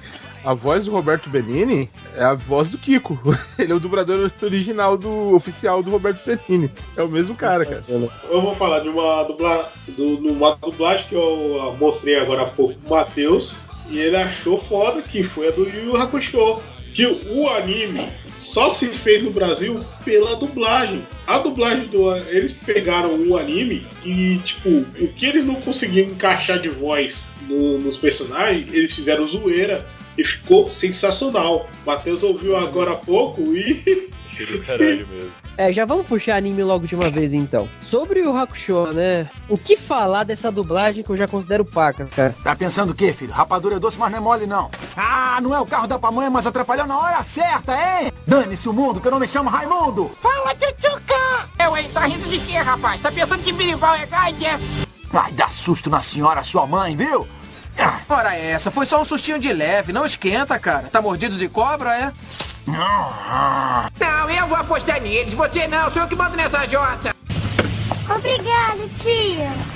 A 0.44 0.54
voz 0.54 0.86
do 0.86 0.92
Roberto 0.92 1.28
Benini 1.28 1.90
é 2.16 2.24
a 2.24 2.36
voz 2.36 2.70
do 2.70 2.78
Kiko. 2.78 3.20
Ele 3.58 3.72
é 3.72 3.76
o 3.76 3.80
dublador 3.80 4.32
original 4.44 4.96
do 4.96 5.36
oficial 5.36 5.82
do 5.82 5.90
Roberto 5.90 6.20
Benini. 6.24 6.70
É 6.96 7.02
o 7.02 7.08
mesmo 7.10 7.34
cara, 7.34 7.66
cara. 7.66 7.82
Eu 8.30 8.42
vou 8.42 8.54
falar 8.54 8.82
de 8.82 8.90
uma, 8.90 9.24
dubla, 9.24 9.68
do, 9.88 10.20
numa 10.22 10.56
dublagem 10.58 11.08
que 11.08 11.16
eu 11.16 11.76
mostrei 11.80 12.20
agora 12.20 12.44
há 12.44 12.46
pouco 12.46 12.76
pro 12.76 12.96
Matheus. 12.96 13.54
E 13.90 13.98
ele 14.00 14.16
achou 14.18 14.62
foda 14.62 15.02
que 15.02 15.24
foi 15.24 15.48
a 15.48 15.52
do 15.52 15.68
Yu 15.68 15.86
Yu 15.86 15.98
Hakusho. 15.98 16.60
Que 16.96 17.06
o 17.06 17.50
anime 17.50 18.08
só 18.40 18.70
se 18.70 18.88
fez 18.88 19.22
no 19.22 19.30
Brasil 19.32 19.80
pela 20.06 20.36
dublagem. 20.38 21.04
A 21.28 21.38
dublagem 21.40 21.88
do. 21.88 22.16
Eles 22.16 22.54
pegaram 22.54 23.16
o 23.28 23.38
anime 23.38 23.86
e, 24.04 24.38
tipo, 24.46 24.70
o 24.70 25.08
que 25.10 25.26
eles 25.26 25.46
não 25.46 25.56
conseguiam 25.56 26.08
encaixar 26.08 26.58
de 26.60 26.70
voz 26.70 27.18
no- 27.50 27.78
nos 27.80 27.98
personagens, 27.98 28.74
eles 28.74 28.94
fizeram 28.96 29.28
zoeira 29.28 29.86
e 30.18 30.24
ficou 30.24 30.72
sensacional. 30.72 31.70
Matheus 31.86 32.24
ouviu 32.24 32.56
agora 32.56 32.92
há 32.92 32.96
pouco 32.96 33.42
e. 33.54 34.10
Seria 34.36 34.58
o 34.58 34.62
caralho 34.66 35.08
mesmo. 35.08 35.32
É, 35.58 35.72
já 35.72 35.86
vamos 35.86 36.06
puxar 36.06 36.36
anime 36.36 36.64
logo 36.64 36.86
de 36.86 36.96
uma 36.96 37.10
vez 37.10 37.34
então. 37.34 37.68
Sobre 37.80 38.22
o 38.22 38.38
Hakusho, 38.38 38.92
né? 38.94 39.30
O 39.48 39.58
que 39.58 39.78
falar 39.78 40.24
dessa 40.24 40.52
dublagem 40.52 41.04
que 41.04 41.10
eu 41.10 41.18
já 41.18 41.28
considero 41.28 41.64
paca, 41.64 42.06
cara? 42.08 42.36
Tá 42.44 42.56
pensando 42.56 42.90
o 42.92 42.96
quê, 42.96 43.14
filho? 43.14 43.32
Rapadura 43.32 43.76
é 43.76 43.80
doce, 43.80 43.98
mas 43.98 44.12
não 44.12 44.18
é 44.18 44.22
mole, 44.22 44.46
não. 44.46 44.70
Ah, 44.98 45.40
não 45.42 45.56
é 45.56 45.60
o 45.60 45.66
carro 45.66 45.88
da 45.88 45.98
pamonha, 45.98 46.30
mas 46.30 46.46
atrapalhou 46.46 46.86
na 46.86 46.98
hora 46.98 47.24
certa, 47.24 47.74
hein? 47.74 48.12
Dane-se 48.28 48.68
o 48.68 48.74
mundo, 48.74 49.00
que 49.00 49.08
eu 49.08 49.12
não 49.12 49.20
me 49.20 49.28
chamo 49.28 49.50
Raimundo. 49.50 50.12
Fala, 50.22 50.54
tchutchuca! 50.56 51.50
Eu, 51.64 51.78
hein? 51.78 51.90
Tá 51.94 52.02
rindo 52.02 52.28
de 52.28 52.40
quê, 52.40 52.58
rapaz? 52.58 53.02
Tá 53.02 53.12
pensando 53.12 53.44
que 53.44 53.54
birimbau 53.54 53.96
é 53.96 54.06
gaia? 54.06 54.60
Vai 55.10 55.32
dar 55.32 55.52
susto 55.52 55.90
na 55.90 56.02
senhora, 56.02 56.44
sua 56.44 56.68
mãe, 56.68 56.96
viu? 56.96 57.28
Ora 58.08 58.36
essa, 58.36 58.72
foi 58.72 58.86
só 58.86 59.02
um 59.02 59.06
sustinho 59.06 59.40
de 59.40 59.52
leve, 59.52 59.92
não 59.92 60.06
esquenta, 60.06 60.58
cara. 60.60 60.90
Tá 60.92 61.02
mordido 61.02 61.38
de 61.38 61.50
cobra, 61.50 61.96
é? 61.98 62.14
Não, 62.68 64.30
eu 64.30 64.48
vou 64.48 64.58
apostar 64.58 65.02
neles. 65.02 65.34
Você 65.34 65.68
não, 65.68 65.90
sou 65.90 66.04
eu 66.04 66.08
que 66.08 66.16
mando 66.16 66.36
nessa 66.36 66.68
jossa. 66.68 67.16
Obrigado, 68.10 68.90
tio. 69.00 69.76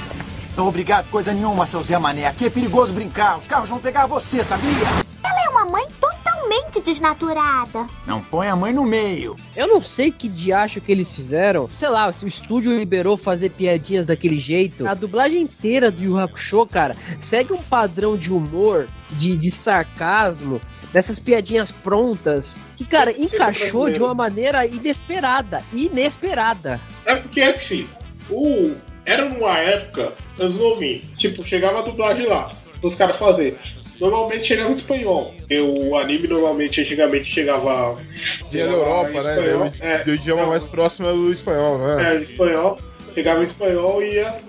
Não 0.56 0.68
obrigado 0.68 1.10
coisa 1.10 1.32
nenhuma, 1.34 1.66
seu 1.66 1.82
Zé 1.82 1.98
Mané. 1.98 2.28
Aqui 2.28 2.46
é 2.46 2.50
perigoso 2.50 2.94
brincar. 2.94 3.38
Os 3.38 3.48
carros 3.48 3.70
vão 3.70 3.80
pegar 3.80 4.06
você, 4.06 4.44
sabia? 4.44 4.70
Ela 5.24 5.46
é 5.46 5.50
uma 5.50 5.66
mãe 5.66 5.88
totalmente 6.02 6.82
desnaturada. 6.82 7.88
Não 8.06 8.22
põe 8.22 8.48
a 8.48 8.56
mãe 8.56 8.74
no 8.74 8.86
meio. 8.86 9.36
Eu 9.56 9.68
não 9.68 9.82
sei 9.82 10.12
que 10.12 10.28
diacho 10.28 10.82
que 10.82 10.92
eles 10.92 11.14
fizeram. 11.14 11.70
Sei 11.74 11.88
lá, 11.90 12.12
se 12.12 12.26
o 12.26 12.28
estúdio 12.28 12.78
liberou 12.78 13.18
fazer 13.18 13.52
piadinhas 13.52 14.06
daquele 14.06 14.40
jeito. 14.40 14.88
A 14.88 14.94
dublagem 14.94 15.42
inteira 15.42 15.90
do 15.90 16.04
Yu 16.04 16.20
Hakusho, 16.20 16.66
cara, 16.66 16.96
segue 17.22 17.54
um 17.54 17.62
padrão 17.62 18.18
de 18.18 18.32
humor, 18.32 18.88
de, 19.12 19.36
de 19.36 19.52
sarcasmo, 19.52 20.60
dessas 20.94 21.20
piadinhas 21.20 21.72
prontas, 21.72 22.60
que, 22.78 22.86
cara, 22.86 23.12
encaixou 23.12 23.90
de 23.90 24.00
uma 24.00 24.14
maneira 24.14 24.66
inesperada. 24.66 25.62
Inesperada. 25.74 26.80
É 27.06 27.16
porque 27.16 27.42
é 27.42 27.56
assim, 27.56 27.88
o... 28.30 28.74
era 29.06 29.26
numa 29.30 29.58
época, 29.58 30.14
anos 30.40 30.56
90, 30.56 31.06
tipo, 31.18 31.44
chegava 31.44 31.80
a 31.80 31.82
dublagem 31.84 32.26
lá, 32.26 32.52
os 32.82 32.96
caras 32.96 33.18
fazer. 33.18 33.58
Normalmente 34.00 34.46
chegava 34.46 34.70
em 34.70 34.74
espanhol. 34.74 35.36
E 35.50 35.60
o 35.60 35.98
anime 35.98 36.26
normalmente 36.26 36.80
antigamente 36.80 37.26
chegava. 37.34 38.02
Dia 38.50 38.66
da 38.66 38.72
Europa, 38.72 39.10
em 39.10 39.14
né? 39.14 39.20
espanhol. 39.20 39.68
O- 40.08 40.10
O 40.10 40.14
idioma 40.16 40.46
mais 40.46 40.64
próximo 40.64 41.06
é 41.10 41.12
o 41.12 41.34
espanhol, 41.34 41.78
né? 41.80 42.14
É, 42.14 42.18
em 42.18 42.22
espanhol. 42.24 42.80
Chegava 43.14 43.44
em 43.44 43.48
espanhol 43.48 44.02
e 44.02 44.14
ia, 44.14 44.40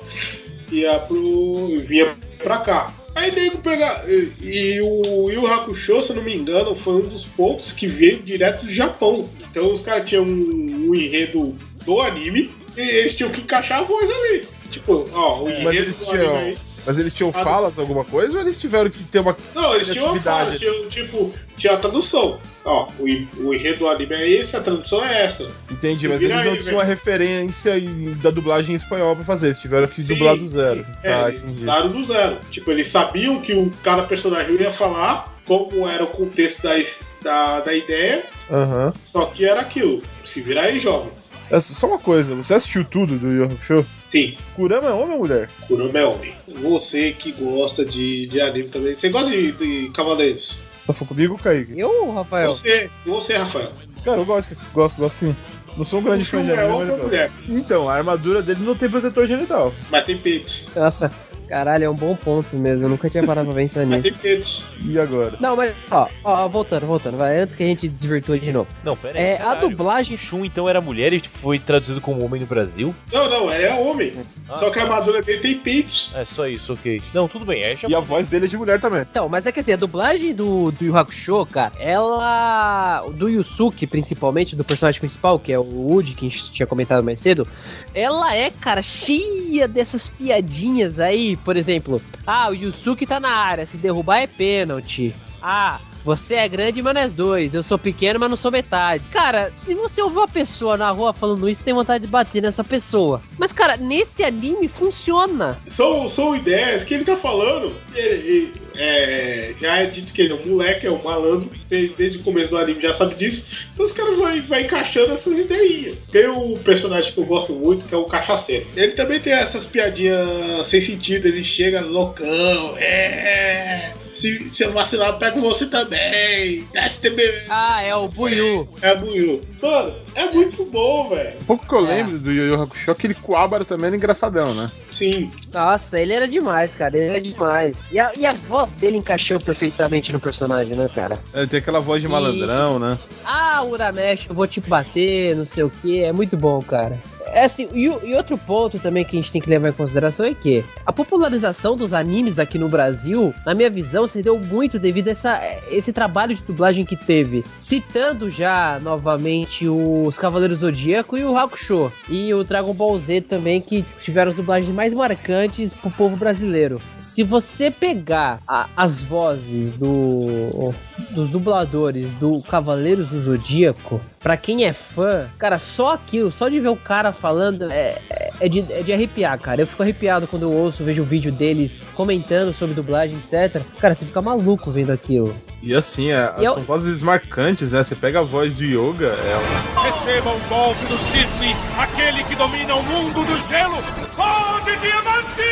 ia 0.71 0.99
pro. 1.01 1.81
vinha 1.85 2.15
pra 2.39 2.59
cá. 2.59 2.93
Aí 3.15 3.31
nego 3.33 3.59
pegar. 3.59 4.05
E, 4.09 4.31
e 4.43 4.81
o 4.81 5.31
Yu 5.31 5.47
Hakusho, 5.47 6.03
se 6.03 6.11
eu 6.11 6.17
não 6.17 6.23
me 6.23 6.35
engano, 6.37 6.75
foi 6.75 6.95
um 6.95 7.09
dos 7.09 7.25
poucos 7.25 7.73
que 7.73 7.87
veio 7.87 8.19
direto 8.23 8.65
do 8.67 8.73
Japão. 8.73 9.29
Então 9.51 9.73
os 9.75 9.83
caras 9.83 10.09
tinham 10.09 10.25
um, 10.25 10.89
um 10.91 10.95
enredo 10.95 11.55
do 11.85 12.01
anime 12.01 12.51
e 12.77 12.81
eles 12.81 13.15
tinham 13.15 13.31
que 13.33 13.41
encaixar 13.41 13.81
a 13.81 13.83
voz 13.83 14.09
ali. 14.09 14.45
Tipo, 14.71 15.09
ó, 15.13 15.43
o 15.43 15.45
Mas 15.45 15.59
enredo 15.59 15.93
do 15.93 16.05
tinham. 16.05 16.37
anime. 16.37 16.59
Mas 16.87 16.99
eles 16.99 17.13
tinham 17.13 17.31
Ah, 17.35 17.45
falas, 17.45 17.79
alguma 17.79 18.05
coisa, 18.05 18.35
ou 18.37 18.41
eles 18.41 18.61
tiveram 18.61 18.89
que 18.91 19.05
ter 19.05 19.19
uma 19.21 19.37
Não, 19.55 19.75
eles 19.75 19.89
tinham 19.89 20.13
uma 20.13 20.21
fala, 20.23 20.57
tinham, 20.57 20.89
tipo, 20.89 21.33
tinha 21.57 21.75
a 21.75 21.77
tradução. 21.77 22.39
Ó, 22.65 22.89
o, 22.99 23.47
o 23.49 23.55
enredo 23.55 23.81
do 23.81 23.89
anime 23.89 24.15
é 24.15 24.29
esse, 24.29 24.57
a 24.57 24.61
tradução 24.61 25.05
é 25.05 25.25
essa. 25.27 25.47
Entendi, 25.71 26.01
Se 26.01 26.09
mas 26.09 26.23
eles 26.23 26.45
não 26.45 26.53
aí, 26.53 26.63
tinham 26.63 26.81
a 26.81 26.85
referência 26.85 27.75
da 28.23 28.31
dublagem 28.31 28.73
em 28.75 28.77
espanhol 28.77 29.15
pra 29.15 29.25
fazer, 29.25 29.49
eles 29.49 29.59
tiveram 29.59 29.87
que 29.87 30.03
Sim, 30.03 30.15
dublar 30.15 30.37
do 30.37 30.49
zero. 30.49 30.87
É, 31.03 31.13
Tá, 31.13 31.29
eles 31.29 31.41
entendi. 31.43 31.61
mudaram 31.61 31.93
do 31.93 32.05
zero. 32.05 32.39
Tipo, 32.51 32.71
eles 32.71 32.89
sabiam 32.89 33.41
que 33.41 33.53
o, 33.53 33.71
cada 33.83 34.03
personagem 34.05 34.55
ia 34.61 34.73
falar, 34.73 35.39
como 35.45 35.89
era 35.89 36.05
o 36.05 36.09
contexto 36.09 36.63
da, 36.63 36.77
da, 37.23 37.61
da 37.61 37.75
ideia, 37.75 38.25
Aham. 38.51 38.93
só 39.07 39.27
que 39.27 39.45
era 39.45 39.61
aquilo. 39.61 39.99
Se 40.27 40.41
virar 40.41 40.63
aí, 40.63 40.81
joga. 40.81 41.11
É, 41.51 41.61
Só 41.61 41.87
uma 41.89 41.99
coisa, 41.99 42.33
você 42.35 42.55
assistiu 42.55 42.85
tudo 42.85 43.19
do 43.19 43.29
Yu 43.33 43.45
Hakusho? 43.45 43.85
Sim. 44.11 44.35
Kurama 44.57 44.89
é 44.89 44.93
homem 44.93 45.13
ou 45.13 45.19
mulher? 45.19 45.49
Kurama 45.69 45.99
é 45.99 46.05
homem. 46.05 46.35
Você 46.49 47.13
que 47.13 47.31
gosta 47.31 47.85
de, 47.85 48.27
de 48.27 48.41
anime 48.41 48.69
também. 48.69 48.95
Você 48.95 49.09
gosta 49.09 49.31
de, 49.31 49.53
de 49.53 49.91
Cavaleiros? 49.91 50.57
Só 50.85 50.93
foi 50.93 51.07
comigo, 51.07 51.39
Kaique? 51.39 51.79
Eu, 51.79 52.11
Rafael? 52.11 52.53
Você, 52.53 52.91
e 53.07 53.09
você, 53.09 53.37
Rafael. 53.37 53.73
Cara, 54.05 54.19
eu 54.19 54.25
gosto, 54.25 54.57
gosto, 54.75 54.99
gosto 54.99 55.15
sim. 55.15 55.37
Não 55.77 55.85
sou 55.85 56.01
um 56.01 56.03
grande 56.03 56.25
fã 56.25 56.43
de 56.43 56.51
é 56.51 56.55
anime, 56.55 56.75
homem 56.75 56.89
mas 56.89 56.99
ou 56.99 57.05
mulher? 57.05 57.31
Então, 57.49 57.89
a 57.89 57.95
armadura 57.95 58.43
dele 58.43 58.61
não 58.63 58.75
tem 58.75 58.91
protetor 58.91 59.27
genital. 59.27 59.73
Mas 59.91 60.05
tem 60.05 60.19
peitos. 60.19 60.67
Nossa, 60.75 61.13
caralho, 61.51 61.85
é 61.85 61.91
um 61.91 61.95
bom 61.95 62.15
ponto 62.15 62.55
mesmo. 62.55 62.85
Eu 62.85 62.89
nunca 62.89 63.11
tinha 63.11 63.27
parado 63.27 63.49
pra 63.49 63.57
pensar 63.57 63.85
nisso. 63.85 64.65
E 64.85 64.99
agora? 64.99 65.37
Não, 65.41 65.57
mas, 65.57 65.75
ó, 65.91 66.09
ó, 66.23 66.49
voltando, 66.49 66.87
voltando, 66.87 67.17
vai, 67.17 67.41
antes 67.41 67.57
que 67.57 67.65
a 67.65 67.67
gente 67.67 67.89
desvirtua 67.89 68.39
de 68.39 68.53
novo. 68.53 68.69
Não, 68.85 68.97
pera 68.97 69.19
aí. 69.19 69.25
É, 69.25 69.35
a 69.35 69.39
caralho. 69.39 69.69
dublagem. 69.69 70.15
O 70.15 70.19
Shun 70.19 70.45
então 70.45 70.69
era 70.69 70.81
mulher 70.81 71.13
e 71.13 71.21
tipo, 71.21 71.37
foi 71.37 71.59
traduzido 71.59 72.01
como 72.01 72.25
homem 72.25 72.41
no 72.41 72.47
Brasil? 72.47 72.95
Não, 73.13 73.29
não, 73.29 73.51
é 73.51 73.75
homem. 73.75 74.13
Ah, 74.49 74.59
só 74.59 74.71
que 74.71 74.79
a 74.79 74.87
tá. 74.87 74.89
armadura 74.89 75.23
dele 75.23 75.41
tem 75.41 75.59
peitos. 75.59 76.13
É 76.15 76.25
só 76.25 76.47
isso, 76.47 76.73
ok. 76.73 77.03
Não, 77.13 77.27
tudo 77.27 77.45
bem. 77.45 77.77
Já... 77.77 77.89
E 77.89 77.95
a 77.95 78.01
voz 78.01 78.31
dele 78.31 78.45
é 78.47 78.49
de 78.49 78.57
mulher 78.57 78.81
também. 78.81 79.03
Então, 79.03 79.29
mas 79.29 79.45
é 79.45 79.53
que 79.53 79.59
assim, 79.59 79.73
a 79.73 79.77
dublagem 79.77 80.33
do, 80.33 80.71
do 80.71 80.85
Yu 80.85 80.97
Hakusho, 80.97 81.45
cara, 81.47 81.73
ela. 81.79 83.05
Do 83.13 83.29
Yusuke, 83.29 83.87
principalmente, 83.87 84.55
do 84.55 84.65
personagem 84.65 85.01
principal, 85.01 85.39
que 85.39 85.53
é 85.53 85.59
o 85.59 85.65
Woody, 85.65 86.15
que 86.15 86.27
a 86.27 86.29
gente 86.29 86.53
tinha 86.53 86.67
comentado 86.67 87.03
mais 87.03 87.21
cedo, 87.21 87.47
ela 87.95 88.35
é, 88.35 88.51
cara, 88.51 88.83
cheia 88.83 89.67
dessas 89.67 90.09
piadinhas 90.09 90.99
aí. 90.99 91.37
Por 91.37 91.57
exemplo, 91.57 92.01
ah, 92.27 92.49
o 92.51 92.55
Yusuke 92.55 93.07
tá 93.07 93.19
na 93.19 93.31
área, 93.31 93.67
se 93.67 93.77
derrubar 93.77 94.19
é 94.19 94.27
pênalti. 94.27 95.15
Ah. 95.43 95.81
Você 96.05 96.35
é 96.35 96.49
grande, 96.49 96.81
mas 96.83 96.95
não 96.95 97.01
é 97.03 97.09
dois. 97.09 97.55
Eu 97.55 97.63
sou 97.63 97.79
pequeno, 97.79 98.19
mas 98.19 98.31
não 98.31 98.37
sou 98.37 98.51
metade. 98.51 99.03
Cara, 99.13 99.53
se 99.55 99.75
você 99.75 100.01
ouvir 100.03 100.17
uma 100.19 100.29
pessoa 100.29 100.77
na 100.77 100.91
rua 100.91 101.13
falando 101.13 101.49
isso, 101.49 101.65
tem 101.65 101.75
vontade 101.75 102.05
de 102.05 102.11
bater 102.11 102.41
nessa 102.43 102.65
pessoa. 102.65 103.21
Mas, 103.39 103.53
cara, 103.53 103.77
nesse 103.77 104.25
anime 104.25 104.67
funciona. 104.69 105.59
São, 105.67 106.09
são 106.09 106.35
ideias 106.35 106.85
que 106.85 106.95
ele 106.95 107.05
tá 107.05 107.17
falando. 107.17 107.73
Ele, 107.95 108.09
ele- 108.29 108.53
é, 108.83 109.53
já 109.61 109.77
é 109.77 109.87
dito 109.87 110.13
que 110.13 110.23
ele 110.23 110.33
é 110.33 110.37
um 110.37 110.47
moleque, 110.47 110.87
é 110.87 110.91
um 110.91 111.03
malandro. 111.03 111.51
Desde, 111.69 111.95
desde 111.97 112.19
o 112.19 112.23
começo 112.23 112.51
do 112.51 112.57
anime 112.57 112.81
já 112.81 112.95
sabe 112.95 113.15
disso. 113.17 113.47
Então 113.75 113.85
os 113.85 113.93
caras 113.93 114.17
vão, 114.17 114.41
vai 114.43 114.63
encaixando 114.63 115.13
essas 115.13 115.39
ideinhas. 115.39 115.99
Tem 116.11 116.29
um 116.31 116.55
personagem 116.55 117.13
que 117.13 117.19
eu 117.19 117.25
gosto 117.27 117.53
muito, 117.53 117.85
que 117.87 117.95
é 117.95 117.99
o 117.99 118.05
Cachaceiro. 118.05 118.67
Ele 118.75 118.93
também 118.93 119.21
tem 119.21 119.35
essas 119.35 119.67
piadinhas 119.67 120.67
sem 120.69 120.81
sentido. 120.81 121.27
Ele 121.29 121.45
chega 121.45 121.83
loucão, 121.83 122.75
é. 122.79 123.93
Se, 124.21 124.51
se 124.53 124.65
eu 124.65 124.73
vacilar, 124.73 125.09
eu 125.11 125.15
pego 125.19 125.41
você 125.41 125.67
também. 125.67 126.63
STB. 126.89 127.43
Ah, 127.49 127.83
é 127.83 127.95
o 127.95 128.07
Buiu. 128.09 128.69
É 128.83 128.93
o 128.93 128.99
Buiu. 128.99 129.41
Mano, 129.63 129.95
é 130.15 130.31
muito 130.31 130.65
bom, 130.67 131.09
velho. 131.09 131.37
Pouco 131.47 131.67
que 131.67 131.75
eu 131.75 131.81
lembro 131.81 132.19
do 132.19 132.31
Yu 132.31 132.49
Yu 132.49 132.63
Hakusho, 132.63 132.91
aquele 132.91 133.15
Kuwabara 133.15 133.65
também 133.65 133.87
era 133.87 133.97
engraçadão, 133.97 134.55
né? 134.55 134.69
Sim. 134.91 135.31
Nossa, 135.53 135.99
ele 135.99 136.13
era 136.15 136.29
demais, 136.29 136.73
cara. 136.75 136.97
Ele 136.97 137.07
era 137.07 137.21
demais. 137.21 137.83
E 137.91 137.99
a, 137.99 138.13
e 138.17 138.27
a 138.27 138.33
voz 138.33 138.71
dele 138.73 138.99
encaixou 138.99 139.39
perfeitamente 139.41 140.13
no 140.13 140.21
personagem, 140.21 140.77
né, 140.77 140.89
cara? 140.95 141.19
Ele 141.35 141.47
tem 141.47 141.59
aquela 141.59 141.81
voz 141.81 142.03
de 142.03 142.09
E- 142.09 142.11
malandrão, 142.11 142.79
né? 142.79 142.99
Ah, 143.25 143.63
Uramesh, 143.65 144.27
eu 144.29 144.35
vou 144.35 144.47
te 144.47 144.61
bater, 144.61 145.35
não 145.35 145.47
sei 145.47 145.65
o 145.65 145.71
que. 145.71 146.01
É 146.03 146.13
muito 146.13 146.37
bom, 146.37 146.61
cara. 146.61 146.99
É 147.27 147.45
assim, 147.45 147.69
e, 147.73 147.85
e 147.85 148.15
outro 148.15 148.37
ponto 148.39 148.79
também 148.79 149.05
que 149.05 149.17
a 149.17 149.21
gente 149.21 149.31
tem 149.33 149.41
que 149.41 149.49
levar 149.49 149.69
em 149.69 149.73
consideração 149.73 150.27
é 150.27 150.35
que 150.35 150.65
a 150.85 150.93
popularização 150.93 151.77
dos 151.77 151.93
animes 151.93 152.39
aqui 152.39 152.59
no 152.59 152.69
Brasil, 152.69 153.35
na 153.47 153.55
minha 153.55 153.71
visão, 153.71 154.09
se 154.09 154.23
deu 154.23 154.39
muito 154.39 154.79
devido 154.79 155.09
a 155.09 155.11
essa, 155.13 155.41
esse 155.71 155.93
trabalho 155.93 156.35
de 156.35 156.43
dublagem 156.43 156.85
que 156.85 156.97
teve. 156.97 157.45
Citando 157.59 158.29
já 158.31 158.79
novamente 158.83 159.69
os 159.69 160.19
Cavaleiros 160.19 160.59
Zodíaco 160.59 161.17
e 161.17 161.25
o 161.25 161.37
Hakusho. 161.37 161.93
E 162.09 162.33
o 162.35 162.43
Dragon 162.45 162.73
Ball 162.75 162.99
Z 162.99 163.23
também, 163.23 163.61
que 163.61 163.85
tiveram 164.01 164.31
as 164.31 164.37
dublagens 164.37 164.75
mais 164.75 164.93
marcantes 164.93 165.73
pro 165.73 165.91
povo 165.91 166.17
brasileiro. 166.17 166.81
Se 166.99 167.23
você 167.23 167.71
pegar 167.71 168.41
a- 168.47 168.69
as 168.77 169.01
vozes 169.01 169.73
do, 169.73 170.73
dos 171.11 171.29
dubladores 171.29 172.13
do 172.15 172.41
Cavaleiros 172.43 173.09
do 173.11 173.21
Zodíaco, 173.21 174.01
pra 174.21 174.37
quem 174.37 174.65
é 174.65 174.73
fã, 174.73 175.29
cara, 175.39 175.59
só 175.59 175.95
aquilo, 175.95 176.31
só 176.33 176.49
de 176.49 176.61
ver 176.61 176.69
o 176.69 176.77
cara 176.77 177.13
falando, 177.13 177.71
é, 177.71 177.99
é- 178.11 178.31
é 178.41 178.49
de, 178.49 178.61
é 178.73 178.83
de 178.83 178.93
arrepiar, 178.93 179.39
cara. 179.39 179.61
Eu 179.61 179.67
fico 179.67 179.83
arrepiado 179.83 180.27
quando 180.27 180.45
eu 180.45 180.53
ouço, 180.53 180.83
vejo 180.85 181.03
o 181.03 181.05
vídeo 181.05 181.31
deles 181.31 181.83
comentando 181.95 182.55
sobre 182.55 182.75
dublagem, 182.75 183.17
etc. 183.19 183.63
Cara, 183.79 183.95
você 183.95 184.05
fica 184.07 184.23
maluco 184.23 184.71
vendo 184.71 184.91
aquilo. 184.93 185.35
E 185.63 185.75
assim, 185.75 186.11
é- 186.11 186.35
E 186.39 186.45
eu- 186.45 186.55
são 186.55 186.63
vozes 186.63 187.03
marcantes, 187.03 187.73
né? 187.73 187.85
Você 187.85 187.95
pega 187.95 188.21
a 188.21 188.23
voz 188.23 188.57
do 188.57 188.65
Yoga, 188.65 189.09
ela. 189.09 189.83
Receba 189.85 190.31
o 190.31 190.41
golpe 190.49 190.85
do 190.87 190.97
cisne, 190.97 191.55
aquele 191.79 192.25
que 192.25 192.35
domina 192.35 192.75
o 192.75 192.83
mundo 192.83 193.25
do 193.27 193.37
gelo. 193.49 193.77
Pode 194.17 194.77
diamante! 194.79 195.51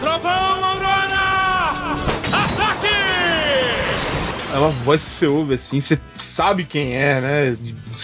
Trovão 0.00 0.64
Aurora! 0.64 1.13
É 4.54 4.56
uma 4.56 4.68
voz 4.68 5.02
que 5.02 5.10
você 5.10 5.26
ouve 5.26 5.54
assim, 5.54 5.80
você 5.80 5.98
sabe 6.20 6.64
quem 6.64 6.94
é, 6.94 7.20
né? 7.20 7.56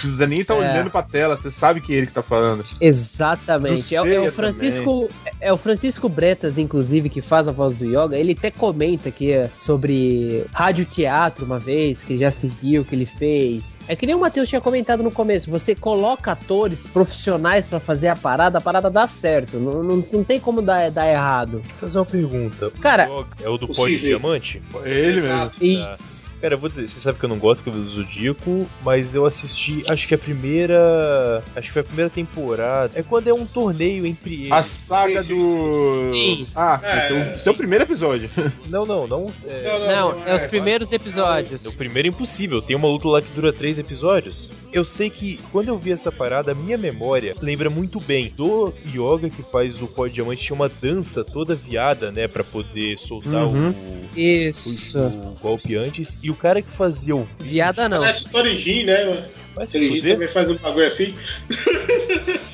O 0.04 0.14
Zé 0.16 0.26
nem 0.26 0.42
tá 0.42 0.54
É. 0.54 0.56
olhando 0.58 0.90
pra 0.90 1.00
tela, 1.02 1.36
você 1.36 1.50
sabe 1.52 1.80
que 1.80 1.92
é 1.92 1.96
ele 1.96 2.06
que 2.08 2.12
tá 2.12 2.22
falando. 2.22 2.64
Exatamente. 2.80 3.94
É, 3.94 4.02
o- 4.02 4.06
é 4.08 4.20
o 4.28 4.32
Francisco, 4.32 5.08
é 5.40 5.52
o 5.52 5.56
Francisco 5.56 6.08
Bretas, 6.08 6.58
inclusive, 6.58 7.08
que 7.08 7.20
faz 7.22 7.46
a 7.46 7.52
voz 7.52 7.74
do 7.76 7.84
Yoga. 7.84 8.16
Ele 8.16 8.32
até 8.36 8.50
comenta 8.50 9.10
aqui 9.10 9.30
é, 9.30 9.48
sobre 9.60 10.44
rádio 10.52 10.84
teatro 10.86 11.44
uma 11.46 11.58
vez, 11.58 12.02
que 12.02 12.14
ele 12.14 12.20
já 12.20 12.30
seguiu, 12.32 12.84
que 12.84 12.96
ele 12.96 13.06
fez. 13.06 13.78
É 13.86 13.94
que 13.94 14.04
nem 14.04 14.14
o 14.16 14.18
Matheus 14.20 14.48
tinha 14.48 14.60
comentado 14.60 15.02
no 15.04 15.10
começo. 15.12 15.48
Você 15.52 15.74
coloca 15.76 16.32
atores 16.32 16.84
profissionais 16.86 17.64
pra 17.64 17.78
fazer 17.78 18.08
a 18.08 18.16
parada, 18.16 18.58
a 18.58 18.60
parada 18.60 18.90
dá 18.90 19.06
certo. 19.06 19.56
Não, 19.58 19.82
não, 19.84 20.04
não 20.12 20.24
tem 20.24 20.40
como 20.40 20.60
dar, 20.60 20.90
dar 20.90 21.08
errado. 21.08 21.60
Vou 21.64 21.78
fazer 21.78 21.98
uma 21.98 22.06
pergunta. 22.06 22.72
Cara, 22.80 23.08
é 23.40 23.48
o 23.48 23.56
do 23.56 23.66
o 23.66 23.74
pó 23.74 23.86
de 23.86 23.98
diamante? 24.00 24.60
É 24.84 24.90
ele 24.90 25.20
mesmo. 25.20 25.50
Isso. 25.60 26.30
Cara, 26.40 26.54
eu 26.54 26.58
vou 26.58 26.68
dizer, 26.70 26.86
você 26.88 26.98
sabe 27.00 27.18
que 27.18 27.24
eu 27.24 27.28
não 27.28 27.38
gosto 27.38 27.60
do 27.60 27.64
Cavaleiro 27.66 27.90
do 27.90 27.94
Zodíaco, 28.02 28.66
mas 28.82 29.14
eu 29.14 29.26
assisti, 29.26 29.82
acho 29.90 30.08
que 30.08 30.14
a 30.14 30.18
primeira. 30.18 31.42
Acho 31.54 31.66
que 31.68 31.72
foi 31.72 31.82
a 31.82 31.84
primeira 31.84 32.10
temporada. 32.10 32.92
É 32.94 33.02
quando 33.02 33.28
é 33.28 33.32
um 33.34 33.44
torneio 33.44 34.06
entre 34.06 34.34
eles. 34.34 34.52
A 34.52 34.62
saga 34.62 35.22
do. 35.22 36.10
Ah, 36.54 36.78
sim, 36.78 36.86
É. 36.86 37.08
seu, 37.32 37.38
seu 37.38 37.54
primeiro 37.54 37.84
episódio. 37.84 38.30
Não, 38.70 38.86
não, 38.86 39.06
não. 39.06 39.26
É... 39.46 39.88
Não, 39.88 40.26
é 40.26 40.34
os 40.34 40.42
primeiros 40.44 40.92
episódios. 40.92 41.66
O 41.66 41.76
primeiro 41.76 42.06
é 42.06 42.10
impossível, 42.10 42.62
tem 42.62 42.76
uma 42.76 42.86
luta 42.86 43.08
lá 43.08 43.20
que 43.20 43.28
dura 43.34 43.52
três 43.52 43.78
episódios. 43.80 44.50
Eu 44.72 44.84
sei 44.84 45.10
que 45.10 45.38
quando 45.50 45.68
eu 45.68 45.76
vi 45.76 45.90
essa 45.90 46.12
parada, 46.12 46.52
a 46.52 46.54
minha 46.54 46.78
memória 46.78 47.34
lembra 47.42 47.68
muito 47.68 47.98
bem 48.00 48.32
do 48.36 48.72
Yoga 48.86 49.28
que 49.28 49.42
faz 49.42 49.82
o 49.82 49.88
pó 49.88 50.06
de 50.06 50.14
diamante, 50.14 50.44
tinha 50.44 50.54
uma 50.54 50.68
dança 50.68 51.24
toda 51.24 51.54
viada, 51.54 52.10
né, 52.12 52.28
Pra 52.28 52.44
poder 52.44 52.96
soltar 52.98 53.44
Uhum. 53.46 53.68
o, 53.70 54.18
Isso. 54.18 54.98
o 54.98 55.34
golpe 55.42 55.74
antes. 55.74 56.16
E 56.22 56.29
o 56.30 56.34
cara 56.34 56.62
que 56.62 56.70
fazia 56.70 57.14
o 57.16 57.26
Viada 57.38 57.88
não. 57.88 58.00
Parece 58.00 58.26
o 58.26 58.30
Torijin, 58.30 58.84
né? 58.84 59.24
Vai 59.54 59.66
se 59.66 59.72
Torijin 59.74 59.96
fuder. 60.00 60.12
também 60.14 60.28
faz 60.28 60.48
um 60.48 60.54
bagulho 60.54 60.86
assim. 60.86 61.14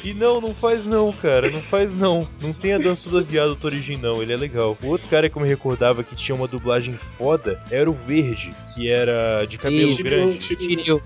E 0.02 0.14
não, 0.14 0.40
não 0.40 0.54
faz 0.54 0.86
não, 0.86 1.12
cara, 1.12 1.50
não 1.50 1.60
faz 1.60 1.92
não. 1.92 2.26
Não 2.40 2.52
tem 2.52 2.72
a 2.74 2.78
dança 2.78 3.10
toda 3.10 3.22
viada 3.22 3.48
do 3.50 3.56
Torijin, 3.56 3.96
não, 3.96 4.22
ele 4.22 4.32
é 4.32 4.36
legal. 4.36 4.76
O 4.82 4.86
outro 4.88 5.06
cara 5.08 5.28
que 5.28 5.36
eu 5.36 5.42
me 5.42 5.48
recordava 5.48 6.02
que 6.02 6.14
tinha 6.14 6.34
uma 6.34 6.46
dublagem 6.46 6.96
foda 7.18 7.60
era 7.70 7.90
o 7.90 7.92
Verde, 7.92 8.50
que 8.74 8.88
era 8.88 9.44
de 9.46 9.58
cabelo 9.58 9.90
Isso. 9.90 10.02
grande. 10.02 10.40
Shiryu. 10.42 11.02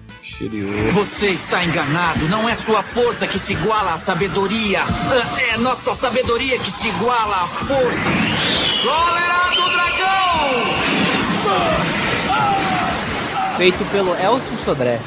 Você 0.95 1.31
está 1.31 1.65
enganado. 1.65 2.27
Não 2.29 2.49
é 2.49 2.55
sua 2.55 2.83
força 2.83 3.27
que 3.27 3.39
se 3.39 3.53
iguala 3.53 3.95
à 3.95 3.99
sabedoria. 3.99 4.81
É 5.53 5.57
nossa 5.59 5.95
sabedoria 5.95 6.59
que 6.59 6.71
se 6.71 6.89
iguala 6.89 7.43
à 7.43 7.47
força. 7.47 8.11
Cólera 8.83 9.51
do 9.55 9.71
dragão! 9.71 12.00
Oh! 12.43 12.70
Feito 13.61 13.85
pelo 13.93 14.15
Elcio 14.17 14.57
Sodré. 14.57 14.99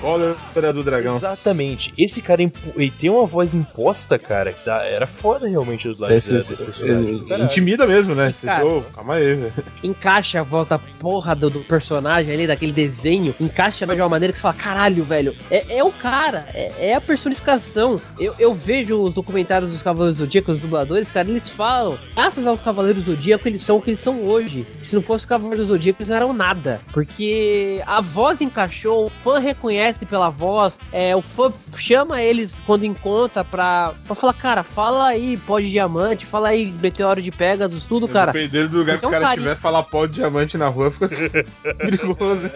Olha 0.00 0.36
a 0.68 0.70
do 0.72 0.80
dragão. 0.84 1.16
Exatamente. 1.16 1.92
Esse 1.98 2.22
cara 2.22 2.40
ele 2.40 2.90
tem 2.92 3.10
uma 3.10 3.26
voz 3.26 3.52
imposta, 3.52 4.16
cara, 4.16 4.52
que 4.52 4.64
dá- 4.64 4.84
era 4.84 5.08
foda 5.08 5.48
realmente 5.48 5.88
dublagem 5.88 6.18
Esse- 6.18 6.32
desse 6.32 6.52
esse- 6.52 6.64
personagem. 6.64 7.24
ele 7.28 7.42
intimida 7.42 7.84
mesmo, 7.84 8.14
né? 8.14 8.32
Você, 8.40 8.46
Cara. 8.46 8.64
ô, 8.64 8.82
calma 8.94 9.14
aí, 9.16 9.34
velho. 9.34 9.52
encaixa 9.82 10.38
a 10.38 10.42
voz 10.44 10.68
da 10.68 10.78
porra 10.78 11.34
do, 11.34 11.50
do 11.50 11.58
personagem 11.60 12.32
ali, 12.32 12.46
daquele 12.46 12.70
desenho, 12.70 13.34
encaixa 13.40 13.84
de 13.84 14.00
uma 14.00 14.08
maneira 14.08 14.32
que 14.32 14.38
você 14.38 14.42
fala, 14.42 14.54
caralho, 14.54 15.02
velho, 15.02 15.34
é, 15.50 15.78
é 15.78 15.82
o 15.82 15.90
cara, 15.90 16.46
é, 16.54 16.90
é 16.90 16.94
a 16.94 17.00
personificação. 17.00 18.00
Eu, 18.20 18.36
eu 18.38 18.54
vejo 18.54 19.02
os 19.02 19.12
documentários 19.12 19.72
dos 19.72 19.82
Cavaleiros 19.82 20.18
do 20.18 20.24
Zodíaco, 20.24 20.52
os 20.52 20.58
dubladores, 20.60 21.10
cara, 21.10 21.28
eles 21.28 21.48
falam, 21.48 21.98
graças 22.14 22.46
aos 22.46 22.60
Cavaleiros 22.60 23.04
do 23.04 23.16
Zodíaco, 23.16 23.48
eles 23.48 23.64
são 23.64 23.78
o 23.78 23.82
que 23.82 23.90
eles 23.90 24.00
são 24.00 24.22
hoje. 24.22 24.64
Se 24.84 24.94
não 24.94 25.02
fosse 25.02 25.24
os 25.24 25.26
Cavaleiros 25.26 25.66
do 25.66 25.74
Zodíaco, 25.76 25.98
eles 26.00 26.08
não 26.08 26.16
eram 26.16 26.32
nada. 26.32 26.80
Porque 26.92 27.82
a 27.84 27.95
voz 28.00 28.40
encaixou, 28.40 29.06
o 29.06 29.10
fã 29.10 29.38
reconhece 29.38 30.06
pela 30.06 30.30
voz, 30.30 30.78
é, 30.92 31.14
o 31.14 31.22
fã 31.22 31.52
chama 31.76 32.20
eles 32.20 32.54
quando 32.66 32.84
encontra 32.84 33.44
pra, 33.44 33.94
pra 34.06 34.14
falar, 34.14 34.34
cara, 34.34 34.62
fala 34.62 35.08
aí, 35.08 35.36
pó 35.36 35.58
de 35.58 35.70
diamante, 35.70 36.26
fala 36.26 36.48
aí, 36.48 36.66
meteoro 36.66 37.20
de 37.20 37.30
Pegasus, 37.30 37.84
tudo, 37.84 38.08
cara. 38.08 38.32
Dependendo 38.32 38.70
do 38.70 38.78
lugar 38.78 38.98
que 38.98 39.06
o 39.06 39.08
um 39.08 39.12
cara 39.12 39.24
carinho. 39.24 39.46
estiver, 39.46 39.60
falar 39.60 39.82
pó 39.82 40.06
de 40.06 40.14
diamante 40.14 40.56
na 40.56 40.68
rua 40.68 40.90
fica 40.90 41.08
perigoso. 41.76 42.50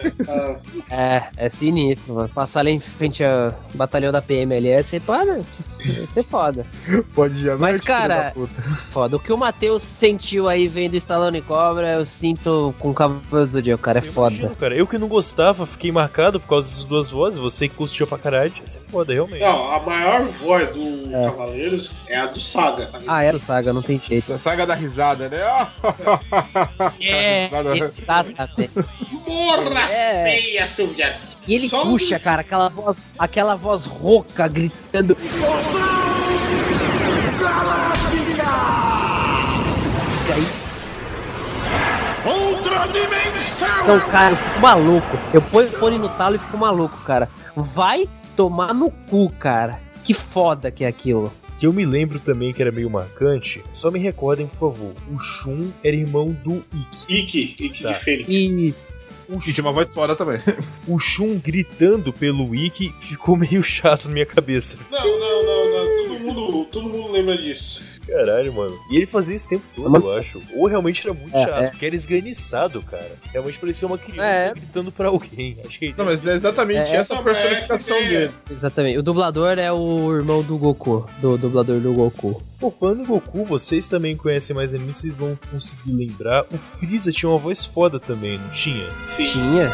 É, 0.89 1.23
é 1.37 1.49
sinistro, 1.49 2.15
mano. 2.15 2.29
Passar 2.29 2.61
ali 2.61 2.71
em 2.71 2.79
frente 2.79 3.23
ao 3.23 3.53
batalhão 3.75 4.11
da 4.11 4.21
PM 4.21 4.55
ali 4.55 4.69
é 4.69 4.81
ser 4.83 4.99
foda. 4.99 5.41
É 5.79 6.07
ser 6.07 6.23
foda. 6.23 6.65
Pó 7.13 7.27
de 7.27 7.39
diamante. 7.39 7.61
Mas, 7.61 7.81
cara, 7.81 8.33
foda. 8.89 9.15
O 9.15 9.19
que 9.19 9.31
o 9.31 9.37
Matheus 9.37 9.81
sentiu 9.81 10.47
aí 10.47 10.67
vendo 10.67 10.95
Stallone 10.95 11.41
Cobra, 11.41 11.93
eu 11.93 12.05
sinto 12.05 12.73
com 12.79 12.91
o 12.91 12.93
Cavaleiro 12.93 13.21
do 13.29 13.47
Zodíaco, 13.47 13.83
cara. 13.83 13.99
É 13.99 14.01
foda. 14.01 14.35
Imagina, 14.35 14.55
cara, 14.55 14.75
eu 14.75 14.87
que 14.87 14.97
não 14.97 15.07
gostava, 15.31 15.65
fiquei 15.65 15.91
marcado 15.93 16.41
por 16.41 16.47
causa 16.49 16.67
dessas 16.67 16.83
duas 16.83 17.09
vozes. 17.09 17.39
Você 17.39 17.69
que 17.69 17.75
curtiu 17.75 18.05
pra 18.05 18.17
caralho, 18.17 18.51
isso 18.63 18.77
é 18.77 18.81
foda, 18.81 19.13
realmente. 19.13 19.39
Não, 19.39 19.71
a 19.71 19.79
maior 19.79 20.23
voz 20.25 20.69
do 20.75 21.09
Cavaleiros 21.09 21.91
é 22.09 22.17
a 22.17 22.25
do 22.25 22.41
Saga. 22.41 22.87
tá? 22.87 22.99
Ah, 23.07 23.23
era 23.23 23.37
o 23.37 23.39
Saga, 23.39 23.71
não 23.71 23.81
tem 23.81 23.97
jeito. 23.97 24.13
Essa 24.33 24.37
saga 24.37 24.65
da 24.67 24.73
risada, 24.75 25.29
né? 25.29 25.39
É, 26.99 27.45
Risada- 27.45 27.77
exatamente. 27.77 28.71
Morra 29.25 29.89
É. 29.91 30.23
feia, 30.23 30.67
seu 30.67 30.87
viado. 30.87 31.19
E 31.47 31.55
ele 31.55 31.69
Só 31.69 31.83
um- 31.83 31.91
puxa, 31.91 32.19
cara, 32.19 32.41
aquela 32.41 32.67
voz, 32.69 33.01
aquela 33.17 33.55
voz 33.55 33.85
rouca, 33.85 34.47
gritando. 34.49 35.15
E 40.27 40.33
aí, 40.33 40.47
Outra 42.25 42.87
dimensão! 42.87 43.85
São, 43.85 43.99
cara, 44.11 44.33
eu 44.33 44.37
fico 44.37 44.59
maluco. 44.59 45.17
Eu 45.33 45.41
ponho 45.41 45.67
o 45.67 45.71
fone 45.71 45.97
no 45.97 46.09
talo 46.09 46.35
e 46.35 46.39
fico 46.39 46.57
maluco, 46.57 46.97
cara. 47.03 47.29
Vai 47.55 48.07
tomar 48.35 48.73
no 48.73 48.89
cu, 48.91 49.31
cara. 49.39 49.79
Que 50.03 50.13
foda 50.13 50.71
que 50.71 50.83
é 50.83 50.87
aquilo. 50.87 51.31
Que 51.57 51.67
eu 51.67 51.73
me 51.73 51.85
lembro 51.85 52.19
também 52.19 52.51
que 52.51 52.59
era 52.61 52.71
meio 52.71 52.89
marcante, 52.89 53.61
só 53.71 53.91
me 53.91 53.99
recordem, 53.99 54.47
por 54.47 54.71
favor. 54.73 54.93
O 55.13 55.19
Shun 55.19 55.69
era 55.83 55.95
irmão 55.95 56.35
do 56.43 56.63
Ikki. 56.73 57.13
Ikki, 57.19 57.65
Ikki 57.65 57.83
Tá. 57.83 57.91
de 57.93 58.03
Fênix. 58.03 58.29
Isso. 58.29 59.11
O 59.29 59.37
E 59.37 59.53
tinha 59.53 59.63
uma 59.63 59.71
voz 59.71 59.89
fora 59.91 60.15
também. 60.15 60.39
O 60.87 60.97
Shun 60.97 61.37
gritando 61.37 62.11
pelo 62.11 62.55
Ikki 62.55 62.95
ficou 62.99 63.37
meio 63.37 63.61
chato 63.61 64.05
na 64.07 64.13
minha 64.13 64.25
cabeça. 64.25 64.77
Não, 64.89 65.19
não, 65.19 65.45
não, 65.45 65.69
não. 65.69 66.07
Todo 66.07 66.19
mundo, 66.19 66.65
todo 66.65 66.89
mundo 66.89 67.11
lembra 67.11 67.37
disso. 67.37 67.79
Caralho, 68.11 68.53
mano. 68.53 68.77
E 68.89 68.97
ele 68.97 69.05
fazia 69.05 69.35
isso 69.35 69.45
o 69.45 69.49
tempo 69.49 69.63
todo, 69.75 69.95
eu 70.07 70.17
acho. 70.17 70.41
Ou 70.55 70.67
realmente 70.67 71.01
era 71.07 71.13
muito 71.13 71.35
É, 71.35 71.43
chato, 71.43 71.63
é. 71.63 71.67
porque 71.69 71.85
era 71.85 71.95
esganiçado, 71.95 72.81
cara. 72.83 73.11
Realmente 73.31 73.57
parecia 73.59 73.87
uma 73.87 73.97
criança 73.97 74.23
É. 74.23 74.53
gritando 74.53 74.91
pra 74.91 75.07
alguém. 75.07 75.57
Acho 75.65 75.79
que 75.79 75.93
Não, 75.97 76.05
mas 76.05 76.25
é 76.27 76.33
exatamente 76.33 76.77
É, 76.77 76.95
essa 76.97 77.13
essa- 77.13 77.23
personificação 77.23 77.97
dele. 77.99 78.31
Exatamente. 78.49 78.97
O 78.97 79.03
dublador 79.03 79.57
é 79.57 79.71
o 79.71 80.13
irmão 80.15 80.41
do 80.43 80.57
Goku. 80.57 81.05
Do 81.19 81.37
dublador 81.37 81.79
do 81.79 81.93
Goku. 81.93 82.41
Pô, 82.59 82.69
falando 82.69 83.01
em 83.01 83.05
Goku, 83.05 83.43
vocês 83.45 83.87
também 83.87 84.15
conhecem 84.15 84.55
mais 84.55 84.73
anime, 84.73 84.93
vocês 84.93 85.17
vão 85.17 85.37
conseguir 85.49 85.93
lembrar. 85.93 86.45
O 86.53 86.57
Freeza 86.57 87.11
tinha 87.11 87.29
uma 87.29 87.37
voz 87.39 87.65
foda 87.65 87.99
também, 87.99 88.37
não 88.37 88.49
tinha? 88.51 88.87
Sim. 89.15 89.25
Tinha? 89.25 89.71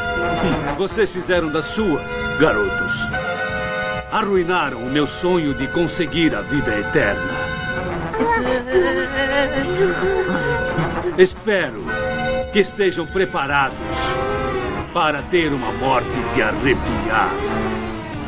Vocês 0.78 1.10
fizeram 1.12 1.50
das 1.52 1.66
suas, 1.66 2.28
garotos. 2.40 3.02
Arruinaram 4.12 4.78
o 4.80 4.90
meu 4.90 5.06
sonho 5.06 5.54
de 5.54 5.68
conseguir 5.68 6.34
a 6.34 6.42
vida 6.42 6.78
eterna. 6.80 7.47
Espero 11.18 11.82
que 12.52 12.60
estejam 12.60 13.06
preparados 13.06 13.78
para 14.94 15.22
ter 15.24 15.54
uma 15.54 15.72
morte 15.74 16.18
de 16.34 16.42
arrepiar. 16.42 17.32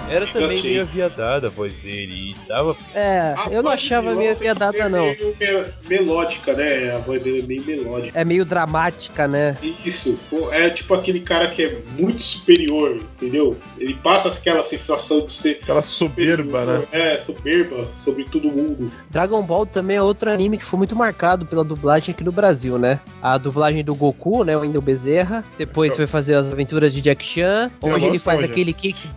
Era 0.10 0.28
também 0.28 0.62
meio 0.62 0.82
aviadada 0.82 1.48
a 1.48 1.50
voz 1.50 1.80
dele 1.80 2.32
e 2.32 2.48
dava. 2.48 2.76
É, 2.94 3.34
A 3.38 3.48
eu 3.52 3.62
não 3.64 3.72
achava 3.72 4.14
meio 4.16 4.36
ser 4.36 4.90
não. 4.90 5.04
meio 5.06 5.36
me- 5.40 5.74
melódica, 5.88 6.54
né? 6.54 6.96
A 6.96 6.98
voz 7.00 7.22
dele 7.24 7.40
é 7.42 7.46
meio 7.46 7.64
melódica. 7.66 8.20
É 8.20 8.26
meio 8.26 8.46
dramática, 8.46 9.28
né? 9.28 9.58
Isso, 9.86 10.18
é 10.52 10.70
tipo 10.70 10.94
aquele 10.94 11.20
cara 11.20 11.48
que 11.50 11.64
é 11.64 11.78
muito 11.98 12.22
superior, 12.24 13.00
entendeu? 13.22 13.58
Ele 13.78 13.94
passa 13.94 14.30
aquela 14.30 14.64
sensação 14.64 15.26
de 15.26 15.34
ser. 15.34 15.60
Aquela 15.64 15.84
soberba, 15.84 16.66
né? 16.66 16.84
É, 16.92 17.18
soberba 17.18 17.88
sobre 18.04 18.24
todo 18.26 18.50
mundo. 18.50 18.92
Dragon 19.10 19.42
Ball 19.42 19.66
também 19.66 19.98
é 19.98 20.02
outro 20.02 20.30
anime 20.30 20.58
que 20.58 20.66
foi 20.66 20.78
muito 20.78 20.96
marcado 20.96 21.46
pela 21.46 21.64
dublagem 21.64 22.14
aqui 22.14 22.24
no 22.24 22.32
Brasil, 22.32 22.78
né? 22.78 23.00
A 23.22 23.38
dublagem 23.38 23.84
do 23.84 23.94
Goku, 23.96 24.44
né? 24.44 24.56
O 24.58 24.62
Wendel 24.62 24.82
Bezerra. 24.82 25.44
Depois 25.58 25.96
foi 25.96 26.08
fazer 26.08 26.36
as 26.36 26.52
aventuras 26.52 26.94
de 26.94 27.02
Jack 27.02 27.24
Chan. 27.26 27.72
Hoje 27.82 28.06
ele 28.06 28.20
faz 28.20 28.40
Esponja. 28.40 28.52
aquele 28.52 28.74
Kick 28.74 29.08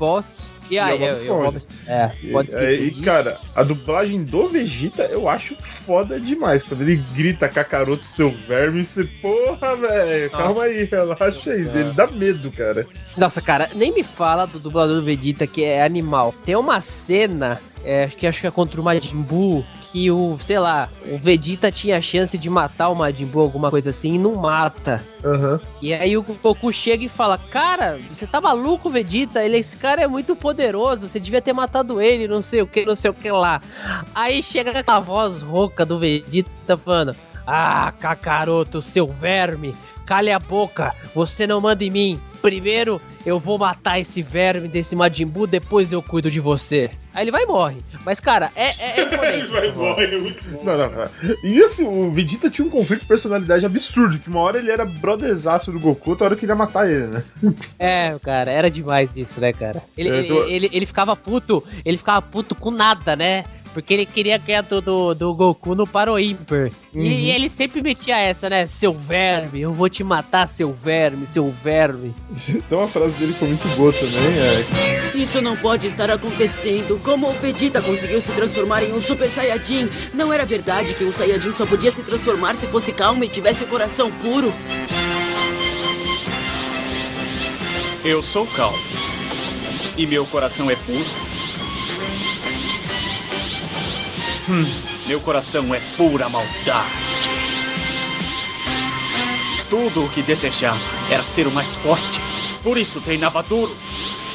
E 0.70 0.74
E 0.74 0.78
aí, 0.78 0.94
o 0.94 0.98
Bob 0.98 1.05
é, 1.05 1.10
e 1.10 1.12
o 1.12 1.22
Esponja. 1.22 1.51
Bob- 1.51 1.62
é, 1.86 2.10
pode 2.32 2.48
E, 2.48 2.52
esquecer 2.55 2.82
e, 2.82 2.90
cara, 3.02 3.36
a 3.55 3.62
dublagem 3.62 4.24
do 4.24 4.48
Vegeta 4.48 5.02
eu 5.05 5.28
acho 5.28 5.55
foda 5.84 6.18
demais. 6.20 6.62
Quando 6.62 6.82
ele 6.82 7.02
grita 7.14 7.48
Kakaroto, 7.48 8.05
seu 8.05 8.30
verme, 8.30 8.84
você, 8.84 9.05
porra, 9.05 9.76
velho, 9.76 10.30
calma 10.30 10.64
aí, 10.64 10.84
relaxa 10.84 11.24
aí. 11.47 11.60
Ele 11.60 11.93
dá 11.93 12.06
medo, 12.06 12.51
cara. 12.51 12.86
Nossa, 13.16 13.43
cara, 13.43 13.68
nem 13.74 13.93
me 13.93 14.02
fala 14.02 14.47
do 14.47 14.59
dublador 14.59 14.97
do 14.97 15.02
Vegeta 15.02 15.47
que 15.47 15.62
é 15.64 15.82
animal. 15.84 16.34
Tem 16.44 16.56
uma 16.56 16.80
cena, 16.80 17.60
é, 17.84 18.06
que 18.06 18.26
acho 18.26 18.40
que 18.40 18.46
é 18.46 18.50
contra 18.50 18.80
o 18.80 18.84
Majin 18.84 19.20
Buu, 19.22 19.64
que 19.90 20.10
o, 20.10 20.38
sei 20.40 20.59
lá, 20.59 20.88
o 21.10 21.18
Vegeta 21.18 21.70
tinha 21.70 22.00
chance 22.00 22.36
de 22.38 22.48
matar 22.48 22.88
o 22.88 22.94
Majin 22.94 23.26
Buu, 23.26 23.42
alguma 23.42 23.70
coisa 23.70 23.90
assim, 23.90 24.14
e 24.14 24.18
não 24.18 24.34
mata. 24.34 25.02
Aham. 25.24 25.60
E 25.80 25.92
aí 25.92 26.16
o 26.16 26.22
Goku 26.22 26.72
chega 26.72 27.04
e 27.04 27.09
fala: 27.09 27.36
Cara, 27.38 27.98
você 28.12 28.26
tá 28.26 28.40
maluco, 28.40 28.90
Vegeta? 28.90 29.42
Ele, 29.42 29.59
esse 29.59 29.76
cara 29.76 30.02
é 30.02 30.06
muito 30.06 30.34
poderoso, 30.34 31.09
você 31.09 31.20
devia 31.20 31.42
ter 31.42 31.52
matado 31.52 32.00
ele, 32.00 32.28
não 32.28 32.40
sei 32.40 32.62
o 32.62 32.66
que, 32.66 32.84
não 32.84 32.94
sei 32.94 33.10
o 33.10 33.14
que 33.14 33.30
lá. 33.30 33.60
Aí 34.14 34.42
chega 34.42 34.78
aquela 34.78 35.00
voz 35.00 35.42
rouca 35.42 35.84
do 35.84 35.98
Vegeta 35.98 36.76
falando: 36.76 37.14
Ah, 37.46 37.92
Kakaroto, 37.98 38.80
seu 38.80 39.06
verme, 39.06 39.74
cale 40.07 40.31
a 40.31 40.39
boca, 40.39 40.93
você 41.15 41.47
não 41.47 41.61
manda 41.61 41.85
em 41.85 41.91
mim. 41.91 42.20
Primeiro 42.41 43.01
eu 43.24 43.39
vou 43.39 43.57
matar 43.57 44.01
esse 44.01 44.20
verme 44.20 44.66
desse 44.66 44.97
Majin 44.97 45.27
Buu, 45.27 45.47
depois 45.47 45.93
eu 45.93 46.03
cuido 46.03 46.29
de 46.29 46.41
você. 46.41 46.91
Aí 47.15 47.23
ele 47.24 47.31
vai 47.31 47.45
e 47.45 47.47
morre. 47.47 47.77
Mas, 48.05 48.19
cara, 48.19 48.51
é, 48.57 48.70
é, 48.70 49.01
é 49.01 49.03
imponente. 49.05 49.55
essa 49.57 49.70
voz. 49.73 49.99
é 50.12 50.19
muito 50.19 50.45
bom. 50.51 50.65
Não, 50.65 50.77
não, 50.79 50.91
não. 50.91 51.09
E 51.45 51.62
assim, 51.62 51.85
o 51.87 52.11
Vegeta 52.11 52.51
tinha 52.51 52.66
um 52.66 52.70
conflito 52.70 53.03
de 53.03 53.07
personalidade 53.07 53.65
absurdo, 53.65 54.19
que 54.19 54.29
uma 54.29 54.41
hora 54.41 54.59
ele 54.59 54.73
era 54.73 54.85
brotherzaço 54.85 55.70
do 55.70 55.79
Goku, 55.79 56.11
outra 56.11 56.27
hora 56.27 56.37
queria 56.37 56.55
matar 56.57 56.91
ele, 56.91 57.07
né? 57.07 57.23
É, 57.79 58.16
cara, 58.23 58.51
era 58.51 58.69
demais 58.70 59.16
isso, 59.16 59.41
né, 59.41 59.53
cara? 59.53 59.81
Ele, 59.97 60.09
É, 60.09 60.16
ele, 60.19 60.27
tô- 60.29 60.43
ele, 60.47 60.70
ele 60.73 60.87
ficava 60.87 61.15
puto, 61.15 61.62
ele 61.85 61.97
ficava 61.99 62.20
puto 62.23 62.55
com 62.57 62.70
nada, 62.73 63.15
né? 63.15 63.45
Porque 63.73 63.94
ele 63.94 64.07
queria 64.07 64.39
ganhar 64.39 64.62
do, 64.62 64.81
do, 64.81 65.15
do 65.15 65.35
Goku 65.35 65.74
no 65.74 65.86
Paro 65.86 66.19
Ímpar. 66.19 66.70
Uhum. 66.94 67.03
E, 67.03 67.27
e 67.27 67.31
ele 67.31 67.49
sempre 67.49 67.82
metia 67.82 68.19
essa, 68.19 68.51
né? 68.51 68.66
Seu 68.66 68.93
verme, 68.93 69.62
eu 69.62 69.73
vou 69.73 69.89
te 69.89 70.05
matar, 70.05 70.47
seu 70.49 70.73
verme, 70.73 71.27
seu 71.27 71.49
verme. 71.49 72.15
Então 72.73 72.78
uma 72.78 72.89
frase 72.89 73.15
dele 73.15 73.35
foi 73.35 73.49
muito 73.49 73.66
boa 73.77 73.93
também, 73.93 74.39
é... 74.39 75.12
Isso 75.15 75.43
não 75.43 75.57
pode 75.57 75.86
estar 75.86 76.11
acontecendo. 76.11 76.99
Como 77.03 77.28
o 77.28 77.32
Vegeta 77.32 77.82
conseguiu 77.82 78.20
se 78.20 78.32
transformar 78.32 78.82
em 78.82 78.93
um 78.93 79.01
Super 79.01 79.28
Saiyajin? 79.28 79.89
Não 80.15 80.32
era 80.32 80.47
verdade 80.47 80.94
que 80.94 81.05
um 81.05 81.12
Saiyajin 81.12 81.53
só 81.53 81.66
podia 81.66 81.90
se 81.90 82.03
transformar 82.03 82.55
se 82.57 82.66
fosse 82.66 82.93
calmo 82.93 83.23
e 83.23 83.28
tivesse 83.28 83.65
o 83.65 83.66
coração 83.66 84.11
puro? 84.11 84.53
Eu 88.05 88.23
sou 88.23 88.47
calmo. 88.47 88.78
E 89.97 90.07
meu 90.07 90.27
coração 90.27 90.70
é 90.70 90.77
puro. 90.77 91.31
Hum, 94.48 94.64
meu 95.06 95.20
coração 95.20 95.73
é 95.73 95.81
pura 95.97 96.28
maldade. 96.28 96.90
Tudo 99.70 100.05
o 100.05 100.10
que 100.10 100.20
desejava 100.20 100.81
era 101.10 101.23
ser 101.23 101.47
o 101.47 101.51
mais 101.51 101.74
forte. 101.77 102.20
Por 102.62 102.77
isso 102.77 103.01
treinava 103.01 103.43
duro. 103.43 103.77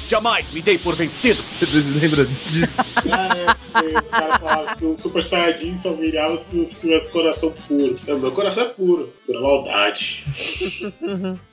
Jamais 0.05 0.49
me 0.51 0.61
dei 0.61 0.77
por 0.77 0.95
vencido. 0.95 1.43
Lembra 1.99 2.25
disso? 2.25 2.73
É, 3.05 3.99
o 3.99 4.03
cara 4.03 4.39
falava 4.39 4.75
que 4.77 4.85
o 4.85 4.97
Super 4.97 5.21
Saiyajin 5.21 5.77
só 5.79 5.91
virava 5.91 6.39
se 6.39 6.55
você 6.55 6.73
tivesse 6.75 7.09
coração 7.09 7.53
puro. 7.67 7.95
Não, 8.07 8.19
meu 8.19 8.31
coração 8.31 8.63
é 8.63 8.67
puro, 8.69 9.09
pura 9.25 9.41
maldade. 9.41 10.23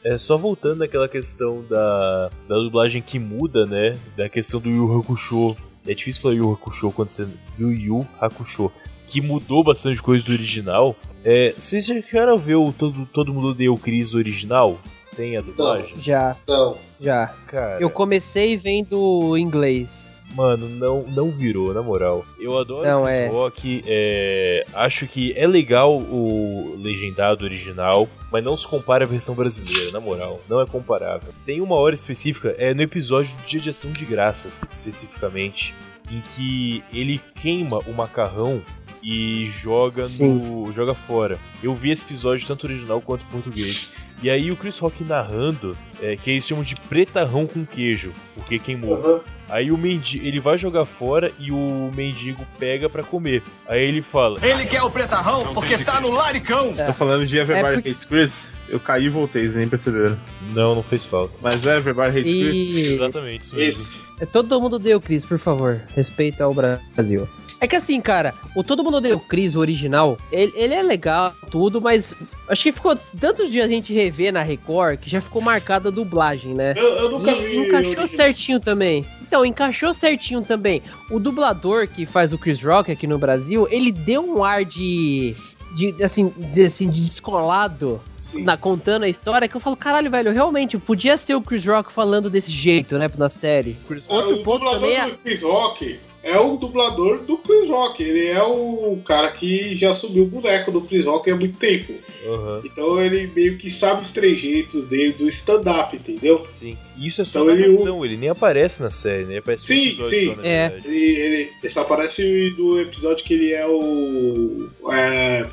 É, 0.05 0.17
só 0.17 0.37
voltando 0.37 0.85
àquela 0.85 1.09
questão 1.09 1.65
da, 1.69 2.31
da 2.49 2.55
dublagem 2.55 3.03
que 3.03 3.19
muda, 3.19 3.67
né? 3.67 3.99
Da 4.17 4.29
questão 4.29 4.61
do 4.61 4.71
Yu 4.71 5.01
Hakusho. 5.01 5.57
É 5.87 5.95
difícil 5.95 6.23
falar 6.23 6.35
Yu 6.35 6.53
Hakusho 6.53 6.91
quando 6.93 7.09
você 7.09 7.27
viu 7.57 7.73
Yu 7.73 8.07
Hakusho. 8.21 8.73
Que 9.07 9.21
mudou 9.21 9.63
bastante 9.63 10.03
coisa 10.03 10.25
do 10.25 10.33
original. 10.33 10.97
É, 11.25 11.55
vocês 11.57 11.87
já 11.87 11.95
chegaram 12.01 12.35
a 12.35 12.37
ver 12.37 12.57
o 12.57 12.73
Todo, 12.73 13.07
todo 13.07 13.33
Mundo 13.33 13.49
Odeia 13.49 13.73
o 13.73 13.79
Chris 13.79 14.15
original? 14.15 14.79
Sem 14.97 15.37
a 15.37 15.41
dublagem? 15.41 15.95
Já. 16.01 16.37
Não. 16.49 16.77
Já. 16.99 17.29
Cara. 17.47 17.81
Eu 17.81 17.91
comecei 17.91 18.57
vendo 18.57 19.37
inglês. 19.37 20.15
Mano, 20.35 20.69
não, 20.69 21.05
não 21.05 21.31
virou, 21.31 21.73
na 21.73 21.81
moral. 21.81 22.25
Eu 22.41 22.59
adoro 22.59 22.83
Não, 22.83 23.03
o 23.05 23.09
é. 23.09 23.29
Rock, 23.29 23.85
é, 23.87 24.65
acho 24.75 25.07
que 25.07 25.33
é 25.37 25.47
legal 25.47 25.97
o 25.97 26.75
legendado 26.77 27.45
original, 27.45 28.09
mas 28.35 28.43
não 28.43 28.57
se 28.57 28.67
compara 28.67 29.05
à 29.05 29.07
versão 29.07 29.33
brasileira, 29.33 29.93
na 29.93 30.01
moral. 30.01 30.43
Não 30.49 30.61
é 30.61 30.67
comparável. 30.67 31.33
Tem 31.47 31.61
uma 31.61 31.77
hora 31.77 31.95
específica, 31.95 32.53
é 32.59 32.75
no 32.75 32.83
episódio 32.83 33.37
do 33.37 33.47
Dia 33.47 33.61
de 33.61 33.71
Ação 33.71 33.93
de 33.93 34.05
Graças, 34.05 34.67
especificamente, 34.73 35.73
em 36.11 36.21
que 36.35 36.83
ele 36.93 37.21
queima 37.37 37.79
o 37.87 37.93
macarrão 37.93 38.61
e 39.01 39.51
joga 39.51 40.03
no 40.19 40.73
joga 40.73 40.95
fora. 40.95 41.39
Eu 41.63 41.77
vi 41.77 41.93
esse 41.93 42.05
episódio 42.05 42.45
tanto 42.45 42.67
original 42.67 43.01
quanto 43.01 43.25
português. 43.27 43.89
E 44.21 44.29
aí 44.29 44.51
o 44.51 44.57
Chris 44.57 44.79
Rock 44.79 45.05
narrando, 45.05 45.77
é, 46.03 46.17
que 46.17 46.33
eles 46.33 46.45
chamam 46.45 46.65
de 46.65 46.75
pretarrão 46.75 47.47
com 47.47 47.65
queijo, 47.65 48.11
porque 48.35 48.59
queimou. 48.59 49.23
Aí 49.55 49.71
o 49.71 49.79
mendigo, 49.79 50.27
ele 50.27 50.41
vai 50.41 50.59
jogar 50.59 50.85
fora 50.85 51.31
e 51.39 51.53
o 51.53 51.89
mendigo 51.95 52.45
pega 52.59 52.91
pra 52.91 53.05
comer. 53.05 53.41
Aí 53.69 53.85
ele 53.85 54.03
fala: 54.03 54.45
Ele 54.45 54.67
quer 54.67 54.83
o 54.83 54.91
pretarrão 54.91 55.55
porque 55.55 55.79
tá 55.79 56.01
no 56.01 56.11
laricão. 56.11 56.75
Tô 56.75 56.93
falando 56.93 57.25
de 57.25 57.39
Everybody 57.39 57.69
É 57.69 57.75
porque- 57.77 57.91
Hates 57.91 58.05
Chris. 58.05 58.33
Eu 58.69 58.81
caí 58.81 59.05
e 59.05 59.09
voltei, 59.09 59.43
vocês 59.43 59.55
nem 59.55 59.69
perceberam. 59.69 60.19
Não, 60.53 60.75
não 60.75 60.83
fez 60.83 61.05
falta. 61.05 61.35
Mas 61.41 61.65
é 61.65 61.77
Everybody 61.77 62.19
Hates 62.19 62.33
Chris. 62.33 62.57
E 62.57 62.81
Exatamente, 62.95 63.43
isso 63.43 63.55
mesmo. 63.55 64.01
É, 64.19 64.27
todo 64.27 64.61
mundo 64.61 64.81
o 64.97 65.01
Chris, 65.01 65.25
por 65.25 65.39
favor. 65.39 65.81
Respeito 65.95 66.43
ao 66.43 66.53
Brasil. 66.53 67.29
É 67.65 67.67
que 67.67 67.77
assim, 67.77 67.99
cara, 67.99 68.35
o 68.55 68.63
Todo 68.63 68.85
Mundo 68.85 68.99
Odeia 68.99 69.17
o 69.17 69.21
Chris, 69.21 69.55
o 69.55 69.59
original, 69.59 70.19
ele, 70.31 70.53
ele 70.55 70.75
é 70.75 70.83
legal, 70.83 71.33
tudo, 71.51 71.81
mas 71.81 72.15
acho 72.47 72.63
que 72.63 72.73
ficou 72.73 72.95
tantos 73.19 73.51
dias 73.51 73.65
a 73.65 73.69
gente 73.71 73.91
rever 73.91 74.35
na 74.35 74.43
Record 74.43 74.99
que 74.99 75.09
já 75.09 75.19
ficou 75.19 75.41
marcada 75.41 75.89
a 75.89 75.91
dublagem, 75.91 76.53
né? 76.53 76.75
Eu, 76.77 76.85
eu 76.97 77.11
nunca 77.13 77.31
E 77.33 77.49
vi. 77.49 77.57
encaixou 77.57 78.07
certinho 78.07 78.61
também. 78.61 79.03
Então, 79.23 79.47
encaixou 79.47 79.95
certinho 79.95 80.43
também. 80.43 80.83
O 81.11 81.19
dublador 81.19 81.89
que 81.89 82.05
faz 82.05 82.35
o 82.35 82.39
Chris 82.39 82.63
Rock 82.63 82.93
aqui 82.93 83.07
no 83.07 83.17
Brasil, 83.17 83.67
ele 83.71 83.91
deu 83.91 84.23
um 84.23 84.45
ar 84.45 84.63
de. 84.63 85.35
de 85.75 86.05
assim, 86.05 86.31
dizer 86.37 86.65
assim, 86.65 86.91
de 86.91 87.01
descolado. 87.01 87.99
Na, 88.35 88.59
contando 88.59 89.05
a 89.05 89.09
história, 89.09 89.49
que 89.49 89.57
eu 89.57 89.61
falo, 89.61 89.77
caralho, 89.77 90.11
velho, 90.11 90.33
realmente, 90.33 90.77
podia 90.77 91.17
ser 91.17 91.35
o 91.35 91.41
Chris 91.41 91.65
Rock 91.65 91.91
falando 91.91 92.29
desse 92.29 92.51
jeito, 92.51 92.99
né, 92.99 93.09
na 93.17 93.29
série. 93.31 93.77
Outro 94.09 94.41
o 94.41 94.43
ponto 94.43 94.69
também 94.69 94.97
é. 94.97 95.09
do 95.09 95.17
Chris 95.19 95.41
Rock 95.41 96.01
é 96.25 96.39
o 96.41 96.57
dublador 96.57 97.19
do 97.23 97.37
Chris 97.37 97.69
Rock. 97.69 98.03
Ele 98.03 98.27
é 98.29 98.43
o 98.43 98.99
cara 99.07 99.31
que 99.33 99.77
já 99.77 99.93
subiu 99.93 100.25
o 100.25 100.27
boneco 100.27 100.73
do 100.73 100.81
Chris 100.81 101.05
Rock 101.05 101.31
há 101.31 101.37
muito 101.37 101.59
tempo. 101.59 101.93
Aham. 102.27 102.63
Então 102.65 103.01
ele 103.05 103.27
meio 103.35 103.59
que 103.59 103.71
sabe 103.71 104.03
os 104.03 104.11
trejeitos 104.11 104.87
dele 104.89 105.13
do 105.13 105.29
stand-up, 105.29 105.95
entendeu? 105.95 106.45
Sim. 106.49 106.77
E 106.97 107.07
isso 107.07 107.21
é 107.21 107.25
só 107.25 107.43
Então 107.43 107.55
ele- 107.55 107.69
narração, 107.69 108.05
ele 108.05 108.17
nem 108.17 108.29
aparece 108.31 108.83
na 108.83 108.91
série, 108.91 109.25
né? 109.25 109.31
Ele 109.33 109.39
aparece 109.39 109.63
no 109.63 109.67
Sim, 109.81 109.87
episódio 109.89 110.21
sim. 110.21 110.35
só, 110.35 110.43
É. 110.43 110.79
Ele, 110.85 110.97
ele, 110.97 111.51
ele 111.63 111.69
só 111.69 111.81
aparece 111.83 112.51
do 112.57 112.81
episódio 112.81 113.25
que 113.25 113.35
ele 113.35 113.53
é 113.53 113.67
o 113.67 114.69
é, 114.93 115.47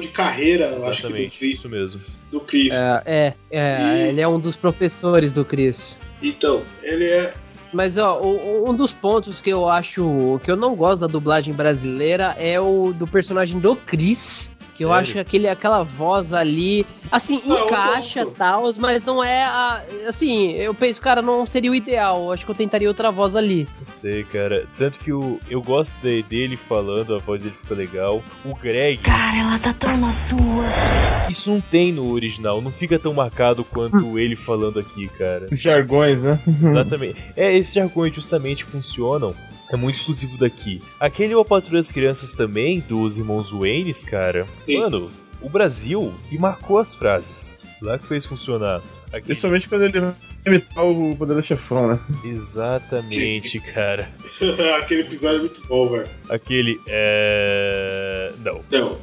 de 0.00 0.08
carreira, 0.08 0.66
eu 0.66 0.86
acho 0.86 0.96
que 0.96 1.02
do 1.02 1.08
Exatamente, 1.08 1.38
Chris. 1.38 1.58
isso 1.58 1.68
mesmo. 1.68 2.00
Do 2.30 2.40
Chris. 2.40 2.72
É, 2.72 3.02
é, 3.06 3.34
é, 3.50 4.04
E- 4.04 4.08
ele 4.10 4.20
é 4.20 4.28
um 4.28 4.38
dos 4.38 4.56
professores 4.56 5.32
do 5.32 5.44
Chris. 5.44 5.96
Então, 6.22 6.62
ele 6.82 7.04
é. 7.04 7.32
Mas, 7.74 7.98
ó, 7.98 8.20
o- 8.22 8.70
um 8.70 8.72
dos 8.74 8.92
pontos 8.92 9.40
que 9.40 9.50
eu 9.50 9.68
acho 9.68 10.40
que 10.44 10.50
eu 10.50 10.56
não 10.56 10.76
gosto 10.76 11.00
da 11.00 11.06
dublagem 11.08 11.52
brasileira 11.52 12.34
é 12.38 12.58
o 12.60 12.92
do 12.92 13.04
personagem 13.06 13.58
do 13.58 13.74
Chris. 13.74 14.52
Que 14.76 14.84
eu 14.84 14.92
acho 14.92 15.12
que 15.12 15.18
aquele, 15.18 15.48
aquela 15.48 15.82
voz 15.84 16.32
ali, 16.32 16.84
assim, 17.10 17.40
Ah, 17.44 17.48
eu 17.48 17.64
encaixa 17.64 18.26
tal, 18.26 18.72
mas 18.76 19.04
não 19.04 19.22
é 19.22 19.44
a. 19.44 19.82
Assim, 20.08 20.52
eu 20.52 20.74
penso, 20.74 21.00
cara, 21.00 21.22
não 21.22 21.46
seria 21.46 21.70
o 21.70 21.74
ideal. 21.74 22.24
Eu 22.24 22.32
acho 22.32 22.44
que 22.44 22.50
eu 22.50 22.54
tentaria 22.54 22.88
outra 22.88 23.10
voz 23.12 23.36
ali. 23.36 23.68
Não 23.78 23.84
sei, 23.84 24.24
cara. 24.24 24.66
Tanto 24.76 24.98
que 24.98 25.12
o, 25.12 25.38
eu 25.48 25.62
gosto 25.62 25.94
de- 26.02 26.22
dele 26.24 26.56
falando, 26.56 27.14
a 27.14 27.18
voz 27.18 27.42
dele 27.44 27.54
fica 27.54 27.74
legal. 27.74 28.22
O 28.44 28.54
Greg, 28.56 29.00
Cara, 29.02 29.38
ela 29.40 29.58
tá 29.58 29.72
tão 29.74 29.96
na 29.96 30.12
sua. 30.28 31.28
isso 31.30 31.50
não 31.50 31.60
tem 31.60 31.92
no 31.92 32.10
original, 32.10 32.60
não 32.60 32.70
fica 32.70 32.98
tão 32.98 33.12
marcado 33.14 33.64
quanto 33.64 34.18
ele 34.18 34.34
falando 34.36 34.78
aqui, 34.80 35.08
cara. 35.08 35.46
Os 35.52 35.60
jargões, 35.60 36.20
né? 36.20 36.38
Exatamente. 36.64 37.22
É, 37.36 37.56
esses 37.56 37.72
jargões 37.72 38.14
justamente 38.14 38.64
funcionam. 38.64 39.34
É 39.74 39.76
muito 39.76 39.96
exclusivo 39.96 40.38
daqui. 40.38 40.80
Aquele 41.00 41.34
O 41.34 41.44
Patrulha 41.44 41.78
das 41.80 41.90
Crianças 41.90 42.32
também, 42.32 42.78
dos 42.78 43.18
irmãos 43.18 43.50
Waynes, 43.50 44.04
cara. 44.04 44.46
Sim. 44.64 44.78
Mano, 44.78 45.10
o 45.42 45.48
Brasil 45.48 46.14
que 46.28 46.38
marcou 46.38 46.78
as 46.78 46.94
frases. 46.94 47.58
Lá 47.82 47.98
que 47.98 48.06
fez 48.06 48.24
funcionar. 48.24 48.80
Aquele... 49.08 49.22
Principalmente 49.24 49.68
quando 49.68 49.82
ele 49.82 50.00
vai 50.00 50.14
imitar 50.46 50.84
o 50.84 51.16
poder 51.16 51.34
do 51.34 51.42
chefão, 51.42 51.88
né? 51.88 51.98
Exatamente, 52.24 53.58
cara. 53.58 54.08
Aquele 54.80 55.00
episódio 55.00 55.38
é 55.38 55.40
muito 55.40 55.60
bom, 55.66 55.88
velho. 55.88 56.08
Aquele. 56.30 56.80
É. 56.86 58.32
Não. 58.44 58.60
Então. 58.68 58.98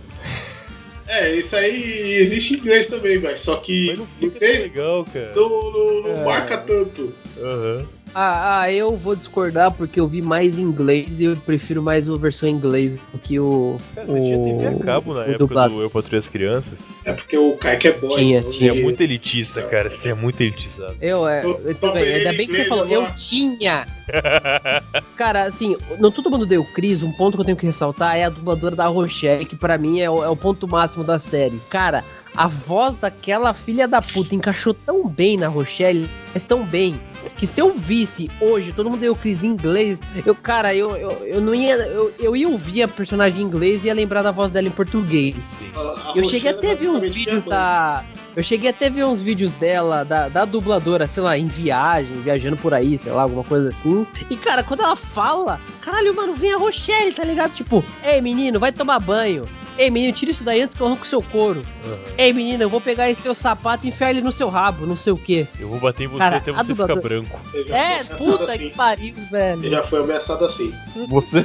É, 1.06 1.36
isso 1.36 1.54
aí 1.54 2.14
existe 2.22 2.54
em 2.54 2.58
inglês 2.60 2.88
também, 2.88 3.20
velho. 3.20 3.38
Só 3.38 3.58
que 3.58 3.88
Mas 3.88 4.00
não 4.00 4.06
não 4.06 4.12
fica 4.32 4.40
tão 4.40 4.40
tem. 4.50 4.62
legal, 4.62 5.06
cara. 5.12 5.34
Não, 5.36 5.50
não, 5.50 6.02
não 6.04 6.22
É. 6.22 6.24
marca 6.24 6.58
tanto. 6.60 7.14
Aham. 7.38 7.86
Ah, 8.14 8.62
ah, 8.62 8.72
eu 8.72 8.98
vou 8.98 9.16
discordar 9.16 9.72
porque 9.72 10.00
eu 10.00 10.08
vi 10.08 10.22
mais 10.22 10.60
em 10.60 10.64
inglês 10.64 11.10
e 11.18 11.26
eu 11.26 11.36
prefiro 11.38 11.82
mais 11.82 12.10
a 12.10 12.16
versão 12.16 12.50
em 12.50 12.54
inglês 12.54 13.00
do 13.12 13.18
que 13.18 13.40
o. 13.40 13.78
Cara, 13.96 14.08
você 14.08 14.22
tinha 14.22 14.38
TV 14.44 14.68
a 14.68 14.86
cabo 14.86 15.14
na 15.14 15.20
o 15.20 15.24
época 15.24 15.38
dublado. 15.38 15.76
do 15.76 15.82
Eu 15.82 15.90
Patrulho 15.90 16.18
as 16.18 16.28
Crianças? 16.28 16.98
É 17.06 17.14
porque 17.14 17.38
o 17.38 17.56
Kaique 17.58 17.88
é 17.88 17.92
boy. 17.94 18.18
Tinha, 18.18 18.40
então 18.40 18.52
Você 18.52 18.68
é 18.68 18.74
muito 18.74 19.02
elitista, 19.02 19.62
cara. 19.64 19.90
Você 19.90 20.10
é 20.10 20.14
muito 20.14 20.42
elitizado. 20.42 20.96
Eu, 21.02 21.28
é, 21.28 21.46
eu 21.46 21.76
também. 21.76 22.04
Ainda 22.04 22.34
bem 22.34 22.48
que 22.48 22.58
você 22.58 22.66
falou, 22.66 22.86
eu 22.88 23.08
tinha. 23.14 23.86
Cara, 25.16 25.44
assim, 25.44 25.78
no 26.00 26.12
Todo 26.12 26.30
Mundo 26.30 26.46
Deu 26.46 26.66
Cris, 26.66 27.02
um 27.04 27.12
ponto 27.12 27.36
que 27.36 27.42
eu 27.42 27.46
tenho 27.46 27.58
que 27.58 27.66
ressaltar 27.66 28.18
é 28.18 28.24
a 28.24 28.30
dubladora 28.30 28.76
da 28.76 28.88
Rochelle, 28.88 29.46
que 29.46 29.56
pra 29.56 29.78
mim 29.78 30.02
é 30.02 30.10
o, 30.10 30.24
é 30.24 30.30
o 30.30 30.36
ponto 30.36 30.68
máximo 30.68 31.04
da 31.04 31.18
série. 31.18 31.62
Cara, 31.70 32.04
a 32.36 32.48
voz 32.48 32.96
daquela 32.98 33.54
filha 33.54 33.88
da 33.88 34.02
puta 34.02 34.36
encaixou 34.36 34.74
tão 34.74 35.08
bem 35.08 35.38
na 35.38 35.48
Rochelle, 35.48 36.10
mas 36.34 36.44
tão 36.46 36.64
bem, 36.64 36.96
que 37.38 37.46
se 37.48 37.60
eu 37.60 37.74
visse 37.74 38.30
hoje 38.40 38.72
Todo 38.72 38.90
Mundo 38.90 39.00
Deu 39.00 39.16
Cris 39.16 39.44
em 39.44 39.48
inglês, 39.48 40.00
eu, 40.26 40.36
cara, 40.36 40.74
eu, 40.74 40.96
eu, 40.96 41.12
eu 41.26 41.42
não 41.42 41.54
ia. 41.54 41.76
Eu, 41.76 42.14
eu 42.20 42.36
ia 42.36 42.48
ouvir 42.48 42.84
a 42.84 42.88
personagem 42.88 43.42
em 43.42 43.46
inglês 43.46 43.84
e 43.84 43.88
ia 43.88 43.94
lembrar 43.94 44.22
da 44.22 44.32
voz 44.32 44.52
dela 44.52 44.68
em 44.68 44.72
português. 44.72 45.36
A 45.76 46.14
Eu 46.16 46.24
cheguei 46.24 46.52
até 46.52 46.72
a 46.72 46.76
ver 46.76 46.90
uns 46.90 47.02
vídeos 47.02 47.44
da. 47.44 48.04
Eu 48.36 48.44
cheguei 48.44 48.70
até 48.70 48.88
a 48.88 48.90
ver 48.90 49.04
uns 49.04 49.22
vídeos 49.22 49.52
dela, 49.52 50.06
da, 50.06 50.30
da 50.30 50.46
dubladora, 50.46 51.06
sei 51.06 51.22
lá, 51.22 51.38
em 51.38 51.48
viagem, 51.48 52.14
viajando 52.22 52.56
por 52.56 52.74
aí, 52.74 52.98
sei 52.98 53.12
lá, 53.12 53.24
alguma 53.24 53.44
coisa 53.44 53.68
assim. 53.68 54.08
E, 54.30 54.38
cara, 54.38 54.64
quando 54.64 54.84
ela 54.84 54.96
fala, 54.96 55.60
caralho, 55.82 56.16
mano, 56.16 56.34
vem 56.34 56.54
a 56.54 56.58
Rochelle, 56.58 57.12
tá 57.12 57.26
ligado? 57.26 57.54
Tipo, 57.54 57.84
ei, 58.02 58.22
menino, 58.22 58.58
vai 58.58 58.72
tomar 58.72 59.00
banho. 59.00 59.44
Ei, 59.82 59.90
menino, 59.90 60.14
tira 60.14 60.30
isso 60.30 60.44
daí 60.44 60.62
antes 60.62 60.76
que 60.76 60.84
eu 60.84 60.86
arranco 60.86 61.08
seu 61.08 61.24
couro. 61.24 61.64
Ei, 62.16 62.32
menino, 62.32 62.62
eu 62.62 62.70
vou 62.70 62.80
pegar 62.80 63.10
esse 63.10 63.24
seu 63.24 63.34
sapato 63.34 63.84
e 63.84 63.90
enfiar 63.90 64.12
ele 64.12 64.22
no 64.22 64.32
seu 64.32 64.48
rabo, 64.48 64.86
não 64.86 64.96
sei 64.96 65.12
o 65.12 65.18
quê. 65.18 65.48
Eu 65.60 65.70
vou 65.70 65.80
bater 65.80 66.04
em 66.04 66.08
você 66.08 66.20
Cara, 66.20 66.38
até 66.38 66.52
você 66.52 66.76
ficar 66.76 66.96
branco. 66.98 67.40
É, 67.68 68.04
puta 68.04 68.44
ameaçado 68.44 68.60
que 68.60 68.66
assim. 68.66 68.76
pariu, 68.76 69.16
velho. 69.32 69.66
Eu 69.66 69.72
já 69.72 69.84
fui 69.88 70.00
ameaçado 70.00 70.46
assim. 70.46 70.72
Você? 71.08 71.44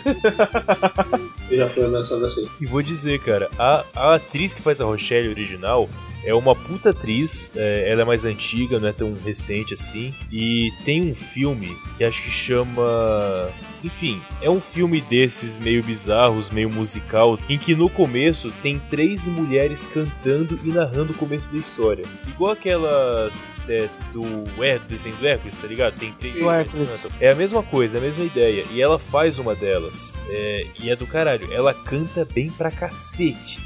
Eu 1.51 1.57
já 1.57 1.71
fui 1.71 1.85
ameaçado 1.87 2.27
assim. 2.27 2.43
E 2.61 2.67
vou 2.67 2.83
dizer, 2.83 3.21
cara, 3.21 3.49
a, 3.59 3.85
a 3.95 4.15
atriz 4.17 4.53
que 4.53 4.61
faz 4.61 4.83
a 4.83 4.85
Rochelle 4.85 5.31
original 5.31 5.89
é 6.27 6.35
uma 6.35 6.55
puta 6.55 6.91
atriz, 6.91 7.53
é, 7.55 7.89
ela 7.89 8.03
é 8.03 8.05
mais 8.05 8.25
antiga, 8.25 8.81
não 8.81 8.89
é 8.89 8.93
tão 8.93 9.15
recente 9.15 9.73
assim. 9.73 10.13
E 10.31 10.69
tem 10.85 11.11
um 11.11 11.15
filme 11.15 11.77
que 11.97 12.05
acho 12.05 12.23
que 12.23 12.31
chama. 12.31 13.49
Enfim, 13.85 14.21
é 14.43 14.51
um 14.51 14.61
filme 14.61 15.01
desses 15.01 15.57
meio 15.57 15.83
bizarros, 15.83 16.51
meio 16.51 16.69
musical, 16.69 17.39
em 17.49 17.57
que 17.57 17.75
no 17.75 17.89
começo 17.89 18.51
tem 18.61 18.81
três 18.91 19.29
mulheres 19.29 19.87
cantando 19.87 20.59
e 20.65 20.69
narrando 20.69 21.13
o 21.13 21.17
começo 21.17 21.53
da 21.53 21.59
história. 21.59 22.05
Igual 22.27 22.53
aquelas 22.53 23.53
é, 23.69 23.89
do 24.13 24.65
é, 24.65 24.81
desenho 24.81 25.15
do 25.17 25.27
Hércules, 25.27 25.61
tá 25.61 25.69
ligado? 25.69 25.97
Tem 25.97 26.11
três 26.13 26.35
mulheres. 26.35 27.09
É 27.21 27.31
a 27.31 27.35
mesma 27.37 27.63
coisa, 27.63 27.99
é 27.99 28.01
a 28.01 28.03
mesma 28.03 28.25
ideia. 28.25 28.65
E 28.73 28.83
ela 28.83 28.99
faz 28.99 29.39
uma 29.39 29.55
delas. 29.55 30.19
É, 30.29 30.67
e 30.83 30.91
é 30.91 30.97
do 30.97 31.07
caralho. 31.07 31.53
Ela 31.53 31.73
canta 31.73 32.25
bem 32.25 32.51
pra 32.51 32.73
cacete, 32.73 33.61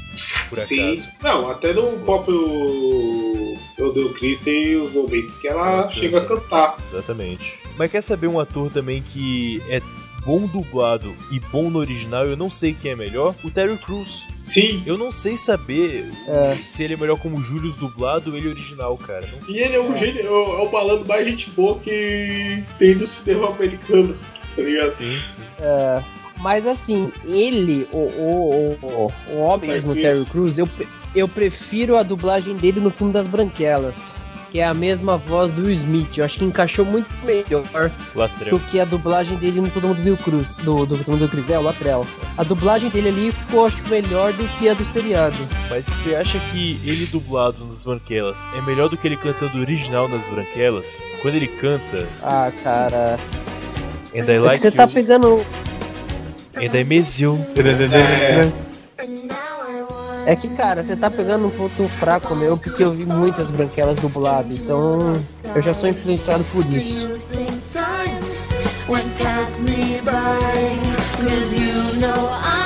por 0.49 0.59
acaso. 0.59 0.67
Sim. 0.75 1.07
Não, 1.23 1.49
até 1.49 1.73
no 1.73 1.87
próprio 1.99 3.57
Eu 3.77 3.93
Deu 3.93 4.09
Cris 4.13 4.39
tem 4.39 4.75
os 4.75 4.91
momentos 4.93 5.37
que 5.37 5.47
ela 5.47 5.89
É, 5.89 5.93
chega 5.93 6.19
a 6.19 6.25
cantar. 6.25 6.77
Exatamente. 6.91 7.59
Mas 7.77 7.91
quer 7.91 8.01
saber 8.01 8.27
um 8.27 8.39
ator 8.39 8.71
também 8.71 9.01
que 9.01 9.61
é 9.69 9.81
bom 10.25 10.45
dublado 10.45 11.15
e 11.31 11.39
bom 11.39 11.69
no 11.69 11.79
original? 11.79 12.25
Eu 12.25 12.37
não 12.37 12.49
sei 12.49 12.73
quem 12.79 12.91
é 12.91 12.95
melhor. 12.95 13.33
O 13.43 13.49
Terry 13.49 13.77
Crews. 13.77 14.27
Sim. 14.45 14.83
Eu 14.85 14.97
não 14.97 15.11
sei 15.11 15.37
saber 15.37 16.11
se 16.61 16.83
ele 16.83 16.93
é 16.95 16.97
melhor 16.97 17.17
como 17.17 17.41
Julius 17.41 17.77
dublado 17.77 18.31
ou 18.31 18.37
ele 18.37 18.49
original, 18.49 18.97
cara. 18.97 19.25
Não- 19.27 19.49
E 19.55 19.57
ele 19.59 19.75
é 19.75 19.79
um 19.81 19.95
é 19.95 20.29
o 20.29 20.59
é 20.59 20.67
o 20.67 20.71
malandro 20.71 21.07
mais 21.07 21.25
gente 21.25 21.49
boa 21.51 21.79
que 21.79 22.61
tem 22.77 22.95
no 22.95 23.07
cinema 23.07 23.47
americano, 23.49 24.15
tá 24.55 24.61
ligado? 24.61 24.89
Sim, 24.89 25.17
sim. 25.23 25.41
É, 25.59 26.03
mas 26.41 26.65
assim, 26.65 27.11
ele, 27.25 27.87
o, 27.91 27.97
o, 27.97 28.77
o, 28.81 29.11
o 29.33 29.37
homem 29.41 29.69
mesmo, 29.69 29.91
o 29.91 29.95
Terry 29.95 30.25
Crews, 30.25 30.57
eu, 30.57 30.67
eu 31.15 31.27
prefiro 31.27 31.97
a 31.97 32.03
dublagem 32.03 32.55
dele 32.55 32.79
no 32.79 32.89
filme 32.89 33.13
das 33.13 33.27
Branquelas. 33.27 34.29
Que 34.51 34.59
é 34.59 34.65
a 34.65 34.73
mesma 34.73 35.15
voz 35.15 35.49
do 35.53 35.71
Smith. 35.71 36.17
Eu 36.17 36.25
acho 36.25 36.37
que 36.37 36.43
encaixou 36.43 36.83
muito 36.83 37.07
melhor 37.23 37.89
do 38.49 38.59
que 38.59 38.81
a 38.81 38.83
dublagem 38.83 39.37
dele 39.37 39.61
no 39.61 39.69
Todo 39.69 39.87
Mundo 39.87 40.01
Deu 40.01 40.17
Cruz. 40.17 40.57
Do, 40.57 40.85
do 40.85 40.97
Todo 40.97 41.11
Mundo 41.11 41.29
Cruz, 41.29 41.49
é, 41.49 41.57
o 41.57 41.61
Latrell. 41.61 42.05
A 42.37 42.43
dublagem 42.43 42.89
dele 42.89 43.07
ali 43.07 43.31
ficou, 43.31 43.67
acho, 43.67 43.81
melhor 43.87 44.33
do 44.33 44.45
que 44.59 44.67
a 44.67 44.73
do 44.73 44.83
seriado. 44.83 45.37
Mas 45.69 45.85
você 45.85 46.15
acha 46.15 46.37
que 46.51 46.77
ele 46.83 47.05
dublado 47.05 47.63
nas 47.63 47.85
Branquelas 47.85 48.49
é 48.53 48.61
melhor 48.63 48.89
do 48.89 48.97
que 48.97 49.07
ele 49.07 49.15
cantando 49.15 49.57
original 49.57 50.09
nas 50.09 50.27
Branquelas? 50.27 51.05
Quando 51.21 51.35
ele 51.35 51.47
canta 51.47 52.05
Ah, 52.21 52.51
cara. 52.61 53.17
And 54.13 54.29
I 54.29 54.35
É 54.35 54.39
Like 54.39 54.59
você 54.59 54.71
tá 54.71 54.83
You, 54.83 54.89
pegando. 54.89 55.45
And 56.55 56.75
I 56.75 56.83
Miss 56.83 57.19
You. 57.19 57.39
É 60.25 60.35
que, 60.35 60.49
cara, 60.49 60.83
você 60.83 60.95
tá 60.95 61.09
pegando 61.09 61.47
um 61.47 61.49
ponto 61.49 61.87
fraco 61.89 62.35
meu, 62.35 62.57
porque 62.57 62.83
eu 62.83 62.91
vi 62.91 63.05
muitas 63.05 63.49
branquelas 63.49 63.97
dubladas, 63.99 64.57
então 64.57 65.19
eu 65.55 65.61
já 65.61 65.73
sou 65.73 65.89
influenciado 65.89 66.43
por 66.45 66.65
isso. 66.73 67.09
Went 68.89 69.05
past 69.19 69.61
me 69.61 70.01
by, 70.03 70.77
cause 71.23 71.55
you 71.55 71.99
know 72.01 72.29
I'd 72.29 72.60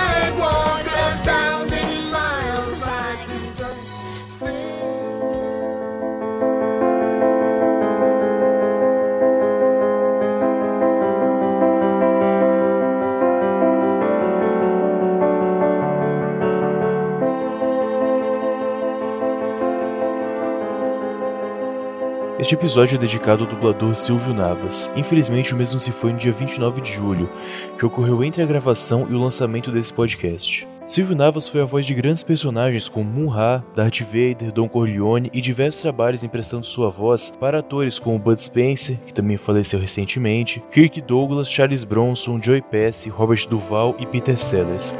Este 22.45 22.53
episódio 22.53 22.93
é 22.93 22.99
dedicado 22.99 23.43
ao 23.43 23.49
dublador 23.49 23.95
Silvio 23.95 24.31
Navas. 24.31 24.91
Infelizmente, 24.95 25.51
o 25.51 25.57
mesmo 25.57 25.79
se 25.79 25.91
foi 25.91 26.13
no 26.13 26.19
dia 26.19 26.31
29 26.31 26.79
de 26.79 26.93
julho, 26.93 27.27
que 27.75 27.83
ocorreu 27.83 28.23
entre 28.23 28.43
a 28.43 28.45
gravação 28.45 29.07
e 29.09 29.15
o 29.15 29.17
lançamento 29.17 29.71
desse 29.71 29.91
podcast. 29.91 30.67
Silvio 30.85 31.15
Navas 31.15 31.47
foi 31.47 31.61
a 31.61 31.65
voz 31.65 31.87
de 31.87 31.95
grandes 31.95 32.21
personagens 32.21 32.87
como 32.87 33.09
Moon-Ha, 33.09 33.63
Darth 33.75 34.01
Vader, 34.01 34.51
Don 34.51 34.69
Corleone 34.69 35.31
e 35.33 35.41
diversos 35.41 35.81
trabalhos 35.81 36.23
emprestando 36.23 36.67
sua 36.67 36.87
voz 36.87 37.31
para 37.39 37.61
atores 37.61 37.97
como 37.97 38.19
Bud 38.19 38.39
Spencer, 38.39 38.95
que 39.07 39.11
também 39.11 39.37
faleceu 39.37 39.79
recentemente, 39.79 40.61
Kirk 40.71 41.01
Douglas, 41.01 41.49
Charles 41.49 41.83
Bronson, 41.83 42.39
Joey 42.39 42.61
Pesci, 42.61 43.09
Robert 43.09 43.47
Duval 43.49 43.95
e 43.97 44.05
Peter 44.05 44.37
Sellers. 44.37 44.95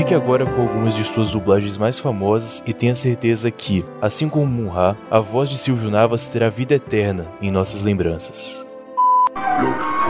Fique 0.00 0.14
agora 0.14 0.46
com 0.46 0.62
algumas 0.62 0.96
de 0.96 1.04
suas 1.04 1.32
dublagens 1.32 1.76
mais 1.76 1.98
famosas 1.98 2.62
e 2.64 2.72
tenha 2.72 2.94
certeza 2.94 3.50
que, 3.50 3.84
assim 4.00 4.30
como 4.30 4.46
Munha, 4.46 4.96
a 5.10 5.20
voz 5.20 5.50
de 5.50 5.58
Silvio 5.58 5.90
Navas 5.90 6.26
terá 6.26 6.48
vida 6.48 6.74
eterna 6.74 7.26
em 7.38 7.50
nossas 7.50 7.82
lembranças. 7.82 8.66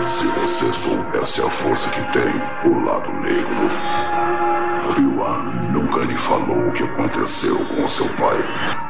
Se 0.06 0.28
você 0.28 0.72
soubesse 0.72 1.40
a 1.40 1.50
força 1.50 1.90
que 1.90 2.00
tem 2.12 2.70
o 2.70 2.84
lado 2.84 3.10
negro, 3.14 3.50
Obi-Wan 4.90 5.72
nunca 5.72 6.04
lhe 6.04 6.16
falou 6.16 6.68
o 6.68 6.72
que 6.72 6.84
aconteceu 6.84 7.58
com 7.66 7.88
seu 7.88 8.08
pai. 8.10 8.38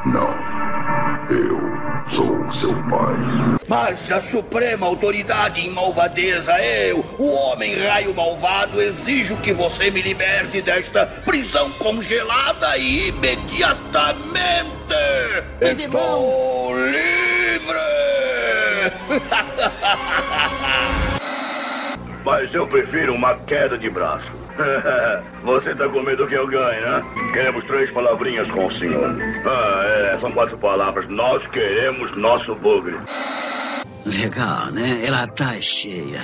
Não. 0.05 0.60
Eu 1.31 1.61
sou 2.09 2.51
seu 2.51 2.73
pai. 2.89 3.15
Mas 3.65 4.11
a 4.11 4.21
suprema 4.21 4.85
autoridade 4.85 5.61
em 5.61 5.69
malvadeza, 5.69 6.61
eu, 6.61 7.05
o 7.17 7.31
homem 7.31 7.73
raio 7.75 8.13
malvado, 8.13 8.81
exijo 8.81 9.37
que 9.37 9.53
você 9.53 9.89
me 9.89 10.01
liberte 10.01 10.61
desta 10.61 11.05
prisão 11.05 11.71
congelada 11.71 12.77
e 12.77 13.07
imediatamente. 13.07 14.71
Estou 15.61 16.75
livre! 16.85 17.79
Mas 22.25 22.53
eu 22.53 22.67
prefiro 22.67 23.15
uma 23.15 23.35
queda 23.35 23.77
de 23.77 23.89
braço. 23.89 24.40
Você 25.43 25.75
tá 25.75 25.87
com 25.87 26.01
medo 26.01 26.27
que 26.27 26.35
eu 26.35 26.47
ganhe, 26.47 26.81
né? 26.81 27.03
Queremos 27.33 27.63
três 27.65 27.89
palavrinhas 27.91 28.49
com 28.51 28.67
o 28.67 28.77
senhor. 28.77 29.15
Ah, 29.45 29.83
é, 29.85 30.17
são 30.19 30.31
quatro 30.31 30.57
palavras. 30.57 31.07
Nós 31.09 31.45
queremos 31.47 32.15
nosso 32.15 32.53
bugre. 32.55 32.95
Legal, 34.05 34.71
né? 34.71 35.01
Ela 35.05 35.27
tá 35.27 35.59
cheia. 35.59 36.23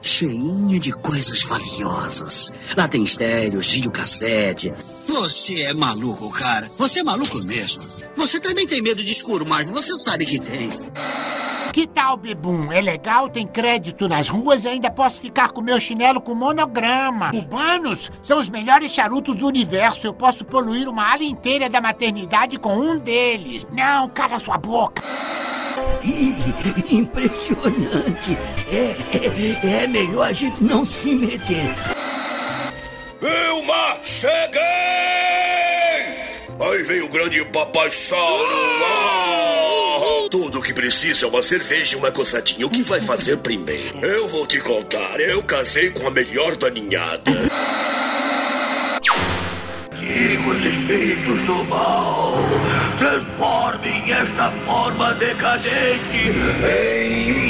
Cheinha 0.00 0.78
de 0.78 0.92
coisas 0.92 1.42
valiosas. 1.42 2.52
Lá 2.76 2.86
tem 2.86 3.04
estéreos, 3.04 3.72
videocassete. 3.72 4.72
Você 5.06 5.62
é 5.62 5.74
maluco, 5.74 6.30
cara. 6.30 6.68
Você 6.78 7.00
é 7.00 7.04
maluco 7.04 7.44
mesmo. 7.44 7.82
Você 8.16 8.38
também 8.38 8.66
tem 8.66 8.80
medo 8.80 9.02
de 9.02 9.10
escuro, 9.10 9.46
Martin. 9.46 9.72
Você 9.72 9.92
sabe 9.98 10.24
que 10.24 10.38
tem. 10.38 10.70
Que 11.78 11.86
tal, 11.86 12.16
Bebum? 12.16 12.72
É 12.72 12.80
legal, 12.80 13.28
tem 13.28 13.46
crédito 13.46 14.08
nas 14.08 14.28
ruas 14.28 14.64
e 14.64 14.68
ainda 14.68 14.90
posso 14.90 15.20
ficar 15.20 15.50
com 15.52 15.60
meu 15.60 15.78
chinelo 15.78 16.20
com 16.20 16.34
monograma. 16.34 17.30
Cubanos 17.30 18.10
são 18.20 18.40
os 18.40 18.48
melhores 18.48 18.90
charutos 18.90 19.36
do 19.36 19.46
universo. 19.46 20.04
Eu 20.04 20.12
posso 20.12 20.44
poluir 20.44 20.88
uma 20.88 21.08
ala 21.12 21.22
inteira 21.22 21.70
da 21.70 21.80
maternidade 21.80 22.58
com 22.58 22.74
um 22.74 22.98
deles. 22.98 23.64
Não, 23.70 24.08
cala 24.08 24.40
sua 24.40 24.58
boca. 24.58 25.00
Ih, 26.02 26.34
impressionante. 26.90 28.36
É, 28.72 28.96
é, 29.16 29.84
é 29.84 29.86
melhor 29.86 30.26
a 30.26 30.32
gente 30.32 30.60
não 30.60 30.84
se 30.84 31.14
meter. 31.14 31.76
Vilma, 33.20 34.00
cheguei! 34.02 34.58
Aí 36.58 36.82
vem 36.82 37.02
o 37.02 37.08
grande 37.08 37.44
papai 37.44 37.88
Sauro. 37.92 38.48
Precisa 40.78 41.26
é 41.26 41.28
uma 41.28 41.42
cerveja 41.42 41.96
e 41.96 41.98
uma 41.98 42.12
coçadinha. 42.12 42.64
O 42.64 42.70
que 42.70 42.84
vai 42.84 43.00
fazer 43.00 43.36
primeiro? 43.38 43.98
Eu 44.00 44.28
vou 44.28 44.46
te 44.46 44.60
contar. 44.60 45.18
Eu 45.18 45.42
casei 45.42 45.90
com 45.90 46.06
a 46.06 46.10
melhor 46.12 46.54
da 46.54 46.70
ninhada. 46.70 47.32
Os 50.46 50.64
espíritos 50.64 51.42
do 51.42 51.64
mal, 51.64 52.38
transformem 52.96 54.12
esta 54.12 54.52
forma 54.64 55.14
decadente 55.14 56.32
em 56.64 57.47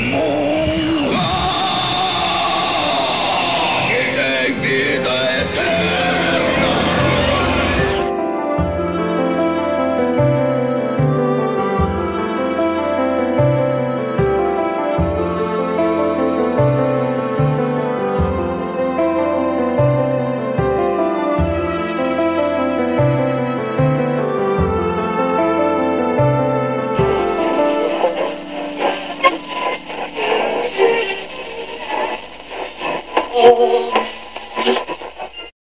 Oh. 33.51 33.88